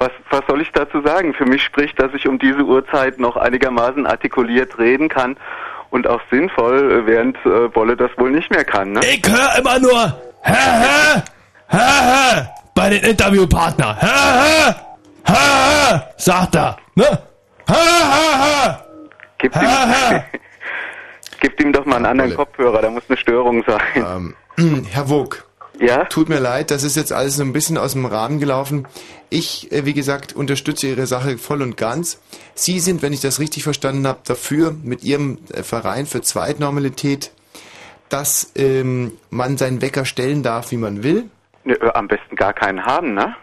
Was, 0.00 0.12
was 0.30 0.42
soll 0.46 0.60
ich 0.60 0.70
dazu 0.70 1.02
sagen? 1.02 1.34
Für 1.34 1.44
mich 1.44 1.60
spricht, 1.60 2.00
dass 2.00 2.14
ich 2.14 2.28
um 2.28 2.38
diese 2.38 2.62
Uhrzeit 2.62 3.18
noch 3.18 3.36
einigermaßen 3.36 4.06
artikuliert 4.06 4.78
reden 4.78 5.08
kann 5.08 5.36
und 5.90 6.06
auch 6.06 6.20
sinnvoll, 6.30 6.92
äh, 6.92 7.06
während 7.06 7.36
äh, 7.44 7.66
Bolle 7.66 7.96
das 7.96 8.10
wohl 8.16 8.30
nicht 8.30 8.48
mehr 8.48 8.64
kann. 8.64 8.92
Ne? 8.92 9.00
Ich 9.00 9.28
höre 9.28 9.58
immer 9.58 9.80
nur 9.80 10.27
hä, 10.42 10.54
hä, 10.54 11.22
hä, 11.66 12.02
hä, 12.02 12.46
bei 12.74 12.90
den 12.90 13.04
Interviewpartnern. 13.04 13.96
Hä, 13.96 14.08
hä, 14.08 14.74
hä, 15.22 15.34
hä, 15.34 16.00
sagt 16.16 16.54
er. 16.54 16.72
Ne? 16.96 17.18
Hä, 17.68 17.74
hä, 18.04 18.36
hä. 18.36 18.74
Gib 19.38 19.54
ihm, 19.56 19.62
Gib 21.40 21.60
ihm 21.60 21.72
doch 21.72 21.86
mal 21.86 21.96
einen 21.96 22.06
anderen 22.06 22.34
Kopfhörer, 22.34 22.82
da 22.82 22.90
muss 22.90 23.04
eine 23.08 23.16
Störung 23.16 23.64
sein. 23.66 24.34
Herr 24.90 25.08
Vogt. 25.08 25.44
Ja? 25.80 26.04
Tut 26.06 26.28
mir 26.28 26.40
leid, 26.40 26.70
das 26.70 26.82
ist 26.82 26.96
jetzt 26.96 27.12
alles 27.12 27.36
so 27.36 27.44
ein 27.44 27.52
bisschen 27.52 27.78
aus 27.78 27.92
dem 27.92 28.04
Rahmen 28.04 28.40
gelaufen. 28.40 28.88
Ich, 29.30 29.70
äh, 29.70 29.84
wie 29.84 29.94
gesagt, 29.94 30.34
unterstütze 30.34 30.88
Ihre 30.88 31.06
Sache 31.06 31.38
voll 31.38 31.62
und 31.62 31.76
ganz. 31.76 32.18
Sie 32.54 32.80
sind, 32.80 33.02
wenn 33.02 33.12
ich 33.12 33.20
das 33.20 33.38
richtig 33.38 33.62
verstanden 33.62 34.06
habe, 34.06 34.18
dafür 34.24 34.74
mit 34.82 35.04
Ihrem 35.04 35.38
äh, 35.52 35.62
Verein 35.62 36.06
für 36.06 36.20
Zweitnormalität, 36.20 37.30
dass 38.08 38.52
ähm, 38.56 39.12
man 39.30 39.56
seinen 39.56 39.82
Wecker 39.82 40.04
stellen 40.04 40.42
darf, 40.42 40.70
wie 40.70 40.76
man 40.76 41.02
will. 41.02 41.30
Äh, 41.64 41.76
Am 41.94 42.08
besten 42.08 42.36
gar 42.36 42.52
keinen 42.52 42.84
haben, 42.84 43.14
ne? 43.14 43.34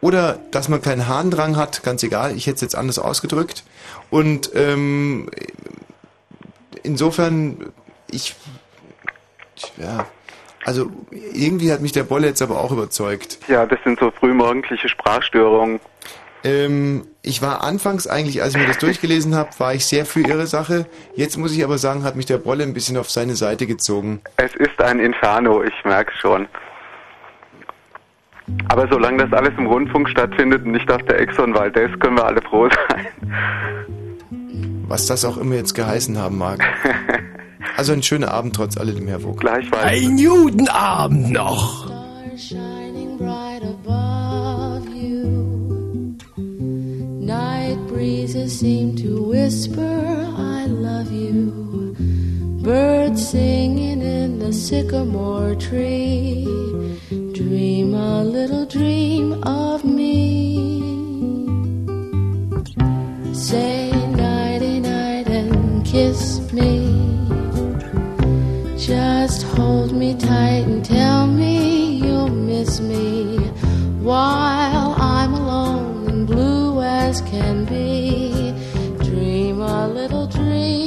Oder 0.00 0.40
dass 0.50 0.68
man 0.68 0.82
keinen 0.82 1.06
Harndrang 1.06 1.56
hat, 1.56 1.84
ganz 1.84 2.02
egal, 2.02 2.36
ich 2.36 2.46
hätte 2.46 2.56
es 2.56 2.60
jetzt 2.60 2.74
anders 2.74 2.98
ausgedrückt. 2.98 3.62
Und 4.10 4.50
ähm, 4.54 5.30
insofern, 6.82 7.72
ich, 8.10 8.34
ja, 9.76 10.06
also 10.64 10.90
irgendwie 11.32 11.72
hat 11.72 11.80
mich 11.80 11.92
der 11.92 12.02
Bolle 12.02 12.26
jetzt 12.26 12.42
aber 12.42 12.60
auch 12.60 12.72
überzeugt. 12.72 13.38
Ja, 13.48 13.64
das 13.64 13.78
sind 13.84 13.98
so 14.00 14.10
frühmorgendliche 14.10 14.88
Sprachstörungen. 14.88 15.80
Ähm, 16.44 17.06
ich 17.22 17.40
war 17.40 17.62
anfangs 17.62 18.06
eigentlich, 18.06 18.42
als 18.42 18.54
ich 18.54 18.60
mir 18.60 18.66
das 18.66 18.78
durchgelesen 18.78 19.34
habe, 19.34 19.50
war 19.58 19.74
ich 19.74 19.86
sehr 19.86 20.04
für 20.04 20.20
ihre 20.20 20.46
Sache. 20.46 20.86
Jetzt 21.14 21.36
muss 21.38 21.52
ich 21.54 21.62
aber 21.62 21.78
sagen, 21.78 22.02
hat 22.02 22.16
mich 22.16 22.26
der 22.26 22.38
Bolle 22.38 22.64
ein 22.64 22.74
bisschen 22.74 22.96
auf 22.96 23.10
seine 23.10 23.36
Seite 23.36 23.66
gezogen. 23.66 24.20
Es 24.36 24.54
ist 24.56 24.80
ein 24.80 24.98
Inferno, 24.98 25.62
ich 25.62 25.84
merke 25.84 26.12
schon. 26.20 26.48
Aber 28.68 28.88
solange 28.88 29.24
das 29.24 29.32
alles 29.32 29.52
im 29.56 29.66
Rundfunk 29.66 30.08
stattfindet 30.08 30.64
und 30.64 30.72
nicht 30.72 30.90
auf 30.90 31.02
der 31.02 31.20
Exxon 31.20 31.54
Valdez, 31.54 31.90
können 32.00 32.16
wir 32.16 32.24
alle 32.24 32.42
froh 32.42 32.68
sein. 32.68 33.06
Was 34.88 35.06
das 35.06 35.24
auch 35.24 35.36
immer 35.38 35.54
jetzt 35.54 35.74
geheißen 35.74 36.18
haben 36.18 36.38
mag. 36.38 36.60
Also 37.76 37.92
ein 37.94 38.02
schöner 38.02 38.32
Abend 38.32 38.54
trotz 38.54 38.76
alledem, 38.76 39.08
Herr 39.08 39.20
Vogt. 39.20 39.40
Gleichfalls. 39.40 39.84
Ein 39.84 40.16
guten 40.16 40.68
Abend 40.68 41.30
noch. 41.30 41.90
Night 47.32 47.78
breezes 47.88 48.60
seem 48.60 48.94
to 48.96 49.22
whisper, 49.22 49.94
I 50.36 50.66
love 50.66 51.10
you. 51.10 51.96
birds 52.62 53.26
singing 53.30 54.02
in 54.02 54.38
the 54.38 54.52
sycamore 54.52 55.54
tree. 55.54 56.44
Dream 57.32 57.94
a 57.94 58.22
little 58.22 58.66
dream 58.66 59.42
of 59.44 59.82
me. 59.82 60.12
Say 63.32 63.90
nighty 64.10 64.78
night 64.80 65.26
and 65.28 65.86
kiss 65.86 66.52
me. 66.52 66.70
Just 68.76 69.40
hold 69.54 69.92
me 69.92 70.14
tight 70.18 70.64
and 70.72 70.84
tell 70.84 71.26
me 71.26 71.94
you'll 72.04 72.28
miss 72.28 72.78
me 72.78 73.38
while 74.08 74.91
as 77.12 77.20
can 77.20 77.66
be. 77.66 78.54
Dream 79.04 79.60
a 79.60 79.86
little 79.86 80.26
dream 80.26 80.81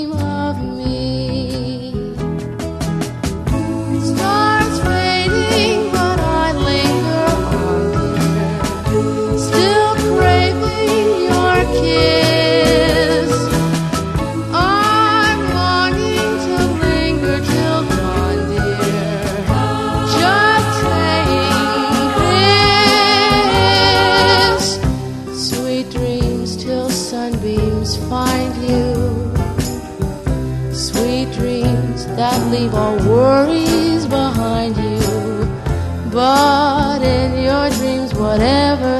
But 36.25 37.03
in 37.03 37.37
your 37.43 37.69
dreams, 37.69 38.11
whatever 38.15 38.94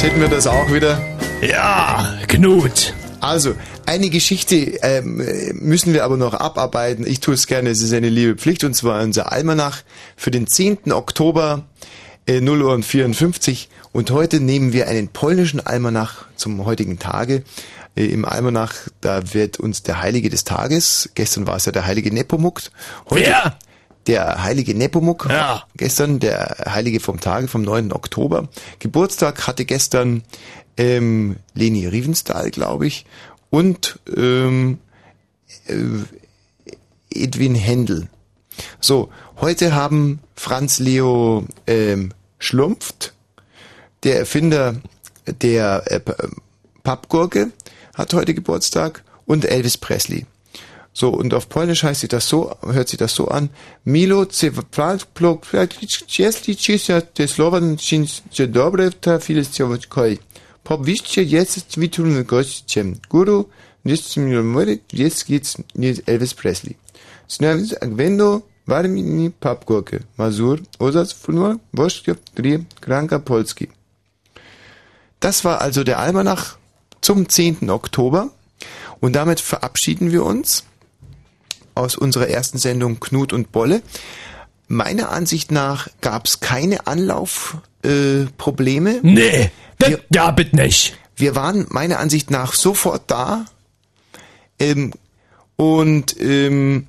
jetzt 0.00 0.12
hätten 0.12 0.20
wir 0.22 0.28
das 0.28 0.46
auch 0.46 0.72
wieder. 0.72 0.98
Ja, 1.42 2.18
Knut. 2.26 2.94
Also, 3.20 3.54
eine 3.84 4.08
Geschichte 4.08 4.56
ähm, 4.82 5.22
müssen 5.52 5.92
wir 5.92 6.04
aber 6.04 6.16
noch 6.16 6.32
abarbeiten. 6.32 7.06
Ich 7.06 7.20
tue 7.20 7.34
es 7.34 7.46
gerne, 7.46 7.68
es 7.68 7.82
ist 7.82 7.92
eine 7.92 8.08
liebe 8.08 8.36
Pflicht, 8.36 8.64
und 8.64 8.72
zwar 8.72 9.02
unser 9.02 9.30
Almanach 9.30 9.82
für 10.16 10.30
den 10.30 10.46
10. 10.46 10.90
Oktober, 10.92 11.64
äh, 12.26 12.40
0 12.40 12.62
Uhr 12.62 12.72
und 12.72 12.82
54. 12.82 13.68
Und 13.92 14.10
heute 14.10 14.40
nehmen 14.40 14.72
wir 14.72 14.88
einen 14.88 15.08
polnischen 15.08 15.60
Almanach 15.60 16.24
zum 16.34 16.64
heutigen 16.64 16.98
Tage. 16.98 17.42
Äh, 17.94 18.06
Im 18.06 18.24
Almanach, 18.24 18.72
da 19.02 19.34
wird 19.34 19.60
uns 19.60 19.82
der 19.82 20.00
Heilige 20.00 20.30
des 20.30 20.44
Tages, 20.44 21.10
gestern 21.14 21.46
war 21.46 21.56
es 21.56 21.66
ja 21.66 21.72
der 21.72 21.84
Heilige 21.84 22.10
Nepomuk. 22.10 22.62
Heute, 23.10 23.26
Wer? 23.26 23.58
Der 24.10 24.42
heilige 24.42 24.74
Nepomuk, 24.74 25.28
Ja. 25.30 25.62
gestern 25.76 26.18
der 26.18 26.64
Heilige 26.68 26.98
vom 26.98 27.20
Tage, 27.20 27.46
vom 27.46 27.62
9. 27.62 27.92
Oktober. 27.92 28.48
Geburtstag 28.80 29.46
hatte 29.46 29.64
gestern 29.64 30.24
ähm, 30.76 31.36
Leni 31.54 31.86
Riefenstahl, 31.86 32.50
glaube 32.50 32.88
ich, 32.88 33.06
und 33.50 34.00
ähm, 34.16 34.78
äh, 35.66 35.74
Edwin 37.12 37.54
Händel. 37.54 38.08
So, 38.80 39.10
heute 39.40 39.74
haben 39.76 40.18
Franz 40.34 40.80
Leo 40.80 41.46
ähm, 41.68 42.12
Schlumpft, 42.40 43.14
der 44.02 44.18
Erfinder 44.18 44.74
der 45.40 45.84
äh, 45.86 46.00
Pappgurke, 46.82 47.52
hat 47.94 48.12
heute 48.12 48.34
Geburtstag 48.34 49.04
und 49.24 49.44
Elvis 49.44 49.78
Presley. 49.78 50.26
So, 50.92 51.10
und 51.10 51.34
auf 51.34 51.48
Polnisch 51.48 51.84
heißt 51.84 52.00
sich 52.00 52.08
das 52.08 52.28
so, 52.28 52.54
hört 52.62 52.88
sich 52.88 52.98
das 52.98 53.14
so 53.14 53.28
an. 53.28 53.50
Milo 53.84 54.24
te 54.24 54.52
Slovan. 57.28 57.78
Guru, 63.08 63.44
jetzt 63.84 65.26
geht's 65.26 65.62
Elvis 66.06 66.34
Presley. 66.34 66.76
Znając 67.28 67.82
Agwendo, 67.82 68.42
Warmini 68.66 69.30
Pappgurke, 69.30 70.00
Mazur, 70.16 70.58
Osas 70.78 71.12
Funur, 71.12 71.60
Woschke, 71.72 72.16
Drie, 72.34 72.66
Kranka 72.80 73.18
Polski. 73.18 73.68
Das 75.20 75.44
war 75.44 75.60
also 75.60 75.84
der 75.84 75.98
Almanach 75.98 76.56
zum 77.00 77.28
10. 77.28 77.70
Oktober. 77.70 78.30
Und 79.00 79.14
damit 79.14 79.40
verabschieden 79.40 80.12
wir 80.12 80.24
uns 80.24 80.64
aus 81.74 81.96
unserer 81.96 82.28
ersten 82.28 82.58
Sendung 82.58 83.00
Knut 83.00 83.32
und 83.32 83.52
Bolle. 83.52 83.82
Meiner 84.68 85.10
Ansicht 85.10 85.50
nach 85.50 85.88
gab 86.00 86.26
es 86.26 86.40
keine 86.40 86.86
Anlaufprobleme. 86.86 88.96
Äh. 88.96 89.00
Nee, 89.02 89.50
das 89.78 89.98
gab 90.12 90.38
es 90.38 90.52
nicht. 90.52 90.96
Wir 91.16 91.34
waren 91.34 91.66
meiner 91.70 91.98
Ansicht 91.98 92.30
nach 92.30 92.54
sofort 92.54 93.10
da. 93.10 93.46
Ähm, 94.58 94.92
und 95.56 96.18
ähm, 96.20 96.86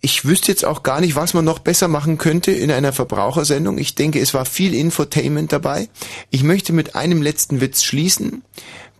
ich 0.00 0.24
wüsste 0.24 0.50
jetzt 0.50 0.64
auch 0.64 0.82
gar 0.82 1.00
nicht, 1.00 1.14
was 1.14 1.32
man 1.32 1.44
noch 1.44 1.60
besser 1.60 1.88
machen 1.88 2.18
könnte 2.18 2.50
in 2.50 2.70
einer 2.70 2.92
Verbrauchersendung. 2.92 3.78
Ich 3.78 3.94
denke, 3.94 4.20
es 4.20 4.34
war 4.34 4.44
viel 4.44 4.74
Infotainment 4.74 5.52
dabei. 5.52 5.88
Ich 6.30 6.42
möchte 6.42 6.72
mit 6.72 6.96
einem 6.96 7.22
letzten 7.22 7.60
Witz 7.60 7.84
schließen. 7.84 8.42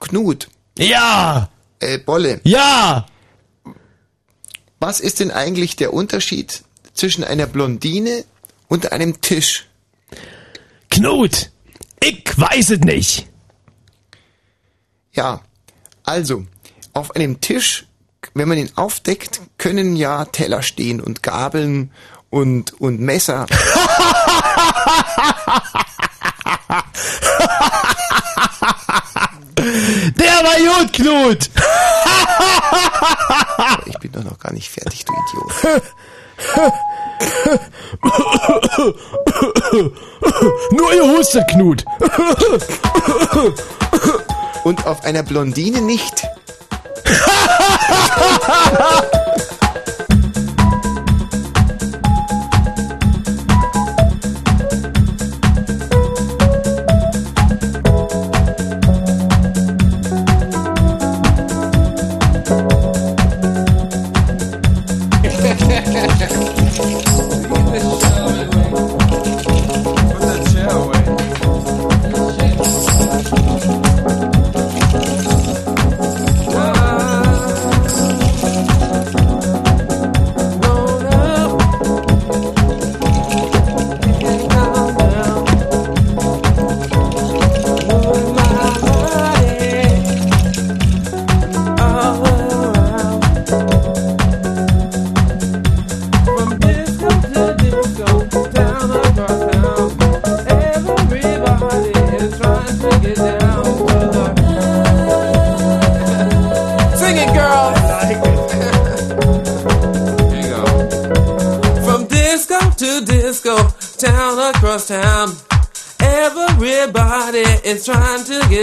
Knut. 0.00 0.48
Ja. 0.78 1.48
Äh, 1.82 1.98
Bolle. 1.98 2.40
Ja. 2.44 3.06
Was 4.78 5.00
ist 5.00 5.18
denn 5.18 5.32
eigentlich 5.32 5.74
der 5.74 5.92
Unterschied 5.92 6.62
zwischen 6.94 7.24
einer 7.24 7.46
Blondine 7.46 8.24
und 8.68 8.92
einem 8.92 9.20
Tisch? 9.20 9.66
Knut, 10.90 11.50
ich 12.00 12.22
weiß 12.36 12.70
es 12.70 12.80
nicht. 12.80 13.26
Ja, 15.12 15.42
also, 16.04 16.46
auf 16.92 17.16
einem 17.16 17.40
Tisch, 17.40 17.86
wenn 18.34 18.48
man 18.48 18.58
ihn 18.58 18.70
aufdeckt, 18.76 19.40
können 19.58 19.96
ja 19.96 20.24
Teller 20.26 20.62
stehen 20.62 21.00
und 21.00 21.24
Gabeln 21.24 21.90
und, 22.30 22.80
und 22.80 23.00
Messer. 23.00 23.46
Der 30.02 30.42
war 30.42 30.58
gut, 30.80 30.92
Knut! 30.92 31.48
ich 33.86 33.98
bin 33.98 34.10
doch 34.10 34.24
noch 34.24 34.36
gar 34.38 34.52
nicht 34.52 34.68
fertig, 34.68 35.04
du 35.04 35.12
Idiot. 35.12 35.52
Nur 40.72 40.92
ihr 40.92 41.16
hustet, 41.16 41.46
Knut. 41.48 41.84
Und 44.64 44.84
auf 44.86 45.04
einer 45.04 45.22
Blondine 45.22 45.80
nicht. 45.80 46.26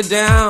down. 0.07 0.48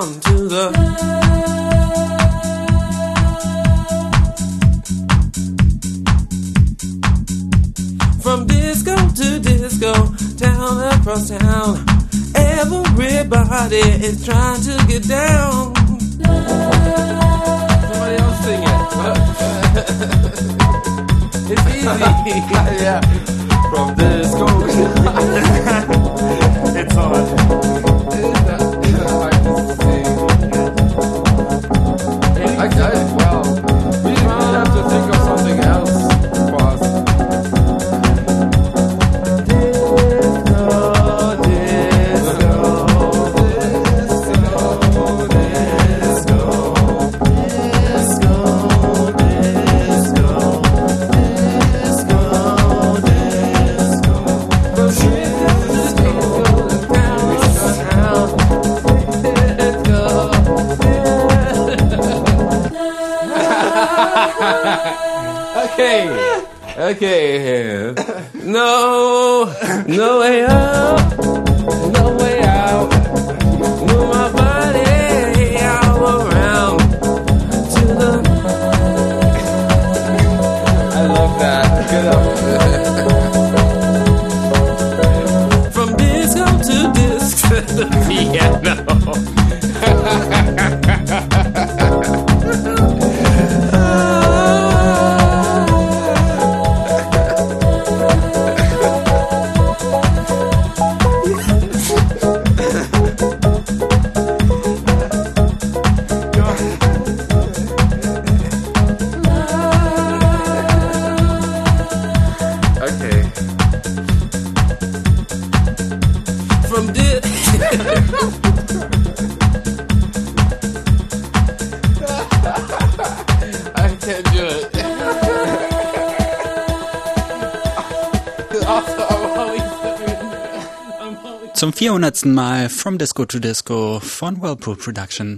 That's 132.09 132.25
Mal 132.25 132.69
From 132.69 132.97
Disco 132.97 133.23
to 133.25 133.39
Disco 133.39 133.99
von 133.99 134.38
Whirlpool 134.38 134.75
Production. 134.77 135.38